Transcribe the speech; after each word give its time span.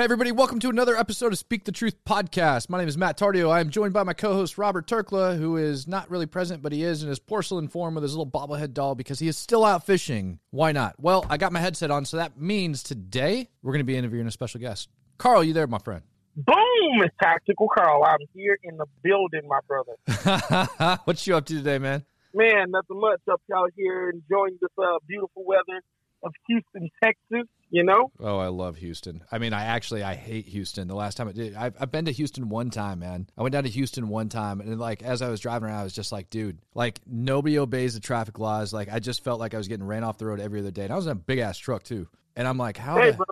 Hey, 0.00 0.04
everybody, 0.04 0.32
welcome 0.32 0.58
to 0.60 0.70
another 0.70 0.96
episode 0.96 1.30
of 1.30 1.38
Speak 1.38 1.64
the 1.64 1.72
Truth 1.72 2.02
podcast. 2.06 2.70
My 2.70 2.78
name 2.78 2.88
is 2.88 2.96
Matt 2.96 3.18
Tardio. 3.18 3.50
I 3.50 3.60
am 3.60 3.68
joined 3.68 3.92
by 3.92 4.02
my 4.02 4.14
co 4.14 4.32
host, 4.32 4.56
Robert 4.56 4.86
Turkla, 4.86 5.36
who 5.36 5.58
is 5.58 5.86
not 5.86 6.10
really 6.10 6.24
present, 6.24 6.62
but 6.62 6.72
he 6.72 6.82
is 6.84 7.02
in 7.02 7.10
his 7.10 7.18
porcelain 7.18 7.68
form 7.68 7.96
with 7.96 8.02
his 8.02 8.16
little 8.16 8.26
bobblehead 8.26 8.72
doll 8.72 8.94
because 8.94 9.18
he 9.18 9.28
is 9.28 9.36
still 9.36 9.62
out 9.62 9.84
fishing. 9.84 10.38
Why 10.52 10.72
not? 10.72 10.98
Well, 10.98 11.26
I 11.28 11.36
got 11.36 11.52
my 11.52 11.60
headset 11.60 11.90
on, 11.90 12.06
so 12.06 12.16
that 12.16 12.40
means 12.40 12.82
today 12.82 13.50
we're 13.62 13.74
going 13.74 13.80
to 13.80 13.84
be 13.84 13.94
interviewing 13.94 14.26
a 14.26 14.30
special 14.30 14.58
guest. 14.58 14.88
Carl, 15.18 15.44
you 15.44 15.52
there, 15.52 15.66
my 15.66 15.76
friend? 15.76 16.00
Boom! 16.34 17.02
It's 17.02 17.14
Tactical 17.22 17.68
Carl. 17.68 18.02
I'm 18.02 18.26
here 18.32 18.56
in 18.62 18.78
the 18.78 18.86
building, 19.02 19.46
my 19.46 19.60
brother. 19.68 20.98
What's 21.04 21.26
you 21.26 21.36
up 21.36 21.44
to 21.44 21.56
today, 21.56 21.76
man? 21.76 22.06
Man, 22.32 22.70
nothing 22.70 22.98
much 22.98 23.20
up 23.30 23.42
out 23.54 23.70
here 23.76 24.08
enjoying 24.08 24.56
this 24.62 24.70
uh, 24.78 24.96
beautiful 25.06 25.44
weather 25.44 25.82
of 26.22 26.32
Houston, 26.48 26.90
Texas. 27.02 27.46
You 27.72 27.84
know? 27.84 28.10
Oh, 28.18 28.38
I 28.38 28.48
love 28.48 28.78
Houston. 28.78 29.22
I 29.30 29.38
mean, 29.38 29.52
I 29.52 29.62
actually 29.66 30.02
I 30.02 30.16
hate 30.16 30.46
Houston. 30.48 30.88
The 30.88 30.96
last 30.96 31.16
time 31.16 31.28
I 31.28 31.32
did, 31.32 31.54
I've, 31.54 31.76
I've 31.78 31.92
been 31.92 32.06
to 32.06 32.10
Houston 32.12 32.48
one 32.48 32.68
time, 32.70 32.98
man. 32.98 33.28
I 33.38 33.42
went 33.42 33.52
down 33.52 33.62
to 33.62 33.68
Houston 33.68 34.08
one 34.08 34.28
time, 34.28 34.60
and 34.60 34.76
like 34.80 35.04
as 35.04 35.22
I 35.22 35.28
was 35.28 35.38
driving 35.38 35.68
around, 35.68 35.78
I 35.78 35.84
was 35.84 35.92
just 35.92 36.10
like, 36.10 36.30
dude, 36.30 36.58
like 36.74 37.00
nobody 37.06 37.60
obeys 37.60 37.94
the 37.94 38.00
traffic 38.00 38.40
laws. 38.40 38.72
Like 38.72 38.88
I 38.92 38.98
just 38.98 39.22
felt 39.22 39.38
like 39.38 39.54
I 39.54 39.56
was 39.56 39.68
getting 39.68 39.86
ran 39.86 40.02
off 40.02 40.18
the 40.18 40.26
road 40.26 40.40
every 40.40 40.58
other 40.58 40.72
day, 40.72 40.82
and 40.82 40.92
I 40.92 40.96
was 40.96 41.06
in 41.06 41.12
a 41.12 41.14
big 41.14 41.38
ass 41.38 41.58
truck 41.58 41.84
too. 41.84 42.08
And 42.34 42.48
I'm 42.48 42.58
like, 42.58 42.76
how? 42.76 42.96
Hey, 42.96 43.12
the- 43.12 43.24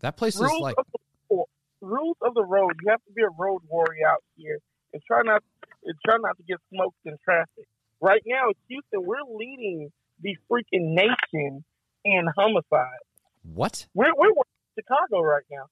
that 0.00 0.16
place 0.16 0.38
rules 0.38 0.52
is 0.52 0.60
like, 0.60 0.76
of 0.78 0.86
the, 0.92 1.44
rules 1.80 2.16
of 2.22 2.34
the 2.34 2.44
road. 2.44 2.74
You 2.84 2.90
have 2.90 3.04
to 3.06 3.12
be 3.12 3.22
a 3.22 3.30
road 3.36 3.62
warrior 3.68 4.06
out 4.06 4.22
here 4.36 4.58
and 4.92 5.02
try 5.04 5.22
not 5.24 5.42
and 5.84 5.96
try 6.04 6.16
not 6.20 6.36
to 6.36 6.44
get 6.44 6.58
smoked 6.72 6.96
in 7.04 7.16
traffic. 7.24 7.66
Right 8.00 8.22
now, 8.24 8.52
Houston, 8.68 9.04
we're 9.04 9.16
leading 9.28 9.90
the 10.22 10.36
freaking 10.48 10.94
nation 10.94 11.64
in 12.12 12.26
homicide. 12.36 13.02
what? 13.42 13.86
We're 13.94 14.12
we're 14.16 14.30
Chicago 14.78 15.22
right 15.22 15.44
now. 15.50 15.66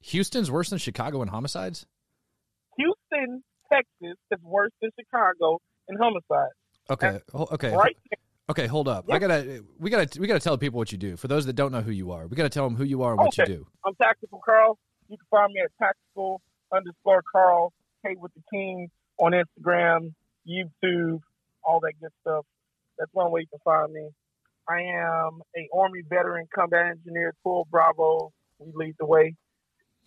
Houston's 0.00 0.50
worse 0.50 0.70
than 0.70 0.78
Chicago 0.78 1.22
in 1.22 1.28
homicides? 1.28 1.86
Houston, 2.76 3.42
Texas 3.72 4.18
is 4.30 4.38
worse 4.42 4.72
than 4.82 4.90
Chicago 4.98 5.60
in 5.88 5.96
homicides. 5.96 6.52
Okay, 6.90 7.20
ho- 7.32 7.48
okay, 7.52 7.74
Right 7.74 7.96
okay. 8.50 8.66
Hold 8.66 8.88
up. 8.88 9.06
I 9.10 9.18
gotta, 9.18 9.64
we 9.78 9.88
gotta, 9.88 10.20
we 10.20 10.26
gotta 10.26 10.40
tell 10.40 10.58
people 10.58 10.76
what 10.76 10.92
you 10.92 10.98
do. 10.98 11.16
For 11.16 11.28
those 11.28 11.46
that 11.46 11.54
don't 11.54 11.72
know 11.72 11.80
who 11.80 11.92
you 11.92 12.12
are, 12.12 12.26
we 12.26 12.36
gotta 12.36 12.50
tell 12.50 12.64
them 12.64 12.76
who 12.76 12.84
you 12.84 13.02
are 13.02 13.12
and 13.12 13.20
what 13.20 13.38
you 13.38 13.46
do. 13.46 13.66
I'm 13.86 13.94
Tactical 13.94 14.40
Carl. 14.44 14.78
You 15.08 15.16
can 15.16 15.26
find 15.30 15.52
me 15.52 15.60
at 15.64 15.70
tactical 15.78 16.42
underscore 16.72 17.22
Carl 17.32 17.72
K 18.04 18.14
with 18.18 18.32
the 18.34 18.42
team 18.52 18.88
on 19.18 19.32
Instagram, 19.32 20.12
YouTube, 20.46 21.20
all 21.62 21.80
that 21.80 21.94
good 22.00 22.10
stuff. 22.20 22.44
That's 22.98 23.10
one 23.14 23.30
way 23.30 23.40
you 23.40 23.46
can 23.46 23.60
find 23.64 23.92
me. 23.92 24.08
I 24.68 24.80
am 24.80 25.40
a 25.56 25.68
Army 25.76 26.00
veteran 26.08 26.46
combat 26.54 26.86
engineer, 26.86 27.34
12 27.42 27.66
Bravo. 27.70 28.32
We 28.58 28.72
lead 28.74 28.94
the 28.98 29.06
way. 29.06 29.34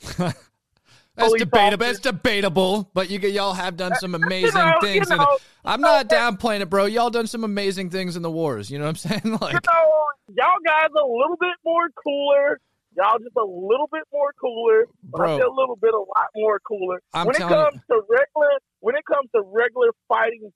That's 0.17 1.29
Police 1.29 1.39
debatable. 1.41 1.83
officer. 1.85 1.91
It's 1.91 1.99
debatable, 1.99 2.89
but 2.93 3.09
you 3.09 3.17
y'all 3.19 3.53
have 3.53 3.75
done 3.75 3.95
some 3.95 4.13
amazing 4.23 4.53
know, 4.53 4.73
things. 4.81 5.09
in- 5.09 5.17
know, 5.17 5.37
I'm 5.65 5.81
not 5.81 6.07
downplaying 6.09 6.61
it, 6.61 6.69
bro. 6.69 6.85
Y'all 6.85 7.09
done 7.09 7.25
some 7.27 7.43
amazing 7.43 7.89
things 7.89 8.15
in 8.15 8.21
the 8.21 8.29
wars. 8.29 8.69
You 8.69 8.77
know 8.77 8.85
what 8.85 8.89
I'm 8.89 8.95
saying? 8.95 9.21
You 9.25 9.31
Like, 9.41 9.53
know, 9.65 10.05
y'all 10.35 10.59
guys 10.65 10.89
a 10.91 11.05
little 11.05 11.37
bit 11.39 11.55
more 11.65 11.89
cooler. 12.03 12.59
Y'all 12.95 13.17
just 13.19 13.35
a 13.35 13.43
little 13.43 13.87
bit 13.91 14.03
more 14.13 14.31
cooler. 14.39 14.85
Bro. 15.03 15.37
A 15.37 15.49
little 15.53 15.75
bit 15.75 15.93
a 15.93 15.97
lot 15.97 16.29
more 16.35 16.59
cooler. 16.59 17.01
I'm 17.13 17.25
when 17.27 17.35
it 17.35 17.39
telling 17.39 17.53
you- 17.57 17.71
comes 17.71 17.81
to 17.89 18.01
regular 18.09 18.49
when 18.81 18.95
it 18.95 19.05
comes 19.05 19.29
to 19.35 19.41
regular 19.41 19.89
fighting 20.07 20.51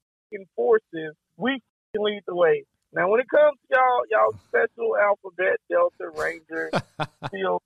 forces, 0.56 1.16
we 1.38 1.60
lead 1.96 2.22
the 2.28 2.36
way. 2.36 2.64
Now 2.94 3.10
when 3.10 3.20
it 3.22 3.30
comes 3.30 3.58
to 3.70 3.78
y'all 3.78 4.02
y'all 4.10 4.40
special 4.50 4.98
alphabet, 4.98 5.60
Delta, 5.70 6.10
Ranger, 6.16 6.70
SEAL 7.32 7.62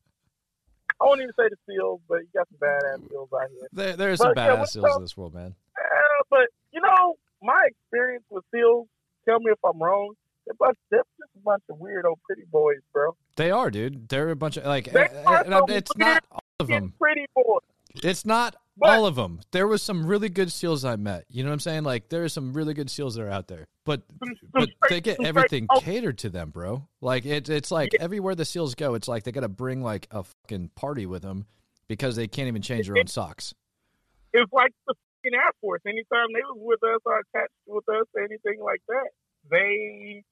I 1.02 1.06
won't 1.06 1.20
even 1.20 1.34
say 1.38 1.50
the 1.50 1.58
SEALs, 1.68 2.02
but 2.08 2.20
you 2.20 2.28
got 2.34 2.48
some 2.48 2.58
badass 2.60 3.10
SEAls 3.10 3.28
out 3.34 3.50
here. 3.52 3.68
there, 3.74 3.98
there's 3.98 4.20
some 4.20 4.34
But, 4.34 4.42
yeah, 4.42 4.56
badass 4.56 4.60
what's 4.60 4.74
seals 4.74 4.96
in 4.96 5.02
this 5.02 5.18
world, 5.18 5.34
man. 5.34 5.56
Uh, 5.78 6.24
but 6.30 6.48
you 6.72 6.80
know, 6.82 7.16
my 7.42 7.68
experience 7.68 8.24
with 8.30 8.44
SEALs, 8.54 8.88
tell 9.28 9.40
me 9.40 9.52
if 9.52 9.60
I'm 9.66 9.82
wrong. 9.82 10.14
They're, 10.46 10.54
bunch, 10.60 10.78
they're 10.92 11.02
just 11.20 11.32
a 11.36 11.40
bunch 11.44 11.64
of 11.70 11.80
weirdo 11.80 12.16
pretty 12.26 12.44
boys, 12.52 12.78
bro. 12.94 13.16
They 13.36 13.50
are, 13.52 13.72
dude. 13.72 14.08
They're 14.10 14.30
a 14.30 14.36
bunch 14.36 14.58
of 14.58 14.66
like, 14.66 14.88
and- 14.88 14.98
are 15.26 15.44
and 15.44 15.70
it's 15.70 15.96
not 15.98 16.24
all 16.32 16.40
of 16.60 16.68
them. 16.68 16.94
pretty 17.00 17.26
boys. 17.36 17.62
It's 18.04 18.26
not 18.26 18.56
But- 18.78 18.90
all 18.90 19.06
of 19.06 19.16
them. 19.16 19.40
There 19.52 19.68
was 19.68 19.82
some 19.82 20.06
really 20.06 20.28
good 20.30 20.52
seals 20.52 20.84
I 20.84 20.96
met. 20.98 21.26
You 21.30 21.44
know 21.44 21.50
what 21.50 21.54
I'm 21.54 21.60
saying? 21.62 21.84
Like, 21.84 22.10
there 22.10 22.24
are 22.24 22.30
some 22.30 22.52
really 22.54 22.74
good 22.74 22.90
seals 22.90 23.16
that 23.16 23.24
are 23.24 23.30
out 23.30 23.48
there, 23.48 23.68
but 23.86 24.02
Some- 24.20 24.36
some 24.36 24.50
but 24.52 24.62
straight- 24.70 24.90
they 24.90 25.02
get 25.02 25.16
some 25.18 25.24
straight- 25.26 25.28
everything 25.30 25.68
oh, 25.70 25.80
catered 25.80 26.18
to 26.20 26.30
them, 26.30 26.50
bro. 26.50 26.88
Like 27.02 27.26
it, 27.26 27.48
it's 27.50 27.72
like 27.72 27.90
everywhere 28.00 28.36
the 28.36 28.46
seals 28.46 28.76
go, 28.76 28.94
it's 28.96 29.08
like 29.08 29.24
they 29.24 29.32
got 29.32 29.42
to 29.42 29.50
bring 29.50 29.82
like 29.82 30.08
a 30.12 30.24
fucking 30.24 30.70
party 30.76 31.06
with 31.06 31.22
them 31.22 31.46
because 31.88 32.16
they 32.16 32.28
can't 32.28 32.48
even 32.48 32.62
change 32.62 32.88
their 32.88 32.98
own 32.98 33.08
socks. 33.08 33.54
it's 34.34 34.52
like 34.52 34.74
the 34.88 34.94
fucking 34.94 35.34
Air 35.40 35.52
Force. 35.62 35.82
Anytime 35.88 36.28
they 36.34 36.42
was 36.42 36.58
with 36.60 36.84
us 36.84 37.00
or 37.06 37.20
attached 37.20 37.54
with 37.68 37.88
us 37.90 38.06
or 38.14 38.24
anything 38.24 38.60
like 38.62 38.82
that, 38.90 39.10
they 39.50 40.24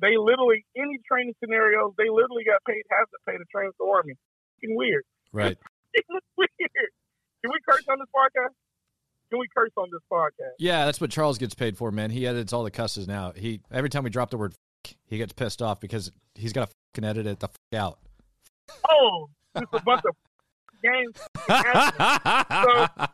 they 0.00 0.16
literally 0.16 0.64
any 0.76 0.98
training 1.06 1.34
scenarios 1.44 1.92
they 1.98 2.08
literally 2.08 2.44
got 2.44 2.64
paid 2.64 2.82
half 2.90 3.10
to 3.10 3.18
pay 3.26 3.36
to 3.36 3.44
train 3.54 3.66
with 3.66 3.76
the 3.78 3.84
army. 3.84 4.14
Fucking 4.56 4.74
weird. 4.76 5.04
Right. 5.32 5.58
It's 5.92 6.06
weird. 6.38 6.90
Can 7.42 7.50
we 7.52 7.58
curse 7.68 7.84
on 7.88 7.98
this 7.98 8.08
podcast? 8.14 8.54
Can 9.30 9.38
we 9.38 9.46
curse 9.56 9.70
on 9.76 9.88
this 9.92 10.00
podcast? 10.12 10.54
Yeah, 10.58 10.84
that's 10.86 11.00
what 11.00 11.10
Charles 11.10 11.38
gets 11.38 11.54
paid 11.54 11.76
for, 11.76 11.90
man. 11.90 12.10
He 12.10 12.26
edits 12.26 12.52
all 12.52 12.64
the 12.64 12.70
cusses 12.70 13.06
now. 13.08 13.32
He 13.34 13.60
every 13.70 13.88
time 13.90 14.02
we 14.04 14.10
drop 14.10 14.30
the 14.30 14.36
word, 14.38 14.54
f- 14.86 14.94
he 15.06 15.18
gets 15.18 15.32
pissed 15.32 15.62
off 15.62 15.80
because 15.80 16.10
he's 16.34 16.52
got 16.52 16.68
to 16.68 16.74
fucking 16.94 17.08
edit 17.08 17.26
it 17.26 17.40
the 17.40 17.48
f- 17.48 17.78
out. 17.78 17.98
Oh, 18.88 19.28
just 19.56 19.72
a 19.72 19.80
bunch 19.80 20.02
of 20.04 20.14
games. 20.82 21.16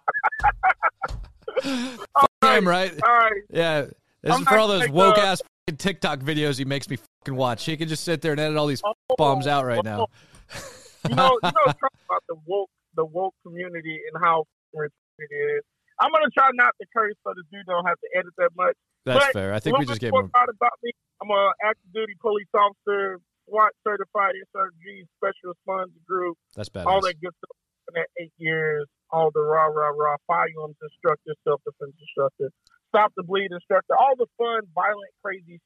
Fuck 1.62 2.56
him, 2.56 2.68
right? 2.68 2.92
All 3.06 3.16
right. 3.16 3.42
Yeah. 3.50 3.82
This 4.22 4.34
I'm 4.34 4.42
is 4.42 4.48
for 4.48 4.58
all 4.58 4.68
those 4.68 4.88
woke 4.88 5.18
ass 5.18 5.40
fucking 5.66 5.76
TikTok 5.78 6.20
videos 6.20 6.58
he 6.58 6.64
makes 6.64 6.88
me 6.88 6.96
fucking 6.96 7.36
watch. 7.36 7.64
He 7.64 7.76
can 7.76 7.88
just 7.88 8.04
sit 8.04 8.22
there 8.22 8.32
and 8.32 8.40
edit 8.40 8.56
all 8.56 8.66
these 8.66 8.82
Oh, 8.84 8.94
bombs 9.16 9.46
out 9.46 9.64
right 9.64 9.84
now. 9.84 10.06
Oh. 10.54 11.08
you 11.08 11.14
know, 11.14 11.38
you 11.42 11.50
know, 11.50 11.50
about 11.66 12.22
the 12.28 12.34
woke, 12.46 12.70
the 12.96 13.04
woke 13.04 13.34
community 13.44 14.00
and 14.12 14.22
how 14.22 14.44
it 14.74 14.92
is. 15.30 15.62
I'm 16.00 16.12
gonna 16.12 16.28
try 16.32 16.50
not 16.52 16.74
to 16.80 16.86
curse 16.94 17.14
so 17.24 17.32
the 17.36 17.44
dude 17.52 17.64
don't 17.66 17.86
have 17.86 17.96
to 18.00 18.08
edit 18.18 18.32
that 18.38 18.50
much. 18.56 18.76
That's 19.04 19.24
But 19.26 19.32
fair. 19.32 19.54
I 19.54 19.60
think 19.60 19.78
we 19.78 19.86
just 19.86 20.00
gave 20.00 20.10
more 20.12 20.20
him. 20.26 20.32
about 20.34 20.48
about 20.48 20.76
me. 20.82 20.92
I'm 21.22 21.30
a 21.30 21.52
active 21.64 21.88
duty 21.94 22.12
police 22.20 22.50
officer, 22.52 23.20
SWAT 23.48 23.72
certified 23.86 24.34
SRG 24.52 25.06
special 25.16 25.54
response 25.56 25.92
group, 26.06 26.36
That's 26.56 26.68
bad. 26.68 26.84
all 26.86 27.00
that 27.00 27.16
good 27.20 27.32
stuff. 27.38 27.56
In 27.88 27.94
that 28.02 28.08
eight 28.18 28.32
years, 28.36 28.84
all 29.10 29.30
the 29.32 29.40
rah 29.40 29.66
rah 29.70 29.94
rah 29.94 30.16
firearms 30.26 30.76
instructor, 30.82 31.32
self 31.46 31.62
defense 31.64 31.94
instructor, 32.00 32.50
stop 32.90 33.12
the 33.16 33.22
bleed 33.22 33.52
instructor, 33.52 33.94
all 33.96 34.16
the 34.18 34.26
fun, 34.36 34.62
violent, 34.74 35.12
crazy 35.24 35.60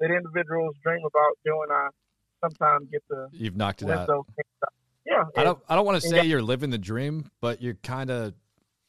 that 0.00 0.10
individuals 0.14 0.76
dream 0.82 1.02
about 1.04 1.34
doing. 1.44 1.68
I 1.68 1.88
sometimes 2.40 2.88
get 2.90 3.02
to 3.10 3.26
You've 3.32 3.56
knocked 3.56 3.82
it 3.82 3.90
out. 3.90 4.08
Those 5.08 5.24
things 5.24 5.28
out. 5.28 5.34
Yeah, 5.34 5.40
I 5.40 5.44
don't. 5.44 5.58
I 5.68 5.74
don't 5.76 5.86
want 5.86 6.02
to 6.02 6.08
say 6.08 6.24
you're 6.24 6.42
living 6.42 6.70
the 6.70 6.78
dream, 6.78 7.30
but 7.40 7.62
you're 7.62 7.74
kind 7.82 8.10
of 8.10 8.34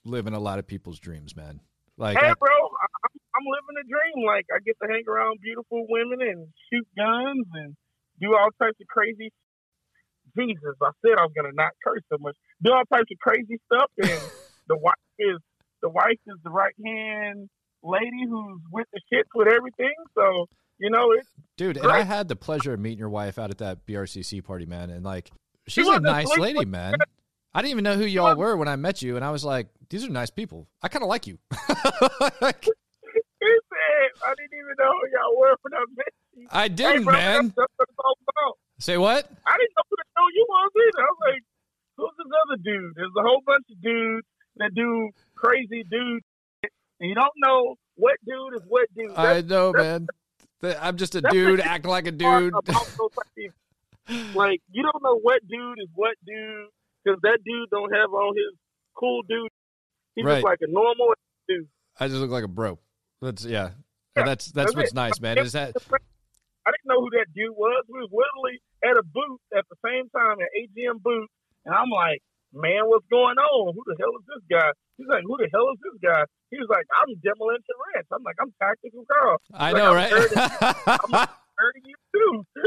living 0.05 0.33
a 0.33 0.39
lot 0.39 0.59
of 0.59 0.67
people's 0.67 0.99
dreams, 0.99 1.35
man. 1.35 1.59
Like, 1.97 2.17
hey, 2.17 2.27
I- 2.29 2.33
bro, 2.33 2.49
I, 2.49 2.85
I'm, 3.05 3.19
I'm 3.35 3.45
living 3.45 3.75
a 3.79 3.87
dream. 3.87 4.25
Like 4.25 4.45
I 4.53 4.59
get 4.65 4.75
to 4.81 4.87
hang 4.87 5.03
around 5.07 5.39
beautiful 5.41 5.85
women 5.89 6.21
and 6.21 6.47
shoot 6.71 6.87
guns 6.97 7.45
and 7.53 7.75
do 8.21 8.35
all 8.35 8.49
types 8.61 8.77
of 8.79 8.87
crazy. 8.87 9.31
Jesus, 10.37 10.75
I 10.81 10.91
said 11.01 11.17
I 11.17 11.23
was 11.23 11.31
gonna 11.35 11.53
not 11.53 11.71
curse 11.83 12.03
so 12.11 12.17
much. 12.19 12.35
Do 12.63 12.71
all 12.71 12.83
types 12.91 13.09
of 13.11 13.17
crazy 13.19 13.59
stuff, 13.71 13.91
and 13.97 14.21
the 14.67 14.77
wife 14.77 14.93
is 15.17 15.37
the 15.81 15.89
wife 15.89 16.19
is 16.27 16.35
the 16.43 16.51
right 16.51 16.75
hand 16.85 17.49
lady 17.83 18.25
who's 18.29 18.61
with 18.71 18.87
the 18.93 19.01
shits 19.11 19.29
with 19.33 19.47
everything. 19.47 19.93
So 20.15 20.45
you 20.79 20.89
know, 20.89 21.11
it's 21.11 21.27
dude, 21.57 21.77
and 21.77 21.91
I 21.91 22.03
had 22.03 22.27
the 22.29 22.35
pleasure 22.35 22.73
of 22.73 22.79
meeting 22.79 22.99
your 22.99 23.09
wife 23.09 23.37
out 23.37 23.49
at 23.51 23.57
that 23.57 23.85
BRCC 23.85 24.43
party, 24.43 24.65
man. 24.65 24.89
And 24.89 25.03
like, 25.03 25.31
she's 25.69 25.87
a 25.87 25.99
nice 25.99 26.37
lady, 26.37 26.65
man. 26.65 26.95
I 27.53 27.61
didn't 27.61 27.71
even 27.71 27.83
know 27.83 27.95
who 27.95 28.05
y'all 28.05 28.35
were 28.35 28.55
when 28.55 28.67
I 28.67 28.75
met 28.75 29.01
you, 29.01 29.15
and 29.15 29.25
I 29.25 29.31
was 29.31 29.43
like, 29.43 29.67
these 29.89 30.05
are 30.05 30.09
nice 30.09 30.29
people. 30.29 30.67
I 30.83 30.87
kind 30.87 31.03
of 31.03 31.09
like 31.09 31.27
you. 31.27 31.37
Like, 32.41 32.63
he 33.39 33.47
said 33.47 34.09
I 34.25 34.33
didn't 34.35 34.53
even 34.53 34.75
know 34.77 34.91
who 34.91 35.07
y'all 35.11 35.39
were 35.39 35.55
when 35.61 35.73
I 35.73 35.85
met 35.95 36.13
you. 36.35 36.47
I 36.51 36.67
didn't, 36.67 37.03
bro, 37.03 37.13
man. 37.13 37.45
That's, 37.45 37.55
that's 37.55 37.73
what 37.77 37.89
it's 37.89 37.97
all 38.03 38.17
about. 38.21 38.57
Say 38.79 38.97
what? 38.97 39.25
I 39.45 39.55
didn't 39.57 39.73
know 39.75 39.83
who 39.89 39.95
the 39.95 40.03
hell 40.15 40.31
you 40.35 40.45
was 40.47 40.71
either. 40.75 41.01
I 41.01 41.09
was 41.09 41.21
like, 41.27 41.43
who's 41.97 42.11
this 42.17 42.31
other 42.45 42.57
dude? 42.63 42.95
There's 42.95 43.15
a 43.17 43.21
whole 43.21 43.41
bunch 43.45 43.65
of 43.71 43.81
dudes 43.81 44.27
that 44.57 44.75
do 44.75 45.09
crazy 45.35 45.83
dude, 45.89 46.23
and 46.99 47.09
you 47.09 47.15
don't 47.15 47.33
know 47.37 47.75
what 47.95 48.15
dude 48.25 48.55
is 48.55 48.67
what 48.67 48.87
dude. 48.95 49.11
I 49.15 49.41
know, 49.41 49.73
man. 49.73 50.07
I'm 50.61 50.97
just 50.97 51.15
a 51.15 51.21
dude 51.21 51.61
acting 51.61 51.89
like 51.89 52.07
a 52.07 52.11
dude. 52.11 52.53
about 54.09 54.17
those 54.17 54.23
type 54.23 54.25
of 54.25 54.27
people. 54.27 54.41
like 54.41 54.61
you 54.71 54.83
don't 54.83 55.03
know 55.03 55.19
what 55.21 55.39
dude 55.47 55.79
is 55.79 55.89
what 55.95 56.15
dude 56.25 56.67
because 57.03 57.19
that 57.23 57.39
dude 57.45 57.69
don't 57.69 57.93
have 57.93 58.13
all 58.13 58.33
his 58.33 58.57
cool 58.97 59.21
dude. 59.27 59.49
He's 60.15 60.25
Right. 60.25 60.35
just 60.35 60.45
like 60.45 60.59
a 60.61 60.71
normal 60.71 61.13
dude. 61.47 61.67
I 61.99 62.07
just 62.07 62.19
look 62.19 62.31
like 62.31 62.43
a 62.43 62.47
bro. 62.47 62.79
That's 63.21 63.45
yeah. 63.45 63.71
Yeah, 64.17 64.23
that's 64.25 64.51
that's 64.51 64.73
that's 64.73 64.75
what's 64.75 64.91
it. 64.91 64.95
nice, 64.95 65.19
man. 65.21 65.37
Is 65.37 65.53
that 65.53 65.75
I 65.77 66.71
didn't 66.71 66.85
know 66.85 66.99
who 67.01 67.09
that 67.11 67.27
dude 67.33 67.55
was. 67.55 67.85
We 67.87 67.99
was 67.99 68.09
literally 68.11 68.59
at 68.83 68.97
a 68.97 69.03
booth 69.03 69.39
at 69.57 69.65
the 69.69 69.77
same 69.85 70.09
time, 70.09 70.37
an 70.39 70.47
AGM 70.59 71.01
booth, 71.01 71.29
And 71.65 71.73
I'm 71.73 71.89
like, 71.89 72.19
man, 72.53 72.83
what's 72.85 73.05
going 73.09 73.37
on? 73.37 73.73
Who 73.73 73.81
the 73.87 73.95
hell 73.99 74.11
is 74.19 74.25
this 74.27 74.43
guy? 74.51 74.69
He's 74.97 75.07
like, 75.07 75.23
who 75.23 75.37
the 75.37 75.47
hell 75.53 75.71
is 75.71 75.79
this 75.81 75.97
guy? 76.03 76.23
He 76.51 76.57
was 76.57 76.67
like, 76.69 76.85
I'm 76.99 77.15
Demolition 77.23 77.75
Ranch. 77.95 78.07
I'm 78.11 78.23
like, 78.23 78.35
I'm 78.41 78.51
Tactical. 78.59 79.05
I 79.53 79.69
He's 79.69 79.77
know, 79.77 79.93
like, 79.93 80.11
right? 80.11 80.99
I'm 81.03 81.11
like, 81.11 81.29
of 81.75 81.81
you 81.85 81.95
too. 82.13 82.43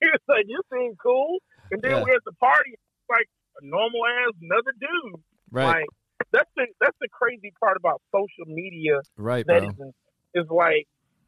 he 0.00 0.06
was 0.12 0.24
like, 0.28 0.44
you 0.48 0.60
seem 0.72 0.94
cool. 1.02 1.38
And 1.70 1.82
then 1.82 1.92
Yeah. 1.92 2.02
we're 2.02 2.14
at 2.14 2.24
the 2.24 2.32
party, 2.34 2.74
like 3.10 3.26
a 3.60 3.66
normal 3.66 4.00
ass 4.06 4.34
another 4.40 4.72
dude. 4.78 5.20
right, 5.50 5.82
Like 5.82 5.88
that's 6.32 6.50
the 6.56 6.66
that's 6.80 6.96
the 7.00 7.08
crazy 7.10 7.52
part 7.60 7.76
about 7.76 8.00
social 8.12 8.46
media 8.52 9.00
right, 9.16 9.46
that 9.46 9.60
bro. 9.60 9.68
is 9.88 10.44
is 10.44 10.50
like 10.50 10.86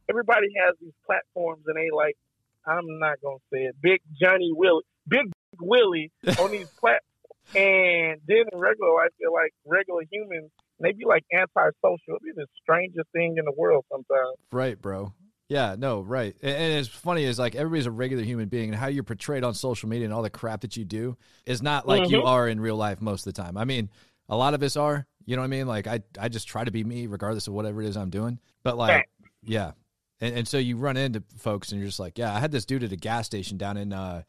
everybody 0.09 0.49
has 0.65 0.75
these 0.81 0.93
platforms 1.07 1.62
and 1.67 1.77
they 1.77 1.91
like 1.95 2.17
I'm 2.67 2.85
not 2.99 3.17
gonna 3.23 3.39
say 3.53 3.65
it. 3.65 3.77
Big 3.83 4.01
Johnny 4.21 4.51
Willie, 4.53 4.85
Big 5.09 5.31
Willie 5.61 6.11
on 6.39 6.51
these 6.51 6.69
platforms, 6.81 7.07
and 7.55 8.21
then 8.27 8.45
in 8.53 8.59
regular 8.59 8.93
life, 8.95 9.11
they're 9.19 9.31
like 9.31 9.53
regular 9.67 10.03
humans. 10.11 10.51
And 10.79 10.89
they 10.89 10.93
be 10.93 11.05
like 11.05 11.25
antisocial. 11.33 11.99
It'd 12.09 12.23
be 12.23 12.33
the 12.35 12.47
strangest 12.62 13.09
thing 13.12 13.37
in 13.39 13.45
the 13.45 13.53
world 13.57 13.85
sometimes. 13.91 14.37
Right, 14.53 14.81
bro. 14.81 15.12
Yeah, 15.50 15.75
no, 15.76 16.00
right. 16.00 16.35
And, 16.43 16.55
and 16.56 16.73
it's 16.79 16.88
funny 16.88 17.25
is 17.25 17.37
like 17.38 17.56
everybody's 17.56 17.87
a 17.87 17.91
regular 17.91 18.23
human 18.23 18.49
being, 18.49 18.69
and 18.70 18.79
how 18.79 18.87
you're 18.87 19.02
portrayed 19.02 19.43
on 19.44 19.52
social 19.52 19.88
media 19.88 20.05
and 20.05 20.14
all 20.14 20.23
the 20.23 20.31
crap 20.31 20.61
that 20.61 20.76
you 20.76 20.85
do 20.85 21.17
is 21.44 21.61
not 21.61 21.88
like 21.88 22.08
you 22.08 22.19
Mhm. 22.23 22.25
are 22.26 22.49
in 22.49 22.61
real 22.61 22.76
life 22.76 23.02
most 23.02 23.26
of 23.26 23.35
the 23.35 23.43
time. 23.43 23.56
I 23.56 23.64
mean, 23.64 23.91
a 24.29 24.37
lot 24.37 24.55
of 24.55 24.62
us 24.62 24.76
are. 24.76 25.06
You 25.26 25.35
know 25.37 25.43
what 25.43 25.47
I 25.47 25.49
mean? 25.49 25.67
Like 25.67 25.87
I, 25.88 26.00
I 26.19 26.29
just 26.29 26.47
try 26.49 26.62
to 26.64 26.70
be 26.70 26.85
me 26.85 27.06
regardless 27.08 27.49
of 27.49 27.52
whatever 27.55 27.82
it 27.82 27.88
is 27.88 27.97
I'm 27.97 28.11
doing. 28.11 28.38
But 28.62 28.76
like, 28.79 28.91
Fact. 28.93 29.11
yeah. 29.43 29.73
And, 30.20 30.35
and 30.38 30.49
so 30.49 30.56
you 30.58 30.76
run 30.76 30.97
into 30.97 31.23
folks, 31.37 31.73
and 31.73 31.81
you're 31.81 31.88
just 31.88 31.99
like, 32.00 32.17
yeah. 32.17 32.32
I 32.35 32.38
had 32.38 32.52
this 32.52 32.64
dude 32.64 32.85
at 32.85 32.93
a 32.93 32.97
gas 32.97 33.26
station 33.26 33.58
down 33.58 33.76
in, 33.76 33.93
uh, 33.93 34.23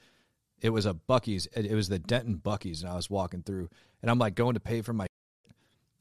it 0.59 0.69
was 0.71 0.85
a 0.88 0.94
Buc-ee's. 0.95 1.47
It, 1.56 1.65
it 1.68 1.75
was 1.75 1.88
the 1.89 2.00
Denton 2.00 2.38
Buc-ee's, 2.44 2.81
and 2.81 2.91
I 2.91 2.95
was 2.95 3.09
walking 3.12 3.44
through, 3.44 3.69
and 4.01 4.09
I'm 4.09 4.18
like 4.19 4.33
going 4.35 4.56
to 4.56 4.59
pay 4.59 4.81
for 4.81 4.94
my, 4.94 5.06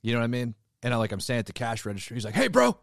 you 0.03 0.13
know 0.15 0.19
what 0.21 0.25
I 0.25 0.29
mean? 0.29 0.55
And 0.83 0.95
I 0.95 0.97
like 0.97 1.13
I'm 1.13 1.21
standing 1.21 1.41
at 1.41 1.47
the 1.47 1.53
cash 1.53 1.85
register. 1.85 2.15
He's 2.15 2.25
like, 2.25 2.35
hey, 2.35 2.49
bro, 2.49 2.79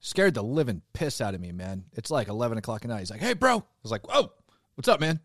scared 0.00 0.34
the 0.34 0.42
living 0.42 0.82
piss 0.92 1.20
out 1.20 1.34
of 1.34 1.40
me, 1.40 1.52
man. 1.52 1.84
It's 1.92 2.10
like 2.10 2.28
11 2.28 2.58
o'clock 2.58 2.84
at 2.84 2.88
night. 2.88 3.00
He's 3.00 3.10
like, 3.10 3.20
hey, 3.20 3.34
bro. 3.34 3.58
I 3.58 3.62
was 3.82 3.92
like, 3.92 4.08
whoa, 4.12 4.32
what's 4.74 4.88
up, 4.88 5.00
man? 5.00 5.20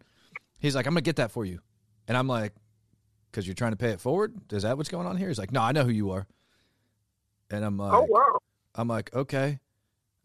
He's 0.59 0.75
like, 0.75 0.85
I'm 0.85 0.93
going 0.93 1.03
to 1.03 1.07
get 1.07 1.17
that 1.17 1.31
for 1.31 1.45
you. 1.45 1.59
And 2.07 2.17
I'm 2.17 2.27
like, 2.27 2.53
because 3.33 3.47
you're 3.47 3.55
trying 3.55 3.71
to 3.71 3.77
pay 3.77 3.89
it 3.89 3.99
forward? 3.99 4.35
Is 4.51 4.63
that 4.63 4.77
what's 4.77 4.89
going 4.89 5.07
on 5.07 5.17
here? 5.17 5.27
He's 5.27 5.39
like, 5.39 5.51
no, 5.51 5.61
I 5.61 5.71
know 5.71 5.83
who 5.83 5.91
you 5.91 6.11
are. 6.11 6.27
And 7.49 7.65
I'm 7.65 7.79
oh, 7.79 7.83
like, 7.83 7.93
oh 7.93 8.05
wow! 8.07 8.37
I'm 8.75 8.87
like, 8.87 9.13
okay. 9.13 9.59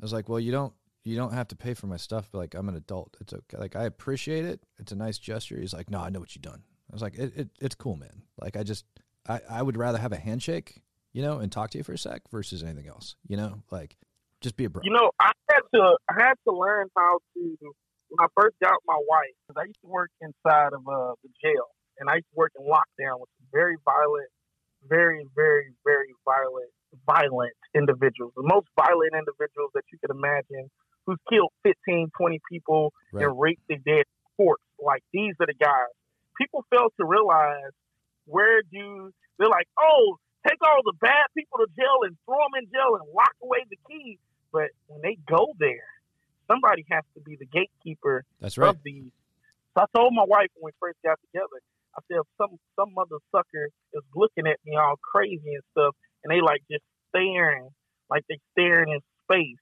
I 0.00 0.02
was 0.02 0.12
like, 0.12 0.28
well, 0.28 0.38
you 0.38 0.52
don't, 0.52 0.72
you 1.04 1.16
don't 1.16 1.32
have 1.32 1.48
to 1.48 1.56
pay 1.56 1.74
for 1.74 1.86
my 1.86 1.96
stuff. 1.96 2.28
But 2.30 2.38
like, 2.38 2.54
I'm 2.54 2.68
an 2.68 2.76
adult. 2.76 3.16
It's 3.20 3.32
okay. 3.32 3.56
Like, 3.56 3.76
I 3.76 3.84
appreciate 3.84 4.44
it. 4.44 4.60
It's 4.78 4.92
a 4.92 4.96
nice 4.96 5.18
gesture. 5.18 5.58
He's 5.58 5.72
like, 5.72 5.90
no, 5.90 6.00
I 6.00 6.10
know 6.10 6.20
what 6.20 6.34
you've 6.34 6.42
done. 6.42 6.62
I 6.90 6.94
was 6.94 7.02
like, 7.02 7.18
it, 7.18 7.32
it, 7.36 7.48
it's 7.60 7.74
cool, 7.74 7.96
man. 7.96 8.22
Like, 8.40 8.56
I 8.56 8.62
just, 8.62 8.84
I, 9.26 9.40
I 9.50 9.62
would 9.62 9.76
rather 9.76 9.98
have 9.98 10.12
a 10.12 10.16
handshake, 10.16 10.80
you 11.12 11.22
know, 11.22 11.38
and 11.38 11.50
talk 11.50 11.70
to 11.70 11.78
you 11.78 11.84
for 11.84 11.92
a 11.92 11.98
sec 11.98 12.22
versus 12.30 12.62
anything 12.62 12.88
else, 12.88 13.16
you 13.26 13.36
know, 13.36 13.62
like 13.70 13.96
just 14.40 14.56
be 14.56 14.64
a 14.64 14.70
bro. 14.70 14.82
You 14.84 14.92
know, 14.92 15.10
I 15.20 15.32
had 15.50 15.62
to 15.74 15.96
I 16.08 16.14
had 16.18 16.34
to 16.46 16.52
learn 16.54 16.88
how 16.96 17.18
to 17.34 17.56
when 18.08 18.18
I 18.20 18.26
first 18.40 18.56
got 18.62 18.78
my 18.86 18.98
wife 19.08 19.34
because 19.46 19.60
I 19.60 19.66
used 19.66 19.80
to 19.82 19.88
work 19.88 20.10
inside 20.20 20.72
of 20.72 20.86
uh, 20.86 21.14
the 21.22 21.30
jail 21.42 21.68
and 21.98 22.08
I 22.08 22.16
used 22.16 22.30
to 22.32 22.36
work 22.36 22.52
in 22.58 22.64
lockdown 22.64 23.20
with 23.20 23.28
very 23.52 23.76
violent, 23.84 24.30
very 24.88 25.26
very 25.34 25.72
very 25.84 26.14
violent 26.24 26.70
violent 27.06 27.52
individuals, 27.74 28.32
the 28.36 28.46
most 28.48 28.66
violent 28.76 29.12
individuals 29.12 29.70
that 29.74 29.84
you 29.92 29.98
could 30.00 30.10
imagine, 30.10 30.70
who's 31.04 31.18
killed 31.28 31.52
15, 31.64 32.08
20 32.16 32.40
people 32.50 32.92
Right. 33.12 33.24
and 33.24 33.38
raped 33.38 33.62
the 33.68 33.76
dead 33.76 34.04
corpse. 34.36 34.64
Like 34.80 35.02
these 35.12 35.34
are 35.40 35.46
the 35.46 35.58
guys. 35.58 35.92
People 36.40 36.64
fail 36.70 36.88
to 37.00 37.04
realize 37.04 37.74
where 38.24 38.62
do 38.62 39.10
they're 39.38 39.48
like, 39.48 39.68
oh, 39.78 40.16
take 40.46 40.58
all 40.62 40.80
the 40.84 40.94
bad 41.00 41.26
people 41.36 41.58
to 41.58 41.66
jail 41.76 42.02
and 42.06 42.16
throw 42.24 42.38
them 42.38 42.62
in 42.62 42.66
jail 42.72 42.96
and 42.96 43.04
lock 43.14 43.34
away 43.42 43.64
the 43.70 43.76
key. 43.88 44.18
But 44.52 44.70
when 44.86 45.00
they 45.02 45.18
go 45.28 45.54
there, 45.58 45.88
somebody 46.46 46.84
has 46.90 47.04
to 47.14 47.20
be 47.20 47.36
the 47.36 47.46
gatekeeper 47.46 48.24
That's 48.40 48.56
right. 48.58 48.70
of 48.70 48.76
these. 48.84 49.12
So 49.76 49.84
I 49.84 49.86
told 49.94 50.14
my 50.14 50.24
wife 50.26 50.48
when 50.56 50.72
we 50.72 50.76
first 50.80 50.98
got 51.04 51.18
together, 51.30 51.60
I 51.96 52.00
said, 52.08 52.22
some 52.36 52.58
some 52.76 52.94
mother 52.94 53.16
sucker 53.32 53.68
is 53.92 54.02
looking 54.14 54.46
at 54.46 54.58
me 54.64 54.76
all 54.76 54.96
crazy 55.02 55.54
and 55.54 55.62
stuff, 55.72 55.94
and 56.22 56.30
they 56.30 56.40
like 56.40 56.62
just 56.70 56.84
staring, 57.10 57.68
like 58.10 58.24
they 58.28 58.38
staring 58.52 58.92
in 58.92 59.00
space, 59.24 59.60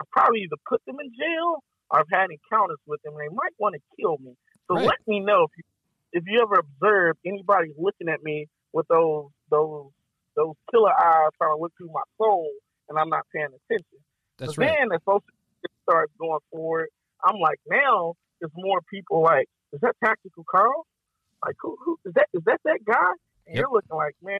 I 0.00 0.04
probably 0.10 0.40
either 0.40 0.56
put 0.68 0.84
them 0.86 0.96
in 1.00 1.10
jail 1.12 1.62
or 1.90 2.00
I've 2.00 2.10
had 2.10 2.28
encounters 2.30 2.78
with 2.86 3.02
them, 3.02 3.14
and 3.16 3.22
they 3.30 3.34
might 3.34 3.52
want 3.58 3.74
to 3.74 3.80
kill 4.00 4.16
me. 4.18 4.36
So 4.68 4.74
Right. 4.74 4.86
let 4.86 5.06
me 5.06 5.20
know 5.20 5.44
if 5.44 5.50
you 5.56 5.64
if 6.14 6.24
you 6.26 6.40
ever 6.42 6.60
observe 6.60 7.16
anybody 7.24 7.72
looking 7.78 8.08
at 8.08 8.22
me 8.22 8.46
with 8.72 8.86
those 8.88 9.30
those 9.50 9.90
those 10.36 10.54
killer 10.70 10.92
eyes 10.92 11.30
trying 11.38 11.56
to 11.56 11.60
look 11.60 11.72
through 11.76 11.92
my 11.92 12.02
soul, 12.18 12.50
and 12.88 12.98
I'm 12.98 13.08
not 13.08 13.26
paying 13.32 13.46
attention. 13.46 13.98
That's 14.42 14.58
right. 14.58 14.68
then 14.78 14.92
as 14.92 15.00
social 15.06 15.22
starts 15.84 16.12
going 16.18 16.40
forward, 16.50 16.88
I'm 17.24 17.38
like, 17.38 17.58
now 17.70 18.14
there's 18.40 18.52
more 18.56 18.80
people 18.92 19.22
like, 19.22 19.46
is 19.72 19.80
that 19.80 19.94
Tactical 20.04 20.44
Carl? 20.50 20.84
Like, 21.44 21.54
who, 21.60 21.76
who 21.84 21.98
is 22.04 22.12
that? 22.14 22.26
Is 22.34 22.42
that 22.46 22.60
that 22.64 22.80
guy? 22.86 23.12
And 23.46 23.56
Yep. 23.56 23.56
you're 23.56 23.72
looking 23.72 23.96
like, 23.96 24.14
man, 24.22 24.38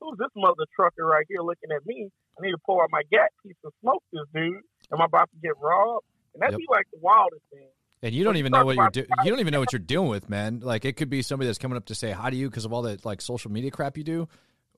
who's 0.00 0.18
this 0.18 0.28
mother 0.36 0.64
trucker 0.74 1.04
right 1.06 1.24
here 1.28 1.40
looking 1.42 1.70
at 1.74 1.84
me? 1.86 2.08
I 2.38 2.42
need 2.44 2.52
to 2.52 2.58
pull 2.66 2.80
out 2.80 2.88
my 2.90 3.02
gat 3.10 3.30
piece 3.44 3.56
and 3.64 3.72
smoke 3.80 4.02
this 4.12 4.22
dude. 4.34 4.60
Am 4.92 5.00
I 5.00 5.06
about 5.06 5.30
to 5.30 5.36
get 5.42 5.52
robbed? 5.60 6.04
And 6.34 6.42
that'd 6.42 6.52
Yep. 6.52 6.58
be 6.58 6.66
like 6.70 6.86
the 6.92 6.98
wildest 7.00 7.42
thing. 7.50 7.68
And 8.02 8.14
you 8.14 8.24
don't 8.24 8.32
When 8.32 8.36
you 8.36 8.40
even 8.40 8.52
know 8.52 8.64
what 8.66 8.76
you're 8.76 8.90
doing. 8.90 9.06
You 9.24 9.30
don't 9.30 9.40
even 9.40 9.52
know 9.52 9.58
what 9.60 9.72
you're 9.72 9.80
dealing 9.80 10.08
with, 10.10 10.28
man. 10.28 10.60
Like 10.60 10.84
it 10.84 10.96
could 10.96 11.08
be 11.08 11.22
somebody 11.22 11.46
that's 11.46 11.58
coming 11.58 11.76
up 11.76 11.86
to 11.86 11.94
say 11.94 12.10
hi 12.12 12.30
to 12.30 12.36
you 12.36 12.48
because 12.50 12.64
of 12.64 12.72
all 12.72 12.82
that 12.82 13.04
like 13.04 13.20
social 13.22 13.50
media 13.50 13.70
crap 13.70 13.96
you 13.96 14.04
do, 14.04 14.28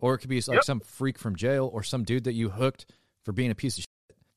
or 0.00 0.14
it 0.14 0.18
could 0.18 0.30
be 0.30 0.36
like 0.36 0.54
Yep. 0.54 0.64
some 0.64 0.80
freak 0.80 1.18
from 1.18 1.34
jail 1.36 1.68
or 1.72 1.82
some 1.82 2.04
dude 2.04 2.24
that 2.24 2.34
you 2.34 2.50
hooked 2.50 2.86
for 3.24 3.32
being 3.32 3.50
a 3.50 3.54
piece 3.56 3.76
of 3.76 3.82
shit. 3.82 3.86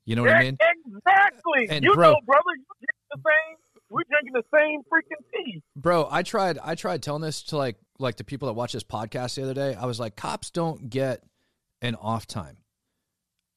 You 0.05 0.15
know 0.15 0.23
what 0.23 0.31
I 0.31 0.43
mean? 0.43 0.57
Exactly. 0.87 1.67
And 1.69 1.83
you 1.83 1.93
bro- 1.93 2.11
know, 2.11 2.19
brother, 2.25 2.43
you 2.57 2.65
drink 2.79 2.97
the 3.11 3.17
same. 3.17 3.57
We're 3.89 4.03
drinking 4.09 4.33
the 4.33 4.43
same 4.53 4.81
freaking 4.83 5.23
tea. 5.33 5.61
Bro, 5.75 6.07
I 6.09 6.23
tried 6.23 6.57
I 6.63 6.75
tried 6.75 7.03
telling 7.03 7.21
this 7.21 7.43
to 7.43 7.57
like 7.57 7.77
like 7.99 8.15
the 8.15 8.23
people 8.23 8.47
that 8.47 8.53
watch 8.53 8.73
this 8.73 8.83
podcast 8.83 9.35
the 9.35 9.43
other 9.43 9.53
day. 9.53 9.75
I 9.75 9.85
was 9.85 9.99
like, 9.99 10.15
cops 10.15 10.49
don't 10.49 10.89
get 10.89 11.23
an 11.81 11.95
off 11.95 12.25
time. 12.25 12.57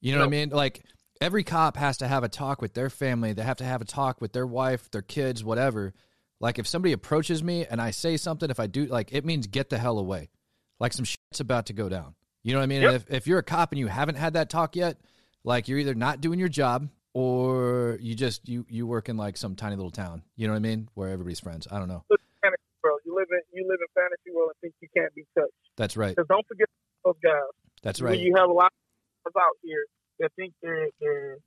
You 0.01 0.13
know 0.13 0.19
what 0.19 0.27
I 0.27 0.29
mean? 0.29 0.49
Like 0.49 0.83
every 1.21 1.43
cop 1.43 1.77
has 1.77 1.97
to 1.97 2.07
have 2.07 2.23
a 2.23 2.29
talk 2.29 2.61
with 2.61 2.73
their 2.73 2.89
family. 2.89 3.33
They 3.33 3.43
have 3.43 3.57
to 3.57 3.63
have 3.63 3.81
a 3.81 3.85
talk 3.85 4.21
with 4.21 4.33
their 4.33 4.45
wife, 4.45 4.91
their 4.91 5.01
kids, 5.01 5.43
whatever. 5.43 5.93
Like 6.39 6.59
if 6.59 6.67
somebody 6.67 6.91
approaches 6.91 7.41
me 7.41 7.65
and 7.65 7.81
I 7.81 7.91
say 7.91 8.17
something, 8.17 8.49
if 8.49 8.59
I 8.59 8.67
do 8.67 8.85
like 8.85 9.13
it 9.13 9.25
means 9.25 9.47
get 9.47 9.69
the 9.69 9.77
hell 9.77 9.97
away. 9.97 10.29
Like 10.79 10.93
some 10.93 11.05
shit's 11.05 11.39
about 11.39 11.67
to 11.67 11.73
go 11.73 11.87
down. 11.87 12.15
You 12.43 12.53
know 12.53 12.59
what 12.59 12.63
I 12.63 12.67
mean? 12.67 12.81
Yep. 12.81 12.91
And 12.91 12.95
if, 12.95 13.11
if 13.11 13.27
you're 13.27 13.39
a 13.39 13.43
cop 13.43 13.71
and 13.71 13.79
you 13.79 13.87
haven't 13.87 14.15
had 14.15 14.33
that 14.33 14.49
talk 14.49 14.75
yet, 14.75 14.97
like 15.45 15.67
you're 15.67 15.79
either 15.79 15.95
not 15.95 16.19
doing 16.19 16.39
your 16.39 16.49
job 16.49 16.89
or 17.13 17.97
you 18.01 18.15
just 18.15 18.49
you 18.49 18.65
you 18.67 18.85
work 18.85 19.07
in 19.07 19.15
like 19.15 19.37
some 19.37 19.55
tiny 19.55 19.75
little 19.75 19.91
town. 19.91 20.23
You 20.35 20.47
know 20.47 20.53
what 20.53 20.57
I 20.57 20.67
mean? 20.67 20.89
Where 20.95 21.09
everybody's 21.09 21.39
friends. 21.39 21.67
I 21.71 21.79
don't 21.79 21.87
know. 21.87 22.03
Bro, 22.81 22.97
you 23.05 23.15
live 23.15 23.27
in 23.31 23.41
you 23.53 23.65
live 23.67 23.79
in 23.79 23.87
fantasy 23.95 24.35
world 24.35 24.51
and 24.51 24.59
think 24.61 24.75
you 24.81 24.89
can't 24.95 25.13
be 25.15 25.25
touched. 25.33 25.53
That's 25.77 25.97
right. 25.97 26.15
Because 26.15 26.27
don't 26.27 26.45
forget 26.47 26.67
those 27.03 27.15
guys. 27.23 27.49
That's 27.81 28.01
right. 28.01 28.19
You 28.19 28.33
have 28.35 28.49
a 28.49 28.53
lot 28.53 28.71
of 29.25 29.33
out 29.39 29.57
here 29.63 29.85
that 30.19 30.31
think 30.35 30.53
they're 30.61 30.89
they're 30.99 31.37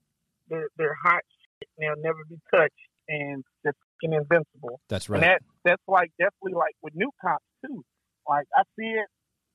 they're, 0.49 0.69
they're 0.79 0.97
hot 1.05 1.21
shit 1.61 1.69
and 1.77 1.87
they'll 1.87 2.03
never 2.03 2.25
be 2.29 2.41
touched 2.51 2.73
and 3.09 3.45
they're 3.63 3.75
fucking 4.01 4.15
invincible. 4.17 4.81
That's 4.89 5.09
right. 5.09 5.23
And 5.23 5.31
that 5.31 5.43
that's 5.65 5.83
like 5.87 6.11
definitely 6.19 6.59
like 6.59 6.75
with 6.83 6.95
new 6.97 7.11
cops 7.21 7.45
too. 7.65 7.85
Like 8.29 8.47
I 8.57 8.63
see 8.79 8.89
it 8.99 9.07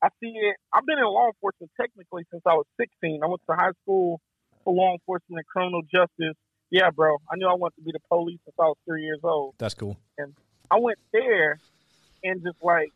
I 0.02 0.08
see 0.22 0.32
it 0.32 0.56
I've 0.72 0.86
been 0.86 1.00
in 1.00 1.06
law 1.06 1.28
enforcement 1.28 1.72
technically 1.76 2.24
since 2.32 2.44
I 2.46 2.54
was 2.54 2.66
sixteen. 2.80 3.20
I 3.24 3.28
went 3.28 3.42
to 3.50 3.56
high 3.58 3.76
school 3.84 4.22
for 4.64 4.74
law 4.74 4.94
enforcement 4.94 5.40
and 5.40 5.48
criminal 5.48 5.82
justice. 5.84 6.38
Yeah, 6.72 6.90
bro. 6.90 7.18
I 7.32 7.36
knew 7.36 7.48
I 7.48 7.54
wanted 7.54 7.76
to 7.76 7.82
be 7.84 7.92
the 7.92 8.00
police 8.10 8.40
since 8.46 8.56
I 8.60 8.64
was 8.64 8.78
three 8.86 9.04
years 9.04 9.20
old. 9.24 9.54
That's 9.60 9.74
cool. 9.76 9.98
And 10.18 10.34
I 10.72 10.80
went 10.80 10.98
there 11.12 11.60
and 12.24 12.42
just 12.42 12.58
like 12.62 12.90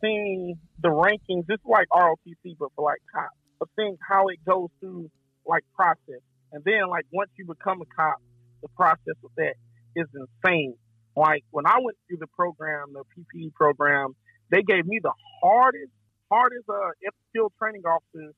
seeing 0.00 0.58
the 0.80 0.88
rankings, 0.88 1.46
just 1.48 1.64
like 1.64 1.88
ROTC, 1.92 2.56
but 2.58 2.68
for 2.76 2.84
like 2.84 3.00
cops, 3.12 3.34
but 3.58 3.68
seeing 3.76 3.96
how 4.06 4.28
it 4.28 4.38
goes 4.44 4.68
through 4.80 5.10
like 5.46 5.64
process. 5.74 6.22
And 6.52 6.62
then 6.64 6.88
like 6.88 7.06
once 7.12 7.30
you 7.36 7.46
become 7.46 7.80
a 7.82 7.86
cop, 7.86 8.20
the 8.62 8.68
process 8.76 9.16
of 9.24 9.30
that 9.36 9.54
is 9.96 10.06
insane. 10.14 10.76
Like 11.16 11.44
when 11.50 11.66
I 11.66 11.78
went 11.82 11.96
through 12.06 12.18
the 12.18 12.26
program, 12.28 12.92
the 12.92 13.02
PPE 13.02 13.54
program, 13.54 14.14
they 14.50 14.62
gave 14.62 14.86
me 14.86 15.00
the 15.02 15.12
hardest, 15.42 15.90
hardest 16.30 16.68
uh 16.68 16.90
field 17.32 17.52
training 17.58 17.82
officers 17.84 18.34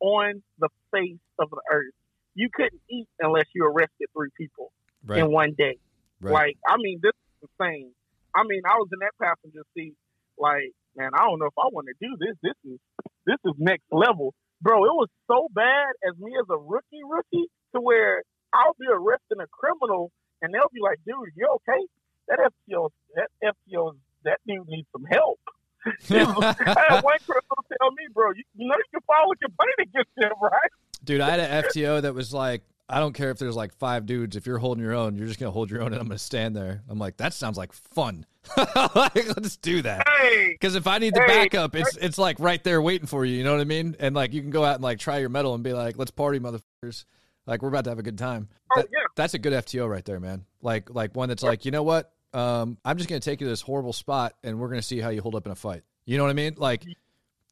on 0.00 0.42
the 0.58 0.68
face 0.92 1.18
of 1.38 1.50
the 1.50 1.60
earth. 1.70 1.94
You 2.34 2.48
couldn't 2.52 2.80
eat 2.90 3.08
unless 3.20 3.46
you 3.54 3.64
arrested 3.64 4.08
three 4.16 4.30
people 4.36 4.72
Right. 5.04 5.18
in 5.18 5.32
one 5.32 5.52
day. 5.58 5.78
Right. 6.20 6.32
Like, 6.32 6.56
I 6.68 6.76
mean, 6.78 7.00
this 7.02 7.10
is 7.42 7.48
insane. 7.58 7.90
I 8.34 8.44
mean, 8.44 8.62
I 8.64 8.76
was 8.78 8.88
in 8.92 9.00
that 9.00 9.12
passenger 9.20 9.62
seat. 9.74 9.94
Like, 10.38 10.70
man, 10.96 11.10
I 11.14 11.24
don't 11.24 11.38
know 11.38 11.46
if 11.46 11.58
I 11.58 11.68
want 11.72 11.88
to 11.88 11.94
do 12.00 12.16
this. 12.18 12.36
This 12.42 12.54
is 12.64 12.78
this 13.26 13.38
is 13.44 13.52
next 13.58 13.84
level, 13.90 14.34
bro. 14.60 14.84
It 14.84 14.94
was 14.94 15.08
so 15.26 15.48
bad 15.52 15.90
as 16.08 16.16
me 16.18 16.32
as 16.38 16.46
a 16.50 16.56
rookie, 16.56 17.02
rookie, 17.04 17.46
to 17.74 17.80
where 17.80 18.22
I'll 18.54 18.74
be 18.78 18.86
arresting 18.90 19.38
a 19.42 19.46
criminal, 19.48 20.10
and 20.40 20.54
they'll 20.54 20.72
be 20.72 20.80
like, 20.80 20.98
"Dude, 21.04 21.34
you 21.36 21.46
okay? 21.60 21.82
That 22.28 22.38
FTO, 22.38 22.90
that 23.14 23.28
FTO, 23.42 23.92
that 24.24 24.38
dude 24.46 24.66
needs 24.68 24.88
some 24.92 25.04
help." 25.04 25.40
I 25.84 25.90
had 26.88 27.02
one 27.02 27.18
criminal 27.26 27.58
tell 27.78 27.90
me, 27.90 28.06
bro, 28.14 28.30
you, 28.30 28.44
you 28.54 28.68
know 28.68 28.76
you 28.78 28.84
can 28.94 29.02
file 29.06 29.30
a 29.30 29.36
complaint 29.36 29.78
against 29.82 30.14
them, 30.16 30.32
right? 30.40 30.72
Dude, 31.04 31.20
I 31.20 31.30
had 31.30 31.40
an 31.40 31.64
FTO 31.64 32.02
that 32.02 32.14
was 32.14 32.32
like, 32.32 32.62
I 32.88 33.00
don't 33.00 33.12
care 33.14 33.30
if 33.30 33.38
there's 33.38 33.56
like 33.56 33.74
five 33.74 34.06
dudes. 34.06 34.36
If 34.36 34.46
you're 34.46 34.58
holding 34.58 34.84
your 34.84 34.92
own, 34.94 35.16
you're 35.16 35.26
just 35.26 35.38
gonna 35.40 35.50
hold 35.52 35.70
your 35.70 35.80
own, 35.82 35.88
and 35.92 35.96
I'm 36.00 36.06
gonna 36.08 36.18
stand 36.18 36.54
there. 36.54 36.82
I'm 36.88 36.98
like, 36.98 37.16
that 37.18 37.32
sounds 37.32 37.56
like 37.56 37.72
fun. 37.72 38.26
like, 38.56 39.14
let's 39.36 39.56
do 39.56 39.82
that. 39.82 40.06
Hey, 40.08 40.48
Because 40.52 40.74
if 40.74 40.86
I 40.86 40.98
need 40.98 41.14
the 41.14 41.20
Hey. 41.22 41.44
backup, 41.44 41.74
it's 41.74 41.96
it's 41.96 42.18
like 42.18 42.38
right 42.40 42.62
there 42.62 42.82
waiting 42.82 43.06
for 43.06 43.24
you. 43.24 43.36
You 43.36 43.44
know 43.44 43.52
what 43.52 43.60
I 43.60 43.64
mean? 43.64 43.96
And 43.98 44.14
like 44.14 44.32
you 44.32 44.42
can 44.42 44.50
go 44.50 44.64
out 44.64 44.74
and 44.74 44.82
like 44.84 44.98
try 44.98 45.18
your 45.18 45.28
metal 45.28 45.54
and 45.54 45.64
be 45.64 45.72
like, 45.72 45.96
let's 45.96 46.10
party, 46.10 46.38
motherfuckers. 46.38 47.04
Like 47.46 47.62
we're 47.62 47.68
about 47.68 47.84
to 47.84 47.90
have 47.90 47.98
a 47.98 48.02
good 48.04 48.18
time. 48.18 48.48
oh 48.72 48.80
That- 48.82 48.88
yeah, 48.92 48.98
That's 49.16 49.34
a 49.34 49.38
good 49.38 49.52
FTO 49.52 49.88
right 49.88 50.04
there, 50.04 50.20
man. 50.20 50.44
Like 50.60 50.90
like 50.94 51.16
one 51.16 51.28
that's 51.28 51.42
like, 51.42 51.64
you 51.64 51.70
know 51.70 51.82
what? 51.84 52.12
Um, 52.34 52.78
I'm 52.84 52.96
just 52.98 53.08
gonna 53.08 53.20
take 53.20 53.40
you 53.40 53.46
to 53.46 53.50
this 53.50 53.62
horrible 53.62 53.92
spot, 53.92 54.34
and 54.42 54.58
we're 54.58 54.68
gonna 54.68 54.82
see 54.82 55.00
how 55.00 55.08
you 55.10 55.22
hold 55.22 55.34
up 55.34 55.46
in 55.46 55.52
a 55.52 55.56
fight. 55.56 55.82
You 56.04 56.18
know 56.18 56.24
what 56.24 56.30
I 56.30 56.34
mean? 56.34 56.54
Like 56.58 56.84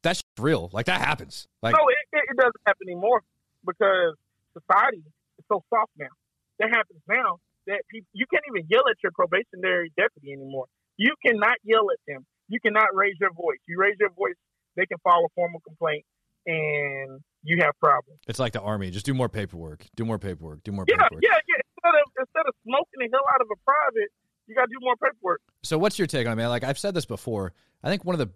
that's 0.03 0.23
real. 0.39 0.69
Like 0.73 0.85
that 0.87 0.99
happens. 1.01 1.47
Like 1.61 1.73
no, 1.73 1.79
it, 1.87 2.19
it 2.29 2.37
doesn't 2.37 2.55
happen 2.67 2.87
anymore 2.87 3.21
because 3.65 4.15
society 4.53 5.03
is 5.39 5.45
so 5.51 5.63
soft 5.69 5.91
now. 5.97 6.11
That 6.59 6.69
happens 6.69 7.01
now 7.09 7.37
that 7.67 7.81
people 7.89 8.09
you 8.13 8.25
can't 8.31 8.43
even 8.49 8.67
yell 8.69 8.83
at 8.89 8.97
your 9.01 9.11
probationary 9.13 9.91
deputy 9.97 10.33
anymore. 10.33 10.65
You 10.97 11.13
cannot 11.25 11.57
yell 11.63 11.87
at 11.91 11.99
them. 12.07 12.25
You 12.49 12.59
cannot 12.59 12.93
raise 12.93 13.15
your 13.19 13.31
voice. 13.33 13.57
You 13.67 13.79
raise 13.79 13.95
your 13.99 14.09
voice, 14.11 14.35
they 14.75 14.85
can 14.85 14.97
file 15.03 15.23
a 15.25 15.29
formal 15.33 15.59
complaint, 15.61 16.05
and 16.45 17.21
you 17.43 17.57
have 17.61 17.73
problems. 17.79 18.19
it's 18.27 18.37
like 18.39 18.53
the 18.53 18.61
army. 18.61 18.91
Just 18.91 19.05
do 19.05 19.13
more 19.13 19.29
paperwork. 19.29 19.85
Do 19.95 20.05
more 20.05 20.19
paperwork. 20.19 20.63
Do 20.63 20.71
more 20.71 20.85
Yeah, 20.87 20.97
paperwork. 20.97 21.23
yeah, 21.23 21.37
yeah. 21.47 21.61
Instead 21.77 21.95
of 22.01 22.11
instead 22.19 22.45
of 22.47 22.53
smoking 22.63 22.99
the 22.99 23.09
hell 23.11 23.25
out 23.33 23.41
of 23.41 23.47
a 23.51 23.57
private, 23.65 24.09
you 24.47 24.53
got 24.55 24.65
to 24.65 24.67
do 24.67 24.77
more 24.81 24.95
paperwork. 24.97 25.41
So 25.63 25.77
what's 25.77 25.97
your 25.97 26.07
take 26.07 26.27
on 26.27 26.33
it, 26.33 26.35
man? 26.35 26.49
Like 26.49 26.63
I've 26.63 26.77
said 26.77 26.93
this 26.93 27.05
before. 27.05 27.53
I 27.83 27.89
think 27.89 28.05
one 28.05 28.13
of 28.13 28.19
the 28.19 28.29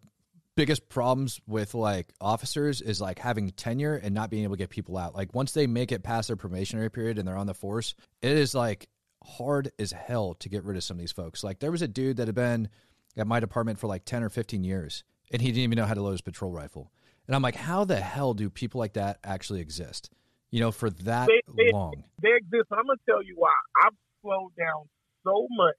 biggest 0.56 0.88
problems 0.90 1.40
with 1.48 1.74
like 1.74 2.14
officers 2.22 2.82
is 2.82 3.02
like 3.02 3.20
having 3.20 3.50
tenure 3.52 3.96
and 3.96 4.14
not 4.16 4.30
being 4.30 4.44
able 4.44 4.56
to 4.56 4.60
get 4.60 4.70
people 4.70 4.98
out. 4.98 5.14
Like 5.16 5.34
once 5.34 5.52
they 5.52 5.68
make 5.68 5.92
it 5.92 6.04
past 6.04 6.28
their 6.28 6.38
probationary 6.38 6.90
period 6.90 7.18
and 7.20 7.28
they're 7.28 7.38
on 7.38 7.48
the 7.48 7.54
force, 7.54 7.94
it 8.22 8.32
is 8.32 8.56
like 8.56 8.88
hard 9.24 9.72
as 9.80 9.92
hell 9.92 10.34
to 10.36 10.50
get 10.50 10.64
rid 10.64 10.78
of 10.78 10.84
some 10.84 10.96
of 10.96 11.02
these 11.02 11.12
folks. 11.12 11.44
Like 11.44 11.60
there 11.60 11.72
was 11.72 11.82
a 11.82 11.88
dude 11.88 12.18
that 12.18 12.28
had 12.28 12.36
been 12.36 12.70
at 13.18 13.28
my 13.28 13.40
department 13.40 13.80
for 13.80 13.88
like 13.88 14.06
10 14.06 14.24
or 14.24 14.30
15 14.30 14.64
years 14.64 15.04
and 15.32 15.42
he 15.42 15.50
didn't 15.50 15.64
even 15.64 15.76
know 15.78 15.86
how 15.86 15.94
to 15.94 16.02
load 16.02 16.12
his 16.12 16.22
patrol 16.22 16.52
rifle. 16.52 16.92
And 17.28 17.36
I'm 17.36 17.42
like, 17.42 17.56
how 17.56 17.84
the 17.86 18.00
hell 18.00 18.34
do 18.34 18.50
people 18.50 18.80
like 18.80 18.94
that 18.94 19.20
actually 19.24 19.60
exist? 19.62 20.10
You 20.52 20.60
know, 20.62 20.72
for 20.72 20.90
that 20.90 21.28
They- 21.28 21.42
they- 21.66 21.72
long. 21.74 22.04
They 22.22 22.34
exist. 22.36 22.68
I'm 22.72 22.86
gonna 22.86 23.00
tell 23.10 23.22
you 23.24 23.34
why. 23.38 23.52
I've 23.84 23.94
slowed 24.22 24.56
down 24.56 24.88
so 25.24 25.48
much, 25.52 25.76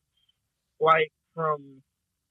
like 0.80 1.12
from 1.35 1.83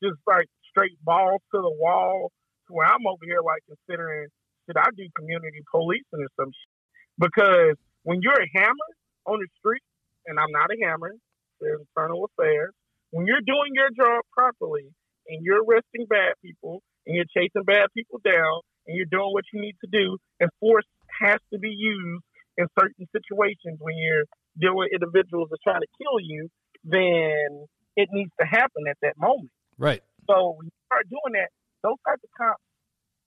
just 0.04 0.18
like 0.28 0.48
straight 0.75 1.00
balls 1.03 1.39
to 1.55 1.62
the 1.63 1.72
wall, 1.79 2.32
to 2.67 2.74
where 2.75 2.88
I'm 2.88 3.08
over 3.08 3.24
here 3.24 3.39
like 3.39 3.63
considering 3.63 4.27
should 4.67 4.77
I 4.77 4.91
do 4.98 5.08
community 5.15 5.63
policing 5.72 6.20
or 6.20 6.32
some 6.36 6.51
shit? 6.51 6.74
Because 7.15 7.77
when 8.03 8.20
you're 8.22 8.36
a 8.36 8.51
hammer 8.60 8.91
on 9.25 9.39
the 9.39 9.48
street, 9.58 9.86
and 10.27 10.39
I'm 10.39 10.51
not 10.51 10.74
a 10.74 10.77
hammer, 10.84 11.13
there's 11.62 11.79
internal 11.79 12.25
affairs. 12.25 12.74
When 13.12 13.25
you're 13.27 13.46
doing 13.46 13.72
your 13.74 13.89
job 13.96 14.25
properly 14.34 14.89
and 15.29 15.46
you're 15.46 15.63
arresting 15.63 16.10
bad 16.10 16.34
people 16.44 16.82
and 17.05 17.15
you're 17.15 17.29
chasing 17.32 17.63
bad 17.63 17.88
people 17.96 18.20
down 18.25 18.65
and 18.88 18.98
you're 18.98 19.10
doing 19.10 19.32
what 19.32 19.46
you 19.53 19.62
need 19.62 19.77
to 19.86 19.89
do, 19.89 20.17
and 20.39 20.50
force 20.60 20.86
has 21.22 21.39
to 21.53 21.60
be 21.60 21.70
used 21.70 22.24
in 22.58 22.67
certain 22.79 23.08
situations 23.13 23.77
when 23.79 23.96
you're 23.98 24.25
dealing 24.60 24.77
with 24.77 24.89
individuals 24.94 25.50
that 25.51 25.58
trying 25.63 25.82
to 25.82 25.91
kill 26.01 26.20
you, 26.20 26.50
then 26.84 27.65
it 27.96 28.10
needs 28.12 28.32
to 28.39 28.46
happen 28.46 28.84
at 28.89 28.98
that 29.01 29.17
moment. 29.17 29.51
Right. 29.77 30.01
So 30.27 30.55
when 30.58 30.65
you 30.67 30.72
start 30.88 31.05
doing 31.10 31.34
that, 31.39 31.50
those 31.84 31.98
types 32.08 32.24
of 32.24 32.29
cops 32.38 32.62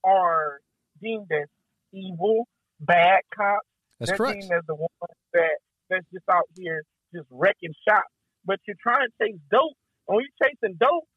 are 0.03 0.59
deemed 1.01 1.31
as 1.31 1.47
evil, 1.93 2.47
bad 2.79 3.21
cops. 3.35 3.65
That's 3.99 4.11
They're 4.11 4.17
correct. 4.17 4.41
deemed 4.41 4.53
as 4.53 4.63
the 4.67 4.75
ones 4.75 5.17
that 5.33 5.57
that's 5.89 6.05
just 6.13 6.25
out 6.29 6.45
here 6.55 6.83
just 7.13 7.27
wrecking 7.31 7.73
shop. 7.87 8.03
But 8.45 8.59
you're 8.67 8.77
trying 8.81 9.07
to 9.07 9.11
chase 9.21 9.39
dope. 9.51 9.75
And 10.07 10.15
when 10.17 10.25
you're 10.25 10.39
chasing 10.49 10.77
dope, 10.79 11.07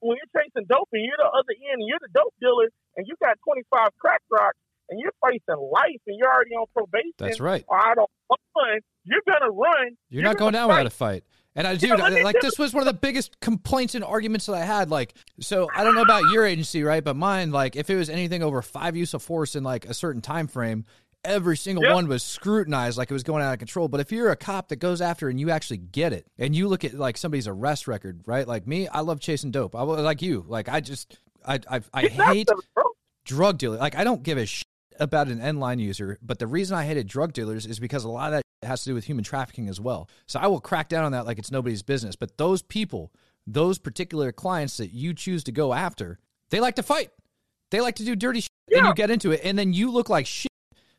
when 0.00 0.16
you're 0.16 0.32
chasing 0.42 0.66
dope 0.68 0.88
and 0.92 1.04
you're 1.04 1.16
the 1.18 1.28
other 1.28 1.54
end 1.70 1.80
and 1.80 1.88
you're 1.88 2.00
the 2.00 2.12
dope 2.12 2.34
dealer 2.40 2.68
and 2.96 3.06
you 3.06 3.14
got 3.20 3.36
25 3.44 3.88
crack 3.98 4.22
rocks 4.30 4.56
and 4.88 4.98
you're 5.00 5.12
facing 5.24 5.60
life 5.70 6.00
and 6.06 6.16
you're 6.18 6.28
already 6.32 6.52
on 6.56 6.66
probation 6.74 7.12
That's 7.18 7.40
right. 7.40 7.64
or 7.68 7.78
I 7.78 7.94
don't 7.94 8.10
run, 8.56 8.80
you're 9.04 9.22
gonna 9.28 9.50
run. 9.50 9.96
You're 10.10 10.22
not 10.24 10.36
going 10.36 10.52
down 10.52 10.68
fight. 10.68 10.74
without 10.84 10.86
a 10.86 10.90
fight. 10.90 11.24
And 11.56 11.66
I, 11.66 11.74
dude, 11.76 11.92
I- 12.00 12.22
like 12.22 12.36
do- 12.36 12.40
this 12.42 12.58
was 12.58 12.72
one 12.72 12.82
of 12.82 12.86
the 12.86 12.98
biggest 12.98 13.38
complaints 13.40 13.94
and 13.94 14.04
arguments 14.04 14.46
that 14.46 14.54
I 14.54 14.64
had. 14.64 14.90
Like, 14.90 15.14
so 15.40 15.68
I 15.74 15.82
don't 15.84 15.94
know 15.94 16.02
about 16.02 16.22
your 16.32 16.46
agency, 16.46 16.82
right? 16.82 17.02
But 17.02 17.16
mine, 17.16 17.50
like, 17.50 17.76
if 17.76 17.90
it 17.90 17.96
was 17.96 18.08
anything 18.10 18.42
over 18.42 18.62
five 18.62 18.96
use 18.96 19.14
of 19.14 19.22
force 19.22 19.56
in 19.56 19.62
like 19.64 19.84
a 19.86 19.94
certain 19.94 20.20
time 20.20 20.46
frame, 20.46 20.84
every 21.22 21.56
single 21.56 21.84
Yep. 21.84 21.94
one 21.94 22.08
was 22.08 22.22
scrutinized 22.22 22.96
like 22.96 23.10
it 23.10 23.14
was 23.14 23.22
going 23.22 23.42
out 23.42 23.52
of 23.52 23.58
control. 23.58 23.88
But 23.88 24.00
if 24.00 24.10
you're 24.10 24.30
a 24.30 24.36
cop 24.36 24.68
that 24.68 24.76
goes 24.76 25.00
after 25.02 25.28
and 25.28 25.38
you 25.38 25.50
actually 25.50 25.76
get 25.78 26.12
it, 26.12 26.26
and 26.38 26.54
you 26.56 26.66
look 26.68 26.84
at 26.84 26.94
like 26.94 27.18
somebody's 27.18 27.46
arrest 27.48 27.86
record, 27.88 28.22
right? 28.26 28.48
Like 28.48 28.66
me, 28.66 28.88
I 28.88 29.00
love 29.00 29.20
chasing 29.20 29.50
dope. 29.50 29.74
I 29.76 29.82
was 29.82 30.00
like 30.00 30.22
you, 30.22 30.44
like 30.48 30.68
I 30.68 30.80
just, 30.80 31.18
I, 31.44 31.60
I, 31.70 31.80
I 31.92 32.06
hate 32.06 32.48
drug 33.24 33.58
dealer. 33.58 33.76
Like 33.76 33.96
I 33.96 34.04
don't 34.04 34.22
give 34.22 34.38
a 34.38 34.46
shit 34.46 34.64
about 34.98 35.28
an 35.28 35.40
end 35.40 35.60
line 35.60 35.78
user, 35.78 36.18
but 36.22 36.38
the 36.38 36.46
reason 36.46 36.76
I 36.76 36.84
hated 36.84 37.06
drug 37.06 37.32
dealers 37.32 37.66
is 37.66 37.78
because 37.78 38.04
a 38.04 38.08
lot 38.08 38.28
of 38.28 38.32
that 38.38 38.42
has 38.62 38.82
to 38.84 38.90
do 38.90 38.94
with 38.94 39.04
human 39.04 39.24
trafficking 39.24 39.68
as 39.68 39.80
well. 39.80 40.08
So 40.26 40.38
I 40.38 40.46
will 40.46 40.60
crack 40.60 40.88
down 40.88 41.04
on 41.04 41.12
that 41.12 41.26
like 41.26 41.38
it's 41.38 41.50
nobody's 41.50 41.82
business. 41.82 42.16
But 42.16 42.36
those 42.36 42.62
people, 42.62 43.12
those 43.46 43.78
particular 43.78 44.32
clients 44.32 44.76
that 44.76 44.92
you 44.92 45.14
choose 45.14 45.44
to 45.44 45.52
go 45.52 45.72
after, 45.72 46.18
they 46.50 46.60
like 46.60 46.76
to 46.76 46.82
fight. 46.82 47.10
They 47.70 47.80
like 47.80 47.96
to 47.96 48.04
do 48.04 48.16
dirty 48.16 48.40
shit 48.40 48.50
and 48.72 48.86
you 48.86 48.94
get 48.94 49.10
into 49.10 49.30
it 49.32 49.40
and 49.44 49.58
then 49.58 49.72
you 49.72 49.90
look 49.90 50.08
like 50.08 50.26
shit 50.26 50.50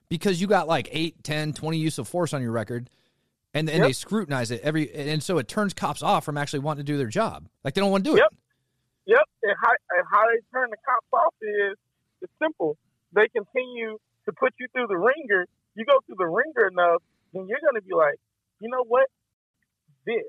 because 0.10 0.42
you 0.42 0.48
got 0.48 0.68
like 0.68 0.90
8, 0.92 1.24
10, 1.24 1.54
20 1.54 1.78
use 1.78 1.98
of 1.98 2.08
force 2.08 2.34
on 2.34 2.42
your 2.42 2.52
record. 2.52 2.90
And, 3.54 3.70
and 3.70 3.80
Yep. 3.80 3.88
they 3.88 3.94
scrutinize 3.94 4.50
it 4.52 4.62
every 4.62 4.94
and 4.94 5.22
so 5.22 5.38
it 5.38 5.48
turns 5.50 5.74
cops 5.74 6.02
off 6.02 6.24
from 6.24 6.38
actually 6.38 6.60
wanting 6.60 6.86
to 6.86 6.92
do 6.92 6.98
their 6.98 7.08
job. 7.08 7.48
Like 7.64 7.74
they 7.74 7.82
don't 7.82 7.92
want 7.92 8.06
to 8.06 8.12
do 8.12 8.18
Yep. 8.18 8.28
it. 8.32 8.38
Yep, 9.08 9.28
and 9.44 9.56
how, 9.62 9.72
and 9.98 10.06
how 10.10 10.22
they 10.28 10.40
turn 10.54 10.70
the 10.70 10.78
cops 10.86 11.08
off 11.12 11.34
is 11.42 11.76
it's 12.22 12.32
simple. 12.42 12.78
They 13.14 13.28
continue 13.28 13.98
to 14.26 14.32
put 14.32 14.54
you 14.60 14.68
through 14.72 14.88
the 14.88 14.96
ringer. 14.98 15.48
You 15.76 15.86
go 15.86 16.00
through 16.06 16.16
the 16.20 16.28
ringer 16.28 16.68
enough, 16.72 17.02
then 17.34 17.48
you're 17.48 17.62
going 17.62 17.80
to 17.80 17.86
be 17.86 17.94
like, 17.96 18.20
you 18.60 18.70
know 18.70 18.84
what? 18.88 19.08
This, 20.06 20.26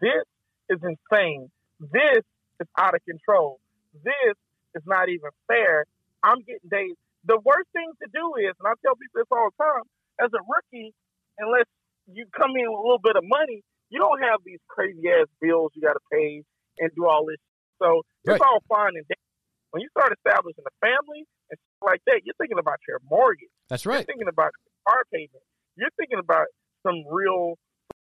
this 0.00 0.24
is 0.70 0.80
insane. 0.82 1.50
This 1.80 2.22
is 2.60 2.68
out 2.78 2.94
of 2.94 3.00
control. 3.04 3.60
This 4.02 4.36
is 4.74 4.82
not 4.86 5.08
even 5.08 5.30
fair. 5.46 5.84
I'm 6.22 6.40
getting 6.40 6.68
days. 6.70 6.96
The 7.24 7.40
worst 7.44 7.68
thing 7.72 7.88
to 8.02 8.08
do 8.12 8.34
is, 8.36 8.52
and 8.60 8.66
I 8.68 8.74
tell 8.84 8.96
people 8.96 9.22
this 9.22 9.30
all 9.32 9.48
the 9.48 9.58
time, 9.62 9.84
as 10.20 10.30
a 10.32 10.42
rookie, 10.44 10.92
unless 11.38 11.66
you 12.06 12.26
come 12.36 12.52
in 12.56 12.68
with 12.68 12.78
a 12.78 12.84
little 12.84 13.02
bit 13.02 13.16
of 13.16 13.24
money, 13.24 13.64
you 13.88 13.98
don't 13.98 14.20
have 14.22 14.40
these 14.44 14.60
crazy 14.68 15.08
ass 15.08 15.28
bills 15.40 15.72
you 15.74 15.82
got 15.82 15.94
to 15.94 16.04
pay 16.12 16.42
and 16.78 16.90
do 16.96 17.06
all 17.06 17.24
this. 17.26 17.40
So 17.80 18.02
it's 18.24 18.42
all 18.42 18.60
fine 18.68 18.94
and 18.96 19.06
dandy. 19.08 19.30
When 19.70 19.82
you 19.82 19.88
start 19.90 20.12
establishing 20.14 20.62
a 20.62 20.74
family 20.78 21.26
and 21.50 21.56
stuff 21.58 21.82
like 21.82 22.02
that, 22.06 22.22
you're 22.24 22.36
thinking 22.38 22.58
about 22.58 22.78
your 22.86 23.00
mortgage. 23.10 23.50
That's 23.68 23.84
You're 23.84 23.94
right. 23.94 24.06
thinking 24.06 24.28
about 24.28 24.52
your 24.54 24.74
car 24.86 25.02
payment. 25.12 25.42
You're 25.76 25.90
thinking 25.96 26.18
about 26.18 26.46
some 26.86 27.02
real 27.10 27.54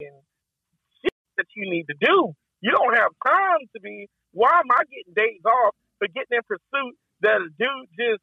shit 0.01 0.13
that 1.37 1.47
you 1.57 1.71
need 1.71 1.85
to 1.91 1.95
do. 2.01 2.33
You 2.61 2.71
don't 2.73 2.95
have 2.97 3.11
time 3.27 3.61
to 3.75 3.81
be. 3.81 4.09
Why 4.33 4.51
am 4.59 4.71
I 4.73 4.83
getting 4.91 5.15
days 5.15 5.43
off 5.45 5.75
for 5.99 6.09
getting 6.09 6.39
in 6.39 6.43
pursuit 6.49 6.95
that 7.21 7.39
a 7.43 7.49
dude 7.59 7.89
just 7.99 8.23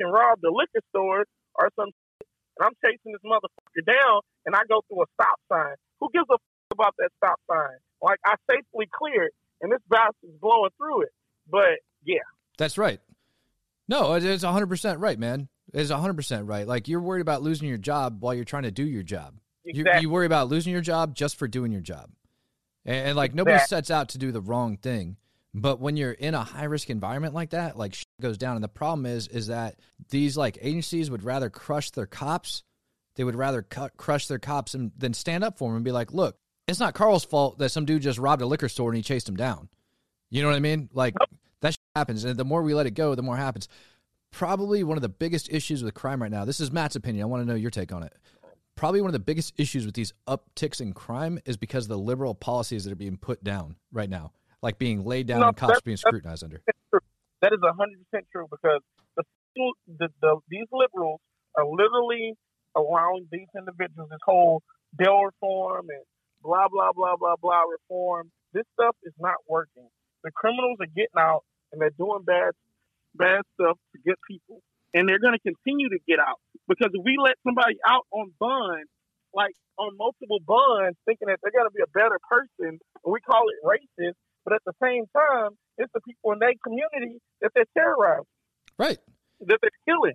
can 0.00 0.10
rob 0.10 0.40
the 0.42 0.50
liquor 0.50 0.82
store 0.90 1.24
or 1.54 1.68
some 1.76 1.88
shit, 2.18 2.28
and 2.58 2.66
I'm 2.66 2.74
chasing 2.82 3.12
this 3.12 3.22
motherfucker 3.24 3.84
down 3.86 4.20
and 4.46 4.56
I 4.56 4.62
go 4.68 4.82
through 4.88 5.02
a 5.02 5.06
stop 5.14 5.38
sign? 5.52 5.76
Who 6.00 6.08
gives 6.12 6.26
a 6.30 6.34
fuck 6.38 6.72
about 6.72 6.94
that 6.98 7.10
stop 7.18 7.38
sign? 7.50 7.78
Like 8.02 8.18
I 8.26 8.34
safely 8.50 8.88
cleared 8.92 9.30
and 9.60 9.70
this 9.70 9.78
bastard's 9.88 10.34
blowing 10.40 10.70
through 10.78 11.02
it. 11.02 11.12
But 11.48 11.78
yeah, 12.04 12.26
That's 12.58 12.78
right. 12.78 13.00
No, 13.88 14.14
it- 14.14 14.24
it's 14.24 14.44
100% 14.44 14.98
right, 15.00 15.18
man. 15.18 15.48
It's 15.72 15.90
100% 15.90 16.48
right. 16.48 16.66
Like 16.66 16.88
you're 16.88 17.00
worried 17.00 17.22
about 17.22 17.42
losing 17.42 17.68
your 17.68 17.78
job 17.78 18.22
while 18.22 18.34
you're 18.34 18.44
trying 18.44 18.64
to 18.64 18.70
do 18.70 18.84
your 18.84 19.02
job. 19.02 19.38
You, 19.64 19.80
exactly. 19.80 20.02
you 20.02 20.10
worry 20.10 20.26
about 20.26 20.48
losing 20.48 20.72
your 20.72 20.82
job 20.82 21.14
just 21.14 21.36
for 21.36 21.48
doing 21.48 21.72
your 21.72 21.80
job. 21.80 22.10
And, 22.84 23.08
and 23.08 23.16
like 23.16 23.34
nobody 23.34 23.54
Exactly. 23.54 23.76
sets 23.76 23.90
out 23.90 24.08
to 24.10 24.18
do 24.18 24.32
the 24.32 24.40
wrong 24.40 24.76
thing. 24.76 25.16
But 25.54 25.80
when 25.80 25.96
you're 25.96 26.12
in 26.12 26.34
a 26.34 26.42
high 26.42 26.64
risk 26.64 26.88
environment 26.88 27.34
like 27.34 27.50
that, 27.50 27.76
like 27.76 27.94
shit 27.94 28.08
goes 28.20 28.38
down. 28.38 28.56
And 28.56 28.64
the 28.64 28.68
problem 28.68 29.04
is, 29.04 29.28
is 29.28 29.48
that 29.48 29.76
these 30.08 30.36
like 30.36 30.58
agencies 30.62 31.10
would 31.10 31.24
rather 31.24 31.50
crush 31.50 31.90
their 31.90 32.06
cops. 32.06 32.62
They 33.16 33.24
would 33.24 33.36
rather 33.36 33.60
cut, 33.60 33.96
crush 33.98 34.26
their 34.26 34.38
cops 34.38 34.72
and 34.74 34.92
then 34.96 35.12
stand 35.12 35.44
up 35.44 35.58
for 35.58 35.68
them 35.68 35.76
and 35.76 35.84
be 35.84 35.92
like, 35.92 36.12
look, 36.12 36.36
it's 36.66 36.80
not 36.80 36.94
Carl's 36.94 37.24
fault 37.24 37.58
that 37.58 37.68
some 37.68 37.84
dude 37.84 38.00
just 38.00 38.18
robbed 38.18 38.40
a 38.40 38.46
liquor 38.46 38.68
store 38.68 38.88
and 38.88 38.96
he 38.96 39.02
chased 39.02 39.28
him 39.28 39.36
down. 39.36 39.68
You 40.30 40.40
know 40.40 40.48
what 40.48 40.56
I 40.56 40.60
mean? 40.60 40.88
Like 40.94 41.14
that 41.60 41.72
shit 41.72 41.80
happens. 41.94 42.24
And 42.24 42.38
the 42.38 42.44
more 42.44 42.62
we 42.62 42.72
let 42.72 42.86
it 42.86 42.92
go, 42.92 43.14
the 43.14 43.22
more 43.22 43.36
happens. 43.36 43.68
Probably 44.32 44.82
one 44.82 44.96
of 44.96 45.02
the 45.02 45.10
biggest 45.10 45.52
issues 45.52 45.84
with 45.84 45.94
crime 45.94 46.20
right 46.20 46.30
now. 46.30 46.44
This 46.44 46.58
is 46.58 46.72
Matt's 46.72 46.96
opinion. 46.96 47.22
I 47.22 47.26
want 47.26 47.42
to 47.42 47.48
know 47.48 47.54
your 47.54 47.70
take 47.70 47.92
on 47.92 48.02
it. 48.02 48.14
Probably 48.74 49.02
one 49.02 49.08
of 49.08 49.12
the 49.12 49.18
biggest 49.20 49.52
issues 49.58 49.84
with 49.84 49.94
these 49.94 50.14
upticks 50.26 50.80
in 50.80 50.94
crime 50.94 51.38
is 51.44 51.58
because 51.58 51.84
of 51.84 51.90
the 51.90 51.98
liberal 51.98 52.34
policies 52.34 52.84
that 52.84 52.92
are 52.92 52.96
being 52.96 53.18
put 53.18 53.44
down 53.44 53.76
right 53.92 54.08
now, 54.08 54.32
like 54.62 54.78
being 54.78 55.04
laid 55.04 55.26
down 55.26 55.40
No, 55.40 55.48
and 55.48 55.56
cops 55.56 55.82
being 55.82 55.98
scrutinized 55.98 56.42
under. 56.42 56.62
That 57.42 57.52
is 57.52 57.58
hundred 57.62 57.98
percent 58.10 58.26
true 58.32 58.46
because 58.50 58.80
the, 59.16 59.24
the, 59.98 60.08
the 60.22 60.36
these 60.48 60.66
liberals 60.72 61.20
are 61.56 61.66
literally 61.66 62.34
allowing 62.74 63.28
these 63.30 63.48
individuals 63.56 64.08
this 64.10 64.24
whole 64.24 64.62
bail 64.96 65.20
reform 65.24 65.86
and 65.90 66.04
blah 66.42 66.68
blah 66.70 66.92
blah 66.94 67.16
blah 67.16 67.36
blah 67.40 67.62
reform. 67.68 68.30
This 68.54 68.64
stuff 68.72 68.96
is 69.02 69.12
not 69.18 69.36
working. 69.46 69.88
The 70.24 70.30
criminals 70.30 70.78
are 70.80 70.86
getting 70.86 71.18
out 71.18 71.44
and 71.72 71.80
they're 71.80 71.90
doing 71.98 72.22
bad 72.24 72.52
bad 73.14 73.42
stuff 73.54 73.78
to 73.94 73.98
get 74.04 74.16
people, 74.28 74.60
and 74.94 75.08
they're 75.08 75.20
going 75.20 75.34
to 75.34 75.42
continue 75.42 75.88
to 75.90 75.98
get 76.06 76.18
out 76.18 76.40
because 76.68 76.90
if 76.92 77.02
we 77.04 77.16
let 77.22 77.34
somebody 77.44 77.76
out 77.86 78.06
on 78.10 78.32
bond, 78.38 78.84
like 79.34 79.54
on 79.78 79.96
multiple 79.96 80.38
bonds, 80.46 80.96
thinking 81.06 81.28
that 81.28 81.38
they're 81.42 81.52
going 81.52 81.68
to 81.68 81.74
be 81.74 81.82
a 81.82 81.92
better 81.92 82.18
person, 82.28 82.78
we 83.04 83.20
call 83.20 83.44
it 83.48 83.66
racist, 83.66 84.14
but 84.44 84.54
at 84.54 84.62
the 84.66 84.72
same 84.82 85.04
time, 85.16 85.56
it's 85.78 85.92
the 85.94 86.00
people 86.00 86.32
in 86.32 86.38
their 86.38 86.52
community 86.62 87.18
that 87.40 87.50
they're 87.54 87.64
terrorizing, 87.76 88.26
right? 88.78 88.98
That 89.40 89.58
they're 89.60 89.70
killing. 89.86 90.14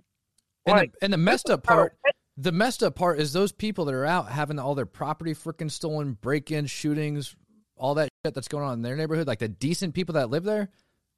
And, 0.66 0.76
like, 0.76 0.92
the, 0.92 1.04
and 1.04 1.12
the 1.12 1.18
messed 1.18 1.50
up 1.50 1.64
part, 1.64 1.96
the 2.36 2.52
messed 2.52 2.82
up 2.82 2.94
part 2.94 3.18
is 3.18 3.32
those 3.32 3.52
people 3.52 3.86
that 3.86 3.94
are 3.94 4.06
out 4.06 4.30
having 4.30 4.58
all 4.58 4.74
their 4.74 4.86
property 4.86 5.34
freaking 5.34 5.70
stolen, 5.70 6.12
break-in 6.20 6.66
shootings, 6.66 7.34
all 7.76 7.94
that 7.94 8.08
shit 8.24 8.34
that's 8.34 8.48
going 8.48 8.64
on 8.64 8.74
in 8.74 8.82
their 8.82 8.96
neighborhood. 8.96 9.26
Like 9.26 9.38
the 9.38 9.48
decent 9.48 9.94
people 9.94 10.14
that 10.14 10.30
live 10.30 10.44
there 10.44 10.68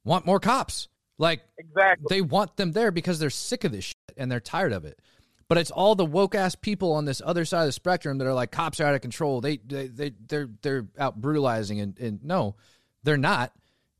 want 0.03 0.25
more 0.25 0.39
cops. 0.39 0.87
Like 1.21 1.41
exactly, 1.59 2.07
they 2.09 2.21
want 2.21 2.57
them 2.57 2.71
there 2.71 2.89
because 2.89 3.19
they're 3.19 3.29
sick 3.29 3.63
of 3.63 3.71
this 3.71 3.85
shit 3.85 3.95
and 4.17 4.31
they're 4.31 4.39
tired 4.39 4.73
of 4.73 4.85
it. 4.85 4.99
But 5.47 5.59
it's 5.59 5.69
all 5.69 5.93
the 5.93 6.03
woke 6.03 6.33
ass 6.33 6.55
people 6.55 6.93
on 6.93 7.05
this 7.05 7.21
other 7.23 7.45
side 7.45 7.61
of 7.61 7.67
the 7.67 7.73
spectrum 7.73 8.17
that 8.17 8.25
are 8.25 8.33
like 8.33 8.49
cops 8.49 8.79
are 8.79 8.85
out 8.85 8.95
of 8.95 9.01
control. 9.01 9.39
They 9.39 9.57
they, 9.57 9.85
they 9.85 10.13
they're 10.27 10.49
they're 10.63 10.87
out 10.97 11.21
brutalizing 11.21 11.79
and, 11.79 11.99
and 11.99 12.23
no, 12.23 12.55
they're 13.03 13.17
not. 13.17 13.53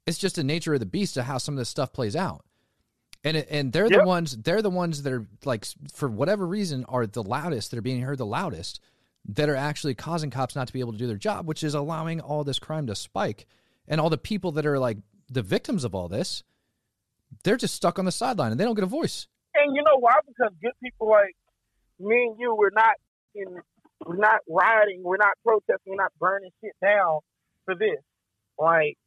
It's 0.07 0.17
just 0.17 0.37
the 0.37 0.43
nature 0.43 0.73
of 0.73 0.79
the 0.79 0.87
beast 0.87 1.15
of 1.15 1.25
how 1.25 1.37
some 1.37 1.53
of 1.53 1.59
this 1.59 1.69
stuff 1.69 1.93
plays 1.93 2.15
out. 2.15 2.43
And 3.23 3.37
it, 3.37 3.47
and 3.51 3.71
they're 3.71 3.85
yep. 3.85 4.01
the 4.01 4.07
ones 4.07 4.35
they're 4.37 4.63
the 4.63 4.71
ones 4.71 5.03
that 5.03 5.13
are 5.13 5.27
like 5.45 5.67
for 5.93 6.09
whatever 6.09 6.47
reason 6.47 6.85
are 6.89 7.05
the 7.05 7.21
loudest 7.21 7.69
that 7.69 7.77
are 7.77 7.83
being 7.83 8.01
heard 8.01 8.17
the 8.17 8.25
loudest 8.25 8.79
that 9.25 9.47
are 9.47 9.55
actually 9.55 9.93
causing 9.93 10.31
cops 10.31 10.55
not 10.55 10.65
to 10.65 10.73
be 10.73 10.79
able 10.79 10.93
to 10.93 10.97
do 10.97 11.05
their 11.05 11.17
job, 11.17 11.47
which 11.47 11.61
is 11.61 11.75
allowing 11.75 12.19
all 12.19 12.43
this 12.43 12.57
crime 12.57 12.87
to 12.87 12.95
spike. 12.95 13.45
And 13.87 14.01
all 14.01 14.09
the 14.09 14.17
people 14.17 14.53
that 14.53 14.65
are 14.65 14.79
like 14.79 14.97
the 15.29 15.43
victims 15.43 15.83
of 15.83 15.93
all 15.93 16.07
this, 16.07 16.41
they're 17.43 17.57
just 17.57 17.75
stuck 17.75 18.00
on 18.00 18.05
the 18.05 18.11
sideline 18.11 18.51
and 18.51 18.59
they 18.59 18.63
don't 18.63 18.75
get 18.75 18.83
a 18.83 18.88
voice. 18.88 19.27
And 19.53 19.75
you 19.75 19.83
know 19.83 19.97
why? 20.00 20.15
Because 20.27 20.53
good 20.61 20.73
people 20.81 21.09
like 21.09 21.35
me 22.00 22.29
and 22.29 22.39
you, 22.39 22.55
we're 22.57 22.69
not 22.73 22.95
in, 23.35 23.47
we're 24.05 24.17
not 24.17 24.39
rioting, 24.47 25.01
we're 25.03 25.17
not 25.17 25.33
protesting, 25.45 25.93
we're 25.93 25.95
not 25.95 26.11
burning 26.19 26.51
shit 26.63 26.73
down 26.81 27.19
for 27.65 27.75
this. 27.75 28.01
Like, 28.57 28.97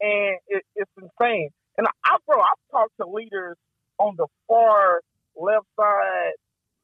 and 0.00 0.38
it, 0.48 0.62
it's 0.74 0.90
insane. 1.00 1.50
And 1.78 1.86
I, 2.04 2.16
bro, 2.26 2.40
I've 2.40 2.70
talked 2.70 2.92
to 3.00 3.06
leaders 3.06 3.56
on 3.98 4.14
the 4.16 4.26
far 4.48 5.00
left 5.36 5.66
side 5.78 6.32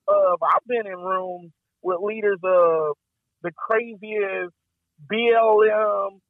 of. 0.09 0.38
I've 0.42 0.66
been 0.66 0.87
in 0.87 0.99
rooms 0.99 1.52
with 1.83 1.99
leaders 2.02 2.38
of 2.42 2.97
the 3.42 3.52
craziest 3.57 4.52
BLM 5.11 6.21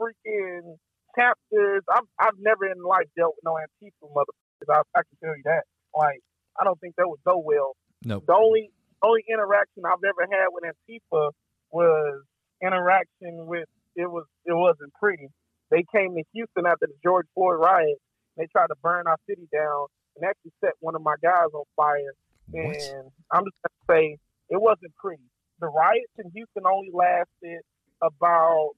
freaking 0.00 0.76
chapters. 1.16 1.82
I've 1.90 2.08
I've 2.18 2.38
never 2.38 2.66
in 2.66 2.82
life 2.82 3.08
dealt 3.16 3.34
with 3.36 3.44
no 3.44 3.56
Antifa 3.56 4.10
motherfuckers. 4.10 4.68
I, 4.70 4.82
I 4.98 5.02
can 5.02 5.16
tell 5.22 5.36
you 5.36 5.42
that. 5.44 5.64
Like, 5.96 6.20
I 6.60 6.64
don't 6.64 6.78
think 6.80 6.96
that 6.96 7.08
would 7.08 7.22
go 7.24 7.38
well. 7.38 7.76
No. 8.04 8.16
Nope. 8.16 8.24
The 8.26 8.34
only 8.34 8.70
only 9.02 9.24
interaction 9.28 9.84
I've 9.84 10.02
ever 10.04 10.26
had 10.30 10.48
with 10.50 10.64
Antifa 10.64 11.30
was 11.70 12.22
interaction 12.62 13.46
with 13.46 13.68
it 13.96 14.10
was 14.10 14.24
it 14.44 14.54
wasn't 14.54 14.92
pretty. 14.94 15.28
They 15.70 15.84
came 15.94 16.14
to 16.14 16.22
Houston 16.32 16.66
after 16.66 16.86
the 16.86 16.98
George 17.02 17.26
Floyd 17.34 17.58
riot. 17.58 17.98
They 18.36 18.46
tried 18.46 18.68
to 18.68 18.76
burn 18.82 19.06
our 19.06 19.18
city 19.28 19.48
down 19.52 19.86
and 20.16 20.28
actually 20.28 20.52
set 20.60 20.72
one 20.80 20.94
of 20.94 21.02
my 21.02 21.14
guys 21.22 21.50
on 21.52 21.64
fire. 21.76 22.14
What? 22.50 22.76
And 22.76 23.10
I'm 23.32 23.44
just 23.44 23.56
gonna 23.62 23.98
say 23.98 24.18
it 24.50 24.60
wasn't 24.60 24.94
pretty. 24.96 25.22
The 25.60 25.68
riots 25.68 26.12
in 26.18 26.30
Houston 26.34 26.64
only 26.66 26.90
lasted 26.92 27.62
about 28.02 28.72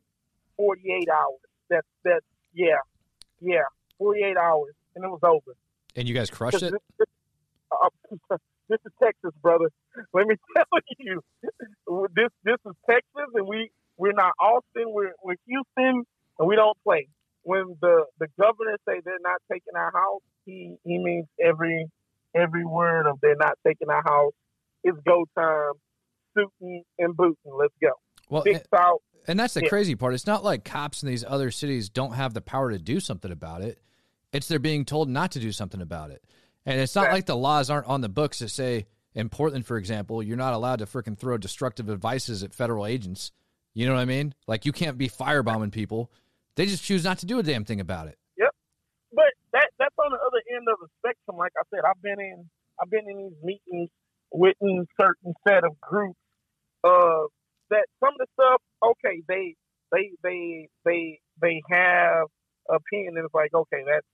48 0.57 1.09
hours. 1.09 1.46
That's 1.71 1.87
that 2.05 2.21
yeah, 2.55 2.81
yeah, 3.41 3.67
48 3.99 4.37
hours, 4.37 4.75
and 4.95 5.05
it 5.05 5.09
was 5.09 5.21
over. 5.23 5.57
And 5.95 6.09
you 6.09 6.15
guys 6.15 6.31
crushed 6.31 6.63
it. 6.63 6.75
This, 6.99 7.09
uh, 7.73 7.89
this 8.69 8.79
is 8.85 8.93
Texas, 9.03 9.33
brother. 9.43 9.71
Let 10.13 10.27
me 10.27 10.37
tell 10.57 10.67
you, 10.99 11.23
this 12.15 12.29
this 12.45 12.57
is 12.67 12.73
Texas, 12.89 13.31
and 13.35 13.47
we 13.47 13.71
we're 13.97 14.13
not 14.13 14.33
Austin. 14.41 14.93
We're 14.93 15.13
we're 15.23 15.37
Houston, 15.47 16.05
and 16.39 16.49
we 16.49 16.57
don't 16.57 16.77
play. 16.85 17.09
When 17.43 17.77
the 17.81 18.05
the 18.19 18.27
governor 18.39 18.77
say 18.89 19.01
they're 19.05 19.19
not 19.21 19.41
taking 19.51 19.77
our 19.77 19.93
house, 19.93 20.23
he 20.45 20.77
he 20.85 20.99
means 20.99 21.27
every 21.43 21.87
every 22.35 22.65
word 22.65 23.09
of 23.09 23.19
they're 23.23 23.37
not 23.37 23.59
taking 23.67 23.89
our 23.89 24.03
house. 24.03 24.33
It's 24.85 24.99
go 25.07 25.25
time, 25.37 25.73
suiting 26.35 26.83
and 26.99 27.17
booting. 27.17 27.53
Let's 27.59 27.75
go. 27.81 27.93
Well, 28.29 28.43
Big 28.43 28.57
and, 28.57 28.65
South. 28.75 29.01
And 29.29 29.39
that's 29.39 29.55
the 29.55 29.63
yeah. 29.63 29.69
crazy 29.69 29.95
part. 29.95 30.15
It's 30.15 30.27
not 30.27 30.45
like 30.45 30.65
cops 30.65 31.03
in 31.03 31.09
these 31.09 31.25
other 31.27 31.51
cities 31.51 31.89
don't 31.89 32.13
have 32.13 32.35
the 32.35 32.41
power 32.41 32.71
to 32.71 32.79
do 32.79 33.01
something 33.01 33.31
about 33.31 33.63
it. 33.63 33.79
It's 34.33 34.49
they're 34.49 34.59
being 34.59 34.85
told 34.85 35.09
not 35.09 35.33
to 35.33 35.41
do 35.41 35.53
something 35.53 35.81
about 35.81 36.11
it. 36.11 36.23
And 36.65 36.81
it's 36.81 36.95
not 36.95 37.13
like 37.13 37.27
the 37.27 37.37
laws 37.37 37.71
aren't 37.71 37.87
on 37.87 38.01
the 38.01 38.09
books 38.09 38.41
that 38.41 38.49
say 38.49 38.87
in 39.15 39.29
Portland, 39.29 39.67
for 39.67 39.79
example, 39.79 40.23
you're 40.23 40.37
not 40.37 40.53
allowed 40.53 40.81
to 40.81 40.87
freaking 40.87 41.17
throw 41.17 41.39
destructive 41.39 41.87
devices 41.87 42.43
at 42.43 42.53
federal 42.53 42.87
agents. 42.87 43.33
You 43.73 43.87
know 43.87 43.95
what 43.95 44.01
I 44.01 44.05
mean? 44.05 44.35
Like 44.47 44.67
you 44.67 44.73
can't 44.73 44.99
be 44.99 45.09
firebombing 45.09 45.73
people. 45.73 46.11
They 46.57 46.67
just 46.67 46.85
choose 46.85 47.05
not 47.05 47.19
to 47.19 47.27
do 47.27 47.39
a 47.39 47.43
damn 47.43 47.65
thing 47.65 47.81
about 47.81 48.09
it. 48.09 48.19
Yep. 48.39 48.51
But 49.13 49.33
that 49.53 49.69
that's 49.79 49.95
on 49.99 50.11
the 50.11 50.19
other 50.19 50.43
end 50.55 50.67
of 50.69 50.79
the 50.81 50.89
spectrum. 50.99 51.37
Like 51.37 51.53
I 51.57 51.63
said, 51.71 51.81
I've 51.89 52.03
been 52.03 52.21
in 52.21 52.49
I've 52.81 52.91
been 52.91 53.09
in 53.09 53.17
these 53.17 53.43
meetings 53.43 53.91
with 54.33 54.57
a 54.63 54.87
certain 55.01 55.35
set 55.47 55.65
of 55.65 55.81
groups 55.81 56.19
uh, 56.85 57.25
that 57.71 57.87
some 58.01 58.15
of 58.15 58.19
the 58.19 58.27
stuff, 58.35 58.61
okay, 58.83 59.23
they 59.29 59.55
they 59.93 60.11
they 60.23 60.69
they 60.85 61.21
they 61.41 61.63
have 61.71 62.27
opinion 62.69 63.17
and 63.17 63.25
it's 63.25 63.35
like, 63.35 63.55
okay, 63.55 63.83
that's 63.87 64.07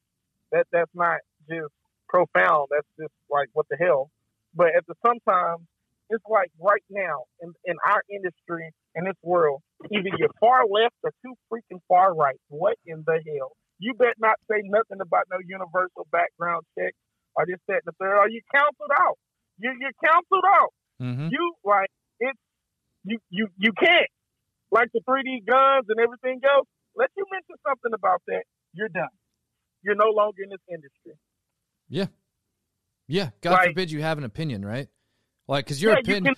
that 0.52 0.66
that's 0.72 0.90
not 0.94 1.18
just 1.48 1.72
profound. 2.08 2.68
That's 2.70 2.88
just 2.98 3.14
like 3.30 3.48
what 3.52 3.66
the 3.70 3.76
hell. 3.76 4.10
But 4.54 4.76
at 4.76 4.86
the 4.86 4.94
sometimes 5.04 5.64
it's 6.10 6.24
like 6.28 6.50
right 6.60 6.84
now 6.90 7.24
in, 7.40 7.52
in 7.64 7.76
our 7.88 8.02
industry 8.10 8.70
in 8.94 9.04
this 9.04 9.16
world, 9.22 9.62
either 9.90 10.12
you're 10.18 10.36
far 10.38 10.66
left 10.68 10.94
or 11.02 11.12
too 11.24 11.34
freaking 11.50 11.80
far 11.88 12.14
right. 12.14 12.36
What 12.48 12.76
in 12.84 13.02
the 13.06 13.18
hell? 13.24 13.56
You 13.78 13.94
bet 13.94 14.14
not 14.18 14.36
say 14.50 14.60
nothing 14.64 15.00
about 15.00 15.24
no 15.30 15.38
universal 15.40 16.06
background 16.12 16.64
check 16.78 16.92
or 17.34 17.46
this, 17.46 17.56
that, 17.66 17.80
and 17.84 17.88
the 17.88 17.92
third, 17.98 18.18
or 18.18 18.28
you 18.28 18.42
counseled 18.54 18.92
out. 18.92 19.16
You 19.58 19.72
you're 19.80 19.96
counseled 20.04 20.44
out. 20.46 20.72
Mm-hmm. 21.00 21.28
You 21.32 21.54
like 21.64 21.88
it's 22.20 22.38
you 23.04 23.18
you 23.30 23.48
you 23.58 23.72
can't 23.72 24.08
like 24.70 24.88
the 24.92 25.00
3D 25.08 25.46
guns 25.46 25.86
and 25.88 26.00
everything 26.00 26.40
else. 26.44 26.66
Let 26.96 27.10
you 27.16 27.24
mention 27.30 27.56
something 27.66 27.92
about 27.94 28.22
that. 28.28 28.44
You're 28.72 28.88
done. 28.88 29.08
You're 29.82 29.94
no 29.94 30.10
longer 30.10 30.42
in 30.42 30.50
this 30.50 30.60
industry. 30.68 31.12
Yeah. 31.88 32.06
Yeah. 33.06 33.30
God 33.40 33.52
like, 33.52 33.68
forbid 33.68 33.90
you 33.90 34.02
have 34.02 34.18
an 34.18 34.24
opinion, 34.24 34.64
right? 34.64 34.88
Like, 35.48 35.66
because 35.66 35.82
your 35.82 35.92
yeah, 35.92 35.98
opinion. 35.98 36.34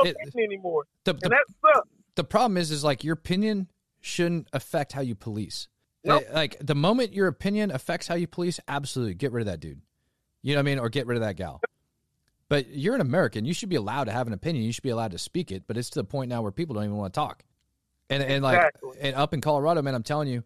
You 0.00 0.10
it, 0.10 0.16
opinion 0.26 0.52
anymore. 0.52 0.84
The, 1.04 1.14
the, 1.14 1.20
and 1.24 1.32
that 1.32 1.44
sucks. 1.60 1.88
The 2.16 2.24
problem 2.24 2.56
is, 2.56 2.70
is 2.70 2.82
like 2.82 3.04
your 3.04 3.14
opinion 3.14 3.68
shouldn't 4.00 4.48
affect 4.52 4.92
how 4.92 5.02
you 5.02 5.14
police. 5.14 5.68
Nope. 6.04 6.24
Like 6.32 6.56
the 6.60 6.74
moment 6.74 7.12
your 7.12 7.26
opinion 7.26 7.70
affects 7.70 8.06
how 8.06 8.14
you 8.14 8.26
police, 8.26 8.60
absolutely 8.68 9.14
get 9.14 9.32
rid 9.32 9.42
of 9.42 9.46
that 9.46 9.60
dude. 9.60 9.80
You 10.42 10.54
know 10.54 10.58
what 10.58 10.60
I 10.60 10.64
mean? 10.64 10.78
Or 10.78 10.88
get 10.88 11.06
rid 11.06 11.16
of 11.16 11.22
that 11.22 11.36
gal. 11.36 11.60
But 12.48 12.68
you're 12.68 12.94
an 12.94 13.00
American. 13.00 13.44
You 13.44 13.52
should 13.52 13.68
be 13.68 13.76
allowed 13.76 14.04
to 14.04 14.12
have 14.12 14.26
an 14.26 14.32
opinion. 14.32 14.64
You 14.64 14.72
should 14.72 14.84
be 14.84 14.90
allowed 14.90 15.10
to 15.12 15.18
speak 15.18 15.50
it. 15.50 15.64
But 15.66 15.76
it's 15.76 15.90
to 15.90 16.00
the 16.00 16.04
point 16.04 16.28
now 16.28 16.42
where 16.42 16.52
people 16.52 16.74
don't 16.74 16.84
even 16.84 16.96
want 16.96 17.12
to 17.12 17.18
talk. 17.18 17.42
And 18.08 18.22
and 18.22 18.42
like 18.42 18.58
exactly. 18.58 18.98
and 19.00 19.16
up 19.16 19.34
in 19.34 19.40
Colorado, 19.40 19.82
man, 19.82 19.94
I'm 19.94 20.04
telling 20.04 20.28
you, 20.28 20.44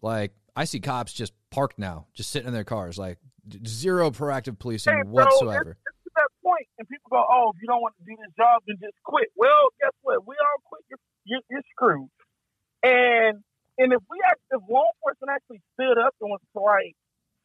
like 0.00 0.32
I 0.56 0.64
see 0.64 0.80
cops 0.80 1.12
just 1.12 1.34
parked 1.50 1.78
now, 1.78 2.06
just 2.14 2.30
sitting 2.30 2.48
in 2.48 2.54
their 2.54 2.64
cars, 2.64 2.96
like 2.96 3.18
zero 3.66 4.10
proactive 4.10 4.58
policing 4.58 4.94
hey, 4.94 5.02
whatsoever. 5.04 5.72
It's, 5.72 5.80
it's 5.84 6.04
to 6.04 6.10
that 6.16 6.30
point, 6.42 6.66
and 6.78 6.88
people 6.88 7.10
go, 7.10 7.22
"Oh, 7.28 7.52
if 7.54 7.60
you 7.60 7.68
don't 7.68 7.82
want 7.82 7.94
to 7.98 8.04
do 8.04 8.16
this 8.16 8.32
job, 8.38 8.62
then 8.66 8.76
just 8.80 8.96
quit." 9.04 9.28
Well, 9.36 9.68
guess 9.82 9.92
what? 10.00 10.26
We 10.26 10.34
all 10.40 10.60
quit. 10.64 10.80
You're, 10.88 10.98
you're, 11.24 11.44
you're 11.50 11.66
screwed. 11.76 12.08
And 12.82 13.44
and 13.76 13.92
if 13.92 14.00
we 14.08 14.20
actually, 14.24 14.60
if 14.60 14.62
law 14.70 14.88
enforcement 14.96 15.34
actually 15.34 15.60
stood 15.74 15.98
up 15.98 16.14
and 16.20 16.30
was 16.30 16.40
like 16.54 16.96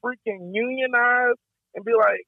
freaking 0.04 0.54
unionized 0.54 1.40
and 1.76 1.84
be 1.84 1.92
like, 1.98 2.24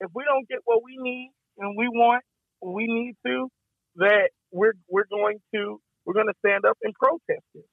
if 0.00 0.10
we 0.14 0.24
don't 0.24 0.48
get 0.48 0.58
what 0.64 0.82
we 0.84 0.96
need 0.98 1.32
and 1.58 1.76
we 1.76 1.88
want, 1.88 2.22
we 2.60 2.86
need 2.86 3.16
to, 3.26 3.48
that 3.96 4.30
we're 4.50 4.74
we're 4.88 5.06
going 5.10 5.38
to 5.54 5.80
we're 6.04 6.14
going 6.14 6.28
to 6.28 6.34
stand 6.44 6.64
up 6.64 6.76
and 6.82 6.92
protest 6.94 7.44
it. 7.54 7.66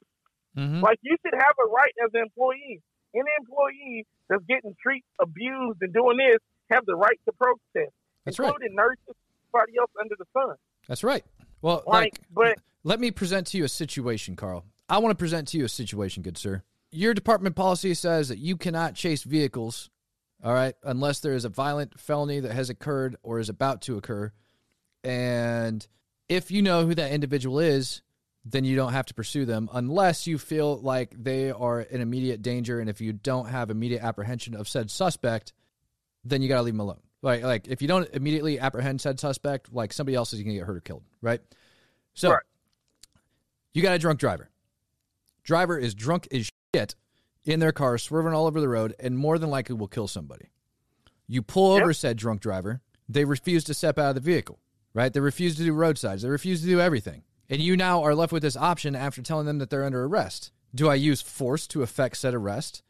Mm-hmm. 0.57 0.81
Like 0.81 0.99
you 1.01 1.15
should 1.23 1.37
have 1.37 1.55
a 1.59 1.67
right 1.69 1.93
as 2.03 2.11
an 2.13 2.21
employee. 2.21 2.81
Any 3.13 3.31
employee 3.39 4.05
that's 4.29 4.43
getting 4.47 4.73
treated, 4.81 5.03
abused, 5.19 5.79
and 5.81 5.93
doing 5.93 6.17
this 6.17 6.37
have 6.71 6.85
the 6.85 6.95
right 6.95 7.19
to 7.25 7.33
protest, 7.33 7.93
that's 8.23 8.39
including 8.39 8.75
right. 8.75 8.87
nurses, 8.87 9.15
everybody 9.53 9.77
else 9.77 9.91
under 9.99 10.15
the 10.17 10.25
sun. 10.31 10.55
That's 10.87 11.03
right. 11.03 11.25
Well, 11.61 11.83
like, 11.85 12.03
like, 12.03 12.21
but 12.33 12.57
let 12.83 12.99
me 12.99 13.11
present 13.11 13.47
to 13.47 13.57
you 13.57 13.65
a 13.65 13.69
situation, 13.69 14.35
Carl. 14.35 14.63
I 14.87 14.97
want 14.99 15.11
to 15.11 15.17
present 15.17 15.49
to 15.49 15.57
you 15.57 15.65
a 15.65 15.69
situation, 15.69 16.23
good 16.23 16.37
sir. 16.37 16.63
your 16.91 17.13
department 17.13 17.55
policy 17.55 17.93
says 17.93 18.29
that 18.29 18.37
you 18.37 18.57
cannot 18.57 18.95
chase 18.95 19.23
vehicles, 19.23 19.89
all 20.43 20.53
right, 20.53 20.75
unless 20.83 21.19
there 21.19 21.33
is 21.33 21.45
a 21.45 21.49
violent 21.49 21.99
felony 21.99 22.39
that 22.39 22.51
has 22.53 22.69
occurred 22.69 23.15
or 23.23 23.39
is 23.39 23.49
about 23.49 23.81
to 23.83 23.97
occur. 23.97 24.31
And 25.03 25.85
if 26.29 26.51
you 26.51 26.61
know 26.61 26.85
who 26.85 26.95
that 26.95 27.11
individual 27.11 27.59
is, 27.59 28.01
then 28.43 28.63
you 28.63 28.75
don't 28.75 28.93
have 28.93 29.05
to 29.05 29.13
pursue 29.13 29.45
them 29.45 29.69
unless 29.71 30.25
you 30.25 30.37
feel 30.37 30.79
like 30.79 31.13
they 31.21 31.51
are 31.51 31.81
in 31.81 32.01
immediate 32.01 32.41
danger. 32.41 32.79
And 32.79 32.89
if 32.89 32.99
you 33.01 33.13
don't 33.13 33.47
have 33.47 33.69
immediate 33.69 34.03
apprehension 34.03 34.55
of 34.55 34.67
said 34.67 34.89
suspect, 34.89 35.53
then 36.23 36.41
you 36.41 36.49
got 36.49 36.55
to 36.55 36.61
leave 36.63 36.73
them 36.73 36.79
alone. 36.79 37.01
Like, 37.21 37.43
like 37.43 37.67
if 37.67 37.81
you 37.83 37.87
don't 37.87 38.09
immediately 38.13 38.59
apprehend 38.59 38.99
said 38.99 39.19
suspect, 39.19 39.71
like 39.71 39.93
somebody 39.93 40.15
else 40.15 40.33
is 40.33 40.39
going 40.41 40.53
to 40.53 40.59
get 40.59 40.65
hurt 40.65 40.77
or 40.77 40.81
killed, 40.81 41.03
right? 41.21 41.41
So 42.13 42.31
Right. 42.31 42.41
you 43.73 43.83
got 43.83 43.93
a 43.93 43.99
drunk 43.99 44.19
driver. 44.19 44.49
Driver 45.43 45.77
is 45.77 45.93
drunk 45.93 46.27
as 46.31 46.49
shit 46.73 46.95
in 47.45 47.59
their 47.59 47.71
car, 47.71 47.97
swerving 47.97 48.33
all 48.33 48.47
over 48.47 48.61
the 48.61 48.69
road, 48.69 48.95
and 48.99 49.17
more 49.17 49.37
than 49.37 49.49
likely 49.49 49.75
will 49.75 49.87
kill 49.87 50.07
somebody. 50.07 50.49
You 51.27 51.41
pull 51.41 51.75
Yep. 51.75 51.83
over 51.83 51.93
said 51.93 52.17
drunk 52.17 52.41
driver. 52.41 52.81
They 53.09 53.25
refuse 53.25 53.63
to 53.65 53.73
step 53.73 53.97
out 53.97 54.09
of 54.09 54.15
the 54.15 54.21
vehicle, 54.21 54.59
right? 54.93 55.11
They 55.11 55.19
refuse 55.19 55.55
to 55.57 55.63
do 55.63 55.73
roadsides. 55.73 56.21
They 56.21 56.29
refuse 56.29 56.61
to 56.61 56.67
do 56.67 56.79
everything. 56.79 57.23
And 57.49 57.61
you 57.61 57.75
now 57.75 58.03
are 58.03 58.15
left 58.15 58.31
with 58.31 58.43
this 58.43 58.55
option 58.55 58.95
after 58.95 59.21
telling 59.21 59.45
them 59.45 59.57
that 59.59 59.69
they're 59.69 59.83
under 59.83 60.05
arrest. 60.05 60.51
Do 60.73 60.87
I 60.87 60.95
use 60.95 61.21
force 61.21 61.67
to 61.67 61.83
effect 61.83 62.17
said 62.17 62.33
arrest? 62.33 62.81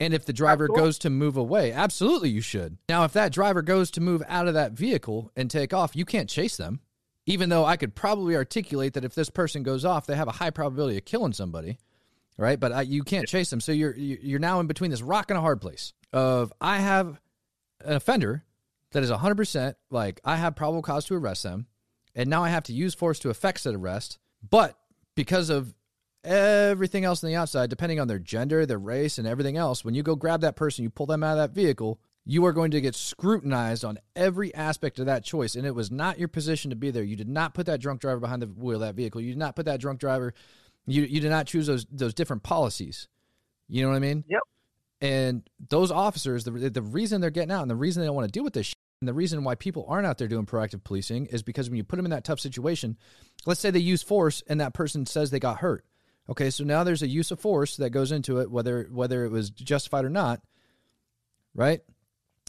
And 0.00 0.14
if 0.14 0.24
the 0.24 0.32
driver 0.32 0.64
Absolutely. 0.64 0.82
goes 0.82 0.98
to 1.00 1.10
move 1.10 1.36
away, 1.36 1.72
absolutely 1.72 2.30
you 2.30 2.40
should. 2.40 2.78
Now, 2.88 3.04
if 3.04 3.12
that 3.12 3.32
driver 3.32 3.60
goes 3.62 3.90
to 3.92 4.00
move 4.00 4.22
out 4.26 4.48
of 4.48 4.54
that 4.54 4.72
vehicle 4.72 5.30
and 5.36 5.50
take 5.50 5.74
off, 5.74 5.94
you 5.94 6.04
can't 6.04 6.28
chase 6.28 6.56
them. 6.56 6.80
Even 7.26 7.50
though 7.50 7.66
I 7.66 7.76
could 7.76 7.94
probably 7.94 8.34
articulate 8.34 8.94
that 8.94 9.04
if 9.04 9.14
this 9.14 9.30
person 9.30 9.62
goes 9.62 9.84
off, 9.84 10.06
they 10.06 10.16
have 10.16 10.26
a 10.26 10.32
high 10.32 10.50
probability 10.50 10.96
of 10.96 11.04
killing 11.04 11.34
somebody, 11.34 11.78
right? 12.40 12.58
But 12.58 12.72
I, 12.72 12.82
you 12.82 13.02
can't 13.04 13.28
chase 13.28 13.50
them. 13.50 13.60
So 13.60 13.72
you're 13.72 13.94
you- 13.94 14.18
you're 14.22 14.38
now 14.40 14.60
in 14.60 14.66
between 14.66 14.90
this 14.90 15.02
rock 15.02 15.30
and 15.30 15.38
a 15.38 15.42
hard 15.42 15.60
place 15.60 15.92
of 16.12 16.52
I 16.60 16.78
have 16.78 17.20
an 17.84 17.92
offender 17.94 18.44
that 18.92 19.02
is 19.04 19.10
100% 19.10 19.74
like 19.90 20.20
I 20.24 20.36
have 20.36 20.56
probable 20.56 20.82
cause 20.82 21.04
to 21.06 21.14
arrest 21.14 21.42
them, 21.44 21.66
and 22.14 22.28
now 22.28 22.42
I 22.42 22.48
have 22.48 22.64
to 22.64 22.72
use 22.72 22.94
force 22.94 23.18
to 23.20 23.30
effect 23.30 23.60
said 23.60 23.74
arrest. 23.74 24.18
But 24.48 24.76
because 25.14 25.50
of 25.50 25.74
everything 26.24 27.04
else 27.04 27.22
on 27.22 27.30
the 27.30 27.36
outside, 27.36 27.70
depending 27.70 28.00
on 28.00 28.08
their 28.08 28.18
gender, 28.18 28.66
their 28.66 28.78
race, 28.78 29.18
and 29.18 29.26
everything 29.28 29.56
else, 29.56 29.84
when 29.84 29.94
you 29.94 30.02
go 30.02 30.16
grab 30.16 30.40
that 30.40 30.56
person, 30.56 30.82
you 30.82 30.90
pull 30.90 31.06
them 31.06 31.22
out 31.22 31.32
of 31.32 31.38
that 31.38 31.54
vehicle, 31.54 32.00
you 32.24 32.44
are 32.44 32.52
going 32.52 32.70
to 32.70 32.80
get 32.80 32.94
scrutinized 32.94 33.84
on 33.84 33.98
every 34.14 34.54
aspect 34.54 34.98
of 34.98 35.06
that 35.06 35.24
choice. 35.24 35.54
And 35.54 35.66
it 35.66 35.74
was 35.74 35.90
not 35.90 36.18
your 36.18 36.28
position 36.28 36.70
to 36.70 36.76
be 36.76 36.90
there. 36.90 37.02
You 37.02 37.16
did 37.16 37.28
not 37.28 37.54
put 37.54 37.66
that 37.66 37.80
drunk 37.80 38.00
driver 38.00 38.20
behind 38.20 38.42
the 38.42 38.46
wheel 38.46 38.76
of 38.76 38.80
that 38.80 38.94
vehicle. 38.94 39.20
You 39.20 39.30
did 39.30 39.38
not 39.38 39.56
put 39.56 39.66
that 39.66 39.80
drunk 39.80 40.00
driver. 40.00 40.34
You 40.86 41.02
you 41.02 41.20
did 41.20 41.30
not 41.30 41.46
choose 41.46 41.66
those 41.66 41.86
those 41.90 42.14
different 42.14 42.42
policies. 42.42 43.08
You 43.68 43.82
know 43.82 43.90
what 43.90 43.96
I 43.96 44.00
mean? 44.00 44.24
Yep. 44.28 44.40
And 45.02 45.50
those 45.68 45.90
officers, 45.90 46.44
the 46.44 46.50
the 46.50 46.82
reason 46.82 47.20
they're 47.20 47.30
getting 47.30 47.52
out 47.52 47.62
and 47.62 47.70
the 47.70 47.76
reason 47.76 48.00
they 48.00 48.06
don't 48.06 48.16
want 48.16 48.28
to 48.28 48.32
deal 48.32 48.44
with 48.44 48.52
this 48.52 48.66
shit, 48.66 48.76
and 49.00 49.08
the 49.08 49.14
reason 49.14 49.44
why 49.44 49.54
people 49.54 49.86
aren't 49.88 50.06
out 50.06 50.18
there 50.18 50.28
doing 50.28 50.46
proactive 50.46 50.84
policing 50.84 51.26
is 51.26 51.42
because 51.42 51.70
when 51.70 51.76
you 51.76 51.84
put 51.84 51.96
them 51.96 52.04
in 52.04 52.10
that 52.10 52.24
tough 52.24 52.40
situation, 52.40 52.98
let's 53.46 53.60
say 53.60 53.70
they 53.70 53.78
use 53.78 54.02
force 54.02 54.42
and 54.46 54.60
that 54.60 54.74
person 54.74 55.06
says 55.06 55.30
they 55.30 55.40
got 55.40 55.58
hurt. 55.58 55.84
Okay, 56.28 56.50
so 56.50 56.64
now 56.64 56.84
there's 56.84 57.02
a 57.02 57.08
use 57.08 57.30
of 57.30 57.40
force 57.40 57.76
that 57.78 57.90
goes 57.90 58.12
into 58.12 58.40
it, 58.40 58.50
whether 58.50 58.88
whether 58.92 59.24
it 59.24 59.30
was 59.30 59.50
justified 59.50 60.04
or 60.04 60.10
not, 60.10 60.40
right? 61.54 61.80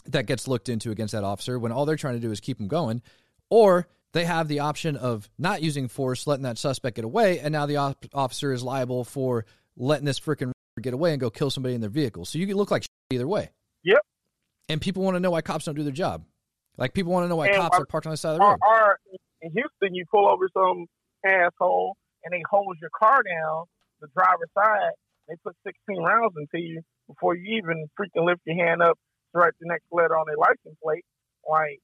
That 0.06 0.26
gets 0.26 0.46
looked 0.46 0.68
into 0.68 0.90
against 0.90 1.12
that 1.12 1.24
officer 1.24 1.58
when 1.58 1.72
all 1.72 1.86
they're 1.86 1.96
trying 1.96 2.14
to 2.14 2.20
do 2.20 2.32
is 2.32 2.40
keep 2.40 2.58
them 2.58 2.68
going, 2.68 3.02
or 3.48 3.88
they 4.12 4.24
have 4.24 4.48
the 4.48 4.60
option 4.60 4.96
of 4.96 5.28
not 5.38 5.62
using 5.62 5.88
force, 5.88 6.26
letting 6.26 6.42
that 6.44 6.58
suspect 6.58 6.96
get 6.96 7.04
away, 7.04 7.38
and 7.40 7.52
now 7.52 7.66
the 7.66 7.76
op- 7.76 8.04
officer 8.12 8.52
is 8.52 8.62
liable 8.62 9.04
for 9.04 9.44
letting 9.76 10.04
this 10.04 10.20
freaking 10.20 10.52
get 10.80 10.94
away 10.94 11.12
and 11.12 11.20
go 11.20 11.30
kill 11.30 11.50
somebody 11.50 11.74
in 11.74 11.80
their 11.80 11.90
vehicle. 11.90 12.24
So 12.24 12.38
you 12.38 12.46
can 12.46 12.56
look 12.56 12.70
like 12.70 12.84
either 13.10 13.26
way. 13.28 13.50
Yep. 13.84 14.00
And 14.68 14.80
people 14.80 15.02
want 15.02 15.16
to 15.16 15.20
know 15.20 15.30
why 15.30 15.40
cops 15.42 15.64
don't 15.64 15.74
do 15.74 15.82
their 15.82 15.92
job. 15.92 16.24
Like 16.78 16.94
people 16.94 17.12
want 17.12 17.24
to 17.24 17.28
know 17.28 17.36
why 17.36 17.48
And 17.48 17.56
cops 17.56 17.76
our- 17.76 17.82
are 17.82 17.86
parked 17.86 18.06
on 18.06 18.10
the 18.12 18.16
side 18.16 18.32
of 18.32 18.38
the 18.38 18.44
road. 18.44 18.58
or 18.66 18.98
in 19.42 19.50
Houston, 19.52 19.94
you 19.94 20.04
pull 20.10 20.28
over 20.28 20.48
some 20.54 20.86
asshole 21.26 21.96
and 22.24 22.32
they 22.32 22.42
hold 22.50 22.76
your 22.80 22.90
car 22.98 23.22
down, 23.22 23.64
the 24.00 24.08
driver's 24.16 24.48
side. 24.54 24.92
They 25.28 25.34
put 25.44 25.56
16 25.66 26.02
rounds 26.02 26.34
into 26.36 26.64
you 26.64 26.82
before 27.06 27.34
you 27.36 27.58
even 27.58 27.86
freaking 27.98 28.24
lift 28.26 28.40
your 28.44 28.56
hand 28.64 28.82
up 28.82 28.98
to 29.32 29.38
write 29.40 29.52
the 29.60 29.66
next 29.68 29.84
letter 29.92 30.16
on 30.16 30.24
their 30.26 30.36
license 30.36 30.76
plate. 30.82 31.04
Like 31.48 31.80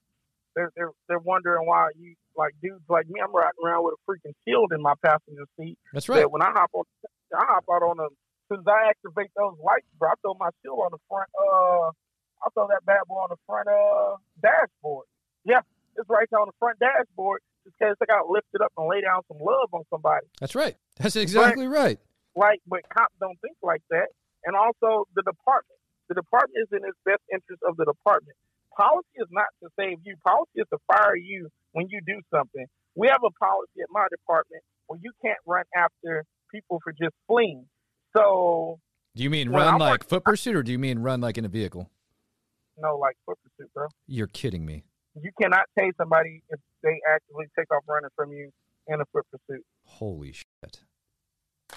they're 0.58 0.72
they're 0.74 0.90
they're 1.06 1.22
wondering 1.22 1.66
why 1.66 1.94
you 1.94 2.18
like 2.34 2.50
dudes 2.60 2.82
like 2.90 3.06
me. 3.06 3.22
I'm 3.22 3.30
riding 3.30 3.62
around 3.62 3.86
with 3.86 3.94
a 3.94 4.02
freaking 4.02 4.34
shield 4.42 4.74
in 4.74 4.82
my 4.82 4.94
passenger 4.98 5.46
seat. 5.54 5.78
That's 5.94 6.08
right. 6.08 6.26
That 6.26 6.32
when 6.34 6.42
I 6.42 6.50
hop 6.50 6.70
on, 6.74 6.82
I 7.30 7.46
hop 7.46 7.64
out 7.70 7.86
on 7.86 7.98
them. 7.98 8.10
As 8.50 8.64
I 8.66 8.90
activate 8.90 9.30
those 9.36 9.54
lights, 9.62 9.86
bro, 9.98 10.08
I 10.10 10.14
throw 10.22 10.34
my 10.40 10.50
shield 10.64 10.80
on 10.80 10.90
the 10.90 10.98
front. 11.06 11.28
Uh, 11.38 11.92
I 12.42 12.50
throw 12.54 12.66
that 12.66 12.82
bad 12.84 13.06
boy 13.06 13.22
on 13.22 13.30
the 13.30 13.38
front 13.46 13.68
uh 13.68 14.18
dashboard. 14.42 15.06
Yeah, 15.44 15.62
it's 15.94 16.08
right 16.10 16.26
there 16.30 16.40
on 16.40 16.48
the 16.50 16.58
front 16.58 16.78
dashboard. 16.80 17.40
Just 17.62 17.76
in 17.78 17.86
case 17.86 17.96
I 18.02 18.06
got 18.06 18.26
lifted 18.26 18.58
up 18.64 18.72
and 18.76 18.88
lay 18.90 19.00
down 19.00 19.22
some 19.28 19.38
love 19.38 19.70
on 19.70 19.84
somebody. 19.90 20.26
That's 20.40 20.56
right. 20.56 20.74
That's 20.98 21.14
exactly 21.14 21.68
right. 21.68 22.00
Like, 22.34 22.58
but 22.66 22.82
cops 22.88 23.14
don't 23.20 23.38
think 23.42 23.54
like 23.62 23.82
that. 23.90 24.08
And 24.44 24.56
also 24.56 25.06
the 25.14 25.22
department. 25.22 25.78
The 26.08 26.14
department 26.16 26.56
is 26.56 26.68
in 26.72 26.88
its 26.88 26.96
best 27.04 27.20
interest 27.30 27.60
of 27.68 27.76
the 27.76 27.84
department. 27.84 28.38
Policy 28.78 29.08
is 29.16 29.26
not 29.30 29.46
to 29.62 29.68
save 29.78 29.98
you. 30.04 30.14
Policy 30.24 30.50
is 30.56 30.66
to 30.72 30.78
fire 30.86 31.16
you 31.16 31.48
when 31.72 31.86
you 31.90 32.00
do 32.06 32.20
something. 32.32 32.64
We 32.94 33.08
have 33.08 33.20
a 33.26 33.30
policy 33.44 33.80
at 33.82 33.88
my 33.90 34.06
department 34.10 34.62
where 34.86 34.98
you 35.02 35.10
can't 35.24 35.38
run 35.46 35.64
after 35.76 36.24
people 36.52 36.80
for 36.84 36.92
just 36.92 37.14
fleeing. 37.26 37.66
So, 38.16 38.78
Do 39.16 39.22
you 39.24 39.30
mean 39.30 39.50
run 39.50 39.66
I'm 39.74 39.78
like 39.78 39.90
working- 39.94 40.08
foot 40.08 40.24
pursuit 40.24 40.54
or 40.56 40.62
do 40.62 40.70
you 40.72 40.78
mean 40.78 41.00
run 41.00 41.20
like 41.20 41.36
in 41.38 41.44
a 41.44 41.48
vehicle? 41.48 41.90
no, 42.80 42.96
like 42.96 43.16
foot 43.26 43.36
pursuit, 43.42 43.68
bro. 43.74 43.88
You're 44.06 44.28
kidding 44.28 44.64
me. 44.64 44.84
You 45.20 45.32
cannot 45.42 45.66
tase 45.76 45.96
somebody 45.96 46.44
if 46.48 46.60
they 46.84 47.00
actively 47.12 47.46
take 47.58 47.68
off 47.74 47.82
running 47.88 48.10
from 48.14 48.30
you 48.30 48.52
in 48.86 49.00
a 49.00 49.04
foot 49.12 49.26
pursuit. 49.32 49.64
Holy 49.84 50.30
shit. 50.32 50.84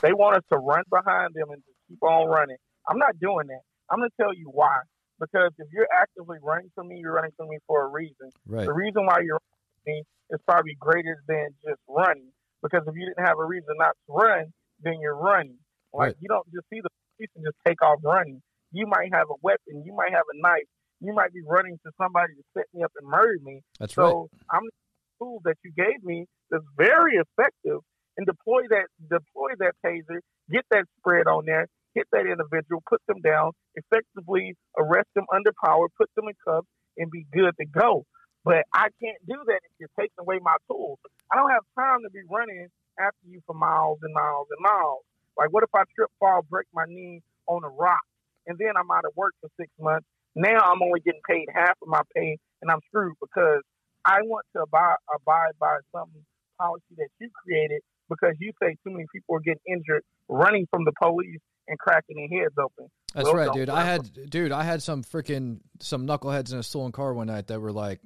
They 0.01 0.13
want 0.13 0.37
us 0.37 0.43
to 0.51 0.59
run 0.59 0.83
behind 0.91 1.33
them 1.33 1.49
and 1.49 1.63
just 1.65 1.77
keep 1.89 2.03
on 2.03 2.29
running. 2.29 2.57
I'm 2.87 2.99
not 2.99 3.19
doing 3.19 3.47
that. 3.47 3.61
I'm 3.89 3.97
going 3.97 4.11
to 4.11 4.15
tell 4.21 4.31
you 4.33 4.49
why. 4.53 4.77
Because 5.21 5.53
if 5.61 5.69
you're 5.71 5.87
actively 5.93 6.37
running 6.41 6.71
from 6.73 6.89
me, 6.89 6.97
you're 6.97 7.13
running 7.13 7.31
from 7.37 7.47
me 7.49 7.59
for 7.67 7.85
a 7.85 7.89
reason. 7.89 8.33
Right. 8.47 8.65
The 8.65 8.73
reason 8.73 9.05
why 9.05 9.21
you're 9.21 9.37
running 9.85 10.03
is 10.31 10.39
probably 10.49 10.75
greater 10.79 11.21
than 11.27 11.53
just 11.63 11.79
running. 11.87 12.33
Because 12.63 12.81
if 12.87 12.95
you 12.97 13.05
didn't 13.05 13.25
have 13.25 13.37
a 13.37 13.45
reason 13.45 13.69
not 13.77 13.93
to 14.07 14.13
run, 14.13 14.51
then 14.81 14.97
you're 14.99 15.15
running. 15.15 15.59
Like 15.93 16.07
Right. 16.07 16.15
you 16.19 16.27
don't 16.27 16.45
just 16.51 16.65
see 16.73 16.81
the 16.81 16.89
police 17.17 17.29
and 17.35 17.45
just 17.45 17.57
take 17.67 17.81
off 17.83 17.99
running. 18.03 18.41
You 18.71 18.87
might 18.87 19.13
have 19.13 19.29
a 19.29 19.37
weapon. 19.43 19.85
You 19.85 19.93
might 19.93 20.11
have 20.11 20.25
a 20.25 20.37
knife. 20.41 20.65
You 21.01 21.13
might 21.13 21.33
be 21.33 21.41
running 21.45 21.77
to 21.85 21.91
somebody 22.01 22.33
to 22.33 22.43
set 22.57 22.65
me 22.73 22.81
up 22.83 22.91
and 22.97 23.07
murder 23.07 23.37
me. 23.43 23.61
That's 23.79 23.95
right. 23.97 24.05
So 24.09 24.29
I'm 24.49 24.65
the 24.65 24.71
tool 25.19 25.41
that 25.45 25.57
you 25.63 25.71
gave 25.77 26.03
me 26.03 26.25
that's 26.49 26.63
very 26.77 27.17
effective 27.21 27.81
and 28.17 28.25
deploy 28.25 28.63
that 28.69 28.89
deploy 29.09 29.53
that 29.59 29.73
taser, 29.85 30.19
get 30.49 30.65
that 30.71 30.85
spread 30.97 31.27
on 31.27 31.45
there, 31.45 31.67
hit 31.93 32.07
that 32.11 32.25
individual, 32.25 32.83
put 32.87 33.01
them 33.07 33.21
down, 33.21 33.51
effectively 33.75 34.55
arrest 34.77 35.07
them 35.15 35.25
under 35.33 35.51
power, 35.63 35.87
put 35.97 36.09
them 36.15 36.25
in 36.27 36.35
cuffs, 36.45 36.67
and 36.97 37.09
be 37.11 37.25
good 37.33 37.53
to 37.59 37.65
go. 37.65 38.05
But 38.43 38.65
I 38.73 38.89
can't 39.01 39.21
do 39.27 39.37
that 39.47 39.61
if 39.63 39.71
you're 39.79 39.95
taking 39.99 40.19
away 40.19 40.39
my 40.41 40.55
tools. 40.69 40.99
I 41.31 41.37
don't 41.37 41.51
have 41.51 41.63
time 41.77 42.01
to 42.03 42.09
be 42.09 42.21
running 42.29 42.67
after 42.99 43.27
you 43.27 43.41
for 43.45 43.53
miles 43.53 43.99
and 44.01 44.13
miles 44.13 44.47
and 44.49 44.61
miles. 44.61 45.03
Like 45.37 45.49
what 45.49 45.63
if 45.63 45.69
I 45.73 45.83
trip, 45.95 46.09
fall, 46.19 46.41
break 46.49 46.67
my 46.73 46.85
knee 46.87 47.21
on 47.47 47.63
a 47.63 47.69
rock, 47.69 48.01
and 48.47 48.57
then 48.57 48.73
I'm 48.77 48.89
out 48.91 49.05
of 49.05 49.15
work 49.15 49.33
for 49.41 49.49
six 49.59 49.69
months? 49.79 50.07
Now 50.35 50.59
I'm 50.59 50.81
only 50.81 50.99
getting 51.01 51.21
paid 51.27 51.47
half 51.53 51.77
of 51.81 51.87
my 51.87 52.01
pay, 52.15 52.37
and 52.61 52.71
I'm 52.71 52.79
screwed 52.87 53.15
because 53.21 53.61
I 54.05 54.21
want 54.23 54.45
to 54.55 54.63
abide, 54.63 54.97
abide 55.13 55.53
by 55.59 55.77
some 55.91 56.09
policy 56.57 56.95
that 56.97 57.09
you 57.19 57.29
created 57.43 57.81
because 58.09 58.35
you 58.39 58.51
say 58.61 58.75
too 58.83 58.91
many 58.91 59.05
people 59.13 59.35
are 59.35 59.39
getting 59.39 59.61
injured 59.67 60.03
running 60.27 60.67
from 60.69 60.85
the 60.85 60.91
police 61.01 61.39
and 61.71 61.79
cracking 61.79 62.17
their 62.17 62.41
heads 62.43 62.53
open. 62.59 62.91
That's 63.15 63.33
right, 63.33 63.51
dude. 63.51 63.69
I 63.69 63.83
had, 63.83 64.29
dude, 64.29 64.51
I 64.51 64.63
had 64.63 64.83
some 64.83 65.03
freaking 65.03 65.59
some 65.79 66.05
knuckleheads 66.05 66.51
in 66.51 66.59
a 66.59 66.63
stolen 66.63 66.91
car 66.91 67.13
one 67.13 67.27
night 67.27 67.47
that 67.47 67.59
were 67.59 67.71
like, 67.71 67.99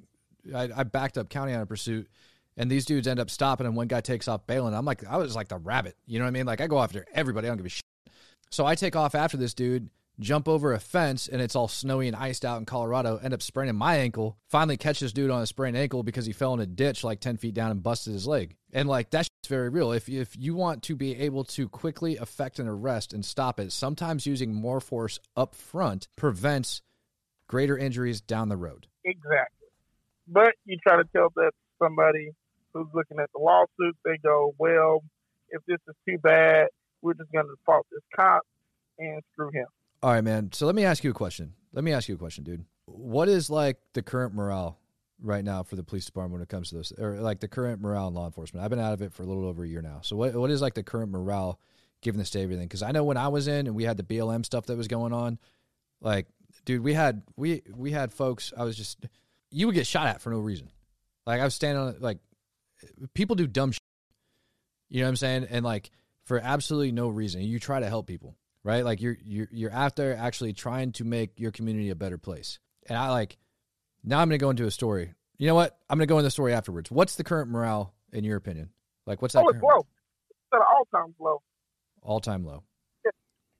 I, 0.54 0.70
I 0.74 0.82
backed 0.84 1.18
up 1.18 1.28
county 1.28 1.52
on 1.52 1.60
a 1.60 1.66
pursuit, 1.66 2.08
and 2.56 2.70
these 2.70 2.84
dudes 2.84 3.06
end 3.06 3.20
up 3.20 3.28
stopping, 3.28 3.66
and 3.66 3.76
one 3.76 3.88
guy 3.88 4.00
takes 4.00 4.28
off 4.28 4.46
bailing. 4.46 4.72
I'm 4.74 4.84
like, 4.84 5.04
I 5.06 5.16
was 5.16 5.34
like 5.36 5.48
the 5.48 5.58
rabbit, 5.58 5.96
you 6.06 6.18
know 6.18 6.24
what 6.24 6.28
I 6.28 6.32
mean? 6.32 6.46
Like 6.46 6.60
I 6.60 6.68
go 6.68 6.80
after 6.80 7.04
everybody, 7.12 7.48
I 7.48 7.50
don't 7.50 7.58
give 7.58 7.66
a 7.66 7.70
shit. 7.70 7.82
So 8.50 8.64
I 8.64 8.76
take 8.76 8.94
off 8.94 9.14
after 9.14 9.36
this 9.36 9.54
dude, 9.54 9.90
jump 10.20 10.48
over 10.48 10.72
a 10.72 10.78
fence, 10.78 11.28
and 11.28 11.40
it's 11.40 11.56
all 11.56 11.68
snowy 11.68 12.06
and 12.08 12.16
iced 12.16 12.44
out 12.44 12.58
in 12.58 12.64
Colorado. 12.64 13.16
End 13.16 13.34
up 13.34 13.42
spraining 13.42 13.76
my 13.76 13.96
ankle. 13.96 14.38
Finally 14.48 14.76
catch 14.76 15.00
this 15.00 15.12
dude 15.12 15.30
on 15.30 15.42
a 15.42 15.46
sprained 15.46 15.76
ankle 15.76 16.02
because 16.02 16.26
he 16.26 16.32
fell 16.32 16.54
in 16.54 16.60
a 16.60 16.66
ditch 16.66 17.04
like 17.04 17.20
ten 17.20 17.36
feet 17.36 17.54
down 17.54 17.70
and 17.70 17.82
busted 17.82 18.12
his 18.12 18.26
leg. 18.26 18.56
And 18.72 18.88
like 18.88 19.10
that's 19.10 19.28
very 19.48 19.68
real. 19.68 19.92
If 19.92 20.08
if 20.08 20.36
you 20.36 20.54
want 20.54 20.82
to 20.84 20.96
be 20.96 21.16
able 21.20 21.44
to 21.44 21.68
quickly 21.68 22.16
effect 22.16 22.58
an 22.58 22.68
arrest 22.68 23.12
and 23.12 23.24
stop 23.24 23.60
it, 23.60 23.72
sometimes 23.72 24.26
using 24.26 24.54
more 24.54 24.80
force 24.80 25.18
up 25.36 25.54
front 25.54 26.08
prevents 26.16 26.82
greater 27.46 27.78
injuries 27.78 28.20
down 28.20 28.48
the 28.48 28.56
road. 28.56 28.86
Exactly. 29.04 29.68
But 30.28 30.54
you 30.64 30.78
try 30.86 30.96
to 30.96 31.08
tell 31.14 31.28
that 31.36 31.52
somebody 31.80 32.30
who's 32.72 32.88
looking 32.92 33.18
at 33.20 33.30
the 33.32 33.40
lawsuit, 33.40 33.96
they 34.04 34.18
go, 34.22 34.54
well, 34.58 35.02
if 35.50 35.62
this 35.66 35.78
is 35.88 35.94
too 36.08 36.18
bad, 36.18 36.66
we're 37.02 37.14
just 37.14 37.30
going 37.30 37.46
to 37.46 37.54
fault 37.64 37.86
this 37.92 38.02
cop. 38.14 38.42
and 38.98 39.22
screw 39.32 39.50
him. 39.52 39.66
All 40.06 40.12
right, 40.12 40.22
man. 40.22 40.52
So 40.52 40.66
let 40.66 40.76
me 40.76 40.84
ask 40.84 41.02
you 41.02 41.10
a 41.10 41.14
question. 41.14 41.52
Let 41.72 41.82
me 41.82 41.92
ask 41.92 42.08
you 42.08 42.14
a 42.14 42.18
question, 42.18 42.44
dude. 42.44 42.64
What 42.84 43.28
is 43.28 43.50
like 43.50 43.78
the 43.92 44.02
current 44.02 44.36
morale 44.36 44.78
right 45.20 45.44
now 45.44 45.64
for 45.64 45.74
the 45.74 45.82
police 45.82 46.06
department 46.06 46.34
when 46.34 46.42
it 46.42 46.48
comes 46.48 46.68
to 46.68 46.76
this, 46.76 46.92
or 46.92 47.16
like 47.16 47.40
the 47.40 47.48
current 47.48 47.80
morale 47.80 48.06
in 48.06 48.14
law 48.14 48.26
enforcement? 48.26 48.62
I've 48.64 48.70
been 48.70 48.78
out 48.78 48.92
of 48.92 49.02
it 49.02 49.12
for 49.12 49.24
a 49.24 49.26
little 49.26 49.44
over 49.44 49.64
a 49.64 49.68
year 49.68 49.82
now. 49.82 49.98
So 50.02 50.14
what 50.14 50.32
what 50.36 50.48
is 50.48 50.62
like 50.62 50.74
the 50.74 50.84
current 50.84 51.10
morale 51.10 51.58
given 52.02 52.20
the 52.20 52.24
state 52.24 52.42
of 52.42 52.44
everything? 52.44 52.68
Because 52.68 52.84
I 52.84 52.92
know 52.92 53.02
when 53.02 53.16
I 53.16 53.26
was 53.26 53.48
in 53.48 53.66
and 53.66 53.74
we 53.74 53.82
had 53.82 53.96
the 53.96 54.04
BLM 54.04 54.46
stuff 54.46 54.66
that 54.66 54.76
was 54.76 54.86
going 54.86 55.12
on, 55.12 55.40
like, 56.00 56.28
dude, 56.64 56.84
we 56.84 56.94
had 56.94 57.22
we 57.34 57.62
we 57.74 57.90
had 57.90 58.12
folks. 58.12 58.52
I 58.56 58.62
was 58.62 58.76
just 58.76 59.04
you 59.50 59.66
would 59.66 59.74
get 59.74 59.88
shot 59.88 60.06
at 60.06 60.22
for 60.22 60.30
no 60.30 60.38
reason. 60.38 60.70
Like 61.26 61.40
I 61.40 61.44
was 61.44 61.56
standing 61.56 61.82
on 61.82 61.96
like 61.98 62.18
people 63.14 63.34
do 63.34 63.48
dumb 63.48 63.72
shit. 63.72 63.82
You 64.88 65.00
know 65.00 65.06
what 65.06 65.10
I'm 65.10 65.16
saying? 65.16 65.48
And 65.50 65.64
like 65.64 65.90
for 66.22 66.38
absolutely 66.38 66.92
no 66.92 67.08
reason, 67.08 67.40
you 67.40 67.58
try 67.58 67.80
to 67.80 67.88
help 67.88 68.06
people 68.06 68.36
right? 68.66 68.84
Like 68.84 69.00
you're 69.00 69.16
you're 69.24 69.48
you're 69.52 69.72
out 69.72 69.94
there 69.94 70.16
actually 70.16 70.52
trying 70.52 70.90
to 70.92 71.04
make 71.04 71.38
your 71.38 71.52
community 71.52 71.88
a 71.90 71.94
better 71.94 72.18
place. 72.18 72.58
And 72.88 72.98
I 72.98 73.10
like 73.10 73.38
now 74.04 74.18
I'm 74.18 74.28
going 74.28 74.38
to 74.38 74.42
go 74.42 74.50
into 74.50 74.66
a 74.66 74.70
story. 74.70 75.14
You 75.38 75.46
know 75.46 75.54
what? 75.54 75.78
I'm 75.88 75.98
going 75.98 76.06
to 76.06 76.12
go 76.12 76.18
into 76.18 76.26
the 76.26 76.30
story 76.32 76.52
afterwards. 76.52 76.90
What's 76.90 77.14
the 77.14 77.24
current 77.24 77.48
morale 77.48 77.94
in 78.12 78.24
your 78.24 78.36
opinion? 78.36 78.70
Like 79.06 79.22
what's 79.22 79.34
that? 79.34 79.44
Oh, 79.44 79.48
it's 79.48 79.62
low. 79.62 79.86
It's 80.28 80.52
at 80.52 80.56
an 80.56 80.62
all 80.68 80.88
time 80.92 81.14
low. 81.20 81.42
All 82.02 82.20
time 82.20 82.44
low. 82.44 82.64
Yeah. 83.04 83.10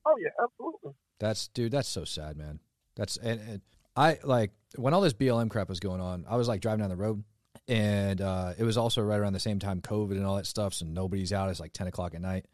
Oh 0.06 0.16
yeah, 0.18 0.30
absolutely. 0.42 0.92
That's 1.20 1.48
dude. 1.48 1.70
That's 1.70 1.88
so 1.88 2.04
sad, 2.04 2.36
man. 2.36 2.58
That's 2.96 3.16
and, 3.16 3.40
and 3.48 3.60
I 3.94 4.18
like 4.24 4.50
when 4.74 4.92
all 4.92 5.00
this 5.00 5.12
BLM 5.12 5.48
crap 5.48 5.68
was 5.68 5.78
going 5.78 6.00
on. 6.00 6.24
I 6.28 6.36
was 6.36 6.48
like 6.48 6.60
driving 6.60 6.80
down 6.80 6.90
the 6.90 6.96
road, 6.96 7.22
and 7.68 8.20
uh, 8.20 8.54
it 8.58 8.64
was 8.64 8.76
also 8.76 9.02
right 9.02 9.20
around 9.20 9.34
the 9.34 9.40
same 9.40 9.60
time 9.60 9.80
COVID 9.80 10.12
and 10.12 10.26
all 10.26 10.34
that 10.34 10.46
stuff. 10.46 10.74
So 10.74 10.84
nobody's 10.84 11.32
out. 11.32 11.48
It's 11.48 11.60
like 11.60 11.72
ten 11.72 11.86
o'clock 11.86 12.16
at 12.16 12.20
night. 12.20 12.46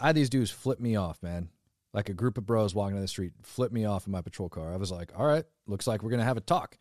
I 0.00 0.08
had 0.08 0.16
these 0.16 0.28
dudes 0.28 0.50
flip 0.50 0.80
me 0.80 0.96
off, 0.96 1.22
man 1.22 1.48
like 1.96 2.10
a 2.10 2.14
group 2.14 2.36
of 2.36 2.44
bros 2.44 2.74
walking 2.74 2.94
down 2.94 3.00
the 3.00 3.08
street, 3.08 3.32
flipped 3.42 3.72
me 3.72 3.86
off 3.86 4.06
in 4.06 4.12
my 4.12 4.20
patrol 4.20 4.50
car. 4.50 4.70
I 4.70 4.76
was 4.76 4.92
like, 4.92 5.12
all 5.16 5.24
right, 5.24 5.44
looks 5.66 5.86
like 5.86 6.02
we're 6.02 6.10
going 6.10 6.20
to 6.20 6.26
have 6.26 6.36
a 6.36 6.42
talk. 6.42 6.76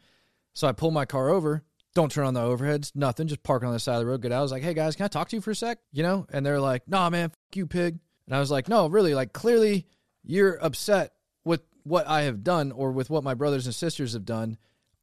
So 0.54 0.68
I 0.68 0.74
pull 0.74 0.92
my 0.92 1.06
car 1.06 1.30
over, 1.30 1.64
don't 1.96 2.12
turn 2.12 2.26
on 2.26 2.34
the 2.34 2.42
overheads, 2.42 2.92
nothing, 2.96 3.28
just 3.28 3.42
parking 3.42 3.68
on 3.68 3.74
the 3.74 3.80
side 3.80 3.96
of 3.96 4.02
the 4.02 4.06
road, 4.08 4.26
out. 4.26 4.34
I 4.34 4.42
was 4.42 4.52
like, 4.52 4.62
hey 4.62 4.74
guys, 4.74 4.98
can 4.98 5.06
I 5.06 5.08
talk 5.08 5.30
to 5.30 5.38
you 5.38 5.42
for 5.42 5.52
a 5.52 5.56
sec? 5.56 5.80
You 5.94 6.04
know? 6.04 6.28
And 6.32 6.46
they're 6.46 6.60
like, 6.60 6.86
nah, 6.90 7.10
man, 7.10 7.30
fuck 7.30 7.56
you, 7.56 7.66
pig. 7.66 7.98
And 8.28 8.36
I 8.36 8.40
was 8.40 8.52
like, 8.52 8.68
no, 8.68 8.88
really, 8.88 9.16
like 9.16 9.32
clearly 9.32 9.88
you're 10.22 10.62
upset 10.62 11.14
with 11.46 11.62
what 11.84 12.08
I 12.08 12.24
have 12.24 12.44
done 12.44 12.74
or 12.74 12.92
with 12.92 13.10
what 13.10 13.24
my 13.24 13.36
brothers 13.36 13.68
and 13.68 13.74
sisters 13.74 14.14
have 14.14 14.26
done. 14.26 14.58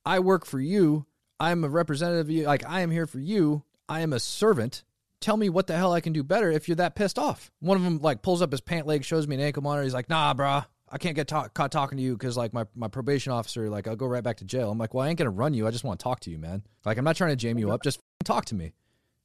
I 0.05 0.19
work 0.19 0.45
for 0.45 0.61
you. 0.61 1.07
I'm 1.41 1.65
a 1.65 1.71
representative 1.71 2.27
of 2.27 2.31
you. 2.31 2.45
Like, 2.45 2.69
I 2.69 2.83
am 2.83 2.91
here 2.91 3.07
for 3.07 3.19
you. 3.19 3.65
I 3.89 4.01
am 4.01 4.13
a 4.13 4.21
servant 4.21 4.85
tell 5.23 5.37
me 5.37 5.49
what 5.49 5.67
the 5.67 5.77
hell 5.77 5.93
I 5.93 6.01
can 6.01 6.13
do 6.13 6.23
better 6.23 6.51
if 6.51 6.69
you're 6.69 6.77
that 6.77 6.95
pissed 6.95 7.19
off. 7.19 7.51
One 7.61 7.77
of 7.77 7.83
them 7.83 7.99
like 7.99 8.23
pulls 8.23 8.43
up 8.43 8.51
his 8.51 8.61
pant 8.61 8.87
leg, 8.87 9.05
shows 9.05 9.27
me 9.27 9.37
an 9.37 9.41
ankle 9.41 9.63
monitor. 9.63 9.85
He's 9.85 9.95
like, 9.95 10.11
nah, 10.11 10.35
brah, 10.35 10.67
I 10.91 10.99
can't 10.99 11.17
get 11.17 11.29
caught 11.29 11.73
talking 11.73 11.97
to 11.97 12.05
you 12.05 12.13
because 12.15 12.37
like 12.37 12.53
my, 12.53 12.67
my 12.75 12.89
probation 12.89 13.33
officer, 13.33 13.71
like 13.71 13.89
I'll 13.89 13.97
go 13.97 14.07
right 14.07 14.23
back 14.23 14.37
to 14.39 14.45
jail. 14.45 14.71
I'm 14.71 14.79
like, 14.79 14.93
well, 14.93 15.07
I 15.07 15.09
ain't 15.09 15.19
gonna 15.19 15.31
run 15.31 15.55
you. 15.55 15.67
I 15.67 15.71
just 15.71 15.85
want 15.85 15.99
to 15.99 16.05
talk 16.05 16.21
to 16.21 16.31
you, 16.31 16.39
man. 16.39 16.63
Like 16.85 16.99
I'm 16.99 17.05
not 17.05 17.17
trying 17.17 17.31
to 17.31 17.37
jam 17.37 17.59
you 17.59 17.71
up. 17.71 17.83
Just 17.83 18.01
talk 18.25 18.45
to 18.47 18.55
me. 18.55 18.75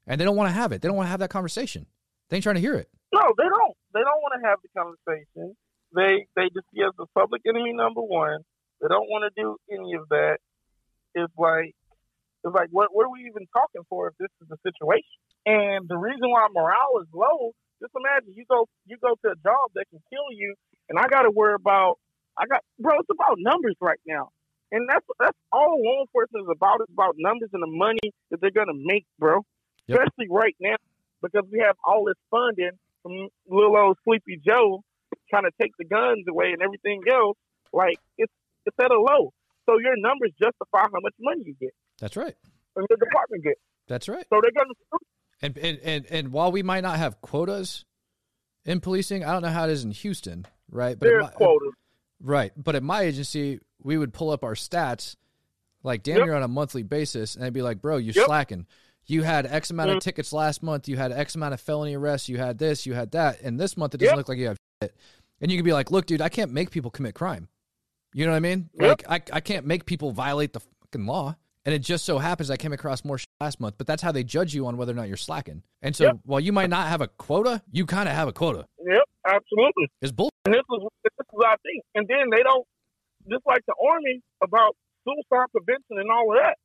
And 0.08 0.22
they 0.22 0.26
don't 0.26 0.38
want 0.38 0.48
to 0.48 0.54
have 0.54 0.72
it. 0.72 0.82
They 0.82 0.88
don't 0.88 0.96
want 0.96 1.08
to 1.08 1.12
have 1.12 1.20
that 1.20 1.30
conversation. 1.30 1.86
They 2.30 2.38
ain't 2.38 2.44
trying 2.44 2.56
to 2.56 2.62
hear 2.62 2.76
it. 2.76 2.90
No, 3.14 3.22
they 3.38 3.44
don't. 3.44 3.76
They 3.94 4.00
don't 4.00 4.22
want 4.22 4.42
to 4.42 4.48
have 4.48 4.60
the 4.64 4.70
conversation. 4.78 5.56
They 5.94 6.28
they 6.36 6.50
just 6.54 6.68
see 6.74 6.84
us 6.84 6.94
as 7.02 7.08
public 7.14 7.42
enemy 7.46 7.74
number 7.74 8.02
one. 8.02 8.40
They 8.82 8.88
don't 8.88 9.10
want 9.10 9.24
to 9.24 9.42
do 9.42 9.58
any 9.70 9.94
of 9.96 10.08
that. 10.10 10.38
It's 11.16 11.34
like 11.38 11.76
it's 12.48 12.56
like 12.56 12.70
what 12.72 12.90
what 12.94 13.06
are 13.06 13.12
we 13.12 13.28
even 13.28 13.48
talking 13.54 13.84
for 13.90 14.08
if 14.10 14.16
this 14.20 14.32
is 14.42 14.48
the 14.50 14.58
situation? 14.64 15.18
And 15.46 15.88
the 15.88 15.98
reason 15.98 16.30
why 16.30 16.48
morale 16.54 17.02
is 17.02 17.08
low, 17.14 17.52
just 17.82 17.94
imagine 17.96 18.34
you 18.36 18.46
go 18.50 18.68
you 18.86 18.98
go 19.02 19.16
to 19.16 19.28
a 19.32 19.38
job 19.44 19.72
that 19.76 19.86
can 19.90 20.00
kill 20.10 20.32
you, 20.32 20.56
and 20.90 21.00
I 21.00 21.08
got 21.08 21.24
to 21.24 21.32
worry 21.32 21.56
about 21.56 22.00
I 22.38 22.46
got 22.46 22.62
bro. 22.80 23.00
It's 23.00 23.10
about 23.10 23.38
numbers 23.40 23.76
right 23.82 24.00
now, 24.06 24.30
and 24.72 24.88
that's 24.88 25.06
that's 25.20 25.38
all 25.52 25.82
law 25.82 26.02
enforcement 26.02 26.46
is 26.46 26.54
about. 26.54 26.82
It's 26.82 26.94
about 26.94 27.16
numbers 27.18 27.50
and 27.54 27.64
the 27.64 27.72
money 27.72 28.14
that 28.30 28.42
they're 28.42 28.52
gonna 28.54 28.78
make, 28.78 29.06
bro. 29.18 29.42
Yep. 29.88 30.00
Especially 30.00 30.28
right 30.30 30.56
now 30.60 30.76
because 31.22 31.48
we 31.52 31.60
have 31.60 31.76
all 31.86 32.06
this 32.06 32.20
funding 32.30 32.72
from 33.02 33.30
little 33.50 33.76
old 33.76 33.98
Sleepy 34.04 34.40
Joe 34.46 34.84
trying 35.30 35.44
to 35.44 35.52
take 35.60 35.72
the 35.80 35.86
guns 35.86 36.26
away 36.30 36.52
and 36.52 36.62
everything 36.62 37.02
else. 37.12 37.38
Like 37.74 37.98
it's 38.18 38.34
it's 38.66 38.78
at 38.80 38.92
a 38.92 39.00
low, 39.00 39.34
so 39.66 39.80
your 39.80 39.98
numbers 39.98 40.32
justify 40.42 40.86
how 40.92 41.02
much 41.02 41.16
money 41.20 41.44
you 41.46 41.56
get. 41.60 41.74
That's 42.00 42.16
right. 42.16 42.36
And 42.76 42.86
your 42.90 42.98
department 42.98 43.44
gets. 43.44 43.60
That's 43.88 44.08
right. 44.08 44.26
So 44.30 44.42
they're 44.42 44.52
and, 45.42 45.58
and 45.58 45.80
and 45.84 46.06
and 46.10 46.32
while 46.32 46.52
we 46.52 46.64
might 46.64 46.82
not 46.82 46.98
have 46.98 47.22
quotas 47.22 47.86
in 48.66 48.80
policing, 48.82 49.24
I 49.24 49.32
don't 49.32 49.42
know 49.42 49.50
how 49.50 49.66
it 49.66 49.72
is 49.72 49.84
in 49.84 49.92
Houston, 49.92 50.46
right? 50.70 50.98
But 50.98 51.08
There's 51.08 51.24
my, 51.24 51.30
quotas. 51.30 51.74
Right. 52.22 52.52
But 52.56 52.76
at 52.76 52.84
my 52.84 53.02
agency, 53.02 53.60
we 53.82 53.98
would 53.98 54.14
pull 54.14 54.32
up 54.32 54.44
our 54.44 54.56
stats 54.56 55.16
like 55.84 56.04
damn 56.04 56.18
yep. 56.18 56.26
near 56.26 56.36
on 56.36 56.44
a 56.44 56.48
monthly 56.48 56.84
basis 56.84 57.36
and 57.36 57.46
I'd 57.46 57.54
be 57.54 57.62
like, 57.62 57.82
bro, 57.82 57.98
you're 57.98 58.16
yep. 58.16 58.26
slacking. 58.26 58.66
You 59.06 59.24
had 59.24 59.46
X 59.46 59.70
amount 59.70 59.90
mm-hmm. 59.90 59.98
of 59.98 60.04
tickets 60.04 60.34
last 60.34 60.62
month, 60.62 60.90
you 60.90 60.98
had 60.98 61.12
X 61.12 61.36
amount 61.36 61.54
of 61.54 61.62
felony 61.62 61.96
arrests, 61.96 62.28
you 62.28 62.38
had 62.38 62.58
this, 62.58 62.86
you 62.86 62.94
had 62.94 63.12
that, 63.12 63.42
and 63.42 63.58
this 63.58 63.78
month 63.78 63.94
it 63.94 64.00
doesn't 64.00 64.12
yep. 64.12 64.18
look 64.18 64.28
like 64.28 64.38
you 64.38 64.48
have 64.48 64.58
shit. 64.84 64.94
And 65.40 65.50
you 65.52 65.58
could 65.58 65.66
be 65.66 65.72
like, 65.72 65.92
look, 65.92 66.06
dude, 66.08 66.22
I 66.22 66.30
can't 66.30 66.52
make 66.52 66.72
people 66.72 66.92
commit 66.92 67.16
crime. 67.16 67.48
You 68.14 68.26
know 68.26 68.32
what 68.32 68.38
I 68.38 68.42
mean? 68.42 68.70
Like 68.74 69.06
I, 69.08 69.22
I 69.32 69.40
can't 69.40 69.66
make 69.66 69.86
people 69.86 70.12
violate 70.12 70.52
the 70.52 70.60
fucking 70.60 71.06
law. 71.06 71.38
And 71.68 71.76
it 71.76 71.80
just 71.80 72.06
so 72.06 72.18
happens 72.18 72.50
I 72.50 72.56
came 72.56 72.72
across 72.72 73.04
more 73.04 73.20
last 73.42 73.60
month, 73.60 73.76
but 73.78 73.88
that's 73.88 74.02
how 74.02 74.14
they 74.14 74.24
judge 74.24 74.56
you 74.56 74.68
on 74.68 74.78
whether 74.78 74.94
or 74.94 74.96
not 74.96 75.10
you're 75.10 75.20
slacking. 75.20 75.64
And 75.82 75.94
so 75.94 76.06
yep. 76.06 76.20
while 76.24 76.40
you 76.40 76.54
might 76.54 76.70
not 76.70 76.88
have 76.88 77.02
a 77.02 77.10
quota, 77.10 77.62
you 77.74 77.86
kind 77.86 78.08
of 78.08 78.16
have 78.16 78.30
a 78.30 78.32
quota. 78.32 78.64
Yep, 78.80 79.04
absolutely. 79.28 79.92
It's 80.02 80.14
bull. 80.14 80.32
And 80.46 80.56
this 80.56 80.64
is, 80.64 80.80
this 81.04 81.12
is 81.20 81.28
what 81.32 81.48
I 81.48 81.60
think. 81.68 81.84
And 81.94 82.08
then 82.08 82.32
they 82.32 82.42
don't, 82.42 82.64
just 83.30 83.44
like 83.46 83.68
the 83.68 83.76
Army 83.84 84.24
about 84.42 84.78
suicide 85.04 85.52
prevention 85.52 86.00
and 86.00 86.08
all 86.10 86.32
of 86.32 86.40
that, 86.40 86.56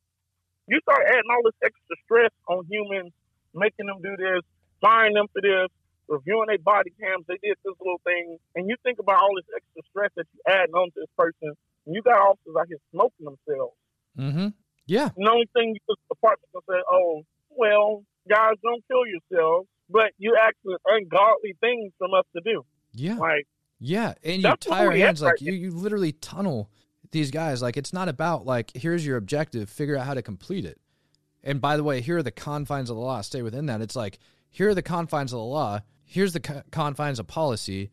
you 0.68 0.78
start 0.86 1.02
adding 1.08 1.26
all 1.34 1.42
this 1.50 1.58
extra 1.66 1.96
stress 2.06 2.30
on 2.46 2.62
humans, 2.70 3.10
making 3.58 3.90
them 3.90 3.98
do 4.06 4.14
this, 4.14 4.46
firing 4.80 5.14
them 5.14 5.26
for 5.34 5.42
this, 5.42 5.66
reviewing 6.06 6.46
their 6.46 6.62
body 6.62 6.94
cams. 7.02 7.26
They 7.26 7.42
did 7.42 7.58
this 7.66 7.74
little 7.82 7.98
thing. 8.06 8.38
And 8.54 8.70
you 8.70 8.76
think 8.86 9.00
about 9.00 9.18
all 9.18 9.34
this 9.34 9.50
extra 9.50 9.82
stress 9.90 10.10
that 10.14 10.30
you 10.30 10.40
add 10.46 10.70
on 10.70 10.94
to 10.94 11.02
this 11.02 11.10
person. 11.18 11.58
And 11.86 11.90
you 11.90 12.06
got 12.06 12.22
officers 12.22 12.54
out 12.54 12.70
here 12.70 12.78
smoking 12.94 13.26
themselves. 13.26 13.74
Mm-hmm. 14.14 14.48
Yeah. 14.92 15.08
the 15.16 15.30
only 15.30 15.48
thing 15.54 15.76
the 15.88 15.96
department 16.10 16.48
can 16.52 16.60
say, 16.68 16.82
oh, 16.90 17.22
well, 17.50 18.04
guys, 18.28 18.56
don't 18.62 18.84
kill 18.88 19.06
yourselves, 19.06 19.66
but 19.88 20.12
you 20.18 20.36
actually 20.40 20.76
ungodly 20.84 21.54
things 21.60 21.92
from 21.98 22.12
us 22.12 22.24
to 22.36 22.42
do. 22.44 22.64
Yeah. 22.92 23.16
Like, 23.16 23.46
yeah, 23.78 24.14
and 24.22 24.42
you 24.42 24.54
tie 24.60 24.82
your 24.82 24.92
hands 24.92 25.22
like 25.22 25.40
you, 25.40 25.52
you 25.52 25.70
literally 25.70 26.12
tunnel 26.12 26.70
these 27.10 27.30
guys. 27.30 27.62
Like 27.62 27.76
it's 27.76 27.92
not 27.92 28.08
about 28.08 28.46
like 28.46 28.70
here's 28.74 29.04
your 29.04 29.16
objective, 29.16 29.70
figure 29.70 29.96
out 29.96 30.06
how 30.06 30.14
to 30.14 30.22
complete 30.22 30.64
it. 30.64 30.78
And 31.42 31.60
by 31.60 31.76
the 31.76 31.82
way, 31.82 32.00
here 32.00 32.18
are 32.18 32.22
the 32.22 32.30
confines 32.30 32.90
of 32.90 32.96
the 32.96 33.02
law. 33.02 33.22
Stay 33.22 33.42
within 33.42 33.66
that. 33.66 33.80
It's 33.80 33.96
like 33.96 34.18
here 34.50 34.68
are 34.68 34.74
the 34.74 34.82
confines 34.82 35.32
of 35.32 35.38
the 35.38 35.44
law. 35.44 35.80
Here's 36.04 36.32
the 36.32 36.40
co- 36.40 36.62
confines 36.70 37.18
of 37.18 37.26
policy, 37.26 37.90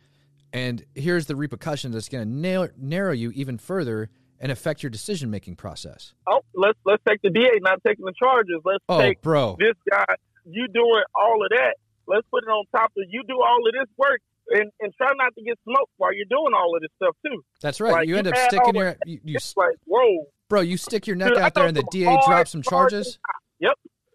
and 0.51 0.83
here's 0.93 1.25
the 1.25 1.35
repercussion 1.35 1.91
that's 1.91 2.09
going 2.09 2.41
to 2.41 2.71
narrow 2.77 3.13
you 3.13 3.31
even 3.31 3.57
further 3.57 4.09
and 4.39 4.51
affect 4.51 4.81
your 4.83 4.89
decision 4.89 5.29
making 5.29 5.55
process. 5.55 6.13
Oh, 6.27 6.41
let's 6.55 6.77
let's 6.85 7.03
take 7.07 7.21
the 7.21 7.29
DA 7.29 7.59
not 7.61 7.81
taking 7.85 8.05
the 8.05 8.13
charges. 8.17 8.61
Let's 8.63 8.83
oh, 8.87 8.99
take 8.99 9.21
bro. 9.21 9.57
this 9.59 9.75
guy. 9.89 10.15
You 10.45 10.67
doing 10.73 11.03
all 11.13 11.43
of 11.43 11.49
that. 11.51 11.75
Let's 12.07 12.25
put 12.31 12.43
it 12.43 12.49
on 12.49 12.65
top 12.75 12.91
of 12.97 13.03
you 13.09 13.21
do 13.27 13.39
all 13.41 13.59
of 13.67 13.73
this 13.73 13.89
work 13.97 14.21
and, 14.49 14.71
and 14.79 14.93
try 14.95 15.09
not 15.15 15.35
to 15.35 15.43
get 15.43 15.59
smoked 15.63 15.91
while 15.97 16.13
you're 16.13 16.25
doing 16.29 16.53
all 16.57 16.75
of 16.75 16.81
this 16.81 16.89
stuff 16.95 17.15
too. 17.25 17.43
That's 17.61 17.79
right. 17.79 17.91
Like, 17.91 18.07
you, 18.07 18.13
you 18.13 18.19
end 18.19 18.27
up 18.27 18.37
sticking 18.37 18.75
your 18.75 18.95
you, 19.05 19.19
you 19.23 19.37
like 19.55 19.77
whoa, 19.85 20.25
bro. 20.47 20.61
You 20.61 20.77
stick 20.77 21.05
your 21.05 21.15
neck 21.15 21.29
Dude, 21.29 21.37
out 21.37 21.53
there 21.53 21.67
and 21.67 21.77
the 21.77 21.85
DA 21.91 22.17
drops 22.25 22.51
some 22.51 22.63
charges. 22.63 23.19
Yep. 23.59 23.73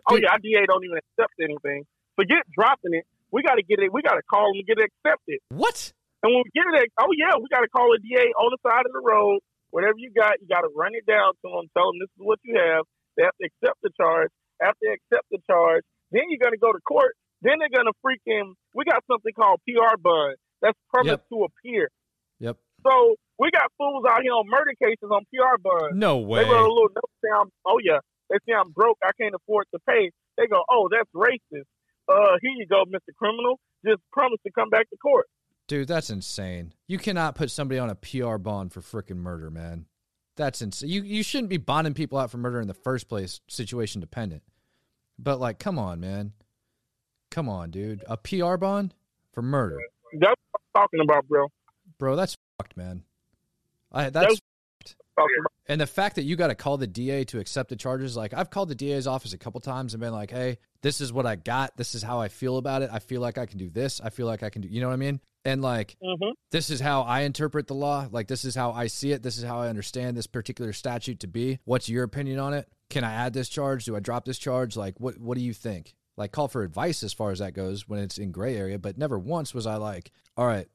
Oh 0.08 0.16
Dude. 0.16 0.24
yeah, 0.24 0.32
our 0.32 0.38
DA 0.38 0.66
don't 0.66 0.84
even 0.84 0.98
accept 0.98 1.34
anything. 1.40 1.84
Forget 2.16 2.42
dropping 2.56 2.94
it. 2.94 3.04
We 3.30 3.42
got 3.42 3.56
to 3.56 3.62
get 3.62 3.80
it. 3.80 3.92
We 3.92 4.02
got 4.02 4.14
to 4.14 4.22
call 4.22 4.52
them 4.52 4.62
and 4.62 4.66
get 4.66 4.78
it 4.78 4.90
accepted. 4.90 5.38
What? 5.50 5.92
And 6.22 6.32
when 6.32 6.42
we 6.46 6.50
get 6.54 6.64
it, 6.82 6.90
oh 7.00 7.10
yeah, 7.18 7.36
we 7.36 7.46
got 7.50 7.60
to 7.60 7.68
call 7.68 7.92
a 7.92 7.98
DA 7.98 8.32
on 8.38 8.50
the 8.50 8.58
side 8.62 8.86
of 8.86 8.92
the 8.92 9.02
road 9.04 9.40
whatever 9.74 9.98
you 9.98 10.14
got, 10.14 10.38
you 10.38 10.46
got 10.46 10.62
to 10.62 10.70
run 10.70 10.94
it 10.94 11.02
down 11.02 11.34
to 11.42 11.46
them, 11.50 11.66
tell 11.74 11.90
them 11.90 11.98
this 11.98 12.12
is 12.14 12.22
what 12.22 12.38
you 12.46 12.54
have. 12.54 12.86
They 13.18 13.26
have 13.26 13.34
to 13.42 13.50
accept 13.50 13.82
the 13.82 13.90
charge. 13.98 14.30
After 14.62 14.78
they 14.86 14.94
accept 14.94 15.26
the 15.34 15.42
charge, 15.50 15.82
then 16.14 16.30
you're 16.30 16.38
going 16.38 16.54
to 16.54 16.62
go 16.62 16.70
to 16.70 16.78
court. 16.86 17.18
Then 17.42 17.58
they're 17.58 17.74
going 17.74 17.90
to 17.90 17.96
freaking, 17.98 18.54
we 18.70 18.86
got 18.86 19.02
something 19.10 19.34
called 19.34 19.58
PR 19.66 19.98
bond. 19.98 20.38
That's 20.62 20.78
permit 20.94 21.18
yep. 21.18 21.28
to 21.28 21.36
appear. 21.50 21.90
Yep. 22.38 22.56
So 22.86 23.18
we 23.42 23.50
got 23.50 23.66
fools 23.74 24.06
out 24.06 24.22
here 24.22 24.32
on 24.38 24.46
murder 24.46 24.78
cases 24.78 25.10
on 25.10 25.26
PR 25.34 25.58
bond. 25.58 25.98
No 25.98 26.22
way. 26.22 26.46
They 26.46 26.48
wrote 26.48 26.70
a 26.70 26.72
little 26.72 26.94
note 26.94 27.12
saying, 27.18 27.50
oh 27.66 27.82
yeah, 27.82 27.98
they 28.30 28.38
say 28.46 28.54
I'm 28.54 28.70
broke, 28.70 29.02
I 29.02 29.10
can't 29.18 29.34
afford 29.34 29.66
to 29.74 29.82
pay. 29.90 30.14
They 30.38 30.46
go, 30.46 30.62
oh, 30.70 30.86
that's 30.86 31.10
racist. 31.10 31.66
Uh, 32.06 32.38
here 32.38 32.54
you 32.54 32.66
go, 32.70 32.86
Mr. 32.86 33.10
Criminal. 33.18 33.58
Just 33.82 34.00
promise 34.12 34.38
to 34.46 34.52
come 34.54 34.70
back 34.70 34.88
to 34.90 34.96
court. 35.02 35.26
Dude, 35.66 35.88
that's 35.88 36.10
insane. 36.10 36.74
You 36.86 36.98
cannot 36.98 37.34
put 37.34 37.50
somebody 37.50 37.78
on 37.78 37.90
a 37.90 37.94
PR 37.94 38.36
bond 38.36 38.72
for 38.72 38.80
freaking 38.80 39.16
murder, 39.16 39.50
man. 39.50 39.86
That's 40.36 40.60
insane. 40.60 40.90
You 40.90 41.02
you 41.02 41.22
shouldn't 41.22 41.48
be 41.48 41.56
bonding 41.56 41.94
people 41.94 42.18
out 42.18 42.30
for 42.30 42.38
murder 42.38 42.60
in 42.60 42.68
the 42.68 42.74
first 42.74 43.08
place, 43.08 43.40
situation 43.48 44.00
dependent. 44.00 44.42
But 45.18 45.40
like, 45.40 45.58
come 45.58 45.78
on, 45.78 46.00
man. 46.00 46.32
Come 47.30 47.48
on, 47.48 47.70
dude. 47.70 48.04
A 48.08 48.16
PR 48.16 48.56
bond 48.56 48.94
for 49.32 49.42
murder. 49.42 49.78
That's 50.12 50.34
what 50.50 50.60
I'm 50.76 50.82
talking 50.82 51.00
about, 51.00 51.26
bro. 51.28 51.48
bro, 51.98 52.16
that's 52.16 52.36
fucked, 52.58 52.76
man. 52.76 53.04
I 53.90 54.10
that's 54.10 54.40
and 55.68 55.80
the 55.80 55.86
fact 55.86 56.16
that 56.16 56.24
you 56.24 56.36
got 56.36 56.48
to 56.48 56.54
call 56.54 56.76
the 56.76 56.86
DA 56.86 57.24
to 57.24 57.38
accept 57.38 57.70
the 57.70 57.76
charges, 57.76 58.16
like 58.16 58.34
I've 58.34 58.50
called 58.50 58.68
the 58.68 58.74
DA's 58.74 59.06
office 59.06 59.32
a 59.32 59.38
couple 59.38 59.60
times 59.60 59.94
and 59.94 60.00
been 60.00 60.12
like, 60.12 60.30
"Hey, 60.30 60.58
this 60.82 61.00
is 61.00 61.12
what 61.12 61.26
I 61.26 61.36
got. 61.36 61.76
This 61.76 61.94
is 61.94 62.02
how 62.02 62.20
I 62.20 62.28
feel 62.28 62.58
about 62.58 62.82
it. 62.82 62.90
I 62.92 62.98
feel 62.98 63.20
like 63.20 63.38
I 63.38 63.46
can 63.46 63.58
do 63.58 63.70
this. 63.70 64.00
I 64.02 64.10
feel 64.10 64.26
like 64.26 64.42
I 64.42 64.50
can 64.50 64.62
do." 64.62 64.68
You 64.68 64.80
know 64.80 64.88
what 64.88 64.94
I 64.94 64.96
mean? 64.96 65.20
And 65.44 65.60
like, 65.60 65.96
mm-hmm. 66.02 66.30
this 66.50 66.70
is 66.70 66.80
how 66.80 67.02
I 67.02 67.20
interpret 67.20 67.66
the 67.66 67.74
law. 67.74 68.08
Like, 68.10 68.28
this 68.28 68.44
is 68.44 68.54
how 68.54 68.72
I 68.72 68.86
see 68.86 69.12
it. 69.12 69.22
This 69.22 69.36
is 69.36 69.44
how 69.44 69.60
I 69.60 69.68
understand 69.68 70.16
this 70.16 70.26
particular 70.26 70.72
statute 70.72 71.20
to 71.20 71.26
be. 71.26 71.58
What's 71.64 71.88
your 71.88 72.04
opinion 72.04 72.38
on 72.38 72.54
it? 72.54 72.68
Can 72.88 73.04
I 73.04 73.12
add 73.12 73.34
this 73.34 73.48
charge? 73.48 73.84
Do 73.84 73.94
I 73.94 74.00
drop 74.00 74.24
this 74.24 74.38
charge? 74.38 74.76
Like, 74.76 74.98
what 74.98 75.18
what 75.18 75.36
do 75.36 75.44
you 75.44 75.52
think? 75.52 75.94
Like, 76.16 76.32
call 76.32 76.48
for 76.48 76.62
advice 76.62 77.02
as 77.02 77.12
far 77.12 77.30
as 77.30 77.40
that 77.40 77.54
goes 77.54 77.88
when 77.88 78.00
it's 78.00 78.18
in 78.18 78.30
gray 78.30 78.56
area. 78.56 78.78
But 78.78 78.96
never 78.96 79.18
once 79.18 79.52
was 79.52 79.66
I 79.66 79.76
like, 79.76 80.12
"All 80.36 80.46
right, 80.46 80.68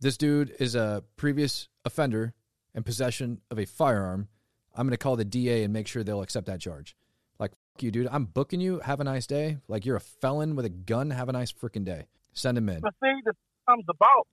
this 0.00 0.16
dude 0.16 0.54
is 0.60 0.74
a 0.74 1.02
previous 1.16 1.68
offender 1.84 2.34
in 2.74 2.82
possession 2.84 3.40
of 3.50 3.58
a 3.58 3.64
firearm." 3.64 4.28
I'm 4.76 4.86
going 4.86 4.92
to 4.92 4.96
call 4.96 5.16
the 5.16 5.24
DA 5.24 5.64
and 5.64 5.72
make 5.72 5.88
sure 5.88 6.04
they'll 6.04 6.22
accept 6.22 6.46
that 6.46 6.60
charge. 6.60 6.94
Like, 7.40 7.50
fuck 7.50 7.82
you, 7.82 7.90
dude. 7.90 8.06
I'm 8.12 8.26
booking 8.26 8.60
you. 8.60 8.78
Have 8.78 9.00
a 9.00 9.04
nice 9.04 9.26
day. 9.26 9.58
Like, 9.66 9.84
you're 9.84 9.96
a 9.96 10.00
felon 10.00 10.54
with 10.54 10.66
a 10.66 10.70
gun. 10.70 11.10
Have 11.10 11.28
a 11.28 11.32
nice 11.32 11.50
freaking 11.50 11.84
day. 11.84 12.06
Send 12.32 12.56
him 12.56 12.68
in. 12.68 12.80
The 12.82 12.92
thing 13.00 13.20
that 13.24 13.34
comes 13.68 13.84
about 13.88 14.24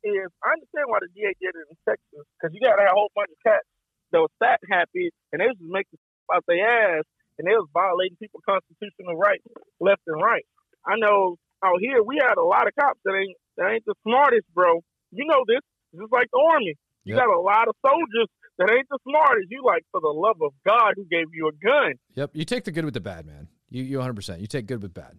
is 0.00 0.32
I 0.40 0.56
understand 0.56 0.88
why 0.88 1.04
the 1.04 1.12
DA 1.12 1.36
did 1.36 1.52
it 1.52 1.66
in 1.68 1.76
Texas 1.84 2.24
because 2.40 2.56
you 2.56 2.60
got 2.64 2.80
a 2.80 2.88
whole 2.88 3.12
bunch 3.12 3.28
of 3.28 3.40
cats 3.44 3.68
that 4.12 4.24
was 4.24 4.32
that 4.40 4.60
happy 4.72 5.12
and 5.32 5.44
they 5.44 5.46
was 5.52 5.60
just 5.60 5.68
making 5.68 6.00
out 6.32 6.44
their 6.48 6.64
ass 6.64 7.04
and 7.36 7.44
they 7.44 7.52
was 7.52 7.68
violating 7.76 8.16
people's 8.16 8.44
constitutional 8.48 9.20
rights 9.20 9.44
left 9.80 10.00
and 10.08 10.16
right. 10.16 10.46
I 10.88 10.96
know 10.96 11.36
out 11.60 11.76
here 11.80 12.02
we 12.02 12.16
had 12.16 12.40
a 12.40 12.44
lot 12.44 12.64
of 12.64 12.72
cops 12.72 13.00
that 13.04 13.12
ain't 13.12 13.36
that 13.60 13.68
ain't 13.76 13.84
the 13.84 13.94
smartest, 14.08 14.48
bro. 14.54 14.80
You 15.12 15.28
know 15.28 15.44
this. 15.46 15.60
Just 15.92 16.12
like 16.12 16.28
the 16.32 16.40
army. 16.40 16.74
You 17.04 17.16
yep. 17.16 17.24
got 17.24 17.34
a 17.34 17.40
lot 17.40 17.68
of 17.68 17.74
soldiers 17.84 18.28
that 18.58 18.70
ain't 18.70 18.88
the 18.88 18.98
smartest. 19.04 19.50
You 19.50 19.62
like 19.64 19.84
for 19.90 20.00
the 20.00 20.08
love 20.08 20.40
of 20.40 20.52
God 20.64 20.94
who 20.96 21.04
gave 21.04 21.26
you 21.32 21.48
a 21.48 21.52
gun. 21.64 21.94
Yep, 22.14 22.30
you 22.34 22.44
take 22.44 22.64
the 22.64 22.70
good 22.70 22.84
with 22.84 22.94
the 22.94 23.00
bad, 23.00 23.26
man. 23.26 23.48
You 23.68 23.82
you 23.82 23.98
100. 23.98 24.14
percent 24.14 24.40
You 24.40 24.46
take 24.46 24.66
good 24.66 24.82
with 24.82 24.94
bad. 24.94 25.18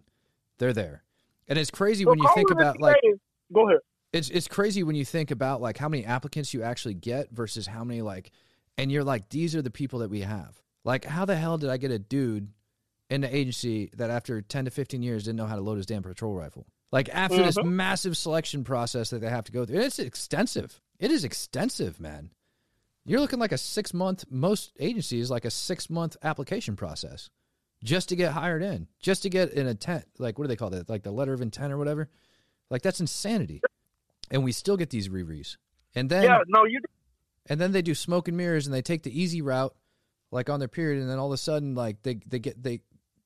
They're 0.58 0.72
there, 0.72 1.02
and 1.46 1.58
it's 1.58 1.70
crazy 1.70 2.04
so 2.04 2.10
when 2.10 2.18
you 2.18 2.28
think 2.34 2.50
about 2.50 2.80
like. 2.80 2.96
Go 3.52 3.68
ahead. 3.68 3.80
It's 4.12 4.28
it's 4.28 4.48
crazy 4.48 4.82
when 4.82 4.96
you 4.96 5.04
think 5.04 5.30
about 5.30 5.60
like 5.60 5.78
how 5.78 5.88
many 5.88 6.04
applicants 6.04 6.52
you 6.52 6.62
actually 6.62 6.94
get 6.94 7.30
versus 7.30 7.66
how 7.66 7.84
many 7.84 8.02
like, 8.02 8.30
and 8.76 8.92
you're 8.92 9.04
like 9.04 9.28
these 9.30 9.56
are 9.56 9.62
the 9.62 9.70
people 9.70 10.00
that 10.00 10.10
we 10.10 10.20
have. 10.20 10.60
Like 10.84 11.04
how 11.04 11.24
the 11.24 11.36
hell 11.36 11.58
did 11.58 11.70
I 11.70 11.76
get 11.76 11.90
a 11.90 11.98
dude 11.98 12.48
in 13.08 13.22
the 13.22 13.34
agency 13.34 13.90
that 13.96 14.10
after 14.10 14.42
10 14.42 14.66
to 14.66 14.70
15 14.70 15.02
years 15.02 15.24
didn't 15.24 15.36
know 15.36 15.46
how 15.46 15.56
to 15.56 15.62
load 15.62 15.76
his 15.76 15.86
damn 15.86 16.02
patrol 16.02 16.34
rifle? 16.34 16.66
Like 16.90 17.08
after 17.08 17.38
mm-hmm. 17.38 17.46
this 17.46 17.64
massive 17.64 18.16
selection 18.16 18.64
process 18.64 19.10
that 19.10 19.20
they 19.20 19.30
have 19.30 19.44
to 19.44 19.52
go 19.52 19.64
through, 19.64 19.80
it's 19.80 19.98
extensive. 19.98 20.80
It 20.98 21.10
is 21.10 21.24
extensive, 21.24 21.98
man. 21.98 22.30
You're 23.04 23.20
looking 23.20 23.38
like 23.38 23.52
a 23.52 23.58
six 23.58 23.94
month, 23.94 24.24
most 24.30 24.72
agencies, 24.78 25.30
like 25.30 25.44
a 25.44 25.50
six 25.50 25.88
month 25.88 26.16
application 26.22 26.76
process 26.76 27.30
just 27.82 28.10
to 28.10 28.16
get 28.16 28.32
hired 28.32 28.62
in, 28.62 28.86
just 29.00 29.22
to 29.22 29.30
get 29.30 29.54
an 29.54 29.66
intent. 29.66 30.04
Like, 30.18 30.38
what 30.38 30.44
do 30.44 30.48
they 30.48 30.56
call 30.56 30.70
that? 30.70 30.88
Like 30.88 31.02
the 31.02 31.10
letter 31.10 31.32
of 31.32 31.40
intent 31.40 31.72
or 31.72 31.78
whatever? 31.78 32.08
Like, 32.72 32.82
that's 32.82 33.00
insanity. 33.00 33.60
And 34.30 34.42
we 34.42 34.50
still 34.50 34.78
get 34.78 34.88
these 34.88 35.10
rerees. 35.10 35.58
And 35.94 36.08
then, 36.08 36.24
yeah, 36.24 36.38
no, 36.48 36.64
you. 36.64 36.80
And 37.46 37.60
then 37.60 37.72
they 37.72 37.82
do 37.82 37.94
smoke 37.94 38.28
and 38.28 38.36
mirrors 38.36 38.66
and 38.66 38.74
they 38.74 38.80
take 38.80 39.02
the 39.02 39.20
easy 39.20 39.42
route, 39.42 39.74
like 40.30 40.48
on 40.48 40.58
their 40.58 40.68
period. 40.68 41.02
And 41.02 41.10
then 41.10 41.18
all 41.18 41.26
of 41.26 41.32
a 41.32 41.36
sudden, 41.36 41.74
like, 41.74 42.02
they, 42.02 42.14
they 42.26 42.38
get, 42.38 42.62
they, 42.62 42.80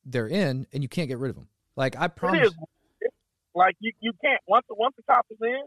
they're 0.04 0.26
in 0.26 0.66
and 0.72 0.82
you 0.82 0.88
can't 0.88 1.08
get 1.08 1.18
rid 1.18 1.30
of 1.30 1.36
them. 1.36 1.46
Like, 1.76 1.96
I 1.96 2.08
promise. 2.08 2.52
Like, 3.54 3.76
you, 3.78 3.92
you 4.00 4.12
can't. 4.22 4.40
Once, 4.48 4.66
once 4.68 4.96
the 4.96 5.04
cop 5.04 5.24
is 5.30 5.38
in, 5.40 5.62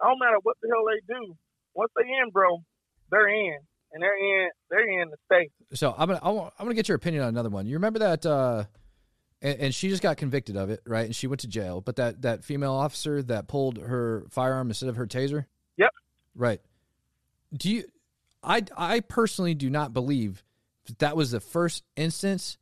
I 0.00 0.08
don't 0.08 0.18
matter 0.18 0.36
what 0.42 0.56
the 0.60 0.68
hell 0.68 0.84
they 0.84 1.14
do. 1.14 1.36
Once 1.74 1.90
they 1.96 2.04
in, 2.04 2.30
bro, 2.30 2.62
they're 3.10 3.28
in, 3.28 3.56
and 3.92 4.02
they're 4.02 4.44
in. 4.44 4.50
They're 4.68 5.00
in 5.00 5.08
the 5.08 5.16
state. 5.24 5.50
So 5.72 5.94
I'm 5.96 6.08
gonna 6.08 6.20
I'm 6.22 6.50
gonna 6.58 6.74
get 6.74 6.88
your 6.88 6.96
opinion 6.96 7.22
on 7.22 7.30
another 7.30 7.48
one. 7.48 7.66
You 7.66 7.76
remember 7.76 7.98
that? 8.00 8.26
Uh, 8.26 8.64
and, 9.42 9.60
and, 9.60 9.74
she 9.74 9.88
just 9.88 10.02
got 10.02 10.16
convicted 10.16 10.56
of 10.56 10.70
it, 10.70 10.80
right? 10.86 11.04
And 11.04 11.14
she 11.14 11.26
went 11.26 11.40
to 11.40 11.48
jail. 11.48 11.80
But 11.80 11.96
that 11.96 12.22
that 12.22 12.44
female 12.44 12.72
officer 12.72 13.22
that 13.24 13.48
pulled 13.48 13.78
her 13.78 14.24
firearm 14.30 14.68
instead 14.68 14.88
of 14.88 14.96
her 14.96 15.06
taser. 15.06 15.46
Yep. 15.76 15.90
Right. 16.34 16.60
Do 17.52 17.70
you? 17.70 17.84
I 18.42 18.62
I 18.76 19.00
personally 19.00 19.54
do 19.54 19.68
not 19.68 19.92
believe 19.92 20.44
that, 20.86 21.00
that 21.00 21.16
was 21.16 21.32
the 21.32 21.40
first 21.40 21.82
instance 21.96 22.56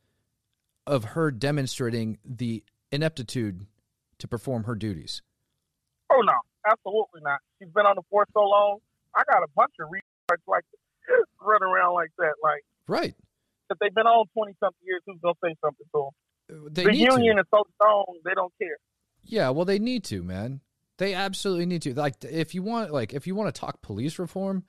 of 0.87 1.05
her 1.05 1.31
demonstrating 1.31 2.19
the 2.25 2.65
ineptitude 2.91 3.67
to 4.19 4.27
perform 4.27 4.65
her 4.65 4.75
duties. 4.75 5.23
Oh 6.11 6.23
no, 6.23 6.35
absolutely 6.67 7.21
not. 7.23 7.39
She's 7.59 7.71
been 7.71 7.87
on 7.87 7.97
the 7.97 8.03
force 8.11 8.29
so 8.33 8.41
long. 8.41 8.79
I 9.15 9.23
got 9.31 9.43
a 9.43 9.49
bunch 9.55 9.73
of 9.81 9.89
like 10.47 10.65
run 11.43 11.63
around 11.63 11.95
like 11.95 12.11
that, 12.19 12.35
like 12.43 12.63
right. 12.89 13.15
If 13.69 13.79
they've 13.79 13.95
been 13.95 14.07
on 14.07 14.27
twenty 14.33 14.55
something 14.59 14.81
years, 14.83 15.03
who's 15.07 15.19
gonna 15.23 15.35
say 15.45 15.55
something 15.63 15.87
to 15.95 15.99
them? 15.99 16.11
They 16.71 16.85
the 16.85 16.97
union 16.97 17.37
to. 17.37 17.43
is 17.43 17.47
so 17.51 17.65
strong, 17.75 18.05
they 18.25 18.35
don't 18.35 18.53
care. 18.59 18.77
Yeah, 19.23 19.51
well, 19.51 19.65
they 19.65 19.79
need 19.79 20.05
to, 20.05 20.23
man. 20.23 20.61
They 20.99 21.15
absolutely 21.15 21.67
need 21.67 21.83
to. 21.83 21.95
Like, 21.95 22.23
if 22.25 22.55
you 22.55 22.63
want, 22.63 22.93
like, 22.93 23.15
if 23.15 23.27
you 23.27 23.35
want 23.35 23.55
to 23.55 23.59
talk 23.59 23.81
police 23.83 24.19
reform, 24.19 24.65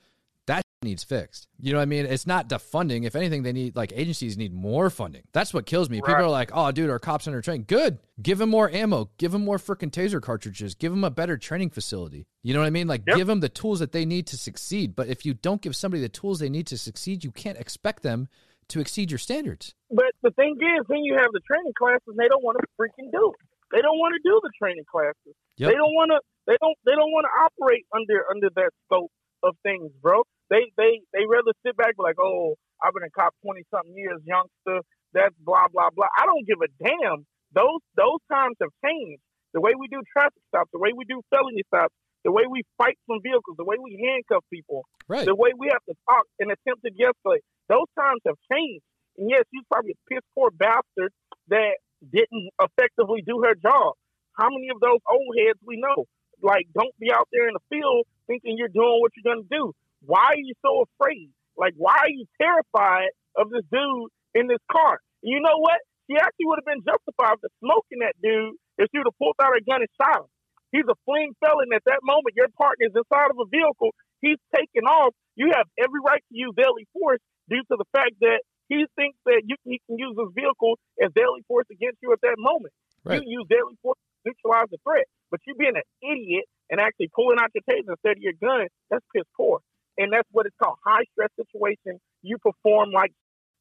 that 0.47 0.63
needs 0.81 1.03
fixed. 1.03 1.47
You 1.59 1.71
know 1.71 1.77
what 1.77 1.83
I 1.83 1.85
mean? 1.85 2.05
It's 2.05 2.25
not 2.25 2.49
defunding. 2.49 3.05
If 3.05 3.15
anything, 3.15 3.43
they 3.43 3.53
need 3.53 3.75
like 3.75 3.93
agencies 3.95 4.37
need 4.37 4.53
more 4.53 4.89
funding. 4.89 5.23
That's 5.31 5.53
what 5.53 5.65
kills 5.65 5.89
me. 5.89 5.97
Right. 5.97 6.07
People 6.07 6.25
are 6.25 6.29
like, 6.29 6.51
"Oh, 6.53 6.71
dude, 6.71 6.89
our 6.89 6.99
cops 6.99 7.27
under 7.27 7.41
trained. 7.41 7.67
Good. 7.67 7.99
Give 8.21 8.37
them 8.37 8.49
more 8.49 8.69
ammo. 8.69 9.09
Give 9.17 9.31
them 9.31 9.45
more 9.45 9.57
freaking 9.57 9.91
taser 9.91 10.21
cartridges. 10.21 10.75
Give 10.75 10.91
them 10.91 11.03
a 11.03 11.11
better 11.11 11.37
training 11.37 11.69
facility. 11.69 12.25
You 12.41 12.53
know 12.53 12.61
what 12.61 12.65
I 12.67 12.71
mean? 12.71 12.87
Like, 12.87 13.03
yep. 13.05 13.17
give 13.17 13.27
them 13.27 13.39
the 13.39 13.49
tools 13.49 13.79
that 13.79 13.91
they 13.91 14.05
need 14.05 14.27
to 14.27 14.37
succeed. 14.37 14.95
But 14.95 15.07
if 15.07 15.25
you 15.25 15.33
don't 15.35 15.61
give 15.61 15.75
somebody 15.75 16.01
the 16.01 16.09
tools 16.09 16.39
they 16.39 16.49
need 16.49 16.67
to 16.67 16.77
succeed, 16.77 17.23
you 17.23 17.31
can't 17.31 17.57
expect 17.57 18.01
them 18.01 18.27
to 18.71 18.79
exceed 18.79 19.11
your 19.11 19.19
standards. 19.19 19.75
But 19.91 20.15
the 20.23 20.31
thing 20.31 20.55
is, 20.55 20.87
when 20.87 21.03
you 21.03 21.19
have 21.19 21.31
the 21.35 21.43
training 21.43 21.75
classes, 21.77 22.15
they 22.15 22.27
don't 22.27 22.43
want 22.43 22.57
to 22.59 22.65
freaking 22.79 23.11
do 23.11 23.35
it. 23.35 23.41
They 23.71 23.79
don't 23.79 23.99
want 23.99 24.15
to 24.15 24.21
do 24.23 24.39
the 24.43 24.51
training 24.59 24.87
classes. 24.87 25.35
Yep. 25.57 25.71
They 25.71 25.77
don't 25.77 25.95
want 25.95 26.11
to. 26.11 26.19
They 26.47 26.57
don't. 26.59 26.77
They 26.83 26.95
don't 26.95 27.11
want 27.11 27.27
to 27.27 27.33
operate 27.47 27.87
under 27.95 28.27
under 28.27 28.49
that 28.55 28.71
scope 28.87 29.11
of 29.43 29.55
things, 29.63 29.91
bro. 30.01 30.23
They 30.49 30.71
they 30.75 30.99
they 31.15 31.23
rather 31.23 31.55
sit 31.63 31.75
back 31.79 31.95
like, 31.99 32.19
oh, 32.19 32.55
I've 32.83 32.91
been 32.91 33.07
a 33.07 33.13
cop 33.15 33.31
twenty 33.43 33.63
something 33.71 33.95
years, 33.95 34.19
youngster. 34.27 34.83
That's 35.15 35.35
blah 35.39 35.71
blah 35.71 35.91
blah. 35.95 36.11
I 36.19 36.27
don't 36.27 36.43
give 36.43 36.59
a 36.59 36.71
damn. 36.83 37.23
Those 37.55 37.79
those 37.95 38.19
times 38.31 38.55
have 38.59 38.71
changed. 38.83 39.23
The 39.53 39.59
way 39.59 39.75
we 39.75 39.87
do 39.87 39.99
traffic 40.15 40.39
stops, 40.47 40.71
the 40.71 40.79
way 40.79 40.95
we 40.95 41.03
do 41.03 41.19
felony 41.27 41.63
stops, 41.67 41.91
the 42.23 42.31
way 42.31 42.43
we 42.49 42.63
fight 42.77 42.97
from 43.05 43.19
vehicles, 43.23 43.57
the 43.57 43.65
way 43.65 43.75
we 43.81 43.99
handcuff 43.99 44.43
people, 44.51 44.85
right. 45.07 45.25
the 45.25 45.35
way 45.35 45.51
we 45.57 45.67
have 45.71 45.83
to 45.89 45.95
talk 46.07 46.23
and 46.39 46.51
attempt 46.51 46.83
to 46.85 46.91
escalate. 46.91 47.43
Those 47.71 47.87
times 47.95 48.19
have 48.27 48.35
changed. 48.51 48.83
And 49.15 49.31
yes, 49.31 49.47
she's 49.47 49.63
probably 49.71 49.95
a 49.95 50.01
piss 50.11 50.23
poor 50.35 50.51
bastard 50.51 51.15
that 51.47 51.79
didn't 52.03 52.51
effectively 52.59 53.23
do 53.23 53.39
her 53.47 53.55
job. 53.55 53.95
How 54.35 54.51
many 54.51 54.67
of 54.75 54.83
those 54.83 54.99
old 55.07 55.31
heads 55.39 55.59
we 55.63 55.79
know? 55.79 56.03
Like, 56.43 56.67
don't 56.75 56.91
be 56.99 57.11
out 57.15 57.31
there 57.31 57.47
in 57.47 57.55
the 57.55 57.63
field 57.71 58.03
thinking 58.27 58.59
you're 58.59 58.73
doing 58.73 58.99
what 58.99 59.15
you're 59.15 59.27
going 59.31 59.47
to 59.47 59.51
do. 59.55 59.71
Why 60.03 60.35
are 60.35 60.43
you 60.43 60.51
so 60.59 60.83
afraid? 60.83 61.31
Like, 61.55 61.73
why 61.77 61.95
are 61.95 62.11
you 62.11 62.25
terrified 62.41 63.15
of 63.37 63.47
this 63.49 63.63
dude 63.71 64.11
in 64.35 64.47
this 64.47 64.61
car? 64.67 64.99
you 65.21 65.39
know 65.39 65.61
what? 65.61 65.79
She 66.09 66.17
actually 66.17 66.49
would 66.49 66.59
have 66.59 66.67
been 66.67 66.83
justified 66.83 67.37
for 67.39 67.49
smoking 67.61 68.01
that 68.01 68.17
dude 68.19 68.57
if 68.81 68.89
she 68.91 68.99
would 68.99 69.07
have 69.07 69.19
pulled 69.21 69.37
out 69.39 69.53
her 69.53 69.63
gun 69.63 69.85
and 69.85 69.93
shot 69.95 70.25
him. 70.25 70.29
He's 70.73 70.87
a 70.89 70.97
fleeing 71.05 71.37
felon. 71.39 71.71
At 71.71 71.85
that 71.85 72.01
moment, 72.03 72.35
your 72.35 72.49
partner 72.57 72.89
is 72.89 72.95
inside 72.95 73.29
of 73.29 73.37
a 73.37 73.47
vehicle. 73.47 73.93
He's 74.19 74.41
taking 74.51 74.87
off. 74.89 75.13
You 75.35 75.53
have 75.55 75.67
every 75.77 76.01
right 76.03 76.19
to 76.19 76.33
use 76.33 76.51
deadly 76.57 76.87
force 76.91 77.21
due 77.51 77.63
to 77.67 77.75
the 77.75 77.87
fact 77.91 78.15
that 78.23 78.39
he 78.71 78.87
thinks 78.95 79.19
that 79.27 79.43
you, 79.43 79.59
he 79.67 79.83
can 79.83 79.99
use 79.99 80.15
his 80.15 80.31
vehicle 80.31 80.79
as 81.03 81.11
deadly 81.11 81.43
force 81.51 81.67
against 81.67 81.99
you 81.99 82.15
at 82.15 82.23
that 82.23 82.39
moment. 82.39 82.71
Right. 83.03 83.19
You 83.19 83.43
use 83.43 83.47
deadly 83.51 83.75
force 83.83 83.99
to 83.99 84.31
neutralize 84.31 84.71
the 84.71 84.79
threat. 84.87 85.11
But 85.27 85.43
you 85.43 85.55
being 85.59 85.75
an 85.75 85.87
idiot 85.99 86.47
and 86.71 86.79
actually 86.79 87.11
pulling 87.11 87.35
out 87.35 87.51
your 87.51 87.67
taser 87.67 87.91
instead 87.91 88.15
of 88.15 88.23
your 88.23 88.39
gun, 88.39 88.71
that's 88.87 89.03
piss 89.11 89.27
poor 89.35 89.59
and 89.97 90.11
that's 90.11 90.27
what 90.31 90.45
it's 90.45 90.55
called 90.61 90.77
high 90.85 91.03
stress 91.13 91.29
situation. 91.35 91.99
You 92.21 92.37
perform 92.37 92.91
like 92.91 93.11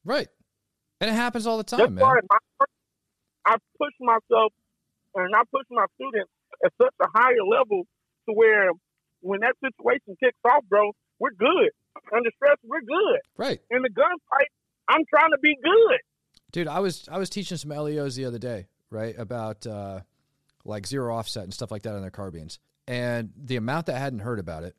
right, 0.05 0.27
and 0.99 1.09
it 1.09 1.13
happens 1.13 1.47
all 1.47 1.57
the 1.57 1.63
time, 1.63 1.95
man. 1.95 2.03
My, 2.03 2.17
I 3.45 3.55
push 3.77 3.93
myself, 3.99 4.53
and 5.15 5.35
I 5.35 5.41
push 5.51 5.65
my 5.69 5.85
students 5.95 6.31
at 6.63 6.71
such 6.81 6.93
a 7.01 7.07
higher 7.13 7.43
level 7.47 7.83
to 8.27 8.33
where 8.33 8.71
when 9.21 9.41
that 9.41 9.55
situation 9.63 10.15
kicks 10.19 10.37
off, 10.45 10.63
bro, 10.69 10.91
we're 11.19 11.31
good. 11.37 11.71
Under 12.15 12.29
stress, 12.35 12.57
we're 12.63 12.81
good. 12.81 13.19
Right. 13.37 13.59
In 13.69 13.81
the 13.81 13.89
gunfight, 13.89 14.47
I'm 14.87 15.03
trying 15.09 15.31
to 15.31 15.37
be 15.41 15.55
good. 15.63 15.99
Dude, 16.51 16.67
I 16.67 16.79
was 16.79 17.07
I 17.09 17.17
was 17.17 17.29
teaching 17.29 17.57
some 17.57 17.71
LEOs 17.71 18.15
the 18.15 18.25
other 18.25 18.39
day, 18.39 18.67
right, 18.89 19.15
about 19.17 19.65
uh, 19.65 20.01
like 20.65 20.85
zero 20.85 21.15
offset 21.15 21.43
and 21.43 21.53
stuff 21.53 21.71
like 21.71 21.83
that 21.83 21.95
on 21.95 22.01
their 22.01 22.11
carbines, 22.11 22.59
and 22.87 23.31
the 23.37 23.55
amount 23.55 23.85
that 23.85 23.95
I 23.95 23.99
hadn't 23.99 24.19
heard 24.19 24.39
about 24.39 24.63
it 24.63 24.75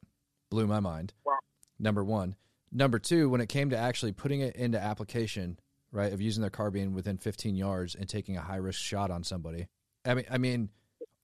blew 0.51 0.67
my 0.67 0.81
mind. 0.81 1.15
Wow 1.25 1.39
number 1.83 2.03
one. 2.05 2.37
Number 2.71 2.99
two, 2.99 3.29
when 3.29 3.43
it 3.43 3.49
came 3.49 3.71
to 3.71 3.77
actually 3.77 4.13
putting 4.13 4.41
it 4.41 4.57
into 4.57 4.81
application, 4.81 5.59
right, 5.91 6.13
of 6.13 6.23
using 6.23 6.41
their 6.41 6.51
carbine 6.51 6.95
within 6.95 7.19
15 7.19 7.55
yards 7.55 7.95
and 7.95 8.09
taking 8.09 8.37
a 8.39 8.41
high 8.41 8.57
risk 8.57 8.81
shot 8.81 9.11
on 9.11 9.25
somebody. 9.25 9.67
I 10.07 10.15
mean, 10.15 10.25
I 10.31 10.39
mean, 10.39 10.71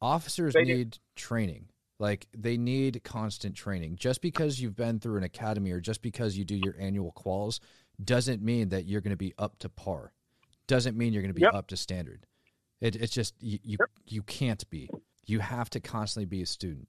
officers 0.02 0.52
they 0.52 0.64
need 0.64 0.98
training. 1.16 1.68
Like 1.98 2.28
they 2.36 2.56
need 2.56 3.02
constant 3.02 3.54
training. 3.56 3.96
Just 3.96 4.22
because 4.22 4.60
you've 4.60 4.76
been 4.76 5.00
through 5.00 5.16
an 5.16 5.24
academy 5.24 5.72
or 5.72 5.80
just 5.80 6.00
because 6.02 6.36
you 6.36 6.44
do 6.44 6.54
your 6.54 6.76
annual 6.78 7.12
quals 7.12 7.58
doesn't 8.02 8.40
mean 8.42 8.68
that 8.68 8.84
you're 8.84 9.00
going 9.00 9.10
to 9.10 9.16
be 9.16 9.34
up 9.38 9.58
to 9.60 9.68
par. 9.68 10.12
Doesn't 10.68 10.96
mean 10.96 11.12
you're 11.12 11.22
going 11.22 11.34
to 11.34 11.38
be 11.38 11.42
Yep. 11.42 11.54
up 11.54 11.66
to 11.68 11.76
standard. 11.76 12.26
It, 12.80 12.94
it's 12.94 13.12
just 13.12 13.34
you 13.40 13.58
you, 13.64 13.76
Yep. 13.80 13.90
you 14.06 14.22
can't 14.22 14.70
be. 14.70 14.88
You 15.26 15.40
have 15.40 15.68
to 15.70 15.80
constantly 15.80 16.26
be 16.26 16.42
a 16.42 16.46
student. 16.46 16.88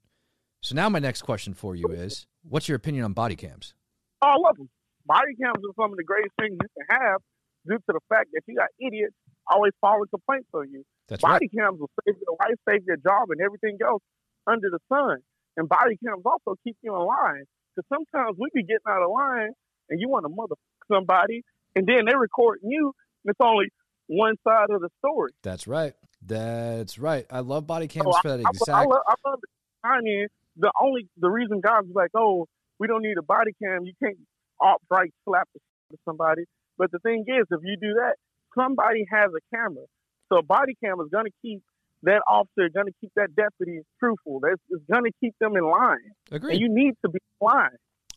So 0.62 0.76
now 0.76 0.90
my 0.90 1.00
next 1.00 1.24
question 1.24 1.54
for 1.54 1.76
you 1.76 1.88
is, 1.90 2.28
what's 2.44 2.68
your 2.68 2.76
opinion 2.76 3.06
on 3.06 3.14
body 3.14 3.36
cams? 3.36 3.74
Oh, 4.22 4.28
I 4.28 4.36
love 4.38 4.58
them. 4.58 4.70
Body 5.06 5.34
cams 5.42 5.58
are 5.58 5.74
some 5.82 5.92
of 5.92 5.98
the 5.98 6.04
greatest 6.04 6.34
things 6.40 6.52
you 6.62 6.68
can 6.78 7.02
have 7.02 7.22
due 7.66 7.78
to 7.78 7.84
the 7.94 8.00
fact 8.10 8.30
that 8.34 8.42
you 8.48 8.56
got 8.58 8.68
idiots 8.80 9.16
always 9.48 9.72
filing 9.82 10.06
complaints 10.12 10.50
on 10.54 10.70
you. 10.72 10.84
That's 11.08 11.24
right. 11.24 11.32
body 11.40 11.48
cams 11.48 11.80
will 11.80 11.90
save 12.06 12.16
your 12.22 12.38
life, 12.40 12.56
save 12.70 12.86
your 12.86 12.98
job, 12.98 13.32
and 13.32 13.42
everything 13.42 13.78
else 13.84 14.04
under 14.50 14.70
the 14.70 14.80
sun. 14.90 15.18
And 15.58 15.68
body 15.68 15.98
cams 16.04 16.24
also 16.26 16.56
keep 16.64 16.78
you 16.82 16.96
in 16.96 17.02
line. 17.02 17.44
Because 17.76 17.88
sometimes 17.94 18.38
we 18.40 18.50
be 18.54 18.64
getting 18.64 18.88
out 18.88 19.04
of 19.04 19.12
line 19.12 19.52
and 19.90 20.00
you 20.00 20.10
want 20.10 20.26
to 20.26 20.30
mother 20.30 20.56
somebody, 20.92 21.44
and 21.76 21.86
then 21.88 22.06
they're 22.06 22.20
recording 22.20 22.70
you, 22.70 22.94
and 23.24 23.32
it's 23.32 23.40
only 23.42 23.68
one 24.08 24.36
side 24.48 24.70
of 24.70 24.82
the 24.82 24.90
story. 25.00 25.32
That's 25.44 25.68
right. 25.68 25.94
That's 26.26 27.00
right. 27.00 27.26
I 27.32 27.40
love 27.40 27.68
body 27.68 27.88
cams 27.88 28.06
So 28.06 28.22
for 28.22 28.30
that 28.30 28.40
I, 28.40 28.50
exact. 28.50 28.70
I, 28.70 28.84
love, 28.84 29.02
I 29.08 29.14
love. 29.26 29.40
I 29.84 30.02
mean, 30.02 30.28
the 30.58 30.72
only 30.82 31.08
the 31.18 31.30
reason 31.30 31.62
guys 31.62 31.86
is 31.86 31.96
like, 31.96 32.12
oh, 32.16 32.48
we 32.80 32.88
don't 32.88 33.02
need 33.02 33.18
a 33.18 33.24
body 33.24 33.52
cam. 33.64 33.86
You 33.86 33.94
can't 34.04 34.18
outright 34.64 35.14
slap 35.26 35.48
the 35.54 35.98
somebody. 36.06 36.44
But 36.78 36.92
the 36.92 37.00
thing 37.00 37.26
is, 37.28 37.46
if 37.50 37.62
you 37.64 37.78
do 37.82 37.94
that, 37.96 38.16
somebody 38.58 39.06
has 39.12 39.32
a 39.32 39.56
camera. 39.56 39.86
So 40.32 40.40
a 40.40 40.44
body 40.44 40.76
cam 40.84 41.00
is 41.02 41.08
going 41.12 41.26
to 41.26 41.32
keep 41.42 41.62
that 42.04 42.22
officer, 42.28 42.70
going 42.70 42.88
to 42.88 42.94
keep 43.02 43.12
that 43.16 43.36
deputy 43.36 43.82
truthful. 44.00 44.40
That's 44.42 44.62
it's 44.70 44.84
going 44.92 45.04
to 45.04 45.12
keep 45.20 45.36
them 45.40 45.56
in 45.56 45.64
line. 45.64 45.98
Agreed. 46.32 46.54
And 46.54 46.62
you 46.62 46.70
need 46.70 46.94
to 47.04 47.10
be 47.10 47.20
in 47.20 47.48
line. 47.48 47.70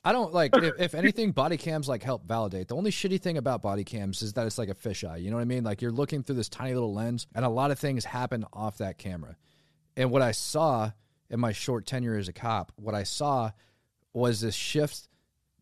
I 0.05 0.13
don't 0.13 0.33
like 0.33 0.57
if, 0.57 0.75
if 0.81 0.95
anything, 0.95 1.31
body 1.31 1.57
cams 1.57 1.89
like 1.89 2.03
help 2.03 2.27
validate. 2.27 2.69
The 2.69 2.75
only 2.75 2.91
shitty 2.91 3.21
thing 3.21 3.39
about 3.39 3.63
body 3.63 3.85
cams 3.85 4.21
is 4.23 4.33
that 4.33 4.47
it's 4.47 4.59
like 4.59 4.69
a 4.69 4.75
fisheye. 4.75 5.23
You 5.23 5.31
know 5.31 5.37
what 5.37 5.43
I 5.43 5.47
mean? 5.47 5.63
Like 5.63 5.81
you're 5.81 5.93
looking 5.93 6.25
through 6.25 6.37
this 6.37 6.49
tiny 6.49 6.75
little 6.75 6.93
lens, 6.93 7.29
and 7.35 7.45
a 7.45 7.49
lot 7.49 7.71
of 7.71 7.79
things 7.79 8.05
happen 8.05 8.45
off 8.53 8.79
that 8.79 8.99
camera. 8.99 9.37
And 9.97 10.11
what 10.11 10.23
I 10.23 10.33
saw 10.33 10.91
in 11.31 11.39
my 11.39 11.53
short 11.53 11.87
tenure 11.87 12.17
as 12.17 12.29
a 12.29 12.33
cop, 12.33 12.73
what 12.77 12.97
I 12.97 13.05
saw 13.05 13.53
was 14.13 14.41
this 14.41 14.57
shift 14.57 15.09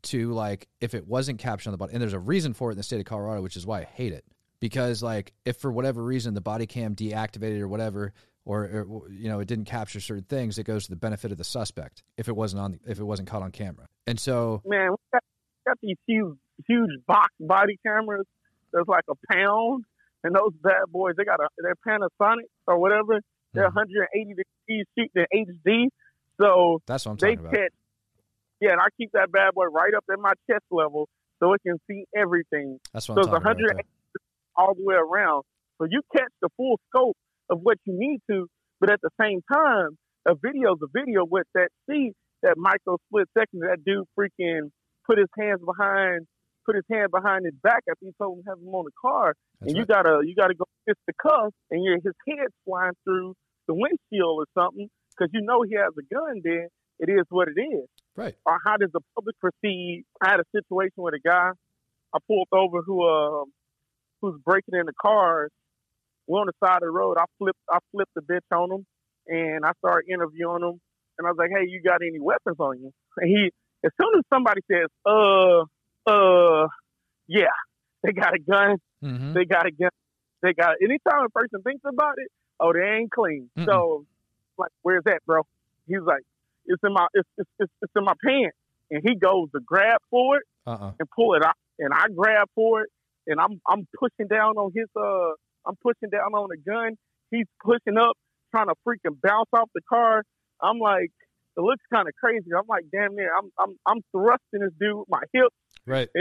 to 0.03 0.33
like 0.33 0.69
if 0.81 0.95
it 0.95 1.07
wasn't 1.07 1.39
captured 1.39 1.69
on 1.69 1.73
the 1.73 1.79
body, 1.79 1.93
and 1.93 2.01
there's 2.01 2.15
a 2.15 2.19
reason 2.19 2.55
for 2.55 2.71
it 2.71 2.73
in 2.73 2.79
the 2.79 2.83
state 2.83 3.01
of 3.01 3.05
Colorado, 3.05 3.43
which 3.43 3.57
is 3.57 3.67
why 3.67 3.81
I 3.81 3.85
hate 3.85 4.15
it. 4.15 4.25
Because 4.61 5.03
like 5.03 5.33
if 5.45 5.57
for 5.57 5.73
whatever 5.73 6.03
reason 6.03 6.35
the 6.35 6.41
body 6.41 6.67
cam 6.67 6.95
deactivated 6.95 7.61
or 7.61 7.69
whatever, 7.69 8.13
or, 8.45 8.65
or 8.89 9.11
you 9.11 9.29
know 9.29 9.41
it 9.41 9.49
didn't 9.49 9.65
capture 9.65 10.01
certain 10.01 10.25
things, 10.25 10.59
it 10.59 10.65
goes 10.65 10.85
to 10.85 10.91
the 10.91 10.97
benefit 10.97 11.33
of 11.33 11.39
the 11.39 11.45
suspect 11.45 12.03
if 12.17 12.29
it 12.29 12.37
wasn't 12.37 12.61
on 12.63 12.79
if 12.87 12.99
it 13.01 13.05
wasn't 13.05 13.29
caught 13.29 13.43
on 13.43 13.51
camera. 13.53 13.87
And 14.07 14.21
so 14.21 14.61
Man, 14.67 14.91
we 14.93 14.97
got, 15.13 15.23
got 15.67 15.79
these 15.83 15.97
huge, 16.07 16.37
huge 16.69 16.91
box 17.07 17.29
body 17.41 17.79
cameras 17.85 18.27
that's 18.73 18.89
like 18.89 19.05
a 19.09 19.15
pound. 19.33 19.85
And 20.23 20.35
those 20.35 20.53
bad 20.63 20.83
boys, 20.89 21.15
they 21.17 21.25
got 21.25 21.41
a, 21.41 21.49
they're 21.57 21.75
Panasonic 21.87 22.45
or 22.67 22.79
whatever. 22.79 23.21
They're 23.55 23.71
Mhm. 23.71 23.75
180 23.75 24.35
degrees 24.35 24.85
shooting 24.99 25.27
in 25.33 25.47
HD. 25.65 25.89
So 26.39 26.83
that's 26.87 27.07
what 27.07 27.13
I'm 27.13 27.17
they 27.17 27.37
talking 27.37 27.47
about. 27.47 27.53
catch. 27.59 27.73
Yeah, 28.61 28.73
and 28.73 28.81
I 28.81 28.89
keep 28.99 29.13
that 29.13 29.33
bad 29.33 29.55
boy 29.55 29.65
right 29.67 29.95
up 29.95 30.05
at 30.13 30.19
my 30.19 30.33
chest 30.51 30.65
level 30.71 31.09
so 31.39 31.55
it 31.55 31.63
can 31.67 31.79
see 31.89 32.05
everything 32.15 32.79
That's 32.93 33.09
what 33.09 33.15
so 33.15 33.21
I'm 33.23 33.27
it's 33.37 33.45
talking 33.45 33.47
about. 33.47 33.57
180 33.57 33.75
right 33.77 33.87
all 34.61 34.75
the 34.75 34.85
way 34.85 34.95
around. 34.95 35.43
So 35.81 35.87
you 35.91 36.03
catch 36.15 36.33
the 36.43 36.49
full 36.57 36.79
scope 36.91 37.17
of 37.49 37.61
what 37.63 37.79
you 37.87 37.95
need 37.97 38.21
to, 38.31 38.47
but 38.81 38.91
at 38.93 39.01
the 39.03 39.11
same 39.21 39.41
time, 39.53 39.97
a 40.29 40.35
video's 40.35 40.79
a 40.83 40.91
video 40.93 41.25
with 41.25 41.47
that 41.55 41.69
see 41.89 42.13
that 42.43 42.55
micro 42.57 42.97
split 43.09 43.29
second 43.37 43.61
that 43.61 43.79
dude 43.85 44.05
freaking 44.19 44.69
put 45.07 45.17
his 45.19 45.29
hands 45.39 45.61
behind 45.65 46.27
put 46.67 46.77
his 46.77 46.85
hand 46.93 47.09
behind 47.11 47.47
his 47.47 47.55
back 47.63 47.83
after 47.89 48.05
he 48.05 48.13
told 48.21 48.37
him 48.39 48.45
to 48.45 48.51
have 48.51 48.59
him 48.59 48.69
on 48.69 48.85
the 48.85 48.93
car. 49.01 49.33
That's 49.61 49.73
and 49.73 49.77
you 49.79 49.85
right. 49.89 50.05
gotta 50.05 50.21
you 50.27 50.35
gotta 50.37 50.55
go 50.55 50.65
fist 50.87 51.01
the 51.07 51.15
cuff 51.17 51.53
and 51.71 51.83
your 51.83 51.95
his 52.05 52.13
head's 52.29 52.53
flying 52.67 52.93
through 53.05 53.33
the 53.67 53.73
windshield 53.75 54.45
or 54.45 54.47
something 54.53 54.89
because 55.17 55.31
you 55.33 55.41
know 55.41 55.63
he 55.63 55.75
has 55.77 55.93
a 55.97 56.15
gun 56.15 56.41
then 56.45 56.69
it 56.99 57.09
is 57.09 57.25
what 57.31 57.49
it 57.49 57.59
is 57.59 57.89
Right. 58.17 58.35
or 58.45 58.59
how 58.67 58.77
does 58.77 58.91
the 58.93 59.01
public 59.15 59.37
proceed? 59.41 60.05
I 60.21 60.31
had 60.33 60.41
a 60.41 60.45
situation 60.55 60.99
with 61.01 61.15
a 61.15 61.21
guy 61.27 61.51
I 62.15 62.19
pulled 62.29 62.49
over 62.53 62.83
who 62.85 62.97
uh 63.09 63.45
who's 64.21 64.41
breaking 64.45 64.75
in 64.79 64.87
the 64.87 64.93
cars. 65.01 65.51
We're 66.27 66.41
on 66.41 66.47
the 66.47 66.53
side 66.65 66.77
of 66.77 66.83
the 66.83 66.91
road. 66.91 67.17
I 67.19 67.25
flipped 67.39 67.59
I 67.71 67.79
flipped 67.93 68.13
the 68.15 68.23
bitch 68.23 68.57
on 68.57 68.71
him 68.71 68.87
and 69.27 69.65
I 69.65 69.73
started 69.79 70.09
interviewing 70.13 70.63
him 70.63 70.81
and 71.19 71.27
I 71.27 71.31
was 71.31 71.37
like, 71.39 71.51
Hey, 71.51 71.67
you 71.69 71.83
got 71.83 72.03
any 72.03 72.21
weapons 72.21 72.57
on 72.59 72.79
you? 72.81 72.91
And 73.17 73.29
he 73.29 73.51
as 73.85 73.91
soon 74.01 74.11
as 74.19 74.23
somebody 74.33 74.61
says, 74.71 74.87
uh 75.07 75.63
uh 76.07 76.69
yeah, 77.29 77.55
they 78.03 78.13
got 78.13 78.35
a 78.35 78.39
gun, 78.39 78.77
Mm-hmm. 79.03 79.33
they 79.33 79.47
got 79.47 79.65
a 79.67 79.71
gun, 79.71 79.89
they 80.43 80.53
got 80.53 80.75
anytime 80.83 81.25
a 81.25 81.31
person 81.31 81.63
thinks 81.63 81.81
about 81.87 82.15
it, 82.19 82.29
oh 82.61 82.73
they 82.73 82.81
ain't 82.99 83.11
clean. 83.11 83.49
Mm-mm. 83.59 83.65
So 83.67 84.05
like, 84.59 84.71
where's 84.83 85.05
that, 85.05 85.21
bro? 85.27 85.43
He's 85.89 86.03
like, 86.05 86.23
It's 86.67 86.83
in 86.85 86.93
my 86.93 87.07
it's 87.15 87.29
it's, 87.39 87.51
it's, 87.59 87.73
it's 87.83 87.93
in 87.97 88.05
my 88.05 88.13
pants 88.25 88.57
and 88.91 89.03
he 89.03 89.15
goes 89.17 89.49
to 89.53 89.61
grab 89.65 89.99
for 90.11 90.37
it 90.37 90.43
Uh 90.67 90.73
uh 90.73 90.93
and 91.01 91.09
pull 91.17 91.35
it 91.35 91.43
out, 91.45 91.55
and 91.79 91.93
I 91.95 92.07
grab 92.15 92.47
for 92.55 92.83
it, 92.83 92.91
and 93.27 93.41
I'm 93.41 93.61
I'm 93.69 93.87
pushing 93.99 94.29
down 94.29 94.57
on 94.57 94.73
his 94.75 94.87
uh 94.97 95.33
I'm 95.67 95.77
pushing 95.83 96.11
down 96.11 96.33
on 96.35 96.49
the 96.51 96.57
gun. 96.57 96.97
He's 97.31 97.47
pushing 97.63 97.99
up, 97.99 98.17
trying 98.51 98.67
to 98.69 98.75
freaking 98.87 99.17
bounce 99.23 99.49
off 99.53 99.69
the 99.75 99.83
car. 99.89 100.23
I'm 100.63 100.79
like, 100.79 101.11
it 101.57 101.61
looks 101.61 101.85
kind 101.93 102.09
of 102.09 102.15
crazy. 102.23 102.47
I'm 102.57 102.67
like, 102.69 102.85
damn 102.93 103.15
near, 103.15 103.31
I'm 103.37 103.51
I'm 103.59 103.77
I'm 103.87 104.01
thrusting 104.13 104.61
this 104.61 104.73
dude 104.81 104.97
with 104.99 105.09
my 105.09 105.23
hip. 105.33 105.49
Right. 105.87 106.09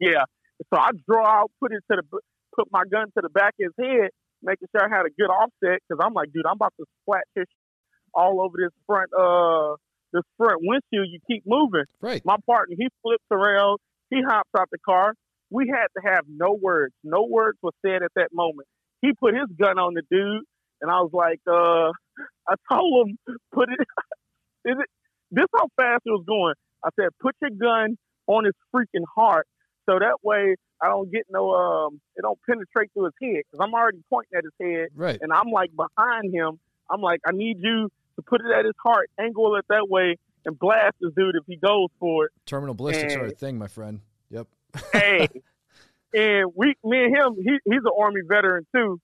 Yeah. 0.00 0.24
So 0.72 0.78
I 0.80 0.90
draw 1.08 1.26
out, 1.26 1.50
put 1.60 1.72
it 1.72 1.82
to 1.90 2.00
the 2.02 2.18
put 2.54 2.68
my 2.70 2.82
gun 2.90 3.06
to 3.06 3.20
the 3.22 3.28
back 3.28 3.54
of 3.60 3.72
his 3.76 3.84
head, 3.84 4.10
making 4.42 4.68
sure 4.70 4.86
I 4.86 4.94
had 4.96 5.06
a 5.06 5.10
good 5.10 5.26
offset 5.30 5.80
because 5.88 5.98
I'm 6.04 6.14
like, 6.14 6.32
dude, 6.32 6.46
I'm 6.46 6.54
about 6.54 6.74
to 6.78 6.86
splat 7.02 7.24
his 7.34 7.46
all 8.14 8.40
over 8.40 8.54
this 8.58 8.70
front 8.86 9.10
uh 9.18 9.74
this 10.12 10.22
front 10.36 10.60
windshield. 10.62 11.08
You 11.10 11.18
keep 11.26 11.42
moving 11.46 11.84
Right. 12.00 12.22
my 12.24 12.36
partner, 12.46 12.76
he 12.78 12.88
flips 13.02 13.24
around, 13.30 13.78
he 14.10 14.22
hops 14.22 14.50
out 14.58 14.68
the 14.70 14.78
car. 14.78 15.14
We 15.50 15.68
had 15.68 15.86
to 15.96 16.08
have 16.14 16.24
no 16.28 16.52
words. 16.52 16.94
No 17.04 17.24
words 17.24 17.58
were 17.62 17.72
said 17.84 18.02
at 18.02 18.12
that 18.16 18.28
moment. 18.32 18.68
He 19.00 19.12
put 19.12 19.34
his 19.34 19.46
gun 19.58 19.78
on 19.78 19.94
the 19.94 20.02
dude, 20.10 20.42
and 20.80 20.90
I 20.90 21.00
was 21.00 21.10
like, 21.12 21.40
uh, 21.46 21.90
I 22.48 22.54
told 22.70 23.08
him, 23.08 23.18
put 23.52 23.68
it, 23.70 23.78
is 24.70 24.76
it, 24.78 24.86
this 25.30 25.46
how 25.56 25.68
fast 25.76 26.02
it 26.04 26.10
was 26.10 26.24
going. 26.26 26.54
I 26.84 26.90
said, 27.00 27.08
put 27.20 27.34
your 27.40 27.50
gun 27.50 27.96
on 28.26 28.44
his 28.44 28.54
freaking 28.74 29.04
heart, 29.14 29.46
so 29.88 29.98
that 29.98 30.16
way 30.22 30.56
I 30.82 30.88
don't 30.88 31.10
get 31.10 31.26
no, 31.30 31.50
um, 31.52 32.00
it 32.16 32.22
don't 32.22 32.38
penetrate 32.48 32.90
through 32.92 33.04
his 33.04 33.14
head, 33.22 33.42
because 33.50 33.64
I'm 33.64 33.72
already 33.72 33.98
pointing 34.10 34.36
at 34.36 34.44
his 34.44 34.52
head, 34.60 34.88
Right. 34.94 35.18
and 35.20 35.32
I'm 35.32 35.50
like 35.50 35.70
behind 35.74 36.34
him. 36.34 36.58
I'm 36.90 37.00
like, 37.00 37.20
I 37.26 37.32
need 37.32 37.58
you 37.60 37.88
to 38.16 38.22
put 38.22 38.40
it 38.40 38.50
at 38.52 38.64
his 38.64 38.74
heart, 38.82 39.10
angle 39.20 39.56
it 39.56 39.64
that 39.68 39.88
way, 39.88 40.16
and 40.44 40.58
blast 40.58 40.96
this 41.00 41.12
dude 41.16 41.36
if 41.36 41.44
he 41.46 41.56
goes 41.56 41.88
for 42.00 42.26
it. 42.26 42.32
Terminal 42.46 42.74
ballistics 42.74 43.14
are 43.14 43.26
a 43.26 43.30
thing, 43.30 43.58
my 43.58 43.68
friend. 43.68 44.00
Hey, 44.92 45.28
and 46.14 46.52
we, 46.54 46.74
me 46.84 47.04
and 47.04 47.16
him, 47.16 47.36
he, 47.36 47.58
he's 47.64 47.82
an 47.84 47.92
army 47.98 48.20
veteran 48.26 48.66
too, 48.74 49.00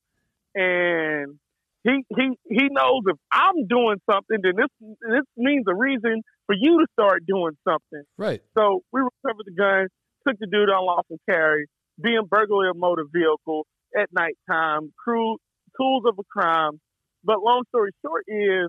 and 0.54 1.38
he 1.84 2.02
he 2.16 2.30
he 2.48 2.68
knows 2.70 3.02
if 3.06 3.16
I'm 3.30 3.66
doing 3.66 4.00
something, 4.10 4.38
then 4.42 4.54
this 4.56 4.96
this 5.10 5.24
means 5.36 5.64
a 5.68 5.74
reason 5.74 6.22
for 6.46 6.54
you 6.54 6.80
to 6.80 6.86
start 6.92 7.24
doing 7.26 7.52
something. 7.66 8.02
Right. 8.16 8.42
So 8.56 8.82
we 8.92 9.00
recovered 9.00 9.44
the 9.44 9.52
gun, 9.52 9.88
took 10.26 10.38
the 10.38 10.46
dude 10.46 10.70
on 10.70 10.86
lawful 10.86 11.18
carry, 11.28 11.66
being 12.02 12.22
burglary 12.28 12.70
of 12.70 12.76
motor 12.76 13.04
vehicle 13.12 13.66
at 13.96 14.08
nighttime, 14.12 14.92
cruel 15.02 15.36
tools 15.76 16.04
of 16.06 16.18
a 16.18 16.24
crime. 16.24 16.80
But 17.22 17.42
long 17.42 17.62
story 17.68 17.90
short 18.04 18.24
is 18.28 18.68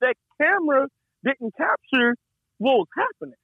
that 0.00 0.14
camera 0.40 0.86
didn't 1.24 1.54
capture 1.56 2.14
what 2.58 2.78
was 2.78 2.86
happening 2.96 3.38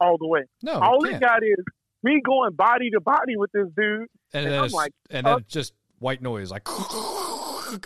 all 0.00 0.16
the 0.18 0.26
way. 0.26 0.42
No. 0.62 0.78
all 0.78 1.04
it 1.04 1.14
it 1.14 1.20
got 1.20 1.42
is 1.42 1.64
me 2.02 2.20
going 2.24 2.52
body 2.54 2.90
to 2.90 3.00
body 3.00 3.36
with 3.36 3.50
this 3.52 3.66
dude. 3.76 4.06
and 4.32 4.44
and 4.46 4.46
then 4.52 4.60
I'm 4.64 4.70
like, 4.70 4.92
and 5.10 5.26
uh, 5.26 5.36
then 5.36 5.44
just 5.48 5.72
white 5.98 6.22
noise 6.22 6.50
like. 6.50 6.66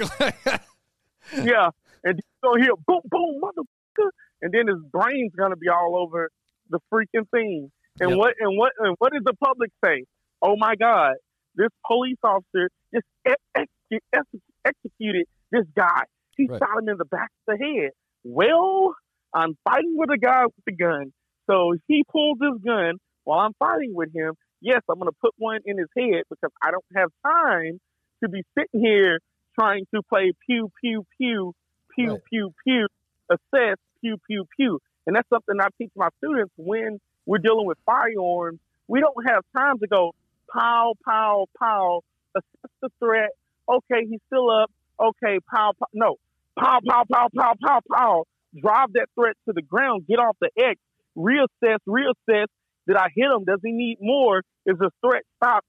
yeah, 1.36 1.70
and 2.04 2.20
so 2.44 2.54
hear 2.56 2.70
boom, 2.86 3.00
boom, 3.04 3.40
motherfucker, 3.42 4.08
and 4.42 4.52
then 4.52 4.66
his 4.68 4.78
brain's 4.90 5.32
gonna 5.36 5.56
be 5.56 5.68
all 5.68 5.96
over 5.96 6.30
the 6.70 6.78
freaking 6.92 7.28
thing. 7.30 7.70
And 8.00 8.10
Yep. 8.10 8.18
what 8.18 8.34
and 8.40 8.58
what 8.58 8.72
and 8.78 8.96
what 8.98 9.12
does 9.12 9.22
the 9.24 9.34
public 9.34 9.70
say? 9.84 10.04
Oh 10.40 10.56
my 10.56 10.74
God, 10.76 11.14
this 11.54 11.68
police 11.86 12.16
officer 12.24 12.68
just 12.94 13.06
ex- 13.26 13.36
ex- 13.54 14.02
ex- 14.12 14.42
executed 14.64 15.26
this 15.50 15.66
guy. 15.76 16.02
He 16.36 16.46
Right. 16.48 16.58
shot 16.58 16.78
him 16.82 16.88
in 16.88 16.96
the 16.96 17.04
back 17.04 17.30
of 17.46 17.58
the 17.58 17.64
head. 17.64 17.90
Well, 18.24 18.94
I'm 19.34 19.56
fighting 19.64 19.94
with 19.96 20.10
a 20.10 20.18
guy 20.18 20.44
with 20.46 20.54
a 20.68 20.72
gun, 20.72 21.12
so 21.48 21.74
he 21.88 22.04
pulls 22.10 22.38
his 22.40 22.62
gun 22.64 22.94
while 23.24 23.40
I'm 23.40 23.54
fighting 23.58 23.94
with 23.94 24.14
him. 24.14 24.34
Yes, 24.60 24.82
I'm 24.88 24.98
gonna 24.98 25.12
put 25.20 25.34
one 25.38 25.60
in 25.64 25.78
his 25.78 25.88
head 25.96 26.24
because 26.30 26.52
I 26.62 26.70
don't 26.70 26.84
have 26.96 27.10
time 27.24 27.80
to 28.22 28.28
be 28.28 28.42
sitting 28.56 28.80
here 28.80 29.18
trying 29.58 29.86
to 29.94 30.02
play 30.08 30.32
pew 30.46 30.70
pew 30.80 31.04
pew 31.18 31.52
pew 31.94 32.10
Right. 32.12 32.20
pew 32.30 32.54
pew 32.64 32.86
assess 33.30 33.76
pew, 34.00 34.16
pew, 34.28 34.44
pew. 34.56 34.78
And 35.06 35.16
that's 35.16 35.28
something 35.28 35.56
I 35.60 35.68
teach 35.78 35.90
my 35.96 36.08
students 36.18 36.52
when 36.56 36.98
we're 37.26 37.38
dealing 37.38 37.66
with 37.66 37.78
firearms. 37.86 38.58
We 38.88 39.00
don't 39.00 39.26
have 39.26 39.42
time 39.56 39.78
to 39.78 39.86
go 39.86 40.12
pow, 40.52 40.94
pow, 41.04 41.46
pow, 41.58 42.02
assess 42.36 42.70
the 42.80 42.88
threat. 42.98 43.30
Okay, 43.68 44.06
he's 44.08 44.20
still 44.26 44.50
up. 44.50 44.70
Okay, 45.00 45.38
pow, 45.52 45.72
pow. 45.78 45.86
No, 45.92 46.16
pow, 46.58 46.80
pow, 46.86 47.04
pow, 47.10 47.28
pow, 47.36 47.54
pow, 47.64 47.80
pow. 47.90 48.24
Drive 48.60 48.92
that 48.94 49.06
threat 49.14 49.34
to 49.46 49.52
the 49.54 49.62
ground. 49.62 50.06
Get 50.06 50.18
off 50.18 50.36
the 50.40 50.50
X. 50.58 50.78
Reassess, 51.16 51.78
reassess. 51.88 52.46
Did 52.86 52.96
I 52.96 53.08
hit 53.14 53.26
him? 53.26 53.44
Does 53.44 53.60
he 53.64 53.72
need 53.72 53.98
more? 54.00 54.40
Is 54.66 54.76
the 54.78 54.90
threat 55.04 55.22
stopped? 55.36 55.66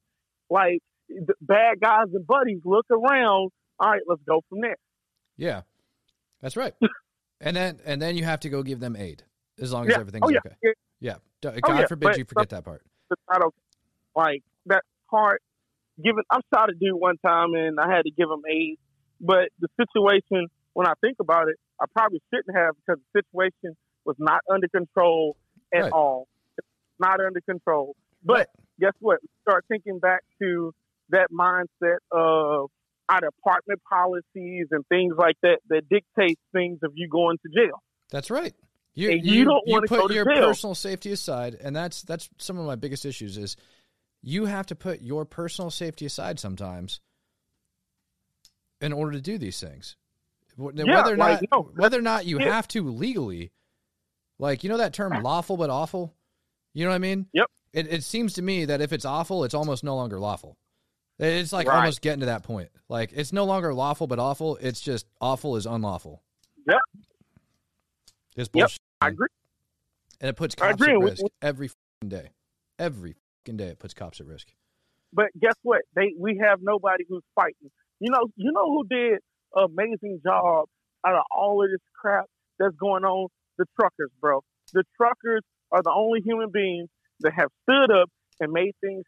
Like 0.50 0.80
the 1.10 1.34
bad 1.42 1.80
guys 1.82 2.08
and 2.14 2.26
buddies 2.26 2.62
look 2.66 2.86
around. 2.92 3.52
All 3.80 3.90
right, 3.92 4.02
let's 4.08 4.22
go 4.28 4.42
from 4.50 4.62
there. 4.62 4.78
Yeah, 5.38 5.62
that's 6.42 6.56
right. 6.58 6.74
and 7.42 7.56
then 7.56 7.80
and 7.86 8.02
then 8.02 8.16
you 8.16 8.24
have 8.26 8.40
to 8.42 8.50
go 8.50 8.64
give 8.64 8.80
them 8.80 8.96
aid 8.96 9.24
as 9.62 9.72
long 9.72 9.86
as 9.86 9.92
yeah. 9.92 10.00
everything's 10.00 10.24
oh, 10.26 10.30
yeah. 10.30 10.40
okay. 10.46 10.56
Yeah. 10.64 10.72
Yeah. 11.00 11.16
Oh, 11.46 11.52
God 11.52 11.62
Oh, 11.64 11.80
yeah, 11.80 11.88
forbid 11.88 12.06
but 12.06 12.18
you 12.18 12.26
forget 12.26 12.50
that 12.50 12.64
part. 12.64 12.82
Not 13.30 13.44
okay. 13.44 13.58
Like 14.16 14.44
that 14.68 14.84
part. 15.10 15.42
Given, 16.04 16.24
I 16.32 16.40
shot 16.54 16.70
a 16.70 16.74
dude 16.74 16.94
one 16.94 17.18
time 17.24 17.54
and 17.54 17.80
I 17.80 17.88
had 17.88 18.04
to 18.04 18.12
give 18.12 18.28
him 18.28 18.42
aid, 18.50 18.80
but 19.22 19.50
the 19.60 19.68
situation, 19.80 20.48
when 20.74 20.88
I 20.88 20.94
think 21.02 21.18
about 21.20 21.50
it, 21.50 21.58
I 21.80 21.86
probably 21.96 22.20
shouldn't 22.34 22.56
have 22.58 22.74
because 22.78 23.00
the 23.14 23.22
situation 23.22 23.78
was 24.04 24.16
not 24.18 24.42
under 24.52 24.68
control 24.70 25.36
at 25.72 25.84
Right. 25.84 25.92
all. 25.92 26.28
Not 27.04 27.20
under 27.20 27.42
control. 27.42 27.96
But 28.24 28.50
guess 28.80 28.94
what? 29.00 29.20
Start 29.42 29.66
thinking 29.68 30.00
back 30.00 30.22
to 30.42 30.72
that 31.10 31.28
mindset 31.32 31.98
of 32.12 32.70
our 33.10 33.20
apartment 33.40 33.82
policies 33.90 34.68
and 34.72 34.86
things 34.88 35.14
like 35.18 35.36
that 35.44 35.60
that 35.70 35.90
dictates 35.90 36.40
things 36.54 36.80
of 36.84 36.94
you 36.96 37.10
going 37.10 37.38
to 37.40 37.50
jail. 37.54 37.84
That's 38.10 38.32
right. 38.32 38.54
You 38.96 39.10
And 39.12 39.26
you 39.26 39.44
don't 39.44 39.64
wanna 39.68 39.88
put 39.88 40.08
to 40.08 40.14
your 40.14 40.24
jail. 40.26 40.48
personal 40.48 40.76
safety 40.76 41.12
aside, 41.12 41.56
and 41.56 41.76
that's 41.76 42.04
that's 42.04 42.30
some 42.38 42.58
of 42.60 42.66
my 42.66 42.76
biggest 42.76 43.06
issues 43.06 43.38
is 43.38 43.58
you 44.22 44.46
have 44.46 44.66
to 44.68 44.76
put 44.76 45.02
your 45.02 45.26
personal 45.26 45.70
safety 45.72 46.06
aside 46.06 46.40
sometimes 46.40 47.02
in 48.82 48.94
order 48.94 49.12
to 49.14 49.22
do 49.22 49.38
these 49.38 49.60
things. 49.60 49.96
Wh- 50.58 50.70
Yeah, 50.76 50.86
whether 50.96 51.14
or 51.14 51.18
like, 51.18 51.42
not 51.42 51.50
no, 51.52 51.72
whether 51.76 51.98
or 51.98 52.02
not 52.04 52.26
you 52.26 52.40
yeah. 52.40 52.52
have 52.54 52.68
to 52.70 52.84
legally, 52.90 53.52
like 54.40 54.64
you 54.64 54.70
know 54.70 54.78
that 54.78 54.94
term 54.94 55.12
lawful 55.24 55.58
but 55.58 55.70
awful. 55.70 56.14
You 56.74 56.86
know 56.86 56.90
what 56.90 56.96
I 56.96 57.00
mean? 57.00 57.28
Yep. 57.34 57.46
It 57.74 57.88
it 57.94 58.04
seems 58.04 58.34
to 58.34 58.42
me 58.42 58.66
that 58.66 58.82
if 58.82 58.94
it's 58.94 59.06
awful, 59.06 59.44
it's 59.44 59.54
almost 59.54 59.84
no 59.84 59.96
longer 59.96 60.20
lawful. 60.20 60.58
It's 61.20 61.54
like 61.54 61.68
Right. 61.68 61.78
almost 61.78 62.02
getting 62.02 62.22
to 62.22 62.26
that 62.28 62.44
point. 62.44 62.70
Like 62.90 63.12
it's 63.14 63.32
no 63.32 63.46
longer 63.46 63.74
lawful 63.74 64.08
but 64.08 64.20
awful. 64.20 64.58
It's 64.58 64.82
just 64.82 65.06
awful 65.22 65.56
is 65.56 65.66
unlawful. 65.66 66.24
Yep. 66.68 66.80
It's 68.36 68.50
Yep. 68.54 68.70
I 69.02 69.08
agree. 69.10 69.28
And 70.22 70.30
it 70.30 70.36
puts 70.36 70.56
cops 70.56 70.82
at 70.82 71.00
risk 71.00 71.24
every 71.42 71.70
day. 72.08 72.30
Every 72.80 73.16
day 73.46 73.68
it 73.68 73.80
puts 73.80 73.94
cops 73.94 74.20
at 74.20 74.28
risk. 74.28 74.48
But 75.12 75.28
guess 75.40 75.56
what? 75.62 75.82
They 75.96 76.14
we 76.18 76.40
have 76.44 76.60
nobody 76.62 77.04
who's 77.08 77.24
fighting. 77.36 77.70
You 78.00 78.12
know, 78.12 78.28
you 78.36 78.52
know 78.52 78.66
who 78.66 78.86
did 78.90 79.20
an 79.56 79.66
amazing 79.66 80.22
job 80.26 80.66
out 81.06 81.16
of 81.16 81.24
all 81.32 81.64
of 81.64 81.70
this 81.70 81.82
crap 82.00 82.26
that's 82.58 82.76
going 82.76 83.04
on? 83.04 83.28
The 83.58 83.66
truckers, 83.80 84.10
bro. 84.20 84.42
The 84.74 84.84
truckers 84.98 85.44
are 85.74 85.82
the 85.84 85.92
only 85.94 86.22
human 86.24 86.50
beings 86.52 86.90
that 87.22 87.34
have 87.36 87.50
stood 87.64 87.92
up 87.92 88.10
and 88.40 88.52
made 88.54 88.74
things 88.80 89.04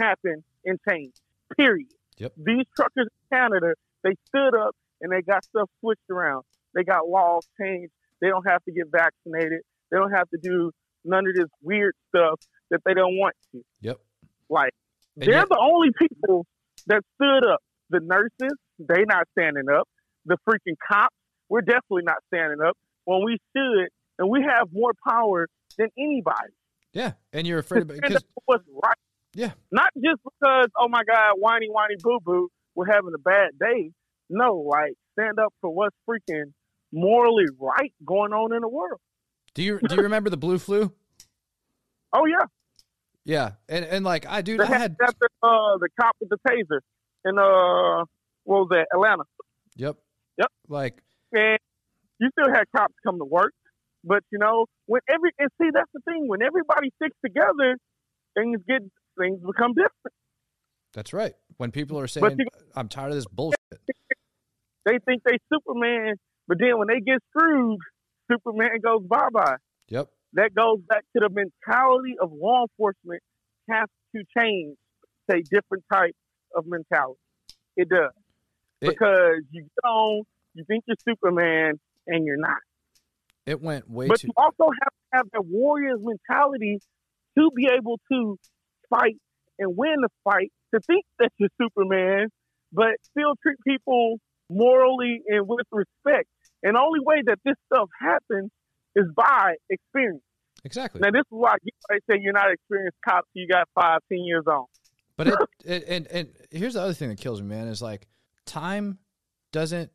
happen 0.00 0.44
and 0.64 0.78
change. 0.88 1.14
Period. 1.56 1.88
Yep. 2.18 2.32
These 2.36 2.64
truckers 2.76 3.06
in 3.06 3.36
Canada, 3.38 3.74
they 4.04 4.14
stood 4.26 4.54
up 4.58 4.74
and 5.00 5.10
they 5.12 5.22
got 5.22 5.44
stuff 5.44 5.70
switched 5.80 6.10
around. 6.10 6.42
They 6.74 6.82
got 6.84 7.08
laws 7.08 7.46
changed. 7.60 7.92
They 8.20 8.28
don't 8.28 8.46
have 8.48 8.62
to 8.64 8.72
get 8.72 8.86
vaccinated. 8.90 9.60
They 9.90 9.96
don't 9.96 10.10
have 10.12 10.28
to 10.30 10.38
do 10.42 10.72
none 11.04 11.24
of 11.26 11.34
this 11.34 11.48
weird 11.62 11.94
stuff 12.08 12.40
that 12.70 12.80
they 12.84 12.94
don't 12.94 13.16
want 13.16 13.34
to. 13.52 13.62
Yep. 13.80 13.98
Like 14.50 14.72
And 15.16 15.24
they're 15.26 15.38
yet- 15.38 15.48
the 15.48 15.58
only 15.60 15.90
people 15.98 16.46
that 16.88 17.02
stood 17.14 17.48
up. 17.48 17.60
The 17.90 18.00
nurses, 18.02 18.56
they 18.78 19.04
not 19.06 19.26
standing 19.38 19.70
up. 19.72 19.88
The 20.26 20.36
freaking 20.48 20.76
cops, 20.90 21.14
we're 21.48 21.62
definitely 21.62 22.02
not 22.02 22.18
standing 22.26 22.58
up 22.60 22.76
when 23.04 23.24
we 23.24 23.38
should, 23.56 23.88
and 24.18 24.28
we 24.28 24.42
have 24.42 24.68
more 24.72 24.92
power 25.08 25.46
than 25.78 25.88
anybody. 25.98 26.52
yeah. 26.92 27.12
And 27.32 27.46
you're 27.46 27.58
afraid 27.58 27.82
of 27.82 27.88
Stand 27.88 28.02
because 28.02 28.16
up 28.16 28.22
for 28.34 28.42
what's 28.46 28.64
right. 28.82 28.96
Yeah. 29.34 29.52
Not 29.70 29.90
just 29.94 30.20
because, 30.24 30.68
oh 30.78 30.88
my 30.88 31.02
God, 31.04 31.34
whiny, 31.36 31.68
whiny, 31.70 31.94
boo 32.02 32.18
boo, 32.24 32.50
we're 32.74 32.86
having 32.86 33.12
a 33.14 33.18
bad 33.18 33.50
day. 33.58 33.92
No, 34.30 34.56
like 34.56 34.94
stand 35.12 35.38
up 35.38 35.54
for 35.60 35.70
what's 35.70 35.96
freaking 36.08 36.52
morally 36.92 37.44
right 37.58 37.92
going 38.04 38.32
on 38.32 38.54
in 38.54 38.60
the 38.60 38.68
world. 38.68 39.00
do 39.54 39.62
you 39.62 39.78
do 39.86 39.94
you 39.94 40.02
remember 40.02 40.30
the 40.30 40.36
blue 40.36 40.58
flu? 40.58 40.92
Oh 42.12 42.26
yeah, 42.26 42.46
Yeah. 43.24 43.50
And 43.68 43.84
and 43.84 44.04
like 44.04 44.26
I 44.26 44.42
do. 44.42 44.60
I 44.60 44.66
had, 44.66 44.96
the, 44.98 45.06
uh, 45.42 45.78
the 45.78 45.88
cop 46.00 46.16
with 46.20 46.30
the 46.30 46.38
taser 46.48 46.80
in 47.24 47.38
uh, 47.38 48.04
what 48.44 48.60
was 48.60 48.68
that, 48.70 48.86
Atlanta? 48.92 49.24
Yep. 49.76 49.96
Yep. 50.38 50.52
Like 50.68 51.02
and 51.32 51.58
you 52.18 52.30
still 52.38 52.52
had 52.52 52.64
cops 52.74 52.94
come 53.04 53.18
to 53.18 53.24
work. 53.24 53.52
But 54.08 54.22
you 54.32 54.38
know, 54.38 54.66
when 54.86 55.02
every 55.08 55.30
and 55.38 55.50
see 55.60 55.68
that's 55.72 55.90
the 55.92 56.00
thing, 56.08 56.24
when 56.26 56.40
everybody 56.42 56.90
sticks 56.96 57.16
together, 57.24 57.76
things 58.36 58.58
get 58.66 58.80
things 59.18 59.38
become 59.44 59.72
different. 59.74 60.14
that's 60.94 61.12
right. 61.12 61.34
When 61.58 61.70
people 61.70 61.98
are 62.00 62.06
saying 62.08 62.38
you- 62.38 62.46
I'm 62.74 62.88
tired 62.88 63.10
of 63.10 63.14
this 63.16 63.26
bullshit. 63.26 63.58
They 64.86 64.98
think 65.04 65.22
they 65.24 65.36
Superman, 65.52 66.14
but 66.46 66.58
then 66.58 66.78
when 66.78 66.88
they 66.88 67.00
get 67.00 67.18
screwed, 67.30 67.78
Superman 68.32 68.80
goes 68.82 69.02
bye 69.06 69.28
bye. 69.32 69.56
Yep. 69.88 70.08
That 70.34 70.54
goes 70.54 70.80
back 70.88 71.04
to 71.16 71.20
the 71.20 71.28
mentality 71.30 72.14
of 72.20 72.30
law 72.32 72.64
enforcement 72.70 73.22
has 73.68 73.88
to 74.16 74.22
change 74.38 74.76
a 75.30 75.42
different 75.42 75.84
type 75.92 76.14
of 76.56 76.64
mentality. 76.66 77.20
It 77.76 77.88
does. 77.90 78.12
It- 78.80 78.88
because 78.88 79.42
you 79.50 79.68
don't, 79.84 80.24
you 80.54 80.64
think 80.66 80.84
you're 80.86 80.96
Superman 81.06 81.78
and 82.06 82.24
you're 82.24 82.38
not. 82.38 82.56
It 83.48 83.62
went 83.62 83.88
way 83.88 84.08
But 84.08 84.20
too 84.20 84.28
you 84.28 84.32
also 84.36 84.70
have 84.82 84.92
to 84.92 85.06
have 85.14 85.26
that 85.32 85.44
warrior's 85.46 86.00
mentality 86.02 86.80
to 87.38 87.50
be 87.56 87.66
able 87.74 87.98
to 88.12 88.36
fight 88.90 89.16
and 89.58 89.74
win 89.74 89.96
the 90.02 90.10
fight, 90.22 90.52
to 90.74 90.80
think 90.86 91.06
that 91.18 91.30
you're 91.38 91.48
Superman, 91.60 92.28
but 92.72 92.92
still 93.10 93.32
treat 93.42 93.56
people 93.66 94.16
morally 94.50 95.22
and 95.26 95.48
with 95.48 95.66
respect. 95.72 96.28
And 96.62 96.76
the 96.76 96.80
only 96.80 97.00
way 97.00 97.22
that 97.24 97.38
this 97.44 97.54
stuff 97.72 97.88
happens 97.98 98.50
is 98.94 99.06
by 99.16 99.54
experience. 99.70 100.22
Exactly. 100.64 101.00
Now, 101.00 101.10
this 101.10 101.20
is 101.20 101.26
why 101.30 101.56
I 101.90 101.98
say 102.10 102.18
you're 102.20 102.34
not 102.34 102.52
experienced 102.52 102.98
cop 103.08 103.24
you 103.32 103.48
got 103.48 103.66
five, 103.74 104.00
ten 104.12 104.24
years 104.24 104.44
on. 104.46 104.66
But 105.16 105.28
it, 105.28 105.38
it 105.64 105.84
and 105.88 106.06
and 106.08 106.28
here's 106.50 106.74
the 106.74 106.82
other 106.82 106.92
thing 106.92 107.08
that 107.08 107.18
kills 107.18 107.40
me, 107.40 107.48
man, 107.48 107.68
is 107.68 107.80
like 107.80 108.08
time 108.44 108.98
doesn't 109.52 109.90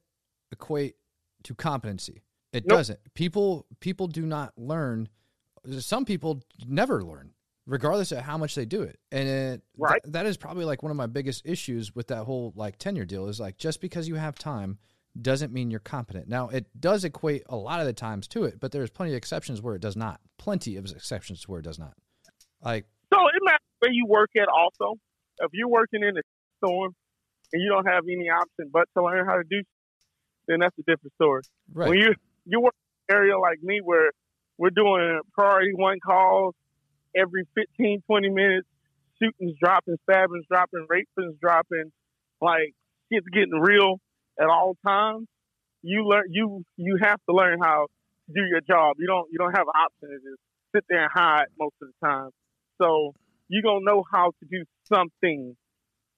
equate 0.52 0.96
to 1.44 1.54
competency. 1.54 2.24
It 2.54 2.66
Nope. 2.68 2.78
doesn't. 2.78 3.00
People 3.16 3.66
people 3.82 4.08
do 4.08 4.26
not 4.26 4.54
learn. 4.58 5.10
Some 5.80 6.06
people 6.06 6.42
never 6.68 7.04
learn, 7.04 7.34
regardless 7.66 8.12
of 8.12 8.20
how 8.20 8.38
much 8.38 8.54
they 8.56 8.66
do 8.66 8.82
it. 8.84 9.00
And 9.12 9.28
it, 9.28 9.62
Right. 9.78 10.02
th- 10.04 10.14
that 10.14 10.26
is 10.26 10.38
probably 10.38 10.64
like 10.66 10.84
one 10.84 10.92
of 10.92 10.98
my 10.98 11.08
biggest 11.08 11.46
issues 11.46 11.96
with 11.96 12.08
that 12.08 12.24
whole 12.26 12.54
like 12.56 12.78
tenure 12.78 13.06
deal 13.06 13.28
is 13.28 13.40
like 13.40 13.58
just 13.58 13.82
because 13.82 14.08
you 14.08 14.16
have 14.16 14.36
time 14.38 14.78
doesn't 15.20 15.52
mean 15.54 15.70
you're 15.72 15.80
competent. 15.80 16.28
Now 16.28 16.50
it 16.50 16.66
does 16.80 17.04
equate 17.04 17.44
a 17.48 17.56
lot 17.56 17.80
of 17.80 17.86
the 17.86 17.94
times 17.94 18.28
to 18.30 18.44
it, 18.46 18.60
but 18.60 18.72
there's 18.72 18.90
plenty 18.90 19.12
of 19.14 19.18
exceptions 19.18 19.62
where 19.62 19.76
it 19.76 19.82
does 19.82 19.96
not. 19.96 20.20
Plenty 20.38 20.76
of 20.76 20.86
exceptions 20.86 21.48
where 21.48 21.60
it 21.60 21.64
does 21.64 21.80
not. 21.80 21.94
Like 22.62 22.86
So 23.14 23.20
it 23.28 23.42
matters 23.44 23.60
where 23.80 23.92
you 23.92 24.06
work 24.08 24.32
at 24.36 24.48
also. 24.48 24.96
If 25.40 25.52
you're 25.54 25.68
working 25.70 26.04
in 26.04 26.18
a 26.18 26.22
storm 26.58 26.96
and 27.52 27.62
you 27.62 27.70
don't 27.70 27.86
have 27.88 28.04
any 28.08 28.30
option 28.30 28.70
but 28.72 28.88
to 28.98 29.04
learn 29.04 29.26
how 29.26 29.38
to 29.38 29.44
do, 29.50 29.62
then 30.48 30.60
that's 30.60 30.78
a 30.78 30.84
different 30.84 31.14
story. 31.14 31.42
right. 31.74 31.90
When 31.90 32.00
you 32.00 32.14
you 32.46 32.62
work 32.62 32.74
in 33.10 33.16
an 33.16 33.22
area 33.22 33.38
like 33.40 33.62
me 33.62 33.80
where 33.84 34.12
we're 34.58 34.70
doing 34.70 35.20
priority 35.34 35.72
one 35.74 36.00
calls 36.06 36.56
every 37.16 37.44
15, 37.56 38.02
20 38.06 38.30
minutes, 38.30 38.68
shootings 39.22 39.56
dropping, 39.62 39.98
stabbings 40.10 40.46
dropping, 40.50 40.88
rapings 40.90 41.40
dropping, 41.42 41.92
like 42.42 42.74
shit's 43.12 43.28
getting 43.34 43.60
real 43.60 43.98
at 44.40 44.48
all 44.48 44.76
times. 44.86 45.28
You 45.82 46.08
learn 46.08 46.26
you 46.30 46.64
you 46.78 46.98
have 47.02 47.20
to 47.30 47.36
learn 47.36 47.60
how 47.62 47.88
to 48.28 48.34
do 48.34 48.42
your 48.50 48.62
job. 48.62 48.96
You 49.00 49.08
don't 49.08 49.28
you 49.32 49.38
don't 49.38 49.56
have 49.56 49.68
an 49.68 49.76
option 49.76 50.10
to 50.10 50.16
just 50.16 50.42
sit 50.76 50.86
there 50.90 51.04
and 51.04 51.12
hide 51.14 51.46
most 51.60 51.76
of 51.82 51.90
the 51.90 52.08
time. 52.08 52.30
So 52.82 53.14
you're 53.50 53.64
gonna 53.64 53.84
know 53.84 54.04
how 54.12 54.32
to 54.32 54.46
do 54.50 54.64
something 54.92 55.56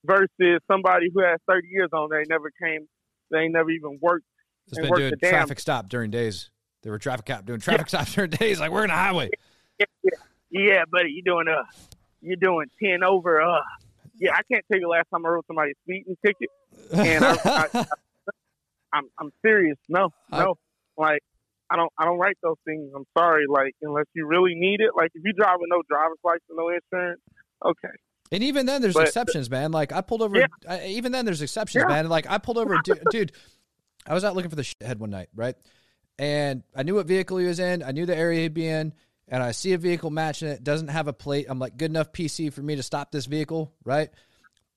versus 0.06 0.62
somebody 0.72 1.08
who 1.14 1.22
has 1.24 1.40
30 1.50 1.68
years 1.68 1.90
on. 1.94 2.10
They 2.10 2.24
never 2.30 2.52
came. 2.62 2.88
They 3.32 3.48
never 3.48 3.72
even 3.72 3.98
worked. 4.02 4.26
And 4.74 4.88
been 4.88 4.96
doing 4.98 5.14
traffic 5.24 5.60
stop 5.60 5.90
during 5.90 6.12
days. 6.12 6.50
They 6.84 6.90
were 6.90 7.00
traffic 7.00 7.26
cop 7.26 7.46
doing 7.46 7.60
traffic 7.60 7.88
stops 7.90 8.14
during 8.16 8.30
days. 8.32 8.60
Like 8.60 8.72
we're 8.72 8.84
in 8.84 8.90
a 8.92 8.96
highway. 8.96 9.30
Yeah, 9.80 9.86
yeah, 10.52 10.84
buddy, 10.92 11.10
you 11.12 11.22
doing 11.24 11.48
uh, 11.48 11.64
you're 12.22 12.36
doing 12.38 12.68
ten 12.82 13.04
over 13.04 13.42
uh. 13.42 13.60
Yeah, 14.18 14.32
I 14.34 14.42
can't 14.50 14.64
tell 14.72 14.80
you 14.80 14.88
last 14.88 15.08
time 15.14 15.26
I 15.26 15.30
wrote 15.30 15.46
somebody 15.48 15.72
a 15.72 15.74
speeding 15.84 16.16
ticket. 16.26 16.50
And 16.94 17.26
I, 17.26 17.36
I, 17.74 17.86
I'm 18.94 19.04
I'm 19.20 19.32
serious. 19.46 19.78
No, 19.90 20.10
I- 20.32 20.44
no, 20.46 20.56
like 20.98 21.20
I 21.70 21.76
don't 21.76 21.92
I 21.98 22.06
don't 22.06 22.18
write 22.20 22.38
those 22.42 22.56
things. 22.66 22.92
I'm 22.96 23.06
sorry. 23.18 23.46
Like 23.50 23.76
unless 23.82 24.06
you 24.14 24.26
really 24.26 24.56
need 24.56 24.80
it. 24.80 24.92
Like 24.96 25.12
if 25.16 25.22
you 25.26 25.34
drive 25.34 25.58
with 25.60 25.70
no 25.70 25.82
driver's 25.90 26.18
license, 26.24 26.44
no 26.52 26.70
insurance, 26.70 27.22
okay. 27.66 27.94
And 28.32 28.42
even 28.44 28.66
then, 28.66 28.82
there's 28.82 28.94
But- 28.94 29.08
exceptions, 29.08 29.50
man. 29.50 29.72
Like 29.72 29.92
I 29.92 30.02
pulled 30.02 30.22
over. 30.22 30.38
Yeah. 30.38 30.48
I, 30.68 30.86
even 30.88 31.12
then, 31.12 31.26
there's 31.26 31.42
exceptions, 31.42 31.84
Yeah. 31.88 31.94
man. 31.94 32.08
Like 32.10 32.26
I 32.30 32.38
pulled 32.38 32.58
over, 32.58 32.80
dude, 32.84 33.02
dude. 33.12 33.32
I 34.08 34.14
was 34.14 34.24
out 34.24 34.36
looking 34.36 34.50
for 34.50 34.56
the 34.56 34.64
shithead 34.64 34.98
one 34.98 35.10
night, 35.10 35.30
right? 35.36 35.56
And 36.18 36.64
I 36.76 36.84
knew 36.84 36.96
what 36.96 37.08
vehicle 37.08 37.38
he 37.38 37.46
was 37.46 37.60
in. 37.60 37.84
I 37.84 37.92
knew 37.92 38.06
the 38.06 38.16
area 38.16 38.42
he'd 38.42 38.54
be 38.54 38.68
in. 38.68 38.94
And 39.28 39.42
I 39.42 39.52
see 39.52 39.74
a 39.74 39.78
vehicle 39.78 40.12
matching 40.12 40.50
it. 40.50 40.64
Doesn't 40.64 40.90
have 40.90 41.08
a 41.08 41.14
plate. 41.14 41.48
I'm 41.50 41.60
like, 41.60 41.78
good 41.78 41.90
enough 41.90 42.12
PC 42.12 42.54
for 42.54 42.62
me 42.62 42.76
to 42.76 42.84
stop 42.84 43.12
this 43.12 43.26
vehicle, 43.26 43.74
right? 43.84 44.10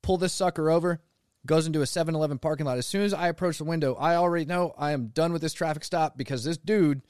Pull 0.03 0.17
this 0.17 0.33
sucker 0.33 0.71
over. 0.71 1.01
Goes 1.47 1.67
into 1.67 1.83
a 1.83 1.85
7-Eleven 1.85 2.39
parking 2.39 2.67
lot. 2.67 2.79
As 2.79 2.87
soon 2.87 3.03
as 3.03 3.15
I 3.15 3.29
approach 3.29 3.59
the 3.59 3.65
window, 3.65 3.95
I 3.95 4.17
already 4.17 4.47
know 4.47 4.75
I 4.77 4.93
am 4.93 5.09
done 5.09 5.33
with 5.33 5.43
this 5.43 5.53
traffic 5.53 5.85
stop 5.85 6.17
because 6.17 6.45
this 6.45 6.59
dude 6.59 7.03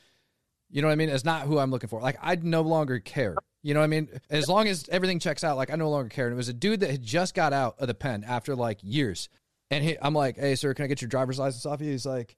you 0.71 0.83
know 0.83 0.89
what 0.89 0.93
I 0.93 0.97
mean? 0.97 1.09
Is 1.09 1.25
not 1.25 1.43
who 1.43 1.59
I'm 1.59 1.71
looking 1.71 1.89
for. 1.89 2.01
Like 2.01 2.19
I 2.21 2.37
no 2.37 2.63
longer 2.63 2.99
care. 2.99 3.37
You 3.63 3.75
know 3.75 3.81
what 3.81 3.85
I 3.85 3.89
mean? 3.89 4.09
As 4.31 4.49
long 4.49 4.69
as 4.69 4.89
everything 4.91 5.19
checks 5.19 5.43
out, 5.43 5.57
like 5.57 5.71
I 5.71 5.77
no 5.77 5.91
longer 5.91 6.09
care. 6.09 6.27
And 6.27 6.35
it 6.35 6.37
was 6.37 6.49
a 6.49 6.55
dude 6.55 6.81
that 6.81 6.91
had 6.91 7.03
just 7.03 7.35
got 7.35 7.53
out 7.53 7.77
of 7.79 7.89
the 7.89 7.95
pen 7.95 8.25
after 8.27 8.55
like 8.55 8.79
years. 8.83 9.29
And 9.71 9.85
he, 9.85 9.97
I'm 10.01 10.15
like, 10.15 10.37
hey, 10.39 10.55
sir, 10.55 10.73
can 10.75 10.85
I 10.85 10.89
get 10.89 11.03
your 11.03 11.09
driver's 11.09 11.39
license 11.39 11.67
off 11.67 11.81
you? 11.81 11.91
He's 11.91 12.07
like, 12.07 12.37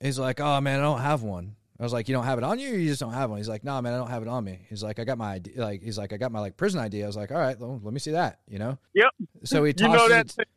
he's 0.00 0.18
like, 0.18 0.40
oh 0.40 0.60
man, 0.60 0.78
I 0.78 0.82
don't 0.82 1.00
have 1.00 1.22
one. 1.22 1.56
I 1.80 1.82
was 1.82 1.92
like, 1.92 2.08
you 2.08 2.14
don't 2.14 2.24
have 2.24 2.38
it 2.38 2.44
on 2.44 2.60
you, 2.60 2.72
or 2.74 2.76
you 2.76 2.88
just 2.88 3.00
don't 3.00 3.12
have 3.12 3.28
one. 3.30 3.38
He's 3.38 3.48
like, 3.48 3.64
nah, 3.64 3.80
man, 3.80 3.92
I 3.92 3.96
don't 3.96 4.10
have 4.10 4.22
it 4.22 4.28
on 4.28 4.44
me. 4.44 4.60
He's 4.68 4.84
like, 4.84 5.00
I 5.00 5.04
got 5.04 5.18
my 5.18 5.32
ID. 5.32 5.54
Like, 5.56 5.82
he's 5.82 5.98
like, 5.98 6.12
I 6.12 6.16
got 6.16 6.30
my 6.30 6.38
like 6.38 6.56
prison 6.56 6.78
ID. 6.78 7.02
I 7.02 7.06
was 7.08 7.16
like, 7.16 7.32
all 7.32 7.38
right, 7.38 7.58
well, 7.58 7.80
let 7.82 7.92
me 7.92 7.98
see 7.98 8.12
that. 8.12 8.38
You 8.46 8.60
know? 8.60 8.78
Yep. 8.94 9.10
So 9.44 9.64
he 9.64 9.74
You 9.78 9.88
know 9.88 10.08
that 10.08 10.32
it, 10.38 10.48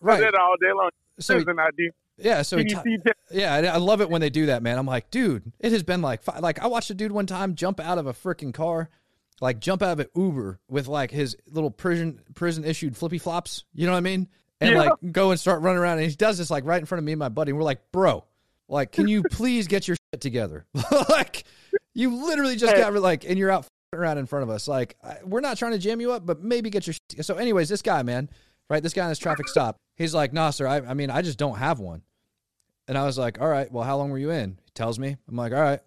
right. 0.00 0.20
that 0.20 0.34
all 0.34 0.54
day 0.60 0.72
long. 0.74 0.88
So 1.20 1.38
he, 1.38 1.44
Prison 1.44 1.60
ID. 1.60 1.90
yeah, 2.16 2.40
so 2.42 2.56
he 2.56 2.64
Can 2.64 2.70
you 2.70 2.76
to- 2.76 2.82
see 2.82 2.96
that? 3.04 3.16
yeah, 3.30 3.72
I 3.74 3.76
love 3.76 4.00
it 4.00 4.08
when 4.08 4.22
they 4.22 4.30
do 4.30 4.46
that, 4.46 4.62
man. 4.62 4.78
I'm 4.78 4.86
like, 4.86 5.10
dude, 5.10 5.52
it 5.60 5.70
has 5.72 5.82
been 5.82 6.00
like, 6.00 6.22
fi- 6.22 6.38
like 6.38 6.58
I 6.60 6.66
watched 6.68 6.88
a 6.88 6.94
dude 6.94 7.12
one 7.12 7.26
time 7.26 7.54
jump 7.56 7.78
out 7.78 7.98
of 7.98 8.06
a 8.06 8.14
freaking 8.14 8.54
car, 8.54 8.88
like 9.42 9.60
jump 9.60 9.82
out 9.82 9.90
of 9.92 10.00
an 10.00 10.06
Uber 10.16 10.60
with 10.68 10.88
like 10.88 11.10
his 11.10 11.36
little 11.46 11.70
prison 11.70 12.20
prison 12.34 12.64
issued 12.64 12.96
flippy 12.96 13.18
flops. 13.18 13.64
You 13.74 13.84
know 13.86 13.92
what 13.92 13.98
I 13.98 14.02
mean? 14.02 14.28
And 14.60 14.70
Yeah. 14.72 14.78
like 14.82 15.12
go 15.12 15.30
and 15.30 15.38
start 15.40 15.62
running 15.62 15.78
around, 15.78 15.98
and 15.98 16.08
he 16.08 16.14
does 16.16 16.38
this 16.38 16.50
like 16.50 16.64
right 16.64 16.78
in 16.80 16.86
front 16.86 17.00
of 17.00 17.04
me 17.04 17.12
and 17.12 17.18
my 17.18 17.28
buddy. 17.28 17.50
And 17.50 17.58
we're 17.58 17.64
like, 17.64 17.90
bro, 17.92 18.24
like, 18.68 18.92
can 18.92 19.08
you 19.08 19.22
please 19.22 19.66
get 19.66 19.86
your 19.88 19.96
shit 20.12 20.20
together? 20.20 20.64
like, 21.08 21.44
you 21.94 22.14
literally 22.26 22.56
just 22.56 22.74
Hey. 22.74 22.80
got 22.80 22.92
like, 22.94 23.24
and 23.28 23.38
you're 23.38 23.50
out 23.50 23.66
around 23.92 24.18
in 24.18 24.26
front 24.26 24.42
of 24.42 24.50
us. 24.50 24.66
Like, 24.68 24.96
I- 25.02 25.18
we're 25.24 25.40
not 25.40 25.56
trying 25.58 25.72
to 25.72 25.78
jam 25.78 26.00
you 26.00 26.12
up, 26.12 26.24
but 26.24 26.42
maybe 26.42 26.70
get 26.70 26.86
your. 26.86 26.94
Shit. 27.12 27.24
So, 27.24 27.34
anyways, 27.36 27.68
this 27.68 27.82
guy, 27.82 28.02
man, 28.02 28.30
right? 28.70 28.82
This 28.82 28.92
guy 28.92 29.04
in 29.04 29.08
this 29.10 29.18
traffic 29.18 29.48
stop, 29.48 29.76
he's 29.96 30.14
like, 30.14 30.32
nah, 30.32 30.50
sir. 30.50 30.66
I, 30.66 30.78
I 30.78 30.94
mean, 30.94 31.10
I 31.10 31.20
just 31.22 31.38
don't 31.38 31.56
have 31.58 31.78
one. 31.80 32.02
And 32.88 32.96
I 32.98 33.04
was 33.04 33.16
like, 33.18 33.40
all 33.40 33.48
right, 33.48 33.70
well, 33.72 33.84
how 33.84 33.96
long 33.96 34.10
were 34.10 34.18
you 34.18 34.30
in? 34.30 34.58
He 34.64 34.70
tells 34.74 34.98
me. 34.98 35.16
I'm 35.28 35.36
like, 35.36 35.52
all 35.52 35.60
right. 35.60 35.80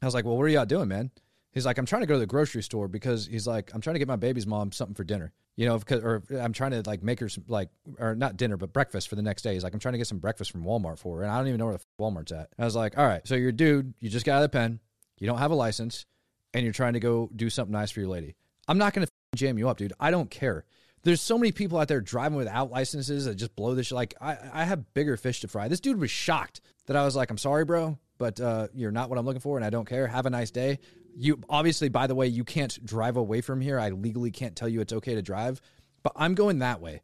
I 0.00 0.04
was 0.04 0.14
like, 0.14 0.24
well, 0.24 0.36
what 0.36 0.44
are 0.44 0.48
you 0.48 0.58
out 0.58 0.68
doing, 0.68 0.88
man? 0.88 1.10
He's 1.52 1.66
like, 1.66 1.78
I'm 1.78 1.86
trying 1.86 2.02
to 2.02 2.06
go 2.06 2.14
to 2.14 2.20
the 2.20 2.26
grocery 2.26 2.62
store 2.62 2.86
because 2.86 3.26
he's 3.26 3.46
like, 3.46 3.74
I'm 3.74 3.80
trying 3.80 3.94
to 3.94 3.98
get 3.98 4.06
my 4.08 4.16
baby's 4.16 4.46
mom 4.46 4.70
something 4.70 4.94
for 4.94 5.02
dinner, 5.02 5.32
you 5.58 5.66
know, 5.66 5.76
because, 5.76 6.04
or 6.04 6.22
I'm 6.40 6.52
trying 6.52 6.70
to 6.70 6.84
like 6.86 7.02
make 7.02 7.18
her 7.18 7.28
some, 7.28 7.42
like, 7.48 7.68
or 7.98 8.14
not 8.14 8.36
dinner, 8.36 8.56
but 8.56 8.72
breakfast 8.72 9.08
for 9.08 9.16
the 9.16 9.22
next 9.22 9.42
day. 9.42 9.54
He's 9.54 9.64
like, 9.64 9.74
I'm 9.74 9.80
trying 9.80 9.94
to 9.94 9.98
get 9.98 10.06
some 10.06 10.20
breakfast 10.20 10.52
from 10.52 10.62
Walmart 10.62 11.00
for 11.00 11.16
her. 11.16 11.24
And 11.24 11.32
I 11.32 11.36
don't 11.36 11.48
even 11.48 11.58
know 11.58 11.64
where 11.64 11.74
the 11.74 11.80
f- 11.80 11.86
Walmart's 11.98 12.30
at. 12.30 12.50
I 12.56 12.64
was 12.64 12.76
like, 12.76 12.96
all 12.96 13.04
right, 13.04 13.26
so 13.26 13.34
you're 13.34 13.50
dude, 13.50 13.92
you 13.98 14.08
just 14.08 14.24
got 14.24 14.34
out 14.34 14.44
of 14.44 14.52
the 14.52 14.56
pen, 14.56 14.78
you 15.18 15.26
don't 15.26 15.38
have 15.38 15.50
a 15.50 15.56
license, 15.56 16.06
and 16.54 16.62
you're 16.62 16.72
trying 16.72 16.92
to 16.92 17.00
go 17.00 17.28
do 17.34 17.50
something 17.50 17.72
nice 17.72 17.90
for 17.90 17.98
your 17.98 18.08
lady. 18.08 18.36
I'm 18.68 18.78
not 18.78 18.94
going 18.94 19.04
to 19.04 19.12
jam 19.34 19.58
you 19.58 19.68
up, 19.68 19.78
dude. 19.78 19.94
I 19.98 20.12
don't 20.12 20.30
care. 20.30 20.64
There's 21.02 21.20
so 21.20 21.36
many 21.36 21.50
people 21.50 21.76
out 21.76 21.88
there 21.88 22.00
driving 22.00 22.38
without 22.38 22.70
licenses 22.70 23.24
that 23.24 23.34
just 23.34 23.56
blow 23.56 23.74
this 23.74 23.88
shit. 23.88 23.96
Like, 23.96 24.14
I, 24.20 24.36
I 24.52 24.62
have 24.64 24.94
bigger 24.94 25.16
fish 25.16 25.40
to 25.40 25.48
fry. 25.48 25.66
This 25.66 25.80
dude 25.80 25.98
was 25.98 26.12
shocked 26.12 26.60
that 26.86 26.96
I 26.96 27.04
was 27.04 27.16
like, 27.16 27.30
I'm 27.30 27.38
sorry, 27.38 27.64
bro, 27.64 27.98
but 28.16 28.40
uh, 28.40 28.68
you're 28.74 28.92
not 28.92 29.10
what 29.10 29.18
I'm 29.18 29.26
looking 29.26 29.40
for, 29.40 29.56
and 29.56 29.64
I 29.64 29.70
don't 29.70 29.88
care. 29.88 30.06
Have 30.06 30.26
a 30.26 30.30
nice 30.30 30.52
day. 30.52 30.78
You 31.14 31.40
obviously, 31.48 31.88
by 31.88 32.06
the 32.06 32.14
way, 32.14 32.26
you 32.26 32.44
can't 32.44 32.84
drive 32.84 33.16
away 33.16 33.40
from 33.40 33.60
here. 33.60 33.78
I 33.78 33.90
legally 33.90 34.30
can't 34.30 34.54
tell 34.54 34.68
you 34.68 34.80
it's 34.80 34.92
okay 34.92 35.14
to 35.14 35.22
drive, 35.22 35.60
but 36.02 36.12
I'm 36.16 36.34
going 36.34 36.60
that 36.60 36.80
way. 36.80 37.02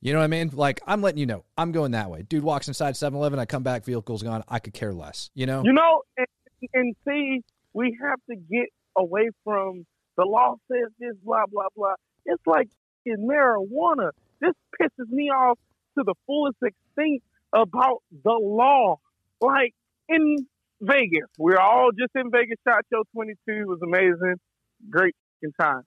You 0.00 0.12
know 0.12 0.20
what 0.20 0.26
I 0.26 0.28
mean? 0.28 0.50
Like, 0.52 0.80
I'm 0.86 1.02
letting 1.02 1.18
you 1.18 1.26
know, 1.26 1.44
I'm 1.56 1.72
going 1.72 1.90
that 1.90 2.08
way. 2.08 2.22
Dude 2.22 2.44
walks 2.44 2.68
inside 2.68 2.96
7 2.96 3.18
Eleven, 3.18 3.40
I 3.40 3.46
come 3.46 3.64
back, 3.64 3.84
vehicle's 3.84 4.22
gone. 4.22 4.44
I 4.48 4.60
could 4.60 4.72
care 4.72 4.92
less, 4.92 5.30
you 5.34 5.44
know? 5.44 5.62
You 5.64 5.72
know, 5.72 6.02
and, 6.16 6.26
and 6.72 6.96
see, 7.04 7.42
we 7.72 7.98
have 8.00 8.20
to 8.30 8.36
get 8.36 8.68
away 8.96 9.30
from 9.42 9.84
the 10.16 10.24
law 10.24 10.56
says 10.70 10.90
this, 10.98 11.14
blah 11.22 11.44
blah 11.50 11.68
blah. 11.76 11.94
It's 12.26 12.42
like 12.46 12.68
in 13.06 13.26
marijuana. 13.26 14.10
This 14.40 14.52
pisses 14.80 15.08
me 15.08 15.30
off 15.30 15.58
to 15.96 16.04
the 16.04 16.14
fullest 16.26 16.58
extent 16.62 17.22
about 17.52 18.02
the 18.24 18.38
law. 18.40 18.96
Like 19.40 19.74
in 20.08 20.46
Vegas, 20.80 21.28
we're 21.38 21.58
all 21.58 21.90
just 21.90 22.12
in 22.14 22.30
Vegas. 22.30 22.58
Shot 22.66 22.84
Show 22.92 23.02
22 23.14 23.66
was 23.66 23.80
amazing, 23.82 24.36
great 24.90 25.14
time. 25.60 25.82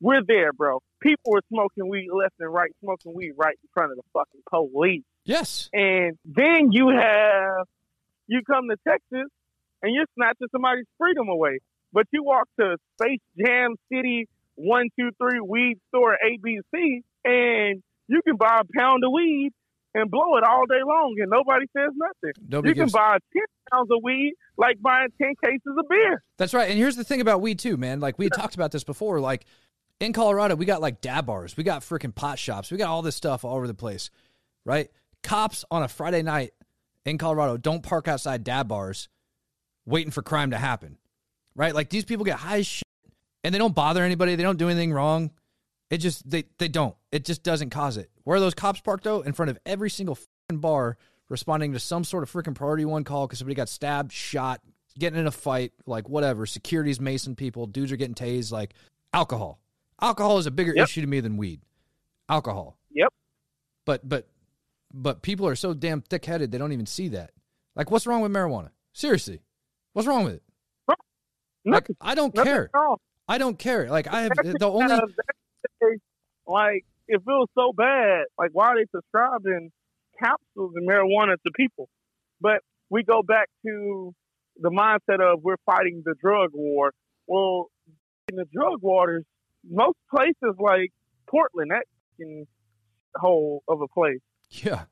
We're 0.00 0.22
there, 0.26 0.52
bro. 0.52 0.80
People 1.00 1.32
were 1.32 1.42
smoking 1.48 1.88
weed 1.88 2.08
left 2.12 2.34
and 2.40 2.52
right, 2.52 2.70
smoking 2.82 3.14
weed 3.14 3.32
right 3.36 3.56
in 3.62 3.68
front 3.72 3.92
of 3.92 3.96
the 3.96 4.02
fucking 4.12 4.42
police. 4.50 5.04
Yes. 5.24 5.70
And 5.72 6.18
then 6.24 6.72
you 6.72 6.88
have 6.88 7.66
you 8.26 8.40
come 8.46 8.68
to 8.68 8.76
Texas 8.86 9.30
and 9.82 9.94
you're 9.94 10.06
snatching 10.14 10.48
somebody's 10.52 10.86
freedom 10.98 11.28
away. 11.28 11.60
But 11.92 12.06
you 12.12 12.24
walk 12.24 12.48
to 12.58 12.76
Space 13.00 13.20
Jam 13.38 13.76
City 13.92 14.28
one 14.56 14.88
two 14.98 15.10
three 15.18 15.40
weed 15.40 15.78
store 15.88 16.16
ABC 16.24 17.02
and 17.24 17.82
you 18.06 18.20
can 18.26 18.36
buy 18.36 18.60
a 18.60 18.78
pound 18.78 19.04
of 19.04 19.12
weed 19.12 19.52
and 19.94 20.10
blow 20.10 20.36
it 20.36 20.44
all 20.44 20.66
day 20.66 20.82
long 20.84 21.14
and 21.18 21.30
nobody 21.30 21.66
says 21.76 21.90
nothing. 21.96 22.32
Nobody 22.48 22.70
you 22.70 22.74
can 22.74 22.84
gives. 22.84 22.92
buy 22.92 23.18
ten 23.32 23.42
pounds 23.72 23.90
of 23.90 23.98
weed 24.02 24.34
like 24.56 24.80
buying 24.82 25.08
ten 25.20 25.34
cases 25.42 25.74
of 25.78 25.88
beer. 25.88 26.22
That's 26.36 26.52
right. 26.52 26.68
And 26.68 26.78
here's 26.78 26.96
the 26.96 27.04
thing 27.04 27.20
about 27.20 27.40
weed 27.40 27.58
too, 27.58 27.76
man. 27.76 28.00
Like 28.00 28.18
we 28.18 28.26
had 28.26 28.32
talked 28.32 28.54
about 28.54 28.72
this 28.72 28.84
before. 28.84 29.20
Like 29.20 29.46
in 30.00 30.12
Colorado, 30.12 30.56
we 30.56 30.66
got 30.66 30.80
like 30.80 31.00
dab 31.00 31.26
bars, 31.26 31.56
we 31.56 31.64
got 31.64 31.82
freaking 31.82 32.14
pot 32.14 32.38
shops, 32.38 32.70
we 32.70 32.76
got 32.76 32.88
all 32.88 33.02
this 33.02 33.16
stuff 33.16 33.44
all 33.44 33.56
over 33.56 33.66
the 33.66 33.74
place, 33.74 34.10
right? 34.64 34.90
Cops 35.22 35.64
on 35.70 35.82
a 35.82 35.88
Friday 35.88 36.22
night 36.22 36.52
in 37.06 37.18
Colorado 37.18 37.56
don't 37.56 37.82
park 37.82 38.08
outside 38.08 38.44
dab 38.44 38.68
bars 38.68 39.08
waiting 39.86 40.10
for 40.10 40.22
crime 40.22 40.50
to 40.50 40.58
happen, 40.58 40.98
right? 41.54 41.74
Like 41.74 41.90
these 41.90 42.04
people 42.04 42.24
get 42.24 42.38
high 42.38 42.58
as 42.58 42.66
shit 42.66 42.84
and 43.42 43.54
they 43.54 43.58
don't 43.58 43.74
bother 43.74 44.02
anybody. 44.02 44.34
They 44.34 44.42
don't 44.42 44.58
do 44.58 44.68
anything 44.68 44.92
wrong. 44.92 45.30
It 45.90 45.98
just 45.98 46.28
they 46.28 46.44
they 46.58 46.68
don't. 46.68 46.96
It 47.12 47.24
just 47.24 47.42
doesn't 47.42 47.70
cause 47.70 47.96
it. 47.96 48.10
Where 48.24 48.36
are 48.36 48.40
those 48.40 48.54
cops 48.54 48.80
parked 48.80 49.04
though? 49.04 49.20
In 49.22 49.32
front 49.32 49.50
of 49.50 49.58
every 49.64 49.90
single 49.90 50.14
fucking 50.16 50.60
bar, 50.60 50.96
responding 51.28 51.72
to 51.72 51.78
some 51.78 52.04
sort 52.04 52.22
of 52.22 52.32
freaking 52.32 52.54
priority 52.54 52.84
one 52.84 53.04
call 53.04 53.26
because 53.26 53.38
somebody 53.38 53.54
got 53.54 53.68
stabbed, 53.68 54.12
shot, 54.12 54.60
getting 54.98 55.18
in 55.18 55.26
a 55.26 55.30
fight, 55.30 55.72
like 55.86 56.08
whatever. 56.08 56.46
Security's 56.46 56.98
macing 56.98 57.36
people. 57.36 57.66
Dudes 57.66 57.92
are 57.92 57.96
getting 57.96 58.14
tased. 58.14 58.52
Like 58.52 58.74
alcohol. 59.12 59.60
Alcohol 60.00 60.38
is 60.38 60.46
a 60.46 60.50
bigger 60.50 60.72
Yep. 60.74 60.84
issue 60.84 61.00
to 61.02 61.06
me 61.06 61.20
than 61.20 61.36
weed. 61.36 61.60
Alcohol. 62.28 62.76
Yep. 62.90 63.08
But 63.84 64.08
but 64.08 64.26
but 64.92 65.22
people 65.22 65.46
are 65.46 65.56
so 65.56 65.74
damn 65.74 66.00
thick 66.00 66.24
headed 66.24 66.50
they 66.50 66.58
don't 66.58 66.72
even 66.72 66.86
see 66.86 67.08
that. 67.08 67.30
Like 67.76 67.90
what's 67.90 68.06
wrong 68.06 68.22
with 68.22 68.32
marijuana? 68.32 68.70
Seriously, 68.92 69.40
what's 69.92 70.06
wrong 70.08 70.24
with 70.24 70.34
it? 70.34 70.42
Like 70.88 70.98
Nothing, 71.64 71.96
I 72.00 72.14
don't 72.14 72.34
care. 72.34 72.70
I 73.26 73.38
don't 73.38 73.58
care. 73.58 73.88
Like 73.88 74.06
I 74.12 74.22
have 74.22 74.32
the 74.36 74.68
only 74.68 74.96
like 76.46 76.84
it 77.08 77.22
feels 77.24 77.48
so 77.54 77.72
bad, 77.72 78.24
like 78.38 78.50
why 78.52 78.68
are 78.68 78.76
they 78.76 78.86
prescribing 78.86 79.70
capsules 80.18 80.72
and 80.76 80.88
marijuana 80.88 81.34
to 81.44 81.52
people? 81.56 81.88
But 82.40 82.60
we 82.90 83.02
go 83.02 83.22
back 83.22 83.48
to 83.66 84.14
the 84.60 84.70
mindset 84.70 85.20
of 85.20 85.40
we're 85.42 85.56
fighting 85.66 86.02
the 86.04 86.14
drug 86.20 86.50
war. 86.52 86.92
Well, 87.26 87.68
in 88.30 88.36
the 88.36 88.46
drug 88.52 88.82
wars, 88.82 89.24
most 89.68 89.96
places 90.14 90.56
like 90.58 90.90
Portland, 91.28 91.70
that 91.70 91.84
fucking 92.12 92.46
hole 93.16 93.62
of 93.68 93.80
a 93.80 93.88
place, 93.88 94.20
yeah. 94.50 94.84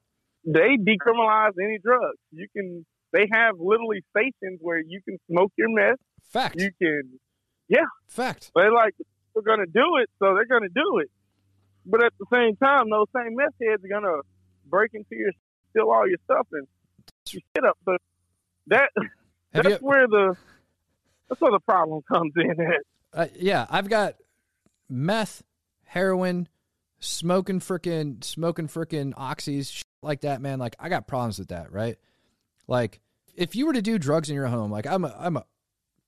they 0.44 0.76
decriminalize 0.76 1.52
any 1.62 1.78
drugs. 1.82 2.18
You 2.32 2.46
can. 2.54 2.86
They 3.12 3.28
have 3.30 3.56
literally 3.58 4.02
stations 4.16 4.58
where 4.62 4.78
you 4.78 5.02
can 5.06 5.18
smoke 5.30 5.52
your 5.58 5.68
meth. 5.68 5.98
Fact. 6.22 6.58
You 6.58 6.70
can 6.80 7.18
yeah. 7.72 7.88
Fact. 8.06 8.50
But 8.54 8.62
they're 8.62 8.72
like, 8.72 8.94
we're 9.34 9.42
gonna 9.42 9.66
do 9.66 9.96
it, 9.96 10.10
so 10.18 10.34
they're 10.34 10.46
gonna 10.46 10.68
do 10.68 10.98
it. 10.98 11.10
But 11.84 12.04
at 12.04 12.12
the 12.18 12.26
same 12.32 12.56
time, 12.56 12.90
those 12.90 13.06
same 13.14 13.34
meth 13.36 13.54
heads 13.60 13.84
are 13.84 13.88
gonna 13.88 14.20
break 14.66 14.92
into 14.94 15.16
your, 15.16 15.32
steal 15.70 15.90
all 15.90 16.08
your 16.08 16.18
stuff 16.24 16.46
and 16.52 16.66
you 17.30 17.40
shit 17.54 17.64
up. 17.64 17.78
So 17.84 17.96
that 18.68 18.90
Have 19.52 19.64
that's 19.64 19.82
you, 19.82 19.86
where 19.86 20.06
the 20.06 20.36
that's 21.28 21.40
where 21.40 21.52
the 21.52 21.60
problem 21.60 22.02
comes 22.12 22.32
in. 22.36 22.50
At. 22.50 22.82
uh, 23.12 23.26
yeah, 23.36 23.66
I've 23.68 23.88
got 23.88 24.14
meth, 24.88 25.42
heroin, 25.84 26.48
smoking 27.00 27.60
frickin' 27.60 28.24
smoking 28.24 28.68
frickin' 28.68 29.14
oxys, 29.14 29.70
shit 29.72 29.84
like 30.02 30.22
that, 30.22 30.40
man. 30.40 30.58
Like 30.58 30.76
I 30.78 30.88
got 30.88 31.06
problems 31.06 31.38
with 31.38 31.48
that, 31.48 31.72
right? 31.72 31.98
Like 32.66 33.00
if 33.34 33.54
you 33.54 33.66
were 33.66 33.74
to 33.74 33.82
do 33.82 33.98
drugs 33.98 34.30
in 34.30 34.34
your 34.34 34.46
home, 34.46 34.70
like 34.70 34.86
I'm 34.86 35.04
a 35.04 35.14
I'm 35.18 35.36
a 35.36 35.44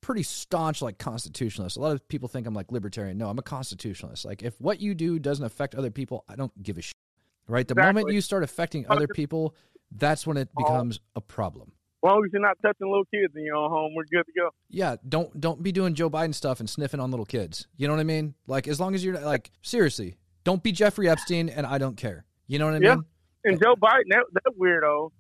pretty 0.04 0.22
staunch 0.22 0.82
like 0.82 0.98
constitutionalist. 0.98 1.78
A 1.78 1.80
lot 1.80 1.92
of 1.92 2.06
people 2.08 2.28
think 2.28 2.46
I'm 2.46 2.54
like 2.54 2.70
libertarian. 2.70 3.16
No, 3.16 3.28
I'm 3.28 3.38
a 3.38 3.42
constitutionalist. 3.42 4.24
Like 4.24 4.42
if 4.42 4.60
what 4.60 4.80
you 4.80 4.94
do 4.94 5.18
doesn't 5.18 5.44
affect 5.44 5.74
other 5.74 5.90
people, 5.90 6.24
I 6.28 6.36
don't 6.36 6.62
give 6.62 6.76
a 6.76 6.82
shit. 6.82 6.94
Right? 7.48 7.66
The 7.66 7.74
moment 7.74 8.10
you 8.12 8.20
start 8.20 8.42
affecting 8.42 8.86
other 8.88 9.06
people, 9.08 9.54
that's 9.90 10.26
when 10.26 10.36
it 10.36 10.48
oh. 10.56 10.62
becomes 10.62 11.00
a 11.16 11.20
problem. 11.20 11.72
As 12.02 12.10
long 12.10 12.22
as 12.24 12.32
you're 12.32 12.42
not 12.42 12.58
touching 12.60 12.86
little 12.86 13.06
kids 13.06 13.34
in 13.34 13.44
your 13.44 13.56
own 13.56 13.70
home, 13.70 13.94
we're 13.94 14.04
good 14.04 14.26
to 14.26 14.32
go. 14.38 14.50
Yeah, 14.68 14.96
don't 15.08 15.40
don't 15.40 15.62
be 15.62 15.72
doing 15.72 15.94
Joe 15.94 16.10
Biden 16.10 16.34
stuff 16.34 16.60
and 16.60 16.68
sniffing 16.68 17.00
on 17.00 17.10
little 17.10 17.24
kids. 17.24 17.66
You 17.76 17.88
know 17.88 17.94
what 17.94 18.00
I 18.00 18.04
mean? 18.04 18.34
Like 18.46 18.68
as 18.68 18.78
long 18.78 18.94
as 18.94 19.02
you're 19.02 19.18
like 19.18 19.50
seriously, 19.62 20.18
don't 20.44 20.62
be 20.62 20.70
Jeffrey 20.70 21.08
Epstein, 21.08 21.48
and 21.48 21.66
I 21.66 21.78
don't 21.78 21.96
care. 21.96 22.26
You 22.46 22.58
know 22.58 22.66
what 22.66 22.74
I 22.74 22.78
Yeah. 22.80 22.96
mean? 22.96 23.04
And 23.44 23.62
Joe 23.62 23.74
Biden, 23.74 24.10
that, 24.10 24.24
that 24.32 24.52
weirdo. 24.58 25.10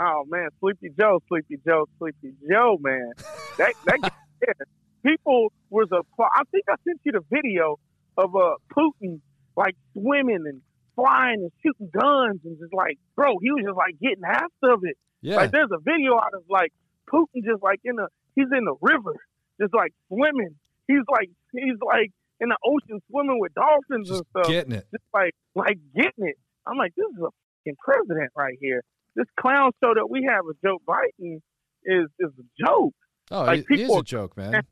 Oh 0.00 0.24
man, 0.28 0.48
Sleepy 0.58 0.90
Joe, 0.98 1.20
Sleepy 1.28 1.58
Joe, 1.64 1.86
Sleepy 1.98 2.34
Joe, 2.50 2.78
man. 2.80 3.12
That 3.58 3.74
that 3.86 4.12
yeah. 4.46 4.64
people 5.04 5.52
was 5.70 5.88
a. 5.92 6.00
I 6.20 6.42
think 6.50 6.64
I 6.68 6.74
sent 6.84 7.00
you 7.04 7.12
the 7.12 7.24
video 7.30 7.78
of 8.16 8.34
uh 8.34 8.56
Putin 8.76 9.20
like 9.56 9.76
swimming 9.92 10.44
and 10.46 10.60
flying 10.94 11.42
and 11.42 11.52
shooting 11.62 11.90
guns 11.92 12.40
and 12.44 12.58
just 12.58 12.72
like, 12.72 12.98
bro, 13.16 13.38
he 13.42 13.50
was 13.50 13.64
just 13.64 13.76
like 13.76 13.98
getting 14.00 14.22
half 14.24 14.50
of 14.62 14.80
it. 14.82 14.96
Yeah. 15.22 15.36
Like 15.36 15.50
there's 15.50 15.70
a 15.72 15.80
video 15.80 16.14
out 16.16 16.34
of 16.34 16.42
like 16.48 16.72
Putin 17.12 17.44
just 17.44 17.62
like 17.62 17.80
in 17.84 17.96
the 17.96 18.08
he's 18.34 18.50
in 18.52 18.64
the 18.64 18.76
river, 18.80 19.16
just 19.60 19.74
like 19.74 19.92
swimming. 20.08 20.54
He's 20.86 21.04
like 21.10 21.30
he's 21.52 21.78
like 21.84 22.10
in 22.40 22.48
the 22.48 22.58
ocean 22.64 23.00
swimming 23.10 23.38
with 23.38 23.54
dolphins 23.54 24.08
Just 24.08 24.20
and 24.20 24.26
stuff 24.30 24.48
getting 24.48 24.72
it. 24.72 24.86
just 24.90 25.04
like 25.12 25.34
like 25.54 25.78
getting 25.94 26.28
it. 26.28 26.36
I'm 26.66 26.78
like, 26.78 26.92
this 26.96 27.06
is 27.06 27.22
a 27.22 27.30
fucking 27.30 27.76
president 27.78 28.30
right 28.36 28.56
here. 28.60 28.82
This 29.16 29.26
clown 29.38 29.70
show 29.82 29.94
that 29.94 30.08
we 30.10 30.26
have 30.28 30.44
with 30.44 30.56
Joe 30.64 30.78
Biden 30.86 31.40
is 31.84 32.08
is 32.18 32.32
a 32.38 32.46
joke. 32.66 32.94
Oh, 33.30 33.44
like, 33.44 33.64
he, 33.68 33.76
he 33.76 33.82
is 33.82 33.94
a 33.94 34.02
joke, 34.02 34.36
man. 34.36 34.62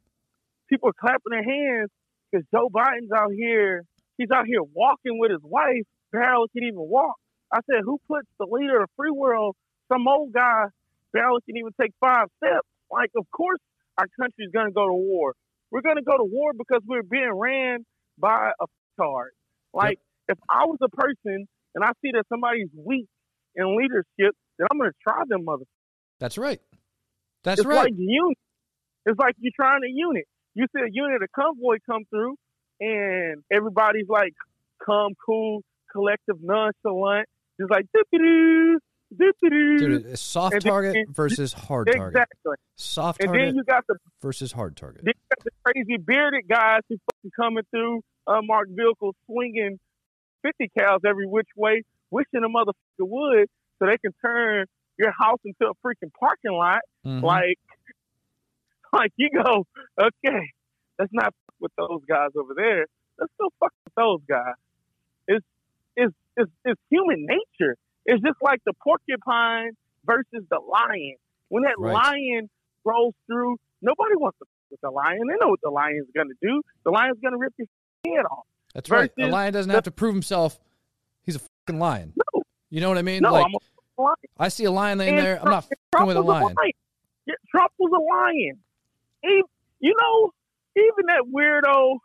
People 0.68 0.90
are 0.90 0.98
clapping 0.98 1.30
their 1.30 1.44
hands 1.44 1.90
because 2.30 2.46
Joe 2.52 2.68
Biden's 2.68 3.12
out 3.16 3.32
here. 3.32 3.84
He's 4.18 4.30
out 4.30 4.46
here 4.46 4.62
walking 4.62 5.18
with 5.18 5.30
his 5.30 5.40
wife. 5.42 5.84
Barely 6.12 6.46
can 6.52 6.64
even 6.64 6.76
walk. 6.76 7.16
I 7.52 7.60
said, 7.70 7.80
who 7.84 7.98
puts 8.08 8.28
the 8.38 8.46
leader 8.50 8.82
of 8.82 8.90
free 8.96 9.10
world, 9.10 9.56
some 9.92 10.06
old 10.08 10.32
guy, 10.32 10.66
barely 11.12 11.40
can 11.46 11.56
even 11.56 11.72
take 11.80 11.92
five 12.00 12.28
steps? 12.42 12.66
Like, 12.90 13.10
of 13.16 13.30
course, 13.30 13.60
our 13.98 14.06
country's 14.18 14.50
going 14.52 14.66
to 14.66 14.72
go 14.72 14.86
to 14.86 14.92
war. 14.92 15.34
We're 15.70 15.82
going 15.82 15.96
to 15.96 16.02
go 16.02 16.16
to 16.16 16.24
war 16.24 16.52
because 16.56 16.82
we're 16.86 17.02
being 17.02 17.32
ran 17.32 17.84
by 18.18 18.52
a 18.60 18.66
card. 18.98 19.32
Like, 19.72 19.98
if 20.28 20.38
I 20.48 20.64
was 20.66 20.78
a 20.82 20.88
person 20.88 21.48
and 21.74 21.84
I 21.84 21.90
see 22.02 22.12
that 22.12 22.24
somebody's 22.28 22.68
weak 22.74 23.08
in 23.56 23.76
leadership, 23.76 24.36
then 24.58 24.66
I'm 24.70 24.78
going 24.78 24.90
to 24.90 24.96
try 25.02 25.22
them, 25.26 25.44
mother. 25.44 25.64
That's 26.18 26.38
right. 26.38 26.60
That's 27.44 27.60
it's 27.60 27.66
right. 27.66 27.84
like 27.84 27.94
unit. 27.96 28.38
It's 29.06 29.18
like 29.18 29.34
you're 29.38 29.52
trying 29.56 29.80
to 29.82 29.88
unit. 29.90 30.24
You 30.54 30.66
see 30.74 30.82
a 30.82 30.88
unit, 30.90 31.22
a 31.22 31.28
convoy 31.34 31.78
come 31.88 32.02
through, 32.10 32.36
and 32.80 33.42
everybody's 33.50 34.08
like 34.08 34.34
"Come, 34.84 35.12
cool, 35.24 35.62
collective, 35.90 36.36
nonchalant, 36.40 37.28
just 37.60 37.70
like 37.70 37.86
doo-doo-doo, 37.94 38.78
doo-doo-doo. 39.18 39.78
Dude, 39.78 40.06
it's 40.06 40.20
soft 40.20 40.54
And 40.54 40.62
target 40.64 40.96
and- 40.96 41.14
versus 41.16 41.52
hard 41.52 41.88
target. 41.88 42.08
exactly. 42.16 42.56
Soft 42.76 43.20
And 43.22 43.28
target 43.28 43.46
then 43.48 43.54
you 43.56 43.64
got 43.64 43.84
the 43.88 43.96
versus 44.20 44.52
hard 44.52 44.76
target. 44.76 45.02
then 45.04 45.14
you 45.16 45.36
got 45.36 45.44
the 45.44 45.50
crazy 45.64 45.96
bearded 45.96 46.46
guys 46.48 46.80
who 46.88 46.96
fucking 47.12 47.30
coming 47.34 47.64
through 47.70 47.98
uh, 48.28 48.38
unmarked 48.38 48.70
vehicles, 48.76 49.14
swinging 49.26 49.78
fifty 50.42 50.70
cals 50.78 51.00
every 51.06 51.26
which 51.26 51.48
way, 51.56 51.82
wishing 52.10 52.44
a 52.44 52.48
motherfucker 52.48 52.74
would, 53.08 53.48
so 53.78 53.86
they 53.86 53.98
can 53.98 54.12
turn 54.24 54.66
your 55.02 55.12
house 55.18 55.40
into 55.44 55.66
a 55.70 55.74
freaking 55.86 56.12
parking 56.18 56.52
lot. 56.52 56.80
Mhm. 57.04 57.22
Like, 57.22 57.58
like 58.92 59.12
you 59.16 59.28
go, 59.30 59.66
okay, 60.00 60.40
let's 60.98 61.12
not 61.12 61.34
fuck 61.46 61.54
with 61.60 61.72
those 61.76 62.00
guys 62.08 62.30
over 62.36 62.54
there. 62.56 62.86
Let's 63.18 63.32
go 63.40 63.48
fuck 63.60 63.72
with 63.84 63.94
those 63.96 64.20
guys. 64.28 64.54
It's 65.28 65.46
it's 65.96 66.14
it's, 66.36 66.50
it's 66.64 66.80
human 66.90 67.26
nature. 67.26 67.76
It's 68.06 68.22
just 68.22 68.38
like 68.42 68.60
the 68.66 68.72
porcupine 68.82 69.72
versus 70.04 70.44
the 70.50 70.58
lion. 70.58 71.16
When 71.48 71.64
that 71.64 71.74
Right. 71.78 71.92
lion 71.92 72.48
rolls 72.84 73.14
through, 73.26 73.56
nobody 73.82 74.16
wants 74.16 74.38
to 74.38 74.44
fuck 74.46 74.70
with 74.70 74.80
the 74.80 74.90
lion. 74.90 75.20
They 75.28 75.34
know 75.40 75.50
what 75.50 75.60
the 75.62 75.70
lion's 75.70 76.08
gonna 76.16 76.34
do. 76.40 76.62
The 76.84 76.90
lion's 76.90 77.18
gonna 77.22 77.36
rip 77.38 77.52
your 77.58 77.66
head 78.06 78.24
off. 78.30 78.46
That's 78.74 78.88
right. 78.90 79.10
The 79.16 79.26
lion 79.26 79.52
doesn't 79.52 79.68
the- 79.68 79.74
have 79.74 79.84
to 79.84 79.90
prove 79.90 80.14
himself. 80.14 80.58
He's 81.22 81.36
a 81.36 81.40
fucking 81.66 81.78
lion. 81.78 82.14
No. 82.16 82.42
You 82.70 82.80
know 82.80 82.88
what 82.88 82.96
I 82.98 83.02
mean? 83.02 83.20
No, 83.22 83.32
like 83.32 83.44
I'm 83.44 83.54
a 83.54 83.58
lion. 84.02 84.16
I 84.38 84.48
see 84.48 84.64
a 84.64 84.70
lion 84.70 84.98
laying 84.98 85.16
there. 85.16 85.40
I'm 85.40 85.48
uh, 85.48 85.50
not 85.50 85.68
Trump- 85.94 86.08
with 86.08 86.16
a 86.16 86.22
was 86.22 86.42
lion. 86.42 86.72
Trump 87.50 87.72
was 87.78 87.92
a 87.94 88.02
lion. 88.02 88.58
Even, 89.24 89.44
you 89.80 89.94
know, 90.00 90.30
even 90.76 91.06
that 91.06 91.24
weirdo, 91.32 91.98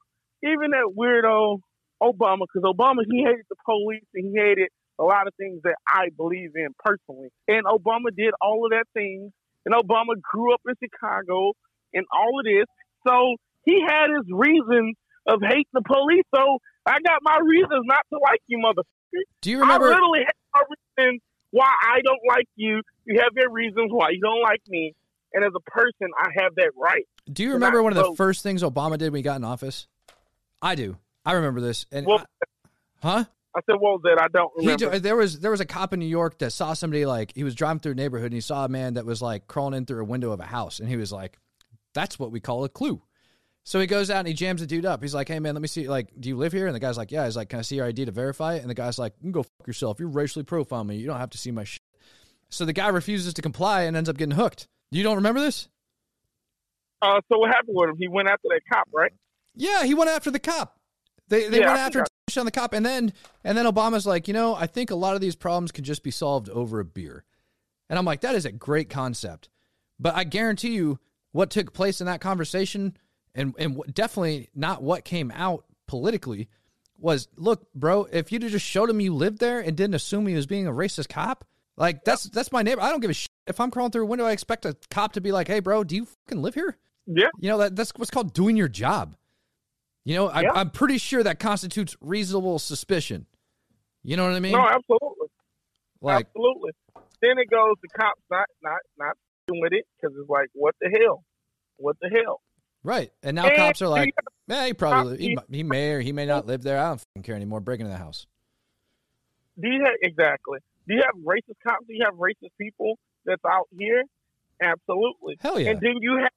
even 0.43 0.71
that 0.71 0.93
weirdo 0.95 1.59
Obama, 2.01 2.45
because 2.51 2.63
Obama 2.63 3.01
he 3.09 3.23
hated 3.23 3.45
the 3.49 3.55
police 3.65 4.05
and 4.13 4.31
he 4.31 4.39
hated 4.39 4.69
a 4.99 5.03
lot 5.03 5.27
of 5.27 5.33
things 5.35 5.61
that 5.63 5.75
I 5.87 6.09
believe 6.15 6.51
in 6.55 6.69
personally. 6.83 7.29
And 7.47 7.65
Obama 7.65 8.15
did 8.15 8.33
all 8.41 8.65
of 8.65 8.71
that 8.71 8.85
things. 8.93 9.31
And 9.65 9.75
Obama 9.75 10.19
grew 10.21 10.53
up 10.53 10.61
in 10.67 10.75
Chicago 10.81 11.53
and 11.93 12.05
all 12.11 12.39
of 12.39 12.45
this. 12.45 12.65
So 13.05 13.35
he 13.65 13.81
had 13.85 14.07
his 14.15 14.25
reasons 14.31 14.95
of 15.27 15.41
hating 15.41 15.65
the 15.73 15.81
police. 15.81 16.23
So 16.33 16.59
I 16.85 16.99
got 17.05 17.19
my 17.21 17.39
reasons 17.43 17.83
not 17.83 18.05
to 18.13 18.19
like 18.19 18.41
you, 18.47 18.59
mother. 18.59 18.83
Do 19.41 19.51
you 19.51 19.59
remember? 19.59 19.87
I 19.87 19.89
literally 19.89 20.19
have 20.25 20.35
my 20.53 20.63
reasons 20.97 21.21
why 21.57 21.67
I 21.81 22.01
don't 22.03 22.19
like 22.27 22.47
you. 22.55 22.81
You 23.05 23.19
have 23.21 23.31
your 23.35 23.51
reasons 23.51 23.89
why 23.91 24.09
you 24.11 24.19
don't 24.21 24.41
like 24.41 24.61
me. 24.67 24.93
And 25.33 25.43
as 25.43 25.51
a 25.55 25.69
person, 25.71 26.09
I 26.17 26.29
have 26.41 26.55
that 26.55 26.71
right. 26.77 27.05
Do 27.31 27.43
you 27.43 27.53
remember 27.53 27.83
one 27.83 27.95
of 27.95 28.03
the 28.05 28.13
first 28.15 28.43
things 28.43 28.63
Obama 28.63 28.97
did 28.97 29.11
when 29.11 29.19
he 29.19 29.23
got 29.23 29.35
in 29.37 29.43
office? 29.43 29.87
I 30.61 30.75
do. 30.75 30.97
I 31.25 31.33
remember 31.33 31.59
this. 31.61 31.85
And 31.91 32.05
Well, 32.07 32.19
I- 32.19 32.67
huh? 33.01 33.23
I 33.55 33.59
said, 33.65 33.75
what 33.79 33.93
was 33.93 34.01
that? 34.03 34.21
I 34.21 34.27
don't 34.29 34.51
He 34.59 34.67
remember. 34.67 34.91
do- 34.95 34.99
there 34.99 35.15
was 35.15 35.39
there 35.39 35.51
was 35.51 35.59
a 35.59 35.65
cop 35.65 35.91
in 35.91 35.99
New 35.99 36.05
York 36.05 36.37
that 36.39 36.51
saw 36.51 36.73
somebody 36.73 37.05
like 37.05 37.33
he 37.35 37.43
was 37.43 37.55
driving 37.55 37.79
through 37.79 37.93
a 37.93 37.95
neighborhood 37.95 38.27
and 38.27 38.33
he 38.35 38.41
saw 38.41 38.65
a 38.65 38.69
man 38.69 38.93
that 38.93 39.05
was 39.05 39.21
like 39.21 39.47
crawling 39.47 39.73
in 39.73 39.85
through 39.85 40.01
a 40.01 40.05
window 40.05 40.31
of 40.31 40.39
a 40.39 40.45
house 40.45 40.79
and 40.79 40.87
he 40.87 40.95
was 40.95 41.11
like, 41.11 41.37
"That's 41.93 42.19
what 42.19 42.31
we 42.31 42.39
call 42.39 42.63
a 42.63 42.69
clue." 42.69 43.01
So 43.67 43.81
he 43.81 43.85
goes 43.85 44.09
out 44.09 44.19
and 44.19 44.29
he 44.29 44.33
jams 44.33 44.61
the 44.61 44.65
dude 44.65 44.85
up. 44.85 45.01
He's 45.01 45.13
like, 45.13 45.27
"Hey 45.27 45.39
man, 45.39 45.53
let 45.53 45.61
me 45.61 45.67
see. 45.67 45.89
Like, 45.89 46.07
do 46.17 46.29
you 46.29 46.37
live 46.37 46.53
here?" 46.53 46.67
And 46.67 46.73
the 46.73 46.79
guy's 46.79 46.95
like, 46.97 47.11
"Yeah." 47.11 47.25
He's 47.25 47.35
like, 47.35 47.49
"Can 47.49 47.59
I 47.59 47.63
see 47.63 47.75
your 47.75 47.85
ID 47.85 48.05
to 48.05 48.11
verify 48.13 48.53
it?" 48.53 48.61
And 48.61 48.69
the 48.69 48.73
guy's 48.73 48.97
like, 48.97 49.13
"You 49.19 49.23
can 49.23 49.31
go 49.33 49.43
fuck 49.43 49.67
yourself. 49.67 49.99
You're 49.99 50.07
racially 50.07 50.45
profiling 50.45 50.85
me. 50.87 50.95
You 50.95 51.05
don't 51.05 51.17
have 51.17 51.31
to 51.31 51.37
see 51.37 51.51
my 51.51 51.65
shit." 51.65 51.81
So 52.47 52.63
the 52.63 52.71
guy 52.71 52.87
refuses 52.87 53.33
to 53.33 53.41
comply 53.41 53.81
and 53.81 53.97
ends 53.97 54.07
up 54.07 54.15
getting 54.15 54.35
hooked. 54.35 54.69
You 54.89 55.03
don't 55.03 55.17
remember 55.17 55.41
this? 55.41 55.67
uh, 57.01 57.19
so 57.29 57.39
what 57.39 57.49
happened 57.49 57.75
with 57.75 57.89
him? 57.89 57.97
He 57.97 58.07
went 58.07 58.29
after 58.29 58.47
that 58.51 58.61
cop, 58.71 58.87
right? 58.93 59.11
Yeah, 59.53 59.83
he 59.83 59.93
went 59.93 60.09
after 60.11 60.31
the 60.31 60.39
cop. 60.39 60.79
They 61.27 61.49
they 61.49 61.59
Yeah, 61.59 61.67
went 61.67 61.79
after 61.79 62.05
on 62.37 62.45
the 62.45 62.51
cop, 62.51 62.71
and 62.71 62.85
then 62.85 63.11
and 63.43 63.57
then 63.57 63.65
Obama's 63.65 64.07
like, 64.07 64.29
you 64.29 64.33
know, 64.33 64.55
I 64.55 64.67
think 64.67 64.91
a 64.91 64.95
lot 64.95 65.15
of 65.15 65.19
these 65.19 65.35
problems 65.35 65.73
can 65.73 65.83
just 65.83 66.03
be 66.03 66.11
solved 66.11 66.47
over 66.47 66.79
a 66.79 66.85
beer, 66.85 67.25
and 67.89 67.99
I'm 67.99 68.05
like, 68.05 68.21
that 68.21 68.33
is 68.35 68.45
a 68.45 68.51
great 68.53 68.89
concept, 68.89 69.49
but 69.99 70.15
I 70.15 70.23
guarantee 70.23 70.73
you, 70.73 70.99
what 71.33 71.49
took 71.49 71.73
place 71.73 71.99
in 71.99 72.07
that 72.07 72.21
conversation, 72.21 72.95
and 73.37 73.53
and 73.57 73.81
definitely 73.93 74.49
not 74.53 74.83
what 74.83 75.05
came 75.05 75.31
out 75.33 75.63
politically, 75.87 76.49
was 76.97 77.29
look, 77.37 77.71
bro, 77.73 78.07
if 78.11 78.31
you'd 78.31 78.43
have 78.43 78.51
just 78.51 78.65
showed 78.65 78.89
him 78.89 78.99
you 78.99 79.13
lived 79.13 79.39
there 79.39 79.59
and 79.59 79.77
didn't 79.77 79.95
assume 79.95 80.27
he 80.27 80.35
was 80.35 80.47
being 80.47 80.67
a 80.67 80.71
racist 80.71 81.07
cop, 81.09 81.45
like 81.77 82.03
that's 82.03 82.23
that's 82.23 82.51
my 82.51 82.63
neighbor. 82.63 82.81
I 82.81 82.89
don't 82.89 82.99
give 82.99 83.11
a 83.11 83.13
shit 83.13 83.29
if 83.45 83.59
I'm 83.61 83.71
crawling 83.71 83.91
through 83.91 84.03
a 84.03 84.07
window. 84.07 84.25
I 84.25 84.31
expect 84.31 84.65
a 84.65 84.75
cop 84.89 85.13
to 85.13 85.21
be 85.21 85.31
like, 85.31 85.47
hey, 85.47 85.59
bro, 85.59 85.83
do 85.83 85.95
you 85.95 86.05
fucking 86.05 86.41
live 86.41 86.55
here? 86.55 86.75
Yeah. 87.05 87.27
You 87.39 87.49
know 87.49 87.59
that 87.59 87.75
that's 87.75 87.91
what's 87.95 88.11
called 88.11 88.33
doing 88.33 88.57
your 88.57 88.67
job. 88.67 89.15
You 90.03 90.15
know, 90.15 90.27
I, 90.27 90.41
Yeah. 90.41 90.51
I'm 90.53 90.71
pretty 90.71 90.97
sure 90.97 91.21
that 91.23 91.39
constitutes 91.39 91.95
reasonable 92.01 92.59
suspicion. 92.59 93.27
You 94.03 94.17
know 94.17 94.23
what 94.23 94.33
I 94.33 94.39
mean? 94.39 94.53
no, 94.53 94.65
absolutely, 94.65 95.27
like, 96.01 96.27
absolutely. 96.27 96.71
Then 97.21 97.37
it 97.39 97.49
goes 97.49 97.75
the 97.81 97.89
cops 97.89 98.21
not 98.31 98.45
not 98.63 98.79
not 98.97 99.17
with 99.49 99.73
it 99.73 99.85
because 99.95 100.15
it's 100.17 100.29
like, 100.29 100.49
what 100.53 100.75
the 100.81 100.89
hell? 100.99 101.23
What 101.77 101.97
the 102.01 102.09
hell? 102.09 102.41
Right? 102.87 103.11
And 103.21 103.35
now 103.35 103.47
And 103.47 103.55
cops 103.55 103.81
are 103.81 103.87
like, 103.89 104.15
"Yeah, 104.47 104.65
he 104.65 104.73
probably 104.73 105.17
he, 105.17 105.37
he 105.51 105.63
may 105.63 105.91
or 105.91 105.99
he 105.99 106.11
may 106.11 106.25
not 106.25 106.47
live 106.47 106.63
there. 106.63 106.79
I 106.79 106.87
don't 106.87 106.97
fucking 106.99 107.23
care 107.23 107.35
anymore. 107.35 107.59
Break 107.59 107.79
into 107.79 107.91
the 107.91 107.97
house." 107.97 108.25
do 109.59 109.67
you 109.69 109.81
have 109.83 109.95
exactly? 110.01 110.59
Do 110.87 110.95
you 110.95 111.01
have 111.03 111.15
racist 111.23 111.59
cops? 111.65 111.85
Do 111.87 111.93
you 111.93 112.03
have 112.05 112.15
racist 112.15 112.51
people 112.59 112.97
that's 113.25 113.43
out 113.45 113.67
here? 113.77 114.03
Absolutely. 114.61 115.37
Hell 115.39 115.59
yeah. 115.59 115.71
And 115.71 115.79
do 115.79 115.93
you 115.99 116.17
have 116.21 116.31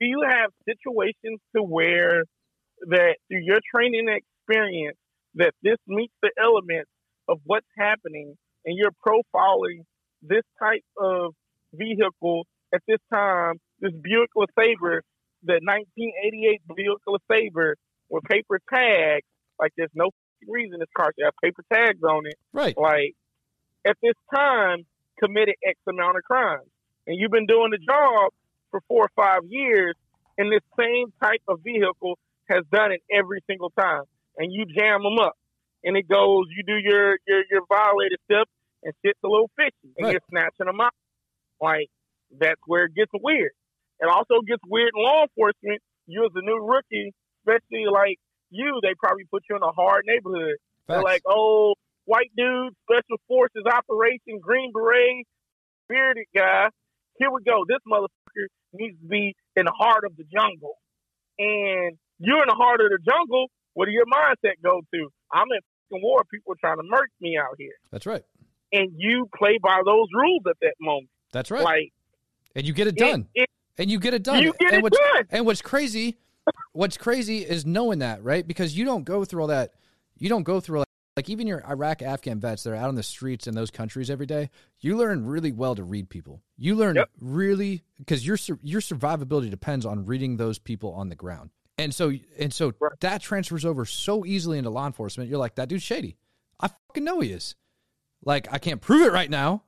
do 0.00 0.06
you 0.06 0.22
have 0.26 0.50
situations 0.66 1.40
to 1.54 1.62
where 1.62 2.24
that 2.88 3.16
through 3.28 3.42
your 3.42 3.60
training 3.74 4.08
and 4.08 4.16
experience 4.16 4.96
that 5.34 5.52
this 5.62 5.76
meets 5.86 6.14
the 6.22 6.30
elements 6.40 6.90
of 7.28 7.38
what's 7.44 7.66
happening 7.78 8.36
and 8.64 8.76
you're 8.76 8.94
profiling 9.06 9.84
this 10.22 10.42
type 10.58 10.84
of 10.98 11.34
vehicle 11.72 12.46
at 12.74 12.80
this 12.88 12.98
time, 13.12 13.56
this 13.80 13.92
Buick 13.92 14.30
LeSabre, 14.36 15.00
the 15.42 15.60
1988 15.62 16.62
vehicle 16.76 17.14
of 17.14 17.22
favor 17.28 17.76
with 18.08 18.24
paper 18.24 18.60
tags, 18.72 19.26
like 19.58 19.72
there's 19.76 19.90
no 19.94 20.10
reason 20.48 20.78
this 20.80 20.88
car 20.96 21.12
should 21.18 21.24
have 21.24 21.34
paper 21.42 21.62
tags 21.72 22.02
on 22.02 22.26
it 22.26 22.34
right. 22.52 22.76
like 22.78 23.14
at 23.86 23.96
this 24.02 24.14
time 24.34 24.84
committed 25.22 25.54
X 25.66 25.78
amount 25.88 26.16
of 26.16 26.22
crimes. 26.24 26.66
And 27.06 27.16
you've 27.18 27.30
been 27.30 27.46
doing 27.46 27.70
the 27.70 27.78
job 27.78 28.32
for 28.70 28.80
four 28.88 29.04
or 29.04 29.10
five 29.16 29.40
years, 29.48 29.94
and 30.38 30.52
this 30.52 30.60
same 30.78 31.12
type 31.22 31.42
of 31.48 31.60
vehicle 31.62 32.18
has 32.48 32.62
done 32.72 32.92
it 32.92 33.02
every 33.10 33.42
single 33.46 33.70
time. 33.70 34.02
And 34.36 34.52
you 34.52 34.64
jam 34.64 35.02
them 35.02 35.18
up, 35.18 35.36
and 35.84 35.96
it 35.96 36.08
goes. 36.08 36.46
You 36.56 36.62
do 36.66 36.76
your 36.78 37.18
your 37.26 37.42
your 37.50 37.62
violated 37.68 38.18
stuff, 38.30 38.48
and 38.84 38.94
shit's 39.04 39.18
a 39.24 39.28
little 39.28 39.50
fishy, 39.56 39.92
and 39.96 40.04
Right. 40.06 40.12
you're 40.12 40.20
snatching 40.30 40.66
them 40.66 40.80
up. 40.80 40.94
Like 41.60 41.88
that's 42.38 42.60
where 42.66 42.84
it 42.84 42.94
gets 42.94 43.10
weird. 43.12 43.50
It 44.00 44.08
also 44.08 44.40
gets 44.46 44.62
weird 44.66 44.90
in 44.96 45.02
law 45.02 45.22
enforcement. 45.22 45.80
You 46.06 46.24
as 46.24 46.32
a 46.34 46.42
new 46.42 46.58
rookie, 46.64 47.12
especially 47.42 47.86
like 47.92 48.18
you, 48.50 48.80
they 48.82 48.94
probably 48.98 49.24
put 49.30 49.44
you 49.48 49.56
in 49.56 49.62
a 49.62 49.72
hard 49.72 50.04
neighborhood. 50.06 50.56
They're 50.88 51.02
like, 51.02 51.22
oh, 51.26 51.74
white 52.04 52.30
dude, 52.36 52.74
special 52.84 53.20
forces 53.28 53.62
operation, 53.66 54.40
green 54.42 54.72
beret, 54.72 55.26
bearded 55.88 56.26
guy. 56.34 56.68
Here 57.18 57.30
we 57.30 57.42
go. 57.44 57.64
This 57.68 57.78
motherfucker 57.86 58.46
needs 58.72 58.98
to 59.00 59.06
be 59.06 59.36
in 59.56 59.66
the 59.66 59.72
heart 59.76 60.04
of 60.04 60.16
the 60.16 60.24
jungle. 60.24 60.78
And 61.38 61.96
you're 62.18 62.42
in 62.42 62.48
the 62.48 62.54
heart 62.54 62.80
of 62.80 62.88
the 62.90 62.98
jungle. 63.04 63.46
What 63.74 63.86
do 63.86 63.92
your 63.92 64.06
mindset 64.06 64.54
go 64.64 64.80
to? 64.80 65.08
I'm 65.32 65.46
in 65.52 65.60
fucking 65.90 66.02
war. 66.02 66.22
People 66.32 66.54
are 66.54 66.60
trying 66.60 66.78
to 66.78 66.82
murk 66.88 67.10
me 67.20 67.38
out 67.38 67.54
here. 67.58 67.74
That's 67.92 68.06
right. 68.06 68.24
And 68.72 68.90
you 68.96 69.28
play 69.36 69.58
by 69.62 69.80
those 69.84 70.08
rules 70.14 70.42
at 70.48 70.56
that 70.62 70.74
moment. 70.80 71.08
That's 71.32 71.50
right. 71.50 71.62
Like, 71.62 71.92
and 72.56 72.66
you 72.66 72.72
get 72.72 72.88
it 72.88 72.96
it- 72.96 72.98
done. 72.98 73.28
it- 73.34 73.48
and 73.78 73.90
you 73.90 73.98
get 73.98 74.14
it 74.14 74.22
done. 74.22 74.42
You 74.42 74.52
get 74.58 74.72
and 74.72 74.78
it 74.78 74.82
what's, 74.82 74.98
done. 74.98 75.26
And 75.30 75.46
what's 75.46 75.62
crazy, 75.62 76.18
what's 76.72 76.96
crazy 76.96 77.38
is 77.38 77.64
knowing 77.66 78.00
that, 78.00 78.22
right? 78.22 78.46
Because 78.46 78.76
you 78.76 78.84
don't 78.84 79.04
go 79.04 79.24
through 79.24 79.42
all 79.42 79.48
that. 79.48 79.74
You 80.18 80.28
don't 80.28 80.42
go 80.42 80.60
through 80.60 80.80
like, 80.80 80.86
like 81.16 81.28
even 81.30 81.46
your 81.46 81.64
Iraq 81.66 82.02
Afghan 82.02 82.40
vets 82.40 82.62
that 82.62 82.70
are 82.72 82.76
out 82.76 82.88
on 82.88 82.94
the 82.94 83.02
streets 83.02 83.46
in 83.46 83.54
those 83.54 83.70
countries 83.70 84.10
every 84.10 84.26
day. 84.26 84.50
You 84.80 84.96
learn 84.96 85.26
really 85.26 85.52
well 85.52 85.74
to 85.74 85.82
read 85.82 86.08
people. 86.08 86.42
You 86.58 86.74
learn 86.74 86.96
Yep. 86.96 87.10
really 87.20 87.82
because 87.98 88.26
your 88.26 88.36
your 88.62 88.80
survivability 88.80 89.50
depends 89.50 89.84
on 89.86 90.04
reading 90.06 90.36
those 90.36 90.58
people 90.58 90.92
on 90.92 91.08
the 91.08 91.14
ground. 91.16 91.50
And 91.78 91.94
so 91.94 92.12
and 92.38 92.52
so 92.52 92.72
Right. 92.78 92.92
that 93.00 93.22
transfers 93.22 93.64
over 93.64 93.84
so 93.86 94.24
easily 94.26 94.58
into 94.58 94.70
law 94.70 94.86
enforcement. 94.86 95.30
You're 95.30 95.38
like 95.38 95.54
that 95.56 95.68
dude's 95.68 95.82
shady. 95.82 96.16
I 96.60 96.68
fucking 96.68 97.04
know 97.04 97.20
he 97.20 97.32
is. 97.32 97.54
Like 98.24 98.46
I 98.52 98.58
can't 98.58 98.80
prove 98.82 99.06
it 99.06 99.12
right 99.12 99.30
now, 99.30 99.62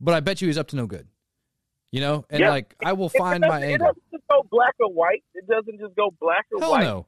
but 0.00 0.14
I 0.14 0.20
bet 0.20 0.40
you 0.40 0.48
he's 0.48 0.56
up 0.58 0.68
to 0.68 0.76
no 0.76 0.86
good. 0.86 1.06
You 1.92 2.00
know, 2.00 2.24
and 2.30 2.40
Yeah. 2.40 2.50
like 2.50 2.74
I 2.84 2.92
will 2.92 3.06
it 3.06 3.16
find 3.18 3.40
my 3.40 3.60
doesn't- 3.60 3.70
It 3.70 3.78
doesn't 3.78 4.10
just 4.12 4.24
go 4.28 4.42
black 4.50 4.74
or 4.80 4.92
white. 4.92 5.24
It 5.34 5.46
doesn't 5.46 5.78
just 5.78 5.94
go 5.94 6.10
black 6.20 6.46
or 6.52 6.60
Hell 6.60 6.70
white. 6.72 6.82
no. 6.84 7.06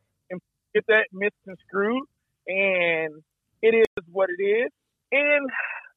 Get 0.75 0.87
that 0.89 1.07
misconstrued, 1.13 2.05
and 2.47 3.23
it 3.63 3.75
is 3.75 4.05
what 4.13 4.29
it 4.29 4.41
is. 4.43 4.71
And 5.11 5.49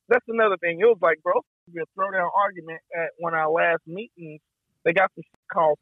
that's 0.07 0.25
another 0.29 0.55
thing. 0.57 0.79
It 0.79 0.85
was 0.85 0.97
like, 1.01 1.21
bro, 1.21 1.33
it 1.67 1.73
was 1.75 1.85
a 1.87 1.99
throwdown 1.99 2.29
argument 2.35 2.79
at 2.95 3.09
one 3.19 3.33
of 3.33 3.39
our 3.39 3.49
last 3.51 3.81
meetings. 3.85 4.39
They 4.85 4.93
got 4.93 5.11
some 5.13 5.23
shit 5.23 5.47
called. 5.51 5.77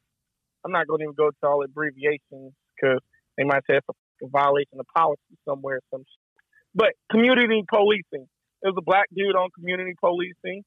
I'm 0.66 0.72
not 0.72 0.88
going 0.88 1.00
to 1.00 1.04
even 1.04 1.16
go 1.16 1.30
to 1.30 1.48
all 1.48 1.64
abbreviations 1.64 2.54
because 2.76 3.00
they 3.38 3.44
might 3.44 3.64
say 3.70 3.78
it's 3.78 3.88
a 3.90 4.28
violation 4.28 4.80
of 4.80 4.88
policy 4.94 5.38
somewhere. 5.48 5.80
Some 5.92 6.02
shit. 6.02 6.44
But 6.74 6.94
community 7.12 7.64
policing. 7.70 8.28
There 8.62 8.72
was 8.74 8.76
a 8.78 8.82
black 8.82 9.06
dude 9.16 9.36
on 9.36 9.52
community 9.52 9.94
policing, 10.02 10.64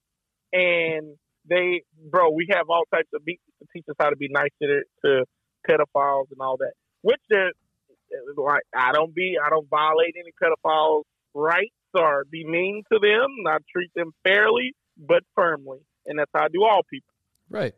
and 0.53 1.17
they, 1.49 1.83
bro, 2.09 2.29
we 2.31 2.47
have 2.51 2.69
all 2.69 2.83
types 2.93 3.09
of 3.13 3.21
meetings 3.25 3.53
to 3.59 3.67
teach 3.73 3.85
us 3.89 3.95
how 3.99 4.09
to 4.09 4.15
be 4.15 4.29
nice 4.29 4.51
to, 4.61 4.81
to 5.05 5.25
pedophiles 5.69 6.31
and 6.31 6.39
all 6.39 6.57
that. 6.57 6.73
Which 7.01 7.21
is 7.29 7.53
like, 8.37 8.63
I 8.75 8.91
don't 8.93 9.13
be, 9.13 9.37
I 9.43 9.49
don't 9.49 9.67
violate 9.69 10.15
any 10.17 10.31
pedophiles' 10.41 11.03
rights 11.33 11.73
or 11.95 12.25
be 12.29 12.45
mean 12.45 12.83
to 12.91 12.99
them. 12.99 13.29
I 13.47 13.57
treat 13.71 13.91
them 13.95 14.11
fairly 14.23 14.75
but 14.97 15.23
firmly, 15.35 15.79
and 16.05 16.19
that's 16.19 16.31
how 16.33 16.45
I 16.45 16.47
do 16.51 16.63
all 16.63 16.81
people. 16.89 17.13
Right. 17.49 17.73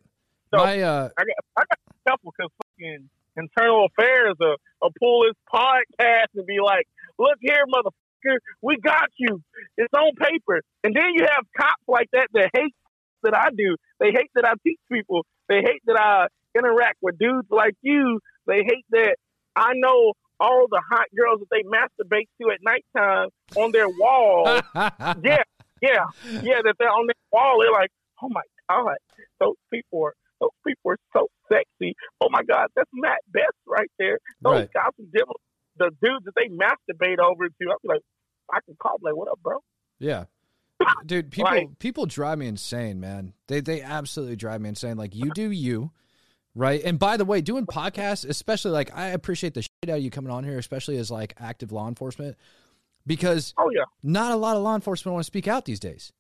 So- 0.54 0.64
my 0.64 0.82
uh 0.82 1.10
I 1.18 1.24
got, 1.24 1.36
I 1.58 1.62
got 1.62 1.80
a 1.90 2.10
couple 2.10 2.34
because 2.38 2.52
fucking 2.64 3.10
internal 3.36 3.88
affairs 3.88 4.36
will, 4.40 4.56
will 4.82 4.92
pull 5.00 5.24
this 5.26 5.36
podcast 5.52 6.32
and 6.36 6.46
be 6.46 6.60
like, 6.64 6.88
"Look 7.18 7.38
here, 7.42 7.64
motherfucker, 7.68 8.38
we 8.62 8.78
got 8.78 9.10
you. 9.18 9.42
It's 9.78 9.94
on 9.94 10.14
paper." 10.16 10.62
And 10.84 10.96
then 10.96 11.14
you 11.14 11.26
have 11.26 11.46
cops 11.58 11.84
like 11.88 12.10
that 12.14 12.28
that 12.34 12.52
hate 12.54 12.76
that 13.26 13.36
I 13.36 13.50
do. 13.56 13.76
They 14.00 14.12
hate 14.12 14.32
that 14.36 14.46
I 14.46 14.54
teach 14.66 14.80
people. 14.92 15.26
They 15.50 15.58
hate 15.62 15.82
that 15.86 16.00
I 16.00 16.28
interact 16.58 16.98
with 17.02 17.18
dudes 17.20 17.48
like 17.52 17.76
you. 17.82 18.20
They 18.48 18.64
hate 18.64 18.86
that 18.92 19.16
I 19.56 19.74
know 19.76 20.14
all 20.40 20.68
the 20.70 20.82
hot 20.90 21.06
girls 21.16 21.40
that 21.40 21.48
they 21.52 21.64
masturbate 21.64 22.28
to 22.42 22.52
at 22.52 22.60
nighttime 22.62 23.30
on 23.56 23.72
their 23.72 23.88
wall. 23.90 24.46
yeah, 24.76 25.44
yeah, 25.82 26.06
yeah. 26.42 26.62
That 26.64 26.76
they're 26.80 26.90
on 26.90 27.08
their 27.08 27.16
wall. 27.32 27.60
They're 27.62 27.72
like, 27.72 27.92
oh 28.22 28.30
my 28.30 28.42
god, 28.70 28.96
those 29.40 29.56
people 29.74 30.04
are 30.04 30.14
those 30.42 30.50
people 30.68 30.92
are 30.92 30.98
so 31.16 31.28
sexy. 31.52 31.96
Oh 32.22 32.28
my 32.30 32.44
god, 32.44 32.68
that's 32.76 32.90
Matt 32.94 33.20
Best 33.32 33.56
right 33.68 33.90
there. 34.00 34.20
Those 34.42 34.54
Right. 34.54 34.70
guys 34.74 34.92
different. 35.14 35.38
The 35.78 35.92
dudes 36.02 36.26
that 36.26 36.34
they 36.36 36.48
masturbate 36.50 37.20
over 37.20 37.48
to, 37.48 37.66
I'm 37.70 37.78
like, 37.84 38.02
I 38.52 38.60
can 38.66 38.76
call 38.82 38.98
them 38.98 39.04
like, 39.04 39.16
what 39.16 39.30
up, 39.30 39.40
bro? 39.42 39.58
Yeah. 40.00 40.26
Dude, 41.06 41.32
people 41.32 41.72
people 41.80 42.06
drive 42.06 42.38
me 42.38 42.48
insane, 42.48 43.00
man. 43.00 43.34
They 43.48 43.62
they 43.62 43.82
absolutely 43.82 44.36
drive 44.36 44.62
me 44.62 44.70
insane. 44.70 44.98
Like 44.98 45.16
you 45.16 45.32
do 45.32 45.52
you, 45.52 45.92
right? 46.56 46.82
And 46.84 46.98
by 47.00 47.18
the 47.18 47.26
way, 47.26 47.42
doing 47.42 47.66
podcasts, 47.66 48.28
especially 48.28 48.72
like 48.72 48.96
I 48.96 49.08
appreciate 49.08 49.54
the 49.54 49.62
shit 49.62 49.72
out 49.90 49.98
of 49.98 50.04
you 50.04 50.10
coming 50.12 50.32
on 50.32 50.44
here, 50.44 50.58
especially 50.58 50.98
as 50.98 51.12
like 51.12 51.34
active 51.40 51.72
law 51.72 51.88
enforcement, 51.88 52.38
because 53.06 53.54
Oh 53.58 53.70
yeah, 53.72 53.84
not 54.04 54.32
a 54.32 54.36
lot 54.36 54.56
of 54.58 54.64
law 54.64 54.76
enforcement 54.76 55.14
want 55.14 55.24
to 55.24 55.28
speak 55.28 55.48
out 55.48 55.66
these 55.66 55.80
days. 55.80 56.12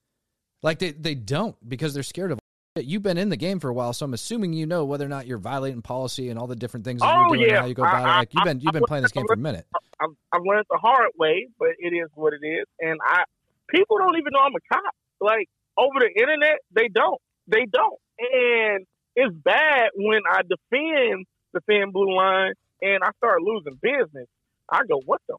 Like 0.64 0.80
they 0.80 0.92
they 0.92 1.16
don't 1.16 1.56
because 1.68 1.94
they're 1.94 2.04
scared 2.04 2.32
of. 2.32 2.40
You've 2.78 3.04
been 3.04 3.18
in 3.18 3.30
the 3.30 3.38
game 3.38 3.60
for 3.62 3.70
a 3.70 3.74
while, 3.74 3.94
so 3.94 4.06
I'm 4.06 4.14
assuming 4.14 4.52
you 4.52 4.66
know 4.66 4.84
whether 4.84 5.06
or 5.06 5.10
not 5.10 5.28
you're 5.28 5.38
violating 5.38 5.82
policy 5.82 6.30
and 6.30 6.38
all 6.38 6.46
the 6.48 6.58
different 6.58 6.84
things 6.86 7.00
that 7.02 7.08
Oh, 7.08 7.20
you're 7.20 7.28
doing 7.30 7.42
and 7.44 7.52
yeah. 7.52 7.60
how 7.62 7.66
you 7.68 7.74
go 7.74 7.84
about 7.84 7.96
I- 7.96 8.16
it. 8.16 8.18
Like 8.20 8.34
you've 8.34 8.42
I- 8.42 8.46
been 8.46 8.60
you've 8.60 8.74
been 8.74 8.84
I- 8.84 8.88
playing 8.88 9.04
this 9.04 9.12
game 9.14 9.26
for 9.28 9.34
a 9.34 9.38
minute. 9.38 9.66
I've, 10.02 10.10
I've 10.34 10.42
learned 10.44 10.66
the 10.70 10.78
hard 10.78 11.08
way, 11.18 11.48
but 11.58 11.70
it 11.80 11.94
is 11.96 12.10
what 12.16 12.34
it 12.34 12.46
is. 12.46 12.66
And 12.82 13.00
I 13.02 13.24
people 13.70 13.98
don't 13.98 14.18
even 14.18 14.32
know 14.32 14.40
I'm 14.40 14.56
a 14.56 14.74
cop. 14.74 14.94
Like 15.20 15.48
over 15.78 16.00
the 16.00 16.12
internet, 16.20 16.60
they 16.72 16.88
don't. 16.88 17.22
They 17.48 17.66
don't. 17.66 18.00
And 18.20 18.86
it's 19.16 19.34
bad 19.34 19.90
when 19.96 20.22
I 20.30 20.42
defend 20.42 21.26
the 21.54 21.62
thin 21.68 21.92
blue 21.92 22.16
line 22.16 22.54
and 22.82 23.04
I 23.04 23.10
start 23.18 23.42
losing 23.42 23.80
business. 23.82 24.28
I 24.70 24.82
go, 24.88 25.02
what 25.06 25.22
the? 25.28 25.38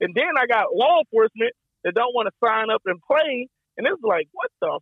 And 0.00 0.14
then 0.14 0.30
I 0.38 0.46
got 0.46 0.74
law 0.74 1.00
enforcement 1.00 1.52
that 1.84 1.94
don't 1.94 2.14
want 2.14 2.28
to 2.28 2.46
sign 2.46 2.70
up 2.70 2.82
and 2.84 3.00
play, 3.00 3.48
and 3.76 3.86
it's 3.86 4.02
like, 4.02 4.28
what 4.32 4.50
the? 4.60 4.80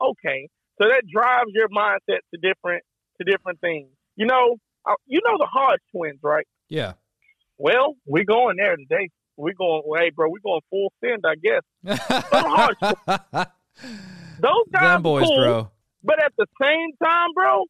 Okay, 0.00 0.48
so 0.80 0.88
that 0.88 1.02
drives 1.06 1.50
your 1.52 1.68
mindset 1.68 2.20
to 2.32 2.40
different 2.40 2.82
to 3.20 3.30
different 3.30 3.60
things. 3.60 3.88
You 4.16 4.26
know, 4.26 4.56
uh, 4.86 4.94
you 5.06 5.20
know 5.24 5.36
the 5.38 5.46
Hodge 5.50 5.80
twins, 5.94 6.20
right? 6.22 6.46
Yeah. 6.68 6.94
Well, 7.58 7.94
we 8.06 8.24
going 8.24 8.56
there 8.56 8.76
today. 8.76 9.10
We 9.36 9.52
going, 9.54 9.82
hey, 9.98 10.10
bro, 10.10 10.28
we 10.28 10.40
going 10.40 10.60
full 10.70 10.92
send, 11.02 11.24
I 11.26 11.34
guess. 11.34 11.62
Those 14.40 14.66
guys 14.72 14.82
Them 14.82 15.02
boys, 15.02 15.24
cool, 15.24 15.36
bro. 15.36 15.70
but 16.02 16.22
at 16.22 16.32
the 16.36 16.46
same 16.62 16.90
time, 17.02 17.30
bro, 17.34 17.64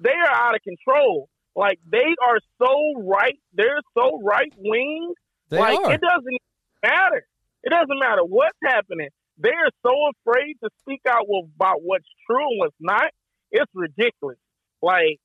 they 0.00 0.10
are 0.10 0.32
out 0.32 0.54
of 0.54 0.62
control. 0.62 1.28
Like 1.56 1.78
they 1.88 2.14
are 2.26 2.38
so 2.58 3.02
right, 3.02 3.38
they're 3.52 3.80
so 3.96 4.20
right 4.22 4.52
wing. 4.58 5.14
Like 5.50 5.78
are. 5.78 5.92
it 5.92 6.00
doesn't 6.00 6.38
matter. 6.82 7.26
It 7.62 7.70
doesn't 7.70 7.98
matter 7.98 8.24
what's 8.24 8.58
happening. 8.64 9.08
They 9.38 9.50
are 9.50 9.70
so 9.82 9.94
afraid 10.10 10.56
to 10.62 10.70
speak 10.80 11.02
out 11.08 11.26
about 11.56 11.82
what's 11.82 12.06
true 12.26 12.46
and 12.50 12.58
what's 12.58 12.74
not. 12.80 13.10
It's 13.50 13.70
ridiculous. 13.74 14.38
Like, 14.82 15.20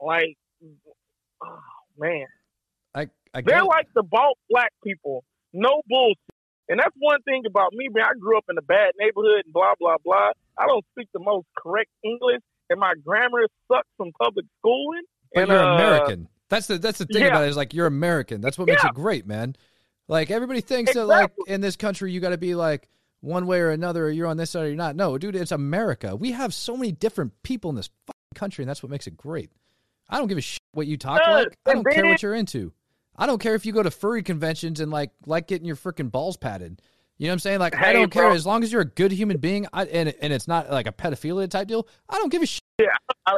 like, 0.00 0.36
oh 1.42 1.58
man. 1.98 2.26
I, 3.34 3.42
They're 3.42 3.64
like 3.64 3.88
the 3.94 4.02
bulk 4.02 4.38
black 4.48 4.70
people. 4.84 5.24
No 5.52 5.82
bullshit. 5.88 6.18
And 6.68 6.78
that's 6.80 6.94
one 6.98 7.20
thing 7.22 7.42
about 7.46 7.72
me, 7.74 7.88
man. 7.92 8.04
I 8.04 8.18
grew 8.18 8.38
up 8.38 8.44
in 8.48 8.56
a 8.56 8.62
bad 8.62 8.92
neighborhood 8.98 9.42
and 9.44 9.52
blah, 9.52 9.74
blah, 9.78 9.96
blah. 10.04 10.30
I 10.58 10.66
don't 10.66 10.84
speak 10.92 11.08
the 11.12 11.20
most 11.20 11.46
correct 11.58 11.90
English, 12.02 12.40
and 12.70 12.80
my 12.80 12.94
grammar 13.04 13.46
sucks 13.70 13.88
from 13.98 14.12
public 14.22 14.46
schooling. 14.60 15.02
But 15.34 15.40
and, 15.42 15.48
you're 15.50 15.58
uh, 15.58 15.74
American. 15.74 16.28
That's 16.48 16.66
the 16.68 16.78
that's 16.78 16.98
the 16.98 17.06
thing 17.06 17.22
yeah. 17.22 17.28
about 17.28 17.44
it 17.44 17.48
is 17.48 17.56
like 17.56 17.74
you're 17.74 17.86
American. 17.86 18.40
That's 18.40 18.56
what 18.56 18.68
makes 18.68 18.82
Yeah. 18.82 18.90
it 18.90 18.94
great, 18.94 19.26
man. 19.26 19.56
Like 20.08 20.30
everybody 20.30 20.60
thinks 20.60 20.94
that 20.94 21.06
like 21.06 21.32
in 21.46 21.60
this 21.60 21.76
country 21.76 22.12
you 22.12 22.20
got 22.20 22.30
to 22.30 22.38
be 22.38 22.54
like 22.54 22.88
one 23.20 23.46
way 23.46 23.60
or 23.60 23.70
another, 23.70 24.06
or 24.06 24.10
you're 24.10 24.26
on 24.26 24.36
this 24.36 24.50
side 24.50 24.64
or 24.64 24.68
you're 24.68 24.76
not. 24.76 24.96
No, 24.96 25.18
dude, 25.18 25.34
it's 25.34 25.52
America. 25.52 26.14
We 26.14 26.32
have 26.32 26.54
so 26.54 26.76
many 26.76 26.92
different 26.92 27.32
people 27.42 27.70
in 27.70 27.76
this 27.76 27.88
fucking 28.06 28.34
country, 28.34 28.62
and 28.62 28.68
that's 28.68 28.82
what 28.82 28.90
makes 28.90 29.06
it 29.06 29.16
great. 29.16 29.50
I 30.08 30.18
don't 30.18 30.28
give 30.28 30.38
a 30.38 30.42
shit 30.42 30.60
what 30.72 30.86
you 30.86 30.96
talk 30.96 31.20
Uh, 31.26 31.32
like. 31.32 31.56
I 31.66 31.72
don't 31.72 31.84
care 31.90 32.04
what 32.06 32.22
you're 32.22 32.34
into. 32.34 32.72
I 33.16 33.26
don't 33.26 33.38
care 33.40 33.54
if 33.54 33.64
you 33.66 33.72
go 33.72 33.82
to 33.82 33.90
furry 33.90 34.22
conventions 34.22 34.80
and 34.80 34.90
like 34.90 35.10
like 35.26 35.46
getting 35.46 35.66
your 35.66 35.76
freaking 35.76 36.10
balls 36.10 36.36
padded. 36.36 36.80
You 37.16 37.26
know 37.26 37.30
what 37.30 37.34
I'm 37.34 37.38
saying? 37.40 37.58
Like 37.60 37.76
I 37.76 37.92
don't 37.92 38.10
care 38.10 38.30
as 38.30 38.44
long 38.44 38.64
as 38.64 38.72
you're 38.72 38.80
a 38.82 38.84
good 38.84 39.12
human 39.12 39.36
being. 39.38 39.66
I, 39.72 39.84
and 39.84 40.12
and 40.20 40.32
it's 40.32 40.48
not 40.48 40.70
like 40.70 40.88
a 40.88 40.92
pedophilia 40.92 41.48
type 41.48 41.68
deal. 41.68 41.86
I 42.08 42.18
don't 42.18 42.30
give 42.32 42.42
a 42.42 42.46
shit. 42.46 42.60
I, 42.80 42.82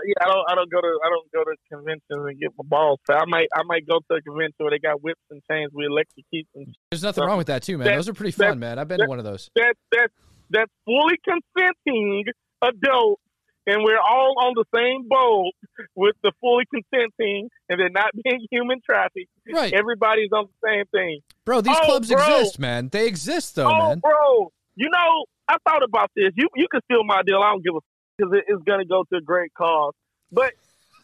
yeah, 0.06 0.14
I 0.22 0.24
don't, 0.32 0.44
I 0.50 0.54
don't 0.54 0.70
go 0.72 0.80
to, 0.80 0.98
I 1.04 1.10
don't 1.10 1.30
go 1.30 1.44
to 1.44 1.54
conventions 1.70 2.02
and 2.08 2.40
get 2.40 2.50
my 2.58 2.64
balls. 2.66 2.98
fat. 3.06 3.18
I 3.20 3.24
might, 3.26 3.46
I 3.54 3.62
might 3.64 3.86
go 3.86 3.98
to 4.10 4.14
a 4.16 4.22
convention 4.22 4.54
where 4.58 4.70
they 4.70 4.78
got 4.78 5.02
whips 5.02 5.20
and 5.30 5.42
chains 5.48 5.70
with 5.74 5.86
electrocutes 5.88 6.46
and 6.54 6.74
There's 6.90 7.02
nothing 7.02 7.22
So, 7.22 7.26
wrong 7.26 7.36
with 7.36 7.48
that 7.48 7.62
too, 7.62 7.76
man. 7.76 7.84
that- 7.86 7.96
Those 7.96 8.08
are 8.08 8.14
pretty 8.14 8.34
that- 8.36 8.48
fun, 8.48 8.58
man. 8.58 8.78
I've 8.78 8.88
been 8.88 8.98
to 9.00 9.06
one 9.06 9.18
of 9.18 9.24
those. 9.26 9.50
that 9.56 9.74
that 9.92 10.08
that's 10.50 10.72
fully 10.86 11.16
consenting 11.22 12.24
adults, 12.62 13.22
and 13.66 13.82
we're 13.84 13.98
all 13.98 14.34
on 14.38 14.52
the 14.54 14.64
same 14.74 15.08
boat 15.08 15.52
with 15.94 16.14
the 16.22 16.32
fully 16.40 16.64
consenting 16.72 17.48
and 17.68 17.80
they're 17.80 17.88
not 17.90 18.10
being 18.24 18.46
human 18.50 18.80
trafficked. 18.84 19.30
Right. 19.52 19.72
Everybody's 19.72 20.30
on 20.32 20.46
the 20.46 20.68
same 20.68 20.84
thing. 20.92 21.20
Bro, 21.44 21.62
these 21.62 21.76
Oh, 21.82 21.84
clubs 21.84 22.08
bro. 22.10 22.18
exist, 22.18 22.58
man. 22.58 22.88
They 22.90 23.06
exist 23.06 23.56
though, 23.56 23.68
oh, 23.70 23.88
man. 23.88 23.98
bro, 24.00 24.52
you 24.76 24.88
know, 24.90 25.24
I 25.48 25.56
thought 25.68 25.82
about 25.82 26.10
this. 26.16 26.30
You 26.36 26.48
you 26.56 26.66
can 26.70 26.80
steal 26.90 27.04
my 27.04 27.22
deal. 27.24 27.38
I 27.40 27.50
don't 27.50 27.64
give 27.64 27.74
a. 27.76 27.80
because 28.18 28.32
it 28.34 28.52
is 28.52 28.60
going 28.66 28.80
to 28.80 28.86
go 28.86 29.04
to 29.12 29.18
a 29.18 29.20
great 29.20 29.52
cause. 29.54 29.92
But 30.32 30.52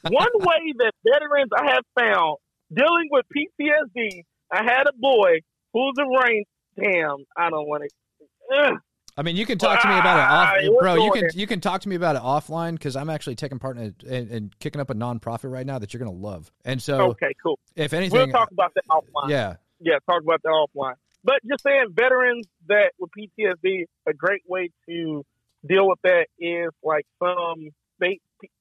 one 0.09 0.29
way 0.35 0.73
that 0.79 0.93
veterans 1.07 1.51
I 1.57 1.71
have 1.75 1.85
found 1.99 2.39
dealing 2.75 3.09
with 3.11 3.25
PTSD, 3.37 4.23
I 4.51 4.65
had 4.65 4.89
a 4.89 4.93
boy 4.99 5.41
who's 5.73 5.95
a 6.01 6.05
rain. 6.27 6.45
Damn, 6.77 7.19
I 7.37 7.51
don't 7.51 7.69
want 7.69 7.85
to. 7.85 8.79
I 9.17 9.23
mean, 9.23 9.37
you 9.37 9.45
can 9.45 9.59
talk 9.59 9.83
to 9.83 9.89
me 9.89 9.99
about 9.99 10.19
it 10.19 10.71
off, 10.71 10.81
bro. 10.81 10.95
You 10.95 11.13
can 11.13 11.29
you 11.35 11.47
can 11.47 11.61
talk 11.61 11.83
to 11.83 11.89
me 11.89 11.97
about 11.97 12.17
it 12.17 12.23
offline 12.23 12.73
because 12.73 12.97
I'm 12.97 13.11
actually 13.11 13.35
taking 13.35 13.59
part 13.59 13.77
in 13.77 13.95
and 14.05 14.59
kicking 14.59 14.81
up 14.81 14.91
a 14.91 14.95
nonprofit 14.95 15.51
right 15.51 15.67
now 15.67 15.79
that 15.79 15.93
you're 15.93 15.99
gonna 15.99 16.17
love. 16.17 16.51
And 16.65 16.83
so, 16.83 17.11
okay, 17.11 17.33
cool. 17.43 17.59
if 17.77 17.93
anything, 17.93 18.19
We'll 18.19 18.29
talk 18.29 18.51
about 18.51 18.73
that 18.75 18.85
offline. 18.89 19.29
yeah, 19.29 19.57
yeah, 19.81 19.99
talk 20.09 20.23
about 20.23 20.43
that 20.43 20.49
offline. 20.49 20.95
But 21.25 21.37
just 21.49 21.63
saying, 21.63 21.87
veterans 21.93 22.47
that 22.69 22.93
with 22.99 23.11
PTSD, 23.17 23.85
a 24.07 24.15
great 24.15 24.43
way 24.49 24.71
to 24.89 25.25
deal 25.67 25.89
with 25.89 25.99
that 26.05 26.27
is 26.39 26.71
like 26.83 27.07
some 27.23 27.69
they. 28.01 28.19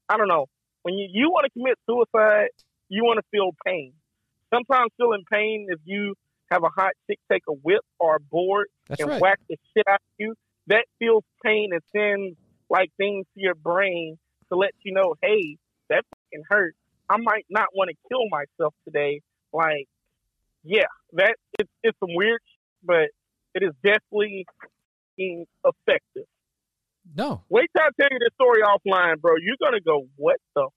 I 0.10 0.18
don't 0.18 0.28
know 0.28 0.47
when 0.84 0.95
you 0.95 1.08
you 1.12 1.30
want 1.30 1.45
to 1.45 1.52
commit 1.52 1.78
suicide, 1.88 2.49
you 2.89 3.04
want 3.04 3.20
to 3.20 3.26
feel 3.32 3.52
pain. 3.66 3.93
Sometimes 4.54 4.91
feeling 4.97 5.24
pain 5.32 5.68
if 5.70 5.80
you 5.86 6.16
have 6.52 6.64
a 6.64 6.70
hot 6.70 6.91
chick 7.10 7.20
take 7.32 7.43
a 7.47 7.54
whip 7.54 7.82
or 7.99 8.18
a 8.18 8.20
board 8.20 8.68
that's 8.88 9.02
and 9.02 9.10
right. 9.10 9.22
whack 9.22 9.39
the 9.49 9.56
shit 9.76 9.86
out 9.88 9.95
of 9.95 10.14
you, 10.18 10.36
that 10.68 10.86
feels 10.99 11.24
pain 11.43 11.70
and 11.72 11.82
sends 11.95 12.38
like 12.70 12.91
things 12.97 13.26
to 13.34 13.41
your 13.41 13.56
brain 13.56 14.18
to 14.52 14.58
let 14.58 14.72
you 14.84 14.93
know, 14.93 15.16
hey, 15.22 15.58
that 15.89 16.04
fucking 16.04 16.43
hurt. 16.49 16.76
I 17.10 17.18
might 17.18 17.45
not 17.49 17.68
want 17.74 17.89
to 17.89 17.95
kill 18.10 18.28
myself 18.30 18.74
today. 18.86 19.22
Like, 19.54 19.88
yeah, 20.64 20.86
that 21.14 21.36
it's 21.60 21.70
it's 21.84 21.97
some 21.99 22.14
weird, 22.14 22.39
shit, 22.45 22.86
but 22.86 23.10
it 23.54 23.64
is 23.64 23.72
definitely 23.84 24.45
effective. 25.18 26.26
No, 27.16 27.41
Wait 27.49 27.70
till 27.76 27.86
I 27.86 27.89
tell 27.99 28.10
you 28.12 28.20
this 28.20 28.34
story 28.36 28.62
offline, 28.62 29.20
bro. 29.20 29.34
You're 29.41 29.58
gonna 29.62 29.82
go, 29.82 30.08
what 30.16 30.38
the? 30.56 30.68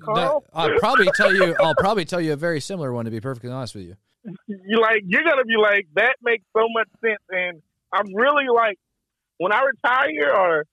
Carl? 0.00 0.44
I'll 0.52 0.78
probably 0.78 1.08
tell 1.14 1.34
you. 1.34 1.54
I'll 1.60 1.74
probably 1.74 2.04
tell 2.04 2.20
you 2.20 2.32
a 2.32 2.36
very 2.36 2.60
similar 2.60 2.92
one 2.92 3.04
to 3.04 3.10
be 3.10 3.20
perfectly 3.20 3.50
honest 3.50 3.74
with 3.74 3.84
you. 3.84 3.96
You 4.46 4.80
like 4.80 5.02
you're 5.06 5.24
gonna 5.24 5.44
be 5.44 5.56
like 5.60 5.86
that 5.94 6.16
makes 6.22 6.44
so 6.56 6.66
much 6.70 6.88
sense. 7.04 7.22
And 7.30 7.62
i'm 7.92 8.14
really 8.14 8.46
like 8.54 8.78
when 9.38 9.52
i 9.52 9.62
retire 9.62 10.34
or 10.34 10.64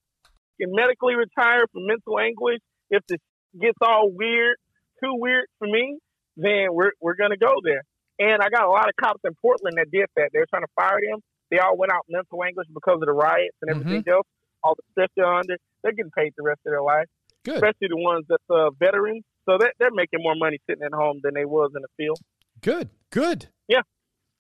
can 0.60 0.72
medically 0.72 1.16
retire 1.16 1.66
from 1.72 1.88
mental 1.88 2.20
anguish 2.20 2.60
if 2.90 3.02
this 3.08 3.20
gets 3.60 3.78
all 3.82 4.10
weird 4.12 4.58
too 5.04 5.14
weird 5.16 5.46
for 5.58 5.68
me 5.68 5.98
then 6.38 6.68
we're 6.72 6.92
we're 7.02 7.16
gonna 7.16 7.38
go 7.38 7.54
there. 7.64 7.84
And 8.20 8.42
i 8.42 8.50
got 8.50 8.66
a 8.66 8.70
lot 8.70 8.88
of 8.88 8.96
cops 9.00 9.22
in 9.24 9.34
portland 9.42 9.78
that 9.78 9.92
did 9.92 10.08
that. 10.16 10.30
They're 10.34 10.48
trying 10.50 10.64
to 10.64 10.74
fire 10.76 11.00
them. 11.02 11.20
They 11.52 11.58
all 11.58 11.78
went 11.78 11.92
out 11.92 12.06
mental 12.10 12.44
anguish 12.44 12.68
because 12.74 13.00
of 13.02 13.08
the 13.08 13.14
riots 13.14 13.58
and 13.62 13.72
everything 13.72 14.04
else. 14.08 14.28
All 14.64 14.76
the 14.76 14.84
stuff 14.92 15.12
they're 15.16 15.26
under 15.26 15.58
they're 15.82 15.94
getting 15.94 16.12
paid 16.16 16.34
the 16.38 16.44
rest 16.44 16.60
of 16.66 16.72
their 16.72 16.84
life. 16.84 17.08
Good. 17.46 17.56
especially 17.56 17.88
the 17.88 17.98
ones 17.98 18.26
that's 18.28 18.44
uh, 18.50 18.70
veterans. 18.78 19.24
So 19.48 19.58
they're, 19.58 19.72
they're 19.80 19.96
making 19.96 20.20
more 20.22 20.36
money 20.36 20.60
sitting 20.70 20.84
at 20.84 20.94
home 20.94 21.22
than 21.24 21.34
they 21.34 21.46
was 21.46 21.72
in 21.74 21.82
the 21.82 21.88
field 21.96 22.20
Good. 22.62 22.90
Good. 23.12 23.48
Yeah. 23.68 23.82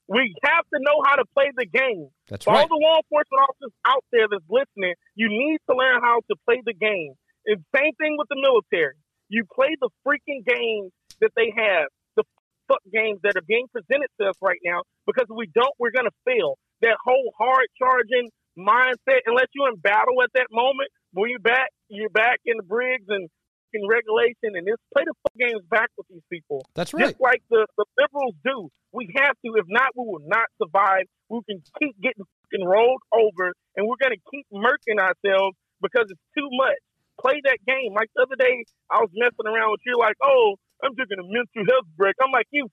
We 0.07 0.34
have 0.43 0.65
to 0.74 0.80
know 0.82 1.01
how 1.05 1.15
to 1.17 1.26
play 1.34 1.51
the 1.55 1.65
game. 1.65 2.09
That's 2.28 2.45
For 2.45 2.53
right. 2.53 2.61
all 2.61 2.67
the 2.67 2.82
law 2.82 2.97
enforcement 2.97 3.41
officers 3.45 3.74
out 3.86 4.03
there 4.11 4.28
that's 4.30 4.45
listening, 4.49 4.95
you 5.15 5.30
need 5.30 5.59
to 5.70 5.76
learn 5.76 6.01
how 6.01 6.22
to 6.30 6.36
play 6.45 6.61
the 6.65 6.74
game. 6.74 7.13
And 7.45 7.63
same 7.76 7.93
thing 8.01 8.17
with 8.17 8.28
the 8.30 8.41
military. 8.41 8.97
You 9.30 9.45
play 9.53 9.78
the 9.80 9.89
freaking 10.01 10.41
games 10.41 10.91
that 11.22 11.32
they 11.36 11.53
have, 11.55 11.88
the 12.17 12.24
fuck 12.67 12.82
games 12.91 13.22
that 13.22 13.38
are 13.38 13.45
being 13.45 13.67
presented 13.72 14.09
to 14.20 14.30
us 14.30 14.38
right 14.41 14.59
now. 14.65 14.82
Because 15.05 15.30
if 15.30 15.38
we 15.38 15.47
don't, 15.53 15.74
we're 15.78 15.93
gonna 15.93 16.15
fail. 16.26 16.57
That 16.82 16.97
whole 17.03 17.34
hard 17.38 17.67
charging 17.78 18.30
mindset, 18.57 19.22
unless 19.26 19.47
you're 19.53 19.70
in 19.70 19.78
battle 19.78 20.22
at 20.24 20.34
that 20.34 20.47
moment, 20.51 20.89
when 21.13 21.30
you're 21.30 21.39
back, 21.39 21.70
you're 21.88 22.09
back 22.09 22.39
in 22.45 22.57
the 22.57 22.63
Briggs 22.63 23.05
and 23.09 23.30
in 23.74 23.86
regulation, 23.88 24.55
and 24.57 24.65
just 24.65 24.82
play 24.93 25.03
the 25.05 25.13
fuck 25.24 25.36
games 25.38 25.63
back 25.70 25.89
with 25.97 26.07
these 26.09 26.26
people 26.32 26.65
That's 26.76 26.93
right. 26.93 27.11
just 27.11 27.22
like 27.22 27.41
the, 27.49 27.67
the 27.78 27.86
liberals 27.97 28.36
do. 28.43 28.70
We 28.91 29.09
have 29.17 29.36
to. 29.45 29.49
If 29.57 29.67
not, 29.70 29.93
we 29.95 30.05
will 30.05 30.26
not 30.26 30.47
survive. 30.61 31.05
We 31.30 31.41
can 31.45 31.61
keep 31.78 31.93
getting 32.01 32.26
fucking 32.26 32.65
rolled 32.65 33.01
over, 33.13 33.53
and 33.78 33.86
we're 33.86 34.01
going 34.01 34.17
to 34.17 34.24
keep 34.32 34.45
murking 34.49 34.97
ourselves 34.97 35.55
because 35.82 36.09
it's 36.09 36.28
too 36.38 36.49
much. 36.57 36.82
Play 37.22 37.41
that 37.43 37.59
game. 37.67 37.93
Like 37.93 38.09
the 38.15 38.24
other 38.24 38.39
day, 38.39 38.63
I 38.89 39.03
was 39.03 39.11
messing 39.13 39.45
around 39.45 39.76
with 39.76 39.84
you, 39.86 39.99
like, 39.99 40.15
oh, 40.24 40.55
I'm 40.84 40.95
taking 40.95 41.20
a 41.20 41.28
mental 41.28 41.63
health 41.67 41.88
break. 41.97 42.15
I'm 42.24 42.32
like, 42.32 42.47
you 42.51 42.67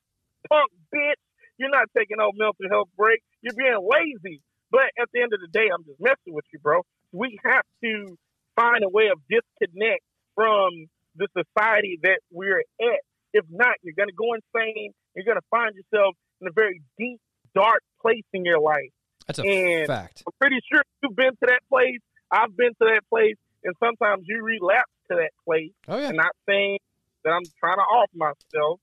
punk 0.48 0.70
bitch. 0.94 1.20
You're 1.58 1.72
not 1.72 1.88
taking 1.96 2.20
no 2.20 2.30
mental 2.36 2.68
health 2.70 2.88
break. 2.96 3.20
You're 3.42 3.56
being 3.56 3.80
lazy. 3.80 4.40
But 4.70 4.92
at 5.00 5.08
the 5.12 5.22
end 5.22 5.32
of 5.32 5.40
the 5.40 5.48
day, 5.50 5.68
I'm 5.72 5.84
just 5.84 6.00
messing 6.00 6.34
with 6.34 6.44
you, 6.52 6.58
bro. 6.58 6.82
We 7.12 7.38
have 7.44 7.64
to 7.84 8.16
find 8.56 8.84
a 8.84 8.88
way 8.88 9.08
of 9.08 9.20
disconnect 9.28 10.02
from 10.36 10.86
the 11.16 11.26
society 11.36 11.98
that 12.04 12.20
we're 12.30 12.60
at. 12.60 13.00
If 13.32 13.44
not, 13.50 13.74
you're 13.82 13.94
going 13.96 14.08
to 14.08 14.14
go 14.14 14.34
insane. 14.34 14.92
You're 15.16 15.24
going 15.24 15.36
to 15.38 15.46
find 15.50 15.72
yourself 15.74 16.14
in 16.40 16.46
a 16.48 16.52
very 16.52 16.80
deep, 16.98 17.18
dark 17.54 17.82
place 18.00 18.22
in 18.32 18.44
your 18.44 18.60
life. 18.60 18.92
That's 19.26 19.40
a 19.40 19.42
and- 19.42 19.86
fact. 19.88 20.22
I'm 20.26 20.32
pretty 20.40 20.60
sure 20.72 20.82
you've 21.02 21.16
been 21.16 21.30
to 21.32 21.46
that 21.48 21.60
place. 21.68 21.98
I've 22.30 22.56
been 22.56 22.70
to 22.70 22.84
that 22.92 23.00
place, 23.10 23.36
and 23.64 23.74
sometimes 23.82 24.24
you 24.26 24.42
relapse 24.42 24.90
to 25.10 25.16
that 25.16 25.30
place. 25.44 25.72
Oh 25.88 25.98
yeah. 25.98 26.08
And 26.08 26.16
not 26.16 26.32
saying 26.48 26.78
that 27.24 27.30
I'm 27.30 27.42
trying 27.60 27.76
to 27.76 27.82
off 27.82 28.10
myself, 28.14 28.80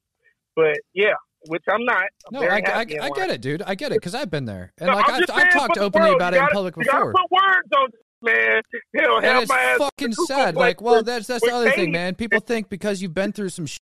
but 0.56 0.78
yeah, 0.94 1.14
which 1.48 1.64
I'm 1.70 1.84
not. 1.86 2.04
I'm 2.28 2.34
No, 2.34 2.42
I, 2.44 2.62
I, 2.66 2.80
I 3.02 3.10
get 3.10 3.30
it, 3.32 3.42
dude. 3.42 3.62
I 3.64 3.76
get 3.76 3.92
it 3.92 3.96
because 3.96 4.16
I've 4.16 4.30
been 4.32 4.46
there, 4.46 4.72
and 4.78 4.88
No, 4.88 4.96
like 4.96 5.10
I've, 5.10 5.24
I've 5.34 5.54
talked 5.54 5.78
openly 5.78 6.10
world, 6.12 6.22
about 6.22 6.34
you 6.34 6.40
it 6.40 6.42
in 6.42 6.46
gotta- 6.46 6.54
public 6.56 6.76
You 6.78 6.84
gotta 6.86 7.06
before. 7.06 7.14
put 7.14 7.32
words 7.32 7.70
on 7.78 7.90
man. 8.24 8.62
Hell, 8.96 9.18
and 9.18 9.26
have 9.26 9.44
it's 9.44 9.50
my 9.50 9.60
ass 9.60 9.78
fucking 9.78 10.14
sad. 10.14 10.56
Like, 10.56 10.82
well, 10.82 11.04
that's 11.04 11.28
that's 11.28 11.46
the 11.46 11.54
other 11.54 11.72
thing, 11.72 11.92
man. 11.92 12.16
People 12.16 12.40
think 12.40 12.70
because 12.70 13.02
you've 13.02 13.14
been 13.14 13.32
through 13.32 13.50
some 13.50 13.66
shit 13.66 13.82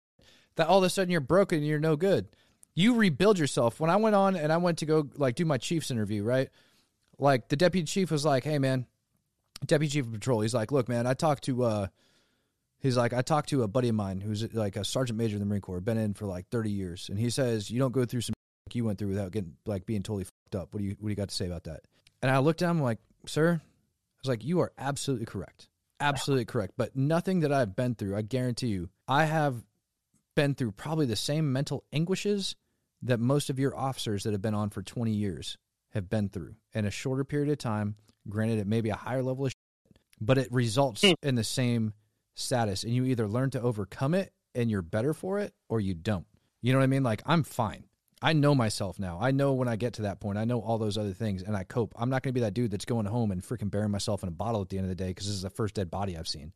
that 0.56 0.66
all 0.66 0.78
of 0.78 0.84
a 0.84 0.90
sudden 0.90 1.10
you're 1.10 1.20
broken 1.20 1.58
and 1.58 1.66
you're 1.66 1.78
no 1.80 1.96
good. 1.96 2.28
You 2.74 2.94
rebuild 2.94 3.38
yourself. 3.38 3.80
When 3.80 3.90
I 3.90 3.96
went 3.96 4.16
on 4.16 4.36
and 4.36 4.52
I 4.52 4.56
went 4.56 4.78
to 4.78 4.86
go 4.86 5.08
like 5.16 5.34
do 5.34 5.44
my 5.44 5.58
chief's 5.58 5.90
interview, 5.90 6.22
right? 6.22 6.48
Like 7.18 7.48
the 7.48 7.56
deputy 7.56 7.84
chief 7.84 8.10
was 8.10 8.24
like, 8.24 8.44
"Hey, 8.44 8.58
man, 8.58 8.86
deputy 9.66 9.92
chief 9.92 10.06
of 10.06 10.12
patrol." 10.12 10.40
He's 10.40 10.54
like, 10.54 10.72
"Look, 10.72 10.88
man, 10.88 11.06
I 11.06 11.14
talked 11.14 11.44
to." 11.44 11.64
uh 11.64 11.86
He's 12.80 12.96
like, 12.96 13.12
I 13.12 13.20
talked 13.20 13.50
to 13.50 13.62
a 13.62 13.68
buddy 13.68 13.90
of 13.90 13.94
mine 13.94 14.22
who's 14.22 14.54
like 14.54 14.76
a 14.76 14.84
sergeant 14.84 15.18
major 15.18 15.36
in 15.36 15.40
the 15.40 15.44
Marine 15.46 15.60
Corps, 15.60 15.80
been 15.80 15.98
in 15.98 16.14
for 16.14 16.24
like 16.26 16.48
30 16.48 16.70
years, 16.70 17.10
and 17.10 17.18
he 17.18 17.28
says 17.28 17.70
you 17.70 17.78
don't 17.78 17.92
go 17.92 18.06
through 18.06 18.22
some 18.22 18.32
like 18.66 18.74
you 18.74 18.84
went 18.84 18.98
through 18.98 19.08
without 19.08 19.32
getting 19.32 19.54
like 19.66 19.84
being 19.84 20.02
totally 20.02 20.24
fucked 20.24 20.54
up. 20.54 20.72
What 20.72 20.80
do 20.80 20.86
you 20.86 20.96
what 20.98 21.08
do 21.08 21.10
you 21.10 21.16
got 21.16 21.28
to 21.28 21.34
say 21.34 21.46
about 21.46 21.64
that? 21.64 21.82
And 22.22 22.30
I 22.30 22.38
looked 22.38 22.62
at 22.62 22.70
him 22.70 22.80
like, 22.80 22.98
sir, 23.26 23.60
was 24.22 24.28
like, 24.28 24.44
you 24.44 24.60
are 24.60 24.72
absolutely 24.78 25.26
correct, 25.26 25.68
absolutely 25.98 26.44
correct. 26.44 26.74
But 26.76 26.96
nothing 26.96 27.40
that 27.40 27.52
I've 27.52 27.74
been 27.76 27.94
through, 27.94 28.16
I 28.16 28.22
guarantee 28.22 28.68
you, 28.68 28.90
I 29.08 29.24
have 29.24 29.64
been 30.36 30.54
through 30.54 30.72
probably 30.72 31.06
the 31.06 31.16
same 31.16 31.52
mental 31.52 31.84
anguishes 31.92 32.54
that 33.02 33.18
most 33.18 33.50
of 33.50 33.58
your 33.58 33.76
officers 33.76 34.24
that 34.24 34.32
have 34.32 34.42
been 34.42 34.54
on 34.54 34.70
for 34.70 34.82
20 34.82 35.10
years 35.10 35.56
have 35.90 36.08
been 36.08 36.28
through 36.28 36.54
in 36.74 36.84
a 36.84 36.90
shorter 36.90 37.24
period 37.24 37.50
of 37.50 37.58
time. 37.58 37.96
Granted, 38.28 38.58
it 38.58 38.66
may 38.66 38.80
be 38.80 38.90
a 38.90 38.94
higher 38.96 39.22
level 39.22 39.46
of 39.46 39.52
shit, 39.52 39.98
but 40.20 40.38
it 40.38 40.52
results 40.52 41.02
Hmm. 41.02 41.12
in 41.22 41.34
the 41.34 41.44
same 41.44 41.94
status. 42.34 42.84
And 42.84 42.94
you 42.94 43.04
either 43.06 43.26
learn 43.26 43.50
to 43.50 43.60
overcome 43.60 44.14
it 44.14 44.32
and 44.54 44.70
you're 44.70 44.82
better 44.82 45.14
for 45.14 45.38
it 45.38 45.54
or 45.68 45.80
you 45.80 45.94
don't. 45.94 46.26
You 46.62 46.72
know 46.72 46.78
what 46.78 46.84
I 46.84 46.88
mean? 46.88 47.02
Like, 47.02 47.22
I'm 47.24 47.42
fine. 47.42 47.84
I 48.22 48.32
know 48.34 48.54
myself 48.54 48.98
now. 48.98 49.18
I 49.20 49.30
know 49.30 49.54
when 49.54 49.66
I 49.68 49.76
get 49.76 49.94
to 49.94 50.02
that 50.02 50.20
point. 50.20 50.36
I 50.38 50.44
know 50.44 50.60
all 50.60 50.76
those 50.76 50.98
other 50.98 51.12
things 51.14 51.42
and 51.42 51.56
I 51.56 51.64
cope. 51.64 51.94
I'm 51.96 52.10
not 52.10 52.22
going 52.22 52.30
to 52.32 52.34
be 52.34 52.40
that 52.42 52.52
dude 52.54 52.70
that's 52.70 52.84
going 52.84 53.06
home 53.06 53.30
and 53.30 53.42
freaking 53.42 53.70
burying 53.70 53.90
myself 53.90 54.22
in 54.22 54.28
a 54.28 54.32
bottle 54.32 54.60
at 54.60 54.68
the 54.68 54.76
end 54.76 54.84
of 54.84 54.90
the 54.90 54.94
day 54.94 55.08
because 55.08 55.26
this 55.26 55.34
is 55.36 55.42
the 55.42 55.50
first 55.50 55.74
dead 55.74 55.90
body 55.90 56.16
I've 56.18 56.28
seen. 56.28 56.52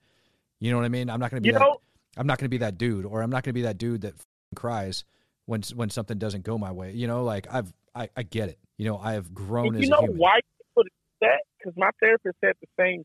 You 0.61 0.71
know 0.71 0.77
what 0.77 0.85
I 0.85 0.91
mean? 0.91 1.09
I'm 1.09 1.21
not 1.21 1.31
going 1.31 1.39
to 1.39 1.43
be 1.43 1.49
You 1.49 1.55
that. 1.55 1.61
know, 1.61 1.79
I'm 2.17 2.27
not 2.27 2.39
going 2.39 2.47
to 2.47 2.51
be 2.51 2.59
that 2.59 2.77
dude, 2.79 3.07
or 3.07 3.23
I'm 3.23 3.31
not 3.31 3.45
going 3.45 3.51
to 3.51 3.59
be 3.59 3.63
that 3.63 3.79
dude 3.79 4.03
that 4.03 4.15
f***ing 4.15 4.57
cries 4.57 5.05
when 5.47 5.63
when 5.75 5.91
something 5.91 6.19
doesn't 6.19 6.45
go 6.45 6.59
my 6.59 6.71
way. 6.71 6.93
You 6.93 7.07
know, 7.07 7.25
like 7.25 7.47
I've 7.53 7.73
I, 7.95 8.09
I 8.17 8.23
get 8.23 8.49
it. 8.51 8.59
You 8.77 8.87
know, 8.87 8.99
I 8.99 9.15
have 9.15 9.33
grown 9.35 9.69
And 9.69 9.77
as 9.77 9.83
you 9.83 9.89
a 9.89 9.91
know 9.91 10.01
human. 10.03 10.19
why 10.19 10.41
people 10.59 10.85
that? 11.23 11.41
Because 11.59 11.75
my 11.77 11.91
therapist 12.01 12.37
said 12.45 12.53
the 12.61 12.69
same. 12.79 13.05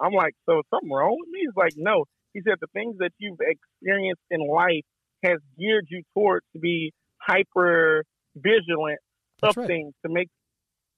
I'm 0.00 0.12
like, 0.12 0.34
so 0.46 0.58
is 0.60 0.64
something 0.70 0.90
wrong 0.90 1.16
with 1.20 1.28
me? 1.30 1.40
He's 1.42 1.56
like, 1.56 1.74
no. 1.76 2.04
He 2.32 2.40
said 2.42 2.54
the 2.60 2.66
things 2.72 2.96
that 2.98 3.12
you've 3.18 3.38
experienced 3.40 4.22
in 4.30 4.40
life 4.40 4.84
has 5.22 5.38
geared 5.58 5.86
you 5.88 6.02
towards 6.14 6.44
to 6.54 6.58
be 6.58 6.92
hyper 7.26 8.04
vigilant 8.36 8.98
of 9.42 9.56
right. 9.56 9.66
things 9.66 9.92
to 10.04 10.12
make 10.12 10.28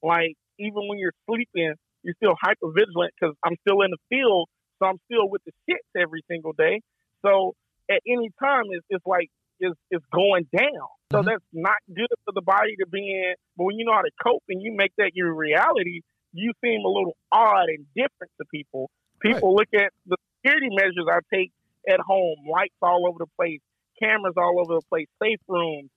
like 0.03 0.35
even 0.59 0.89
when 0.89 0.99
you're 0.99 1.17
sleeping, 1.29 1.75
you're 2.03 2.15
still 2.17 2.35
hyper 2.41 2.73
vigilant 2.73 3.13
because 3.19 3.35
I'm 3.45 3.57
still 3.67 3.83
in 3.83 3.91
the 3.91 4.01
field, 4.09 4.49
so 4.79 4.87
I'm 4.87 4.99
still 5.11 5.29
with 5.29 5.43
the 5.45 5.53
shits 5.69 6.01
every 6.01 6.23
single 6.31 6.53
day. 6.53 6.81
So 7.25 7.55
at 7.91 8.01
any 8.07 8.31
time, 8.43 8.65
it's, 8.71 8.87
it's 8.89 9.07
like 9.07 9.29
it's, 9.61 9.77
it's 9.91 10.05
going 10.13 10.47
down. 10.57 10.89
So 11.13 11.23
Mhm. 11.23 11.27
that's 11.27 11.45
not 11.53 11.77
good 11.89 12.13
for 12.25 12.33
the 12.33 12.43
body 12.43 12.77
to 12.81 12.87
be 12.87 13.11
in. 13.11 13.35
But 13.57 13.65
when 13.65 13.77
you 13.79 13.85
know 13.85 13.93
how 13.93 14.03
to 14.03 14.11
cope 14.23 14.43
and 14.49 14.63
you 14.63 14.73
make 14.73 14.93
that 14.99 15.13
your 15.15 15.35
reality, 15.35 16.03
you 16.33 16.53
seem 16.63 16.85
a 16.85 16.89
little 16.89 17.17
odd 17.33 17.69
and 17.69 17.87
different 17.95 18.33
to 18.39 18.45
people. 18.53 18.91
People 19.21 19.55
look 19.55 19.69
at 19.75 19.93
the 20.07 20.17
security 20.39 20.69
measures 20.71 21.07
I 21.11 21.21
take 21.33 21.53
at 21.89 22.01
home, 22.01 22.37
lights 22.51 22.75
all 22.83 23.07
over 23.09 23.19
the 23.19 23.31
place, 23.37 23.61
cameras 24.03 24.35
all 24.37 24.61
over 24.61 24.75
the 24.75 24.87
place, 24.91 25.07
safe 25.23 25.41
rooms, 25.49 25.91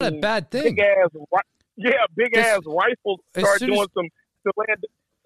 not 0.00 0.12
a 0.12 0.20
bad 0.20 0.50
thing. 0.50 0.74
big 0.74 0.78
ass, 0.80 1.10
yeah, 1.76 1.92
big 2.14 2.36
As- 2.36 2.46
ass 2.46 2.60
rifles 2.66 3.20
start 3.36 3.60
doing 3.60 3.80
as- 3.80 3.88
some 3.94 4.08
to 4.46 4.52
lay, 4.56 4.66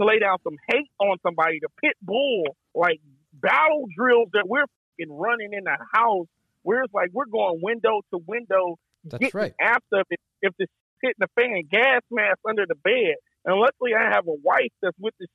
to 0.01 0.05
lay 0.05 0.19
down 0.19 0.39
some 0.43 0.57
hate 0.69 0.91
on 0.99 1.17
somebody. 1.23 1.59
The 1.61 1.69
pit 1.83 1.95
bull, 2.03 2.45
like 2.75 3.01
battle 3.33 3.87
drills 3.97 4.29
that 4.33 4.45
we're 4.47 4.65
fucking 4.99 5.13
running 5.17 5.53
in 5.53 5.65
the 5.65 5.77
house 5.95 6.27
where 6.63 6.83
it's 6.83 6.95
like 6.95 7.11
we're 7.13 7.27
going 7.27 7.61
window 7.63 8.01
to 8.13 8.19
window, 8.27 8.77
That's 9.05 9.21
getting 9.21 9.39
right. 9.39 9.53
after 9.61 10.01
it. 10.11 10.21
If 10.43 10.55
the 10.59 10.67
hitting 11.03 11.15
the 11.19 11.29
fan, 11.41 11.63
gas 11.71 12.01
mask 12.11 12.39
under 12.49 12.65
the 12.67 12.75
bed. 12.77 13.17
And 13.45 13.61
luckily, 13.61 13.93
I 13.95 14.05
have 14.15 14.27
a 14.27 14.33
wife 14.43 14.73
that's 14.81 14.97
with 14.99 15.15
the 15.21 15.27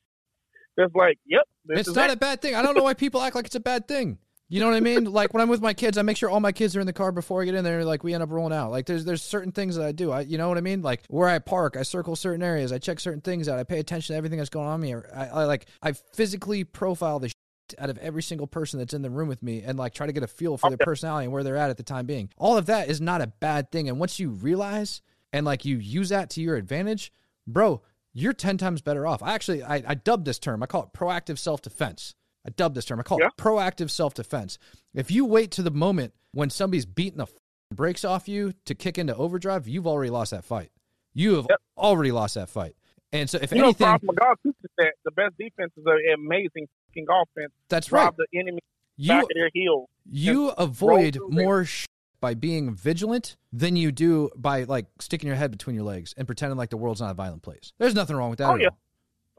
that's 0.76 0.94
like, 0.94 1.18
yep, 1.26 1.42
this 1.64 1.80
It's 1.80 1.88
is 1.90 1.96
not 1.96 2.10
a 2.10 2.16
bad 2.16 2.40
thing. 2.42 2.54
I 2.54 2.62
don't 2.62 2.74
know 2.74 2.82
why 2.82 2.94
people 2.94 3.20
act 3.20 3.34
like 3.36 3.46
it's 3.46 3.54
a 3.54 3.60
bad 3.60 3.86
thing. 3.86 4.18
You 4.52 4.58
know 4.58 4.66
what 4.66 4.74
I 4.74 4.80
mean? 4.80 5.04
Like 5.04 5.32
when 5.32 5.40
I'm 5.40 5.48
with 5.48 5.60
my 5.60 5.74
kids, 5.74 5.96
I 5.96 6.02
make 6.02 6.16
sure 6.16 6.28
all 6.28 6.40
my 6.40 6.50
kids 6.50 6.74
are 6.74 6.80
in 6.80 6.86
the 6.86 6.92
car 6.92 7.12
before 7.12 7.40
I 7.40 7.44
get 7.44 7.54
in 7.54 7.62
there. 7.62 7.84
Like 7.84 8.02
we 8.02 8.14
end 8.14 8.22
up 8.24 8.32
rolling 8.32 8.52
out. 8.52 8.72
Like 8.72 8.84
there's 8.84 9.04
there's 9.04 9.22
certain 9.22 9.52
things 9.52 9.76
that 9.76 9.86
I 9.86 9.92
do. 9.92 10.10
I 10.10 10.22
you 10.22 10.38
know 10.38 10.48
what 10.48 10.58
I 10.58 10.60
mean? 10.60 10.82
Like 10.82 11.04
where 11.06 11.28
I 11.28 11.38
park, 11.38 11.76
I 11.76 11.84
circle 11.84 12.16
certain 12.16 12.42
areas. 12.42 12.72
I 12.72 12.78
check 12.78 12.98
certain 12.98 13.20
things 13.20 13.48
out. 13.48 13.60
I 13.60 13.64
pay 13.64 13.78
attention 13.78 14.12
to 14.12 14.16
everything 14.18 14.38
that's 14.38 14.50
going 14.50 14.66
on 14.66 14.82
here. 14.82 15.08
I, 15.14 15.26
I 15.26 15.44
like 15.44 15.66
I 15.80 15.92
physically 15.92 16.64
profile 16.64 17.20
the 17.20 17.28
shit 17.28 17.36
out 17.78 17.90
of 17.90 17.98
every 17.98 18.24
single 18.24 18.48
person 18.48 18.80
that's 18.80 18.92
in 18.92 19.02
the 19.02 19.10
room 19.10 19.28
with 19.28 19.40
me 19.40 19.62
and 19.62 19.78
like 19.78 19.94
try 19.94 20.06
to 20.06 20.12
get 20.12 20.24
a 20.24 20.26
feel 20.26 20.56
for 20.56 20.68
their 20.68 20.78
personality 20.78 21.26
and 21.26 21.32
where 21.32 21.44
they're 21.44 21.56
at 21.56 21.70
at 21.70 21.76
the 21.76 21.84
time 21.84 22.06
being. 22.06 22.28
All 22.36 22.56
of 22.56 22.66
that 22.66 22.88
is 22.88 23.00
not 23.00 23.20
a 23.20 23.28
bad 23.28 23.70
thing. 23.70 23.88
And 23.88 24.00
once 24.00 24.18
you 24.18 24.30
realize 24.30 25.00
and 25.32 25.46
like 25.46 25.64
you 25.64 25.76
use 25.76 26.08
that 26.08 26.28
to 26.30 26.40
your 26.40 26.56
advantage, 26.56 27.12
bro, 27.46 27.82
you're 28.12 28.32
10 28.32 28.58
times 28.58 28.82
better 28.82 29.06
off. 29.06 29.22
I 29.22 29.32
actually 29.32 29.62
I, 29.62 29.84
I 29.86 29.94
dubbed 29.94 30.24
this 30.24 30.40
term. 30.40 30.60
I 30.60 30.66
call 30.66 30.82
it 30.82 30.98
proactive 30.98 31.38
self-defense. 31.38 32.16
I 32.46 32.50
dubbed 32.50 32.74
this 32.74 32.84
term. 32.84 32.98
I 33.00 33.02
call 33.02 33.18
Yeah. 33.20 33.26
it 33.28 33.36
proactive 33.36 33.90
self-defense. 33.90 34.58
If 34.94 35.10
you 35.10 35.24
wait 35.24 35.50
to 35.52 35.62
the 35.62 35.70
moment 35.70 36.14
when 36.32 36.50
somebody's 36.50 36.86
beating 36.86 37.18
the 37.18 37.24
f- 37.24 37.32
brakes 37.72 38.04
off 38.04 38.28
you 38.28 38.52
to 38.64 38.74
kick 38.74 38.98
into 38.98 39.14
overdrive, 39.14 39.68
you've 39.68 39.86
already 39.86 40.10
lost 40.10 40.30
that 40.30 40.44
fight. 40.44 40.70
You 41.12 41.36
have 41.36 41.46
Yep. 41.50 41.60
already 41.76 42.12
lost 42.12 42.34
that 42.36 42.48
fight. 42.48 42.76
And 43.12 43.28
so 43.28 43.38
if 43.42 43.50
You 43.52 43.58
know, 43.58 43.64
anything, 43.64 43.86
McGaw 43.86 44.34
teaches 44.42 44.70
that 44.78 44.94
the 45.04 45.10
best 45.10 45.36
defense 45.36 45.72
is 45.76 45.84
an 45.84 45.98
amazing 46.14 46.68
fucking 46.88 47.06
offense. 47.10 47.52
that's 47.68 47.90
right. 47.92 48.10
The 48.16 48.38
enemy 48.38 48.60
You 48.96 49.08
back 49.08 49.22
of 49.24 49.28
their 49.34 49.50
heels. 49.52 49.88
you 50.08 50.48
avoid 50.50 51.16
roll 51.16 51.28
through 51.30 51.38
it. 51.40 51.44
more 51.44 51.64
sh- 51.64 51.86
by 52.20 52.34
being 52.34 52.74
vigilant 52.74 53.36
than 53.52 53.74
you 53.76 53.90
do 53.90 54.30
by 54.36 54.62
like 54.64 54.86
sticking 55.00 55.26
your 55.26 55.36
head 55.36 55.50
between 55.50 55.74
your 55.74 55.84
legs 55.84 56.14
and 56.16 56.26
pretending 56.26 56.56
like 56.58 56.70
the 56.70 56.76
world's 56.76 57.00
not 57.00 57.10
a 57.10 57.14
violent 57.14 57.42
place. 57.42 57.72
There's 57.78 57.94
nothing 57.94 58.14
wrong 58.14 58.30
with 58.30 58.38
that 58.38 58.50
Oh, 58.50 58.56
yeah. 58.56 58.68
all. 58.68 58.78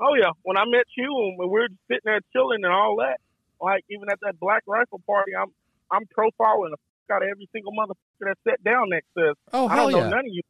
Oh 0.01 0.15
yeah, 0.17 0.33
when 0.41 0.57
I 0.57 0.65
met 0.65 0.89
you 0.97 1.05
and 1.05 1.37
we 1.37 1.45
were 1.45 1.67
just 1.67 1.79
sitting 1.87 2.05
there 2.05 2.21
chilling 2.33 2.65
and 2.65 2.73
all 2.73 2.97
that, 3.05 3.21
like 3.61 3.85
even 3.89 4.09
at 4.09 4.19
that 4.21 4.39
Black 4.39 4.63
Rifle 4.65 5.01
party, 5.05 5.31
I'm 5.37 5.53
I'm 5.91 6.09
profiling 6.09 6.73
the 6.73 6.81
fuck 7.07 7.17
out 7.17 7.23
of 7.23 7.29
every 7.29 7.47
single 7.53 7.71
motherfucker 7.71 8.33
that 8.33 8.37
sat 8.47 8.63
down 8.63 8.89
next 8.89 9.07
to 9.17 9.31
us. 9.31 9.37
Oh 9.53 9.67
hell 9.67 9.87
I 9.87 9.91
don't 9.91 9.91
know 9.91 10.09
none 10.09 10.25
of 10.25 10.33
you, 10.33 10.41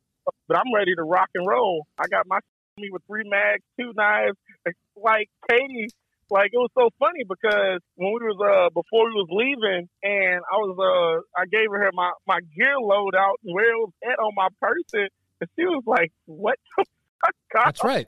but 0.47 0.57
I'm 0.57 0.73
ready 0.73 0.95
to 0.95 1.03
rock 1.03 1.29
and 1.35 1.45
roll. 1.45 1.85
I 1.99 2.07
got 2.07 2.27
my 2.27 2.39
me 2.77 2.89
with 2.91 3.03
three 3.07 3.27
mags, 3.27 3.63
two 3.79 3.91
knives. 3.95 4.37
Like 4.93 5.29
Katie, 5.49 5.87
like 6.29 6.51
it 6.53 6.57
was 6.57 6.69
so 6.77 6.89
funny 6.99 7.23
because 7.27 7.79
when 7.95 8.13
we 8.13 8.19
was 8.27 8.37
uh 8.39 8.69
before 8.69 9.05
we 9.05 9.13
was 9.13 9.27
leaving, 9.31 9.89
and 10.03 10.41
I 10.45 10.55
was 10.57 10.77
uh 10.77 11.41
I 11.41 11.45
gave 11.45 11.71
her 11.71 11.89
my 11.93 12.11
my 12.27 12.39
gear 12.55 12.79
load 12.79 13.15
out 13.15 13.39
and 13.43 13.55
where 13.55 13.71
it 13.71 13.77
was 13.77 13.91
at 14.03 14.19
on 14.19 14.33
my 14.35 14.47
person, 14.61 15.07
and 15.39 15.49
she 15.55 15.65
was 15.65 15.83
like, 15.87 16.11
"What 16.25 16.59
the 16.77 16.85
fuck?" 17.25 17.35
That's 17.65 17.83
right. 17.83 18.07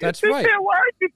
That's 0.00 0.22
right. 0.24 0.44
said, 0.44 0.58
"Why 0.60 0.76
are 0.78 0.92
you 1.00 1.08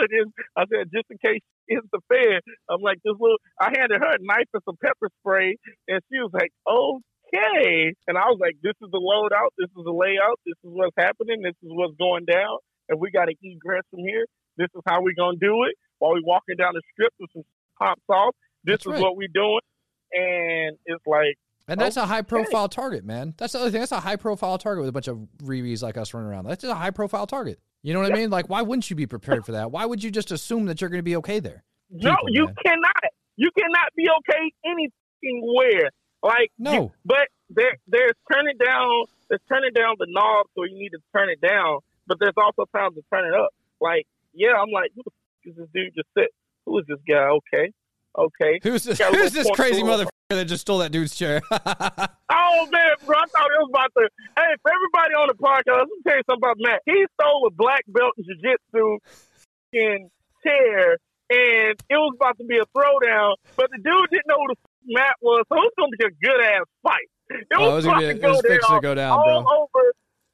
it 0.00 0.10
is?" 0.14 0.28
I 0.56 0.64
said, 0.72 0.88
"Just 0.92 1.06
in 1.10 1.18
case 1.18 1.42
it's 1.68 1.86
the 1.92 2.00
fan." 2.08 2.40
I'm 2.70 2.80
like, 2.80 2.98
"This 3.04 3.14
little." 3.18 3.38
I 3.60 3.72
handed 3.76 4.00
her 4.00 4.12
a 4.14 4.18
knife 4.20 4.48
and 4.54 4.62
some 4.64 4.76
pepper 4.80 5.10
spray, 5.20 5.56
and 5.88 6.00
she 6.10 6.18
was 6.18 6.30
like, 6.32 6.52
"Okay." 6.66 7.94
And 8.06 8.16
I 8.16 8.26
was 8.32 8.38
like, 8.40 8.56
"This 8.62 8.74
is 8.80 8.90
the 8.90 9.00
loadout. 9.00 9.50
This 9.58 9.68
is 9.68 9.84
the 9.84 9.92
layout. 9.92 10.40
This 10.46 10.56
is 10.64 10.70
what's 10.72 10.96
happening. 10.96 11.42
This 11.42 11.56
is 11.62 11.70
what's 11.70 11.96
going 11.96 12.24
down. 12.24 12.58
And 12.88 12.98
we 13.00 13.10
got 13.10 13.26
to 13.26 13.34
egress 13.42 13.84
from 13.90 14.00
here. 14.00 14.24
This 14.56 14.68
is 14.74 14.82
how 14.86 15.02
we're 15.02 15.18
gonna 15.18 15.38
do 15.38 15.64
it. 15.68 15.76
While 15.98 16.14
we 16.14 16.22
walking 16.24 16.56
down 16.56 16.72
the 16.74 16.82
strip 16.92 17.12
with 17.20 17.30
some 17.32 17.44
hot 17.80 17.98
sauce. 18.06 18.34
This 18.64 18.84
That's 18.84 18.86
is 18.86 18.92
right. 18.92 19.02
what 19.02 19.16
we're 19.16 19.32
doing." 19.32 19.60
And 20.12 20.78
it's 20.86 21.06
like, 21.06 21.36
And 21.68 21.78
that's 21.80 21.96
a 21.98 22.06
high 22.06 22.22
profile 22.22 22.68
target, 22.68 23.04
man. 23.04 23.34
That's 23.36 23.52
the 23.52 23.60
other 23.60 23.70
thing. 23.70 23.80
That's 23.80 23.92
a 23.92 24.00
high 24.00 24.16
profile 24.16 24.56
target 24.58 24.80
with 24.82 24.88
a 24.88 24.92
bunch 24.92 25.06
of 25.08 25.20
reeves 25.42 25.82
like 25.82 25.96
us 25.98 26.14
running 26.14 26.30
around. 26.30 26.46
That's 26.46 26.62
just 26.62 26.72
a 26.72 26.76
high 26.76 26.90
profile 26.90 27.26
target. 27.26 27.60
You 27.82 27.92
know 27.94 28.00
what 28.00 28.10
I 28.12 28.16
mean? 28.16 28.30
Like, 28.30 28.48
why 28.48 28.62
wouldn't 28.62 28.88
you 28.90 28.96
be 28.96 29.06
prepared 29.06 29.44
for 29.46 29.52
that? 29.52 29.70
Why 29.70 29.84
would 29.84 30.02
you 30.02 30.10
just 30.10 30.32
assume 30.32 30.64
that 30.66 30.80
you're 30.80 30.90
going 30.90 30.98
to 30.98 31.02
be 31.04 31.16
okay 31.16 31.38
there? 31.40 31.62
no, 31.90 32.16
you 32.28 32.46
man. 32.46 32.54
cannot. 32.64 33.02
You 33.36 33.50
cannot 33.56 33.88
be 33.96 34.06
okay 34.18 34.52
anywhere. 35.22 35.90
Like 36.22 36.50
No. 36.58 36.72
you- 36.72 36.92
but 37.04 37.28
there 37.50 37.76
there's 37.86 38.12
turning 38.32 38.56
down 38.58 39.04
there's 39.28 39.40
turning 39.48 39.72
down 39.72 39.94
the 39.98 40.06
knob 40.08 40.46
so 40.54 40.64
you 40.64 40.74
need 40.78 40.90
to 40.90 40.98
turn 41.14 41.28
it 41.30 41.40
down, 41.40 41.78
but 42.06 42.18
there's 42.18 42.34
also 42.36 42.64
times 42.74 42.94
to 42.96 43.02
turn 43.12 43.26
it 43.26 43.34
up. 43.38 43.50
Like, 43.80 44.06
yeah, 44.34 44.52
I'm 44.60 44.70
like, 44.72 44.90
who 44.96 45.02
the 45.04 45.10
f- 45.12 45.52
is 45.52 45.56
this 45.56 45.68
dude 45.74 45.94
just 45.94 46.08
sit? 46.16 46.30
Who 46.66 46.78
is 46.78 46.86
this 46.88 46.98
guy? 47.08 47.28
Okay. 47.28 47.72
Okay. 48.16 48.60
Who's 48.62 48.84
this? 48.84 48.98
Who's 49.00 49.32
this 49.32 49.48
crazy 49.54 49.82
motherfucker 49.82 50.08
that 50.30 50.44
just 50.46 50.62
stole 50.62 50.78
that 50.78 50.92
dude's 50.92 51.14
chair? 51.14 51.42
Oh 52.30 52.66
man, 52.72 52.92
bro, 53.06 53.16
I 53.16 53.24
thought 53.28 53.48
it 53.48 53.60
was 53.60 53.70
about 53.72 53.90
to 53.96 54.08
hey, 54.36 54.52
for 54.62 54.70
everybody 54.72 55.14
on 55.16 55.28
the 55.28 55.34
podcast, 55.40 55.78
let 55.80 55.88
me 55.88 56.00
tell 56.06 56.16
you 56.16 56.22
something 56.28 56.44
about 56.44 56.56
Matt. 56.60 56.80
He 56.84 57.04
stole 57.18 57.46
a 57.46 57.50
black 57.50 57.84
belt 57.88 58.12
in 58.18 58.24
jiu 58.24 58.36
jitsu 58.40 58.98
in 59.72 60.10
chair 60.44 60.96
and 61.30 61.72
it 61.76 61.96
was 61.96 62.12
about 62.20 62.36
to 62.38 62.44
be 62.44 62.56
a 62.58 62.64
throwdown, 62.76 63.36
but 63.56 63.68
the 63.70 63.78
dude 63.78 64.08
didn't 64.12 64.28
know 64.28 64.36
who 64.40 64.48
the 64.54 64.56
f- 64.60 64.92
Matt 64.92 65.16
was, 65.20 65.44
so 65.48 65.56
it 65.56 65.60
was 65.60 65.72
gonna 65.78 65.96
be 65.98 66.04
a 66.04 66.14
good 66.20 66.40
ass 66.44 66.64
fight. 66.82 67.08
It 67.30 67.46
oh, 67.56 67.72
it 67.72 67.74
was 67.76 67.84
about 67.84 68.00
gonna 68.00 68.14
be. 68.14 68.20
to 68.20 68.20
It 68.20 68.22
go 68.22 68.32
was 68.32 68.42
down 68.42 68.74
to 68.76 68.80
go 68.80 68.94
down, 68.94 69.18
all 69.18 69.42
bro. 69.44 69.68
over 69.68 69.82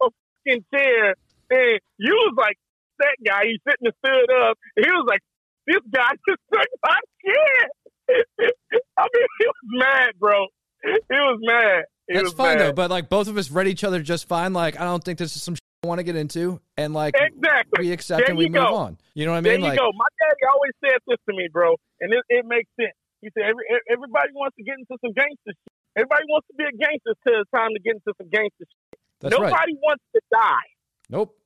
a 0.03 0.07
fucking 0.47 0.64
chair. 0.75 1.14
And 1.51 1.81
you 1.99 2.14
was 2.14 2.35
like, 2.39 2.57
that 3.01 3.16
guy, 3.27 3.43
he 3.45 3.59
sitting 3.66 3.87
and 3.91 3.95
stood 4.05 4.31
up. 4.47 4.59
And 4.77 4.87
he 4.87 4.91
was 4.91 5.05
like, 5.07 5.20
this 5.67 5.81
guy 5.93 6.11
just 6.29 6.41
took 6.53 6.67
my 6.85 6.99
chair. 7.25 7.69
I 8.99 9.03
mean, 9.15 9.27
he 9.39 9.47
was 9.47 9.55
mad, 9.73 10.12
bro. 10.19 10.47
He 10.85 10.91
was 11.11 11.39
mad. 11.43 11.85
He 12.09 12.15
That's 12.15 12.25
was 12.25 12.35
fine 12.35 12.59
mad. 12.59 12.67
though. 12.67 12.73
But 12.73 12.91
like, 12.91 13.09
both 13.09 13.29
of 13.29 13.37
us 13.39 13.51
read 13.51 13.67
each 13.69 13.85
other 13.85 14.03
just 14.03 14.29
fine. 14.29 14.53
Like, 14.53 14.79
I 14.79 14.85
don't 14.85 15.03
think 15.03 15.19
this 15.19 15.37
is 15.37 15.43
some 15.43 15.55
shit 15.57 15.61
I 15.83 15.87
want 15.87 15.99
to 16.01 16.05
get 16.05 16.17
into, 16.17 16.61
and 16.77 16.93
like, 16.95 17.15
Exactly. 17.17 17.87
we 17.89 17.93
accept 17.93 18.21
There 18.21 18.29
and 18.31 18.39
we 18.39 18.47
move 18.47 18.55
go. 18.69 18.75
on. 18.75 18.99
You 19.15 19.25
know 19.27 19.33
what 19.33 19.39
I 19.39 19.41
mean? 19.41 19.61
There 19.61 19.73
you 19.73 19.73
Like, 19.73 19.79
go. 19.79 19.89
My 19.97 20.09
daddy 20.21 20.41
always 20.53 20.73
said 20.85 20.99
this 21.07 21.19
to 21.29 21.37
me, 21.37 21.49
bro, 21.53 21.77
and 22.01 22.12
it, 22.12 22.21
it 22.29 22.45
makes 22.47 22.69
sense. 22.81 22.97
He 23.21 23.29
said, 23.33 23.45
Every, 23.49 23.65
everybody 23.89 24.29
wants 24.35 24.57
to 24.57 24.65
get 24.65 24.77
into 24.79 24.97
some 25.01 25.12
gangster 25.17 25.53
shit. 25.57 25.73
Everybody 25.97 26.25
wants 26.29 26.47
to 26.49 26.55
be 26.57 26.65
a 26.65 26.73
gangster 26.77 27.12
till 27.25 27.41
it's 27.41 27.51
time 27.55 27.71
to 27.73 27.81
get 27.81 27.97
into 27.97 28.12
some 28.21 28.29
gangster 28.29 28.65
shit. 28.69 29.01
that's 29.21 29.33
Nobody 29.33 29.73
right. 29.73 29.85
wants 29.85 30.05
to 30.17 30.21
die. 30.33 30.69
Nope. 31.09 31.37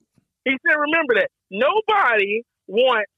He 0.47 0.55
said, 0.67 0.75
remember 0.75 1.15
that. 1.23 1.31
Nobody 1.51 2.43
wants 2.67 3.11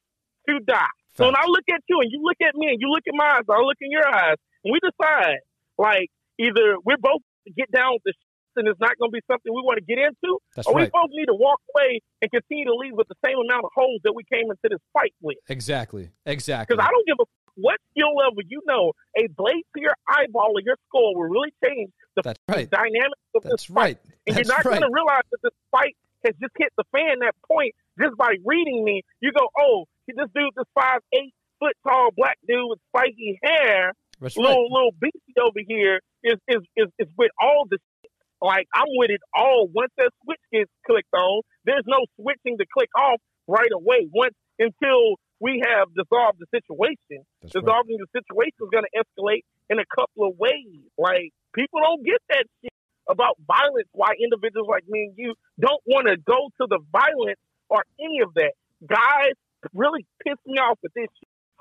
to 0.48 0.60
die. 0.60 0.94
So 1.14 1.26
when 1.26 1.36
I 1.36 1.44
look 1.46 1.64
at 1.68 1.82
you 1.88 2.00
and 2.00 2.10
you 2.10 2.22
look 2.22 2.38
at 2.40 2.54
me 2.54 2.68
and 2.68 2.78
you 2.80 2.88
look 2.88 3.04
at 3.06 3.14
my 3.14 3.38
eyes, 3.38 3.44
I 3.48 3.60
look 3.60 3.76
in 3.80 3.90
your 3.90 4.06
eyes, 4.06 4.36
and 4.64 4.72
we 4.72 4.78
decide, 4.80 5.42
like, 5.76 6.08
either 6.38 6.76
we're 6.84 7.00
both 7.00 7.20
to 7.46 7.52
get 7.52 7.70
down 7.70 7.94
with 7.94 8.02
the 8.04 8.12
shit 8.12 8.26
and 8.56 8.66
it's 8.68 8.80
not 8.80 8.98
going 8.98 9.10
to 9.10 9.14
be 9.14 9.22
something 9.30 9.52
we 9.54 9.62
want 9.62 9.78
to 9.78 9.86
get 9.86 9.98
into, 9.98 10.38
That's 10.56 10.66
or 10.66 10.74
right. 10.74 10.86
we 10.86 10.90
both 10.90 11.10
need 11.14 11.26
to 11.26 11.38
walk 11.38 11.60
away 11.74 12.00
and 12.20 12.30
continue 12.30 12.66
to 12.66 12.74
leave 12.74 12.94
with 12.94 13.06
the 13.08 13.14
same 13.24 13.38
amount 13.38 13.64
of 13.64 13.70
holes 13.74 14.00
that 14.04 14.12
we 14.12 14.24
came 14.26 14.50
into 14.50 14.66
this 14.66 14.82
fight 14.92 15.14
with. 15.22 15.38
Exactly. 15.48 16.10
Exactly. 16.26 16.74
Because 16.74 16.82
I 16.84 16.90
don't 16.90 17.06
give 17.06 17.16
a 17.20 17.26
f- 17.26 17.54
what 17.54 17.78
skill 17.94 18.10
level 18.16 18.42
you 18.46 18.60
know, 18.66 18.92
a 19.16 19.28
blade 19.38 19.62
to 19.76 19.80
your 19.80 19.94
eyeball 20.08 20.50
or 20.54 20.62
your 20.62 20.76
skull 20.88 21.14
will 21.14 21.30
really 21.30 21.54
change 21.62 21.90
the 22.16 22.22
That's 22.22 22.40
right. 22.48 22.68
dynamics 22.70 23.22
of 23.34 23.42
That's 23.44 23.62
this 23.62 23.64
fight. 23.70 23.76
right. 23.76 23.98
And 24.26 24.36
That's 24.36 24.48
you're 24.48 24.56
not 24.56 24.64
right. 24.66 24.80
going 24.80 24.88
to 24.90 24.94
realize 24.94 25.26
that 25.30 25.40
this 25.42 25.56
fight 25.70 25.94
has 26.26 26.34
just 26.42 26.52
hit 26.58 26.72
the 26.76 26.84
fan 26.90 27.22
that 27.22 27.34
point 27.46 27.74
just 28.02 28.16
by 28.18 28.34
reading 28.44 28.82
me. 28.84 29.02
You 29.20 29.32
go, 29.32 29.46
oh, 29.58 29.86
this 30.16 30.28
dude, 30.34 30.52
this 30.56 30.66
five, 30.74 31.00
eight 31.12 31.34
foot 31.58 31.74
tall 31.86 32.10
black 32.16 32.38
dude 32.46 32.68
with 32.68 32.78
spiky 32.88 33.38
hair, 33.42 33.92
That's 34.20 34.36
right. 34.36 34.44
little 34.48 34.68
little 34.72 34.92
beastie 35.00 35.40
over 35.40 35.60
here 35.66 36.00
is 36.24 36.38
is 36.48 36.62
is, 36.76 36.88
is 36.98 37.08
with 37.16 37.30
all 37.40 37.66
the 37.68 37.78
shit. 38.02 38.10
like 38.40 38.66
I'm 38.74 38.88
with 38.96 39.10
it 39.10 39.20
all. 39.34 39.68
Once 39.74 39.92
that 39.98 40.10
switch 40.24 40.40
gets 40.52 40.70
clicked 40.86 41.12
on, 41.14 41.42
there's 41.64 41.84
no 41.86 42.04
switching 42.20 42.58
to 42.58 42.66
click 42.72 42.90
off 42.96 43.20
right 43.46 43.72
away. 43.72 44.08
Once 44.12 44.34
until 44.58 45.16
we 45.40 45.62
have 45.64 45.88
dissolved 45.96 46.38
the 46.38 46.46
situation. 46.52 47.24
That's 47.40 47.54
right. 47.54 47.64
Dissolving 47.64 47.96
the 47.96 48.08
situation 48.12 48.60
is 48.60 48.68
going 48.70 48.84
to 48.84 48.92
escalate 48.92 49.44
in 49.70 49.78
a 49.78 49.88
couple 49.88 50.28
of 50.28 50.36
ways. 50.38 50.84
Like 50.98 51.32
people 51.54 51.80
don't 51.80 52.04
get 52.04 52.20
that 52.28 52.44
shit 52.60 52.72
about 53.08 53.36
violence. 53.48 53.88
Why 53.92 54.12
individuals 54.22 54.68
like 54.68 54.84
me 54.88 55.08
and 55.08 55.14
you 55.16 55.34
don't 55.58 55.80
want 55.86 56.08
to 56.08 56.16
go 56.16 56.48
to 56.60 56.66
the 56.68 56.78
violence 56.92 57.40
or 57.70 57.84
any 57.98 58.20
of 58.20 58.34
that. 58.34 58.52
Guys 58.86 59.32
really 59.74 60.06
piss 60.24 60.36
me 60.46 60.58
off 60.58 60.78
with 60.82 60.92
this. 60.94 61.08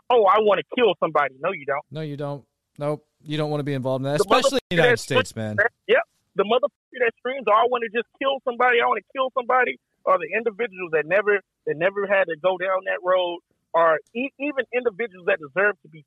Oh, 0.10 0.26
I 0.26 0.40
want 0.40 0.60
to 0.60 0.66
kill 0.76 0.96
somebody. 1.00 1.36
No, 1.40 1.52
you 1.52 1.66
don't. 1.66 1.86
No, 1.92 2.02
you 2.02 2.18
don't. 2.18 2.44
Nope. 2.78 3.06
You 3.22 3.38
don't 3.38 3.50
want 3.52 3.60
to 3.60 3.66
be 3.66 3.74
involved 3.74 4.06
in 4.06 4.12
that, 4.12 4.18
The 4.18 4.24
especially 4.24 4.60
in 4.72 4.78
the 4.78 4.84
United 4.84 5.00
States, 5.00 5.36
man. 5.36 5.58
Yep. 5.88 6.00
The 6.36 6.44
motherfucker 6.44 7.00
that 7.04 7.12
screams, 7.20 7.46
"Oh, 7.48 7.52
I 7.52 7.68
want 7.68 7.84
to 7.84 7.90
just 7.90 8.08
kill 8.18 8.40
somebody. 8.46 8.80
I 8.80 8.88
want 8.88 9.04
to 9.04 9.10
kill 9.12 9.30
somebody," 9.36 9.78
are 10.06 10.18
the 10.18 10.32
individuals 10.36 10.92
that 10.94 11.06
never 11.06 11.42
that 11.66 11.76
never 11.76 12.08
had 12.08 12.26
to 12.32 12.38
go 12.38 12.58
down 12.58 12.80
that 12.86 13.00
road, 13.04 13.40
or 13.74 14.00
e- 14.16 14.32
even 14.40 14.64
individuals 14.74 15.26
that 15.28 15.40
deserve 15.40 15.76
to 15.84 15.90
be 15.90 16.06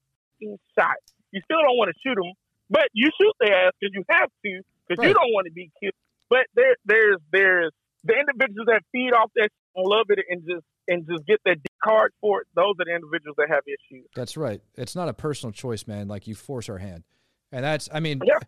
shot. 0.78 0.96
You 1.30 1.40
still 1.44 1.60
don't 1.60 1.76
want 1.76 1.92
to 1.92 1.98
shoot 2.00 2.14
them, 2.16 2.32
but 2.70 2.88
you 2.94 3.10
shoot 3.20 3.34
their 3.40 3.68
ass 3.68 3.72
because 3.78 3.94
you 3.94 4.04
have 4.08 4.30
to, 4.44 4.62
because 4.88 5.04
you 5.04 5.12
don't 5.12 5.32
want 5.32 5.46
to 5.46 5.52
be 5.52 5.70
killed. 5.80 5.94
But 6.30 6.46
there, 6.54 6.76
there's 6.86 7.20
there's 7.30 7.72
the 8.04 8.14
individuals 8.18 8.66
that 8.66 8.82
feed 8.90 9.12
off 9.12 9.30
that 9.36 9.50
love 9.76 10.06
it 10.08 10.24
and 10.28 10.42
just 10.48 10.64
and 10.88 11.06
just 11.06 11.26
get 11.26 11.40
that 11.44 11.56
card 11.82 12.12
for 12.20 12.40
it, 12.42 12.46
those 12.54 12.74
are 12.80 12.84
the 12.84 12.94
individuals 12.94 13.36
that 13.38 13.48
have 13.48 13.62
issues. 13.66 14.06
That's 14.14 14.36
right. 14.36 14.60
It's 14.76 14.94
not 14.96 15.08
a 15.08 15.12
personal 15.14 15.52
choice, 15.52 15.86
man. 15.86 16.08
Like 16.08 16.26
you 16.26 16.34
force 16.34 16.68
our 16.68 16.78
hand, 16.78 17.04
and 17.50 17.64
that's 17.64 17.88
I 17.92 18.00
mean, 18.00 18.20
Yeah. 18.24 18.38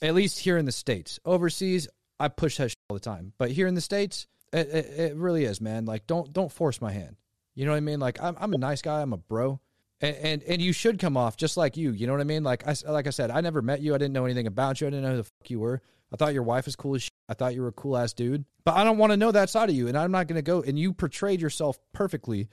at 0.00 0.14
least 0.14 0.38
here 0.40 0.56
in 0.58 0.64
the 0.64 0.72
states. 0.72 1.18
Overseas, 1.24 1.88
I 2.20 2.28
push 2.28 2.56
that 2.58 2.74
all 2.88 2.94
the 2.94 3.00
time, 3.00 3.32
but 3.38 3.50
here 3.50 3.66
in 3.66 3.74
the 3.74 3.80
states, 3.80 4.26
it, 4.52 4.68
it, 4.68 4.86
it 5.00 5.16
really 5.16 5.44
is, 5.44 5.60
man. 5.60 5.84
Like 5.86 6.06
don't 6.06 6.32
don't 6.32 6.52
force 6.52 6.80
my 6.80 6.92
hand. 6.92 7.16
You 7.54 7.64
know 7.66 7.72
what 7.72 7.78
I 7.78 7.80
mean? 7.80 8.00
Like 8.00 8.22
I'm 8.22 8.36
I'm 8.40 8.52
a 8.54 8.58
nice 8.58 8.82
guy. 8.82 9.02
I'm 9.02 9.12
a 9.12 9.18
bro. 9.18 9.60
And, 10.00 10.16
and 10.16 10.42
and 10.44 10.60
you 10.62 10.72
should 10.72 10.98
come 10.98 11.16
off 11.16 11.36
just 11.36 11.56
like 11.56 11.76
you. 11.76 11.92
You 11.92 12.06
know 12.06 12.12
what 12.12 12.20
I 12.20 12.24
mean? 12.24 12.42
Like 12.42 12.66
I 12.66 12.74
like 12.88 13.06
I 13.06 13.10
said, 13.10 13.30
I 13.30 13.40
never 13.40 13.62
met 13.62 13.80
you. 13.80 13.94
I 13.94 13.98
didn't 13.98 14.12
know 14.14 14.24
anything 14.24 14.46
about 14.46 14.80
you. 14.80 14.86
I 14.86 14.90
didn't 14.90 15.04
know 15.04 15.10
who 15.12 15.16
the 15.18 15.24
fuck 15.24 15.50
you 15.50 15.60
were. 15.60 15.80
I 16.12 16.16
thought 16.16 16.34
your 16.34 16.42
wife 16.42 16.66
was 16.66 16.76
cool 16.76 16.94
as 16.96 17.02
shit. 17.04 17.12
I 17.32 17.34
thought 17.34 17.54
you 17.54 17.62
were 17.62 17.68
a 17.68 17.72
cool 17.72 17.96
ass 17.96 18.12
dude. 18.12 18.44
But 18.64 18.74
I 18.76 18.84
don't 18.84 18.98
want 18.98 19.10
to 19.12 19.16
know 19.16 19.32
that 19.32 19.48
side 19.48 19.70
of 19.70 19.74
you. 19.74 19.88
And 19.88 19.96
I'm 19.96 20.12
not 20.12 20.26
going 20.28 20.36
to 20.36 20.42
go. 20.42 20.60
And 20.62 20.78
you 20.78 20.92
portrayed 20.92 21.40
yourself 21.40 21.78
perfectly, 21.94 22.48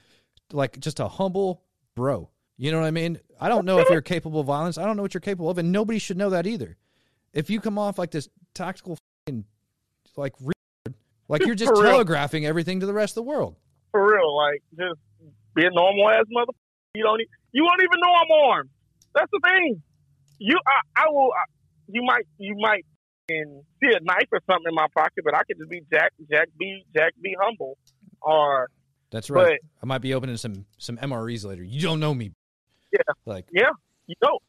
like 0.54 0.80
just 0.80 1.02
a 1.02 1.08
humble 1.10 1.62
bro. 1.96 2.30
You 2.58 2.72
know 2.72 2.80
what 2.80 2.88
I 2.88 2.92
mean? 2.92 3.20
I 3.42 3.50
don't 3.50 3.66
know 3.66 3.80
if 3.80 3.90
you're 3.90 4.02
capable 4.02 4.40
of 4.40 4.48
violence. 4.48 4.78
I 4.78 4.86
don't 4.86 4.96
know 4.96 5.02
what 5.02 5.14
you're 5.14 5.20
capable 5.22 5.50
of, 5.50 5.58
and 5.58 5.72
nobody 5.74 6.00
should 6.00 6.18
know 6.18 6.30
that 6.30 6.48
either. 6.48 6.78
If 7.34 7.50
you 7.50 7.60
come 7.60 7.78
off 7.78 7.98
like 8.00 8.12
this 8.12 8.28
tactical, 8.54 8.98
fucking, 9.28 9.44
like, 10.16 10.34
re- 10.42 10.94
like 11.28 11.46
you're 11.46 11.56
just 11.56 11.72
telegraphing 11.92 12.46
everything 12.46 12.80
to 12.80 12.86
the 12.86 12.94
rest 12.94 13.12
of 13.12 13.16
the 13.24 13.30
world. 13.30 13.56
For 13.92 14.02
real, 14.14 14.36
like 14.36 14.62
just 14.78 15.00
be 15.56 15.66
a 15.66 15.70
normal 15.72 16.10
ass 16.10 16.26
mother. 16.32 16.54
You 16.96 17.04
don't. 17.04 17.20
e- 17.22 17.28
You 17.52 17.64
won't 17.64 17.82
even 17.82 18.00
know 18.02 18.12
I'm 18.14 18.50
armed. 18.50 18.70
That's 19.14 19.30
the 19.32 19.40
thing. 19.44 19.82
You, 20.40 20.58
I, 20.66 21.04
I 21.04 21.06
will. 21.10 21.32
I, 21.34 21.44
you 21.92 22.04
might, 22.04 22.26
you 22.38 22.56
might 22.60 22.86
and 23.30 23.64
see 23.82 23.90
a 23.96 24.00
knife 24.02 24.28
or 24.32 24.40
something 24.50 24.70
in 24.70 24.76
my 24.76 24.88
pocket, 24.96 25.24
but 25.24 25.36
I 25.36 25.44
could 25.44 25.58
just 25.58 25.70
be 25.70 25.82
Jack, 25.92 26.14
Jack 26.32 26.50
be 26.58 26.84
Jack 26.96 27.14
be 27.22 27.36
humble, 27.40 27.78
or 28.22 28.70
That's 29.12 29.30
right. 29.30 29.60
But, 29.62 29.84
I 29.84 29.86
might 29.86 30.02
be 30.02 30.14
opening 30.14 30.38
some 30.38 30.66
some 30.78 30.98
MREs 30.98 31.46
later. 31.46 31.64
You 31.64 31.82
don't 31.82 32.00
know 32.00 32.14
me. 32.14 32.32
Yeah. 32.92 33.14
Like 33.26 33.46
yeah, 33.52 33.72
you 34.08 34.16
know. 34.22 34.40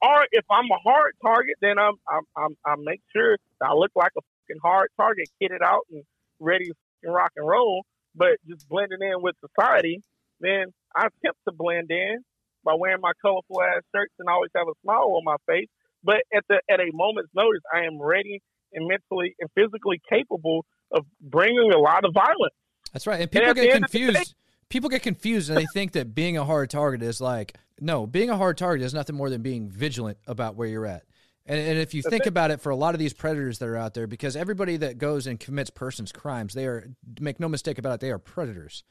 Or 0.00 0.26
if 0.30 0.44
I'm 0.48 0.66
a 0.70 0.78
hard 0.78 1.14
target, 1.20 1.56
then 1.60 1.76
I'm, 1.76 1.94
I'm, 2.08 2.22
I'm, 2.36 2.56
I 2.64 2.74
make 2.78 3.00
sure 3.12 3.36
I 3.60 3.74
look 3.74 3.90
like 3.96 4.12
a 4.16 4.20
fucking 4.20 4.60
hard 4.62 4.90
target, 4.96 5.28
kitted 5.42 5.60
out 5.60 5.86
and 5.90 6.04
ready 6.38 6.66
to 6.66 6.74
fucking 7.02 7.12
rock 7.12 7.32
and 7.36 7.48
roll. 7.48 7.84
But 8.14 8.38
just 8.48 8.68
blending 8.68 9.02
in 9.02 9.20
with 9.22 9.34
society, 9.40 10.00
then 10.40 10.66
I 10.94 11.08
attempt 11.08 11.40
to 11.48 11.52
blend 11.52 11.90
in 11.90 12.18
by 12.64 12.74
wearing 12.78 13.00
my 13.00 13.12
colorful 13.20 13.60
ass 13.62 13.82
shirts 13.94 14.14
and 14.18 14.28
always 14.28 14.50
have 14.54 14.68
a 14.68 14.78
smile 14.82 15.14
on 15.16 15.24
my 15.24 15.36
face. 15.46 15.68
But 16.08 16.22
at 16.34 16.42
the 16.48 16.58
at 16.70 16.80
a 16.80 16.88
moment's 16.94 17.28
notice, 17.34 17.60
I 17.70 17.80
am 17.80 18.00
ready 18.00 18.40
and 18.72 18.88
mentally 18.88 19.36
and 19.38 19.50
physically 19.54 20.00
capable 20.08 20.64
of 20.90 21.04
bringing 21.20 21.70
a 21.70 21.76
lot 21.76 22.06
of 22.06 22.14
violence. 22.14 22.54
That's 22.94 23.06
right. 23.06 23.20
And 23.20 23.30
people 23.30 23.52
the 23.52 23.60
get 23.60 23.72
confused. 23.74 24.34
People 24.70 24.88
get 24.88 25.02
confused 25.02 25.50
and 25.50 25.58
they 25.58 25.66
think 25.74 25.92
that 25.92 26.14
being 26.14 26.38
a 26.38 26.46
hard 26.46 26.70
target 26.70 27.02
is 27.02 27.20
like, 27.20 27.58
no, 27.78 28.06
being 28.06 28.30
a 28.30 28.38
hard 28.38 28.56
target 28.56 28.86
is 28.86 28.94
nothing 28.94 29.16
more 29.16 29.28
than 29.28 29.42
being 29.42 29.68
vigilant 29.68 30.16
about 30.26 30.56
where 30.56 30.66
you're 30.66 30.86
at. 30.86 31.04
And, 31.44 31.60
and 31.60 31.78
if 31.78 31.92
you 31.92 32.00
think 32.00 32.24
about 32.24 32.50
it, 32.50 32.62
for 32.62 32.70
a 32.70 32.76
lot 32.76 32.94
of 32.94 32.98
these 32.98 33.12
predators 33.12 33.58
that 33.58 33.68
are 33.68 33.76
out 33.76 33.92
there, 33.92 34.06
because 34.06 34.34
everybody 34.34 34.78
that 34.78 34.96
goes 34.96 35.26
and 35.26 35.38
commits 35.38 35.68
persons 35.68 36.10
crimes, 36.10 36.54
they 36.54 36.66
are, 36.66 36.88
make 37.20 37.38
no 37.38 37.48
mistake 37.48 37.76
about 37.76 37.94
it, 37.94 38.00
they 38.00 38.10
are 38.10 38.18
predators 38.18 38.82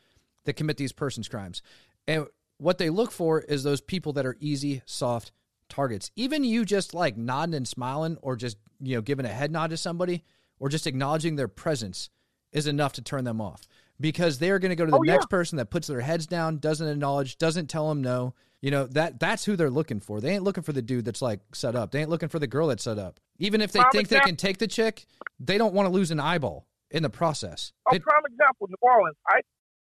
that 0.45 0.53
commit 0.53 0.77
these 0.77 0.91
persons 0.91 1.27
crimes. 1.27 1.63
And 2.07 2.27
what 2.57 2.77
they 2.77 2.91
look 2.91 3.11
for 3.11 3.41
is 3.41 3.63
those 3.63 3.81
people 3.81 4.13
that 4.13 4.25
are 4.25 4.37
easy, 4.39 4.83
soft 4.85 5.31
targets. 5.69 6.11
Even 6.15 6.43
you 6.43 6.65
just 6.65 6.93
like 6.93 7.17
nodding 7.17 7.55
and 7.55 7.67
smiling 7.67 8.17
or 8.21 8.35
just, 8.35 8.57
you 8.81 8.95
know, 8.95 9.01
giving 9.01 9.25
a 9.25 9.29
head 9.29 9.51
nod 9.51 9.69
to 9.71 9.77
somebody 9.77 10.23
or 10.59 10.69
just 10.69 10.87
acknowledging 10.87 11.35
their 11.35 11.47
presence 11.47 12.09
is 12.51 12.67
enough 12.67 12.93
to 12.93 13.01
turn 13.01 13.23
them 13.23 13.41
off 13.41 13.67
because 13.99 14.39
they're 14.39 14.59
going 14.59 14.69
to 14.69 14.75
go 14.75 14.85
to 14.85 14.91
the 14.91 14.97
Oh, 14.97 15.03
yeah. 15.03 15.13
next 15.13 15.29
person 15.29 15.57
that 15.57 15.69
puts 15.69 15.87
their 15.87 16.01
heads 16.01 16.25
down, 16.27 16.57
doesn't 16.59 16.87
acknowledge, 16.87 17.37
doesn't 17.37 17.67
tell 17.67 17.89
them 17.89 18.01
no. 18.01 18.33
You 18.61 18.71
know, 18.71 18.87
that 18.87 19.19
that's 19.19 19.45
who 19.45 19.55
they're 19.55 19.69
looking 19.69 19.99
for. 19.99 20.19
They 20.19 20.31
ain't 20.31 20.43
looking 20.43 20.63
for 20.63 20.73
the 20.73 20.81
dude 20.81 21.05
that's 21.05 21.21
like 21.21 21.41
set 21.53 21.75
up. 21.75 21.91
They 21.91 21.99
ain't 22.01 22.09
looking 22.09 22.29
for 22.29 22.39
the 22.39 22.47
girl 22.47 22.67
that's 22.67 22.83
set 22.83 22.97
up. 22.97 23.19
Even 23.37 23.61
if 23.61 23.71
they 23.71 23.79
Prime 23.81 23.91
think 23.91 24.07
they 24.07 24.19
can 24.21 24.35
take 24.35 24.57
the 24.57 24.65
chick, 24.67 25.05
they 25.39 25.59
don't 25.59 25.75
want 25.75 25.85
to 25.85 25.91
lose 25.91 26.09
an 26.09 26.19
eyeball 26.19 26.65
in 26.89 27.03
the 27.03 27.09
process. 27.09 27.71
A 27.87 27.91
They- 27.93 27.99
prime 27.99 28.23
example, 28.25 28.67
New 28.67 28.75
Orleans. 28.81 29.15
I 29.27 29.41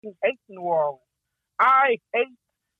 hate 0.02 0.38
New 0.48 0.62
Orleans. 0.62 1.00
I 1.60 1.96
hate 2.14 2.28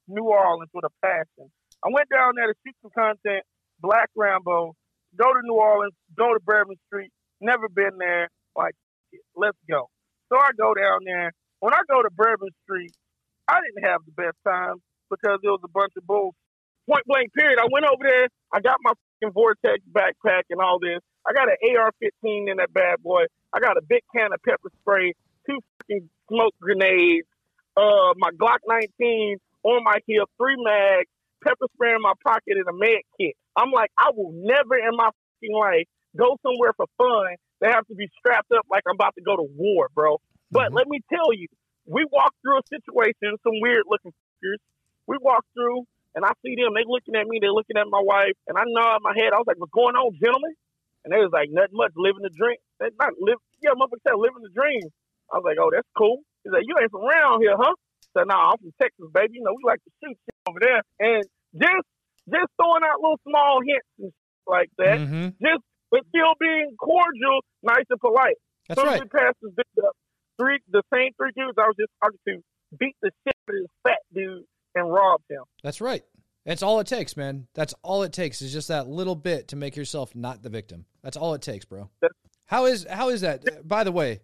New 0.09 0.25
Orleans 0.25 0.71
with 0.73 0.85
a 0.87 0.91
passion. 1.03 1.51
I 1.85 1.93
went 1.93 2.09
down 2.09 2.33
there 2.37 2.47
to 2.49 2.55
shoot 2.65 2.75
some 2.83 2.91
content, 2.97 3.45
Black 3.81 4.09
Rambo, 4.17 4.73
go 5.17 5.29
to 5.33 5.41
New 5.45 5.55
Orleans, 5.55 5.95
go 6.17 6.33
to 6.33 6.41
Bourbon 6.41 6.77
Street, 6.87 7.11
never 7.41 7.69
been 7.69 7.99
there. 7.99 8.29
Like, 8.57 8.75
let's 9.37 9.59
go. 9.69 9.91
So 10.33 10.39
I 10.39 10.51
go 10.57 10.73
down 10.75 11.01
there. 11.05 11.33
When 11.61 11.75
I 11.75 11.81
go 11.89 12.03
to 12.03 12.11
Bourbon 12.11 12.49
Street, 12.65 12.93
I 13.49 13.61
didn't 13.61 13.89
have 13.89 14.01
the 14.07 14.13
best 14.13 14.37
time 14.47 14.77
because 15.11 15.39
it 15.43 15.49
was 15.49 15.61
a 15.65 15.69
bunch 15.69 15.93
of 15.97 16.07
bulls. 16.07 16.35
Point 16.89 17.05
blank 17.07 17.33
period. 17.35 17.59
I 17.59 17.69
went 17.71 17.85
over 17.87 18.03
there. 18.03 18.29
I 18.53 18.61
got 18.61 18.79
my 18.83 18.93
fucking 18.93 19.33
Vortex 19.33 19.81
backpack 19.93 20.45
and 20.51 20.61
all 20.61 20.79
this. 20.79 21.01
I 21.27 21.33
got 21.33 21.49
an 21.49 21.57
AR-15 21.61 22.51
in 22.51 22.57
that 22.59 22.73
bad 22.73 23.03
boy. 23.03 23.25
I 23.53 23.61
got 23.61 23.77
a 23.77 23.83
big 23.83 24.03
can 24.15 24.33
of 24.33 24.43
pepper 24.43 24.71
spray, 24.81 25.15
two 25.49 25.59
fucking 25.81 26.09
smoke 26.29 26.55
grenades, 26.61 27.27
uh, 27.77 28.13
my 28.17 28.31
Glock 28.33 28.59
19 28.67 29.39
on 29.65 29.85
my 29.85 29.99
hip, 30.07 30.29
three 30.37 30.57
mags, 30.59 31.09
pepper 31.45 31.69
spray 31.75 31.93
in 31.95 32.01
my 32.01 32.15
pocket, 32.25 32.57
and 32.57 32.67
a 32.69 32.73
med 32.73 33.05
kit. 33.21 33.37
I'm 33.57 33.71
like, 33.71 33.91
I 33.99 34.11
will 34.17 34.33
never 34.35 34.77
in 34.77 34.97
my 34.97 35.11
fucking 35.13 35.55
life 35.55 35.87
go 36.17 36.37
somewhere 36.43 36.73
for 36.77 36.87
fun 36.97 37.37
that 37.61 37.73
have 37.75 37.87
to 37.87 37.95
be 37.95 38.09
strapped 38.19 38.51
up 38.53 38.65
like 38.71 38.83
I'm 38.89 38.97
about 38.97 39.15
to 39.17 39.23
go 39.23 39.37
to 39.37 39.47
war, 39.57 39.89
bro. 39.95 40.19
But 40.51 40.71
Mhm. 40.71 40.75
let 40.75 40.89
me 40.89 41.01
tell 41.13 41.33
you, 41.33 41.47
we 41.87 42.05
walked 42.11 42.37
through 42.43 42.59
a 42.59 42.67
situation, 42.67 43.37
some 43.43 43.61
weird 43.61 43.85
looking 43.87 44.13
fuckers. 44.13 44.59
We 45.07 45.19
walked 45.21 45.49
through, 45.55 45.85
and 46.15 46.25
I 46.25 46.33
see 46.43 46.57
them. 46.57 46.73
They 46.75 46.85
looking 46.87 47.15
at 47.15 47.27
me. 47.27 47.39
They 47.41 47.51
looking 47.51 47.77
at 47.77 47.87
my 47.89 48.01
wife, 48.01 48.35
and 48.49 48.57
I 48.57 48.65
nod 48.67 49.03
my 49.03 49.13
head. 49.15 49.33
I 49.33 49.39
was 49.39 49.47
like, 49.47 49.59
"What's 49.59 49.73
going 49.73 49.95
on, 49.97 50.15
gentlemen?" 50.17 50.55
And 51.05 51.13
they 51.13 51.19
was 51.19 51.33
like, 51.33 51.51
"Nothing 51.51 51.77
much, 51.77 51.93
living 51.97 52.23
the 52.23 52.31
dream." 52.31 52.57
They 52.81 52.89
not 52.99 53.13
live, 53.21 53.39
yeah, 53.61 53.73
motherfucker 53.77 54.01
said 54.09 54.17
living 54.17 54.43
the 54.43 54.49
dream. 54.55 54.89
I 55.33 55.37
was 55.39 55.45
like, 55.45 55.59
"Oh, 55.61 55.71
that's 55.71 55.89
cool." 55.97 56.23
He's 56.43 56.53
like, 56.53 56.65
"You 56.67 56.75
ain't 56.81 56.91
from 56.91 57.05
around 57.05 57.43
here, 57.43 57.57
huh?" 57.57 57.75
Said, 58.17 58.29
"Nah, 58.29 58.53
I'm 58.53 58.59
from 58.59 58.73
Texas, 58.81 59.11
baby. 59.13 59.35
You 59.35 59.43
know, 59.45 59.53
we 59.53 59.63
like 59.65 59.83
to 59.85 59.91
shoot 60.01 60.17
shit 60.17 60.35
over 60.49 60.61
there." 60.61 60.83
And 61.01 61.25
just, 61.57 61.87
just 62.29 62.49
throwing 62.61 62.83
out 62.85 63.01
little 63.01 63.21
small 63.29 63.61
hints 63.67 63.87
and 63.99 64.13
like 64.47 64.71
that, 64.79 64.99
Mhm. 64.99 65.35
just 65.41 65.63
but 65.91 66.01
still 66.09 66.35
being 66.41 66.75
cordial, 66.79 67.41
nice 67.63 67.85
and 67.89 68.01
polite. 68.01 68.37
That's 68.69 68.81
Soon 68.81 68.89
right. 68.89 69.11
passed 69.11 69.37
this 69.43 69.53
dude 69.57 69.85
up, 69.85 69.97
three 70.39 70.59
the 70.69 70.83
same 70.93 71.13
three 71.17 71.31
dudes 71.37 71.57
I 71.59 71.67
was 71.67 71.77
just 71.79 71.93
talking 72.03 72.19
to 72.29 72.43
beat 72.79 72.97
the 73.03 73.11
shit 73.27 73.35
out 73.49 73.55
of 73.55 73.61
this 73.63 73.71
fat 73.85 73.99
dude 74.13 74.45
and 74.75 74.93
robbed 74.93 75.25
him. 75.31 75.45
That's 75.63 75.81
right. 75.81 76.03
That's 76.45 76.63
all 76.63 76.81
it 76.81 76.87
takes, 76.87 77.17
man. 77.17 77.47
That's 77.55 77.75
all 77.83 78.03
it 78.03 78.13
takes 78.13 78.43
is 78.43 78.53
just 78.53 78.69
that 78.69 78.87
little 78.89 79.15
bit 79.15 79.49
to 79.49 79.57
make 79.57 79.77
yourself 79.77 80.15
not 80.15 80.43
the 80.43 80.51
victim. 80.51 80.85
That's 81.03 81.17
all 81.17 81.33
it 81.35 81.41
takes, 81.43 81.65
bro. 81.65 81.89
That's- 82.01 82.19
How 82.47 82.67
is 82.67 82.87
how 82.91 83.09
is 83.09 83.23
that? 83.23 83.67
By 83.67 83.85
the 83.85 83.93
way, 83.93 84.21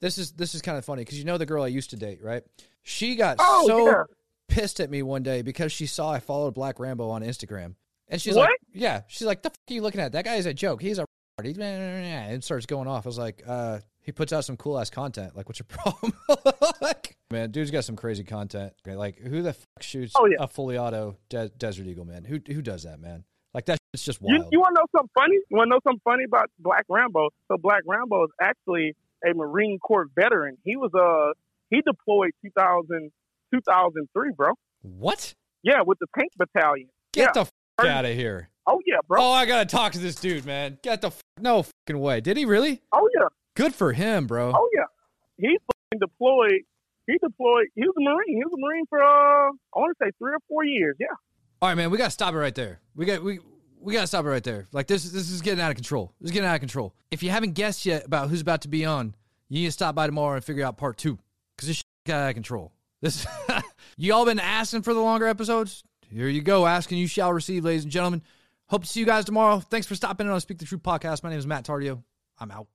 this 0.00 0.18
is 0.18 0.32
this 0.32 0.54
is 0.56 0.62
kind 0.62 0.76
of 0.78 0.84
funny 0.84 1.02
because 1.02 1.18
you 1.18 1.24
know 1.24 1.38
the 1.38 1.46
girl 1.46 1.62
I 1.62 1.68
used 1.68 1.90
to 1.90 1.96
date, 1.96 2.20
right? 2.22 2.42
She 2.82 3.14
got 3.14 3.36
Oh, 3.38 3.66
so 3.68 3.86
yeah. 3.86 4.02
Pissed 4.50 4.80
at 4.80 4.90
me 4.90 5.02
one 5.02 5.22
day 5.22 5.42
because 5.42 5.72
she 5.72 5.86
saw 5.86 6.10
I 6.12 6.20
followed 6.20 6.52
Black 6.54 6.78
Rambo 6.78 7.08
on 7.08 7.22
Instagram, 7.22 7.74
and 8.08 8.20
she's 8.20 8.34
What? 8.34 8.50
like, 8.50 8.58
"Yeah," 8.72 9.02
she's 9.08 9.26
like, 9.26 9.42
"The 9.42 9.50
fuck 9.50 9.56
are 9.70 9.72
you 9.74 9.82
looking 9.82 10.00
at? 10.00 10.12
That 10.12 10.24
guy 10.26 10.34
is 10.36 10.46
a 10.46 10.52
joke. 10.54 10.82
He's 10.82 10.98
a." 10.98 11.06
He's 11.42 11.56
and 11.58 12.44
starts 12.44 12.66
going 12.66 12.86
off. 12.86 13.06
I 13.06 13.08
was 13.08 13.16
like, 13.16 13.42
uh, 13.46 13.78
he 14.02 14.12
puts 14.12 14.30
out 14.30 14.44
some 14.44 14.58
cool 14.58 14.78
ass 14.78 14.90
content. 14.90 15.34
Like, 15.34 15.48
what's 15.48 15.58
your 15.58 15.64
problem? 15.68 16.12
like, 16.82 17.16
man, 17.30 17.50
dude's 17.50 17.70
got 17.70 17.84
some 17.84 17.96
crazy 17.96 18.24
content. 18.24 18.74
Like, 18.86 19.18
who 19.18 19.40
the 19.40 19.54
fuck 19.54 19.82
shoots 19.82 20.12
Oh, 20.16 20.26
yeah. 20.26 20.36
a 20.40 20.46
fully 20.46 20.76
auto 20.76 21.16
de- 21.30 21.48
Desert 21.48 21.86
Eagle, 21.86 22.04
man? 22.04 22.24
Who 22.24 22.40
who 22.46 22.60
does 22.60 22.82
that, 22.82 23.00
man? 23.00 23.24
Like, 23.54 23.64
that 23.66 23.78
shit's 23.94 24.04
just 24.04 24.20
You, 24.20 24.36
wild. 24.38 24.48
you 24.52 24.60
want 24.60 24.76
to 24.76 24.80
know 24.82 24.86
something 24.98 25.10
funny? 25.18 25.36
You 25.50 25.56
want 25.56 25.68
to 25.68 25.70
know 25.70 25.80
something 25.82 26.00
funny 26.04 26.24
about 26.24 26.50
Black 26.58 26.84
Rambo? 26.90 27.30
So 27.48 27.56
Black 27.56 27.82
Rambo 27.86 28.24
is 28.24 28.30
actually 28.40 28.94
a 29.26 29.32
Marine 29.34 29.78
Corps 29.78 30.08
veteran. 30.14 30.58
He 30.62 30.76
was 30.76 30.90
uh 30.94 31.32
he 31.70 31.80
deployed 31.80 32.32
2000, 32.44 33.10
2003, 33.52 34.30
bro. 34.36 34.52
what? 34.82 35.34
Yeah, 35.62 35.82
with 35.84 35.98
the 35.98 36.06
tank 36.18 36.30
battalion. 36.38 36.88
Get 37.12 37.30
Yeah. 37.36 37.42
the 37.42 37.50
fuck 37.78 37.86
out 37.86 38.04
of 38.04 38.14
here! 38.14 38.48
Oh 38.66 38.80
yeah, 38.86 38.98
bro. 39.06 39.20
Oh, 39.22 39.32
I 39.32 39.46
gotta 39.46 39.66
talk 39.68 39.92
to 39.92 39.98
this 39.98 40.14
dude, 40.14 40.46
man. 40.46 40.78
Get 40.82 41.00
the 41.02 41.08
f- 41.08 41.20
no 41.38 41.64
fucking 41.64 42.00
way. 42.00 42.20
Did 42.20 42.36
he 42.36 42.44
really? 42.44 42.80
Oh 42.92 43.08
yeah. 43.14 43.26
Good 43.56 43.74
for 43.74 43.92
him, 43.92 44.26
bro. 44.26 44.52
Oh 44.54 44.68
yeah. 44.74 44.84
He 45.36 45.58
fucking 45.58 46.00
deployed. 46.00 46.62
He 47.06 47.14
deployed. 47.14 47.66
He 47.74 47.82
was 47.82 47.94
a 47.98 48.00
Marine. 48.02 48.36
He 48.36 48.44
was 48.44 48.52
a 48.56 48.60
Marine 48.60 48.84
for 48.88 49.02
uh 49.02 49.50
I 49.50 49.78
want 49.78 49.96
to 49.98 50.04
say 50.06 50.10
three 50.18 50.32
or 50.32 50.38
four 50.48 50.64
years. 50.64 50.96
Yeah. 51.00 51.06
All 51.60 51.68
right, 51.68 51.74
man, 51.74 51.90
we 51.90 51.98
gotta 51.98 52.10
stop 52.10 52.32
it 52.34 52.38
right 52.38 52.54
there. 52.54 52.80
We 52.94 53.04
got 53.06 53.22
we 53.22 53.40
we 53.80 53.92
gotta 53.92 54.06
stop 54.06 54.24
it 54.24 54.28
right 54.28 54.44
there. 54.44 54.66
Like 54.72 54.86
this 54.86 55.04
this 55.10 55.30
is 55.30 55.42
getting 55.42 55.60
out 55.60 55.70
of 55.70 55.76
control. 55.76 56.14
This 56.20 56.30
is 56.30 56.32
getting 56.34 56.48
out 56.48 56.54
of 56.54 56.60
control. 56.60 56.94
If 57.10 57.22
you 57.22 57.30
haven't 57.30 57.52
guessed 57.52 57.84
yet 57.84 58.06
about 58.06 58.28
who's 58.30 58.40
about 58.40 58.62
to 58.62 58.68
be 58.68 58.84
on, 58.84 59.14
you 59.48 59.60
need 59.60 59.66
to 59.66 59.72
stop 59.72 59.94
by 59.94 60.06
tomorrow 60.06 60.36
and 60.36 60.44
figure 60.44 60.64
out 60.64 60.76
part 60.76 60.96
two 60.96 61.18
because 61.56 61.66
this 61.68 61.76
shit 61.78 61.84
got 62.06 62.20
out 62.20 62.28
of 62.28 62.34
control. 62.34 62.72
This 63.02 63.26
you 63.96 64.14
all 64.14 64.24
been 64.24 64.40
asking 64.40 64.82
for 64.82 64.94
the 64.94 65.00
longer 65.00 65.26
episodes. 65.26 65.82
Here 66.10 66.28
you 66.28 66.42
go, 66.42 66.66
asking 66.66 66.98
you 66.98 67.06
shall 67.06 67.32
receive, 67.32 67.64
ladies 67.64 67.84
and 67.84 67.92
gentlemen. 67.92 68.22
Hope 68.68 68.82
to 68.82 68.88
see 68.88 69.00
you 69.00 69.06
guys 69.06 69.24
tomorrow. 69.24 69.60
Thanks 69.60 69.86
for 69.86 69.94
stopping 69.94 70.26
in 70.26 70.32
on 70.32 70.40
Speak 70.40 70.58
the 70.58 70.64
Truth 70.64 70.82
podcast. 70.82 71.22
My 71.22 71.30
name 71.30 71.38
is 71.38 71.46
Matt 71.46 71.64
Tardio. 71.64 72.02
I'm 72.38 72.50
out. 72.50 72.66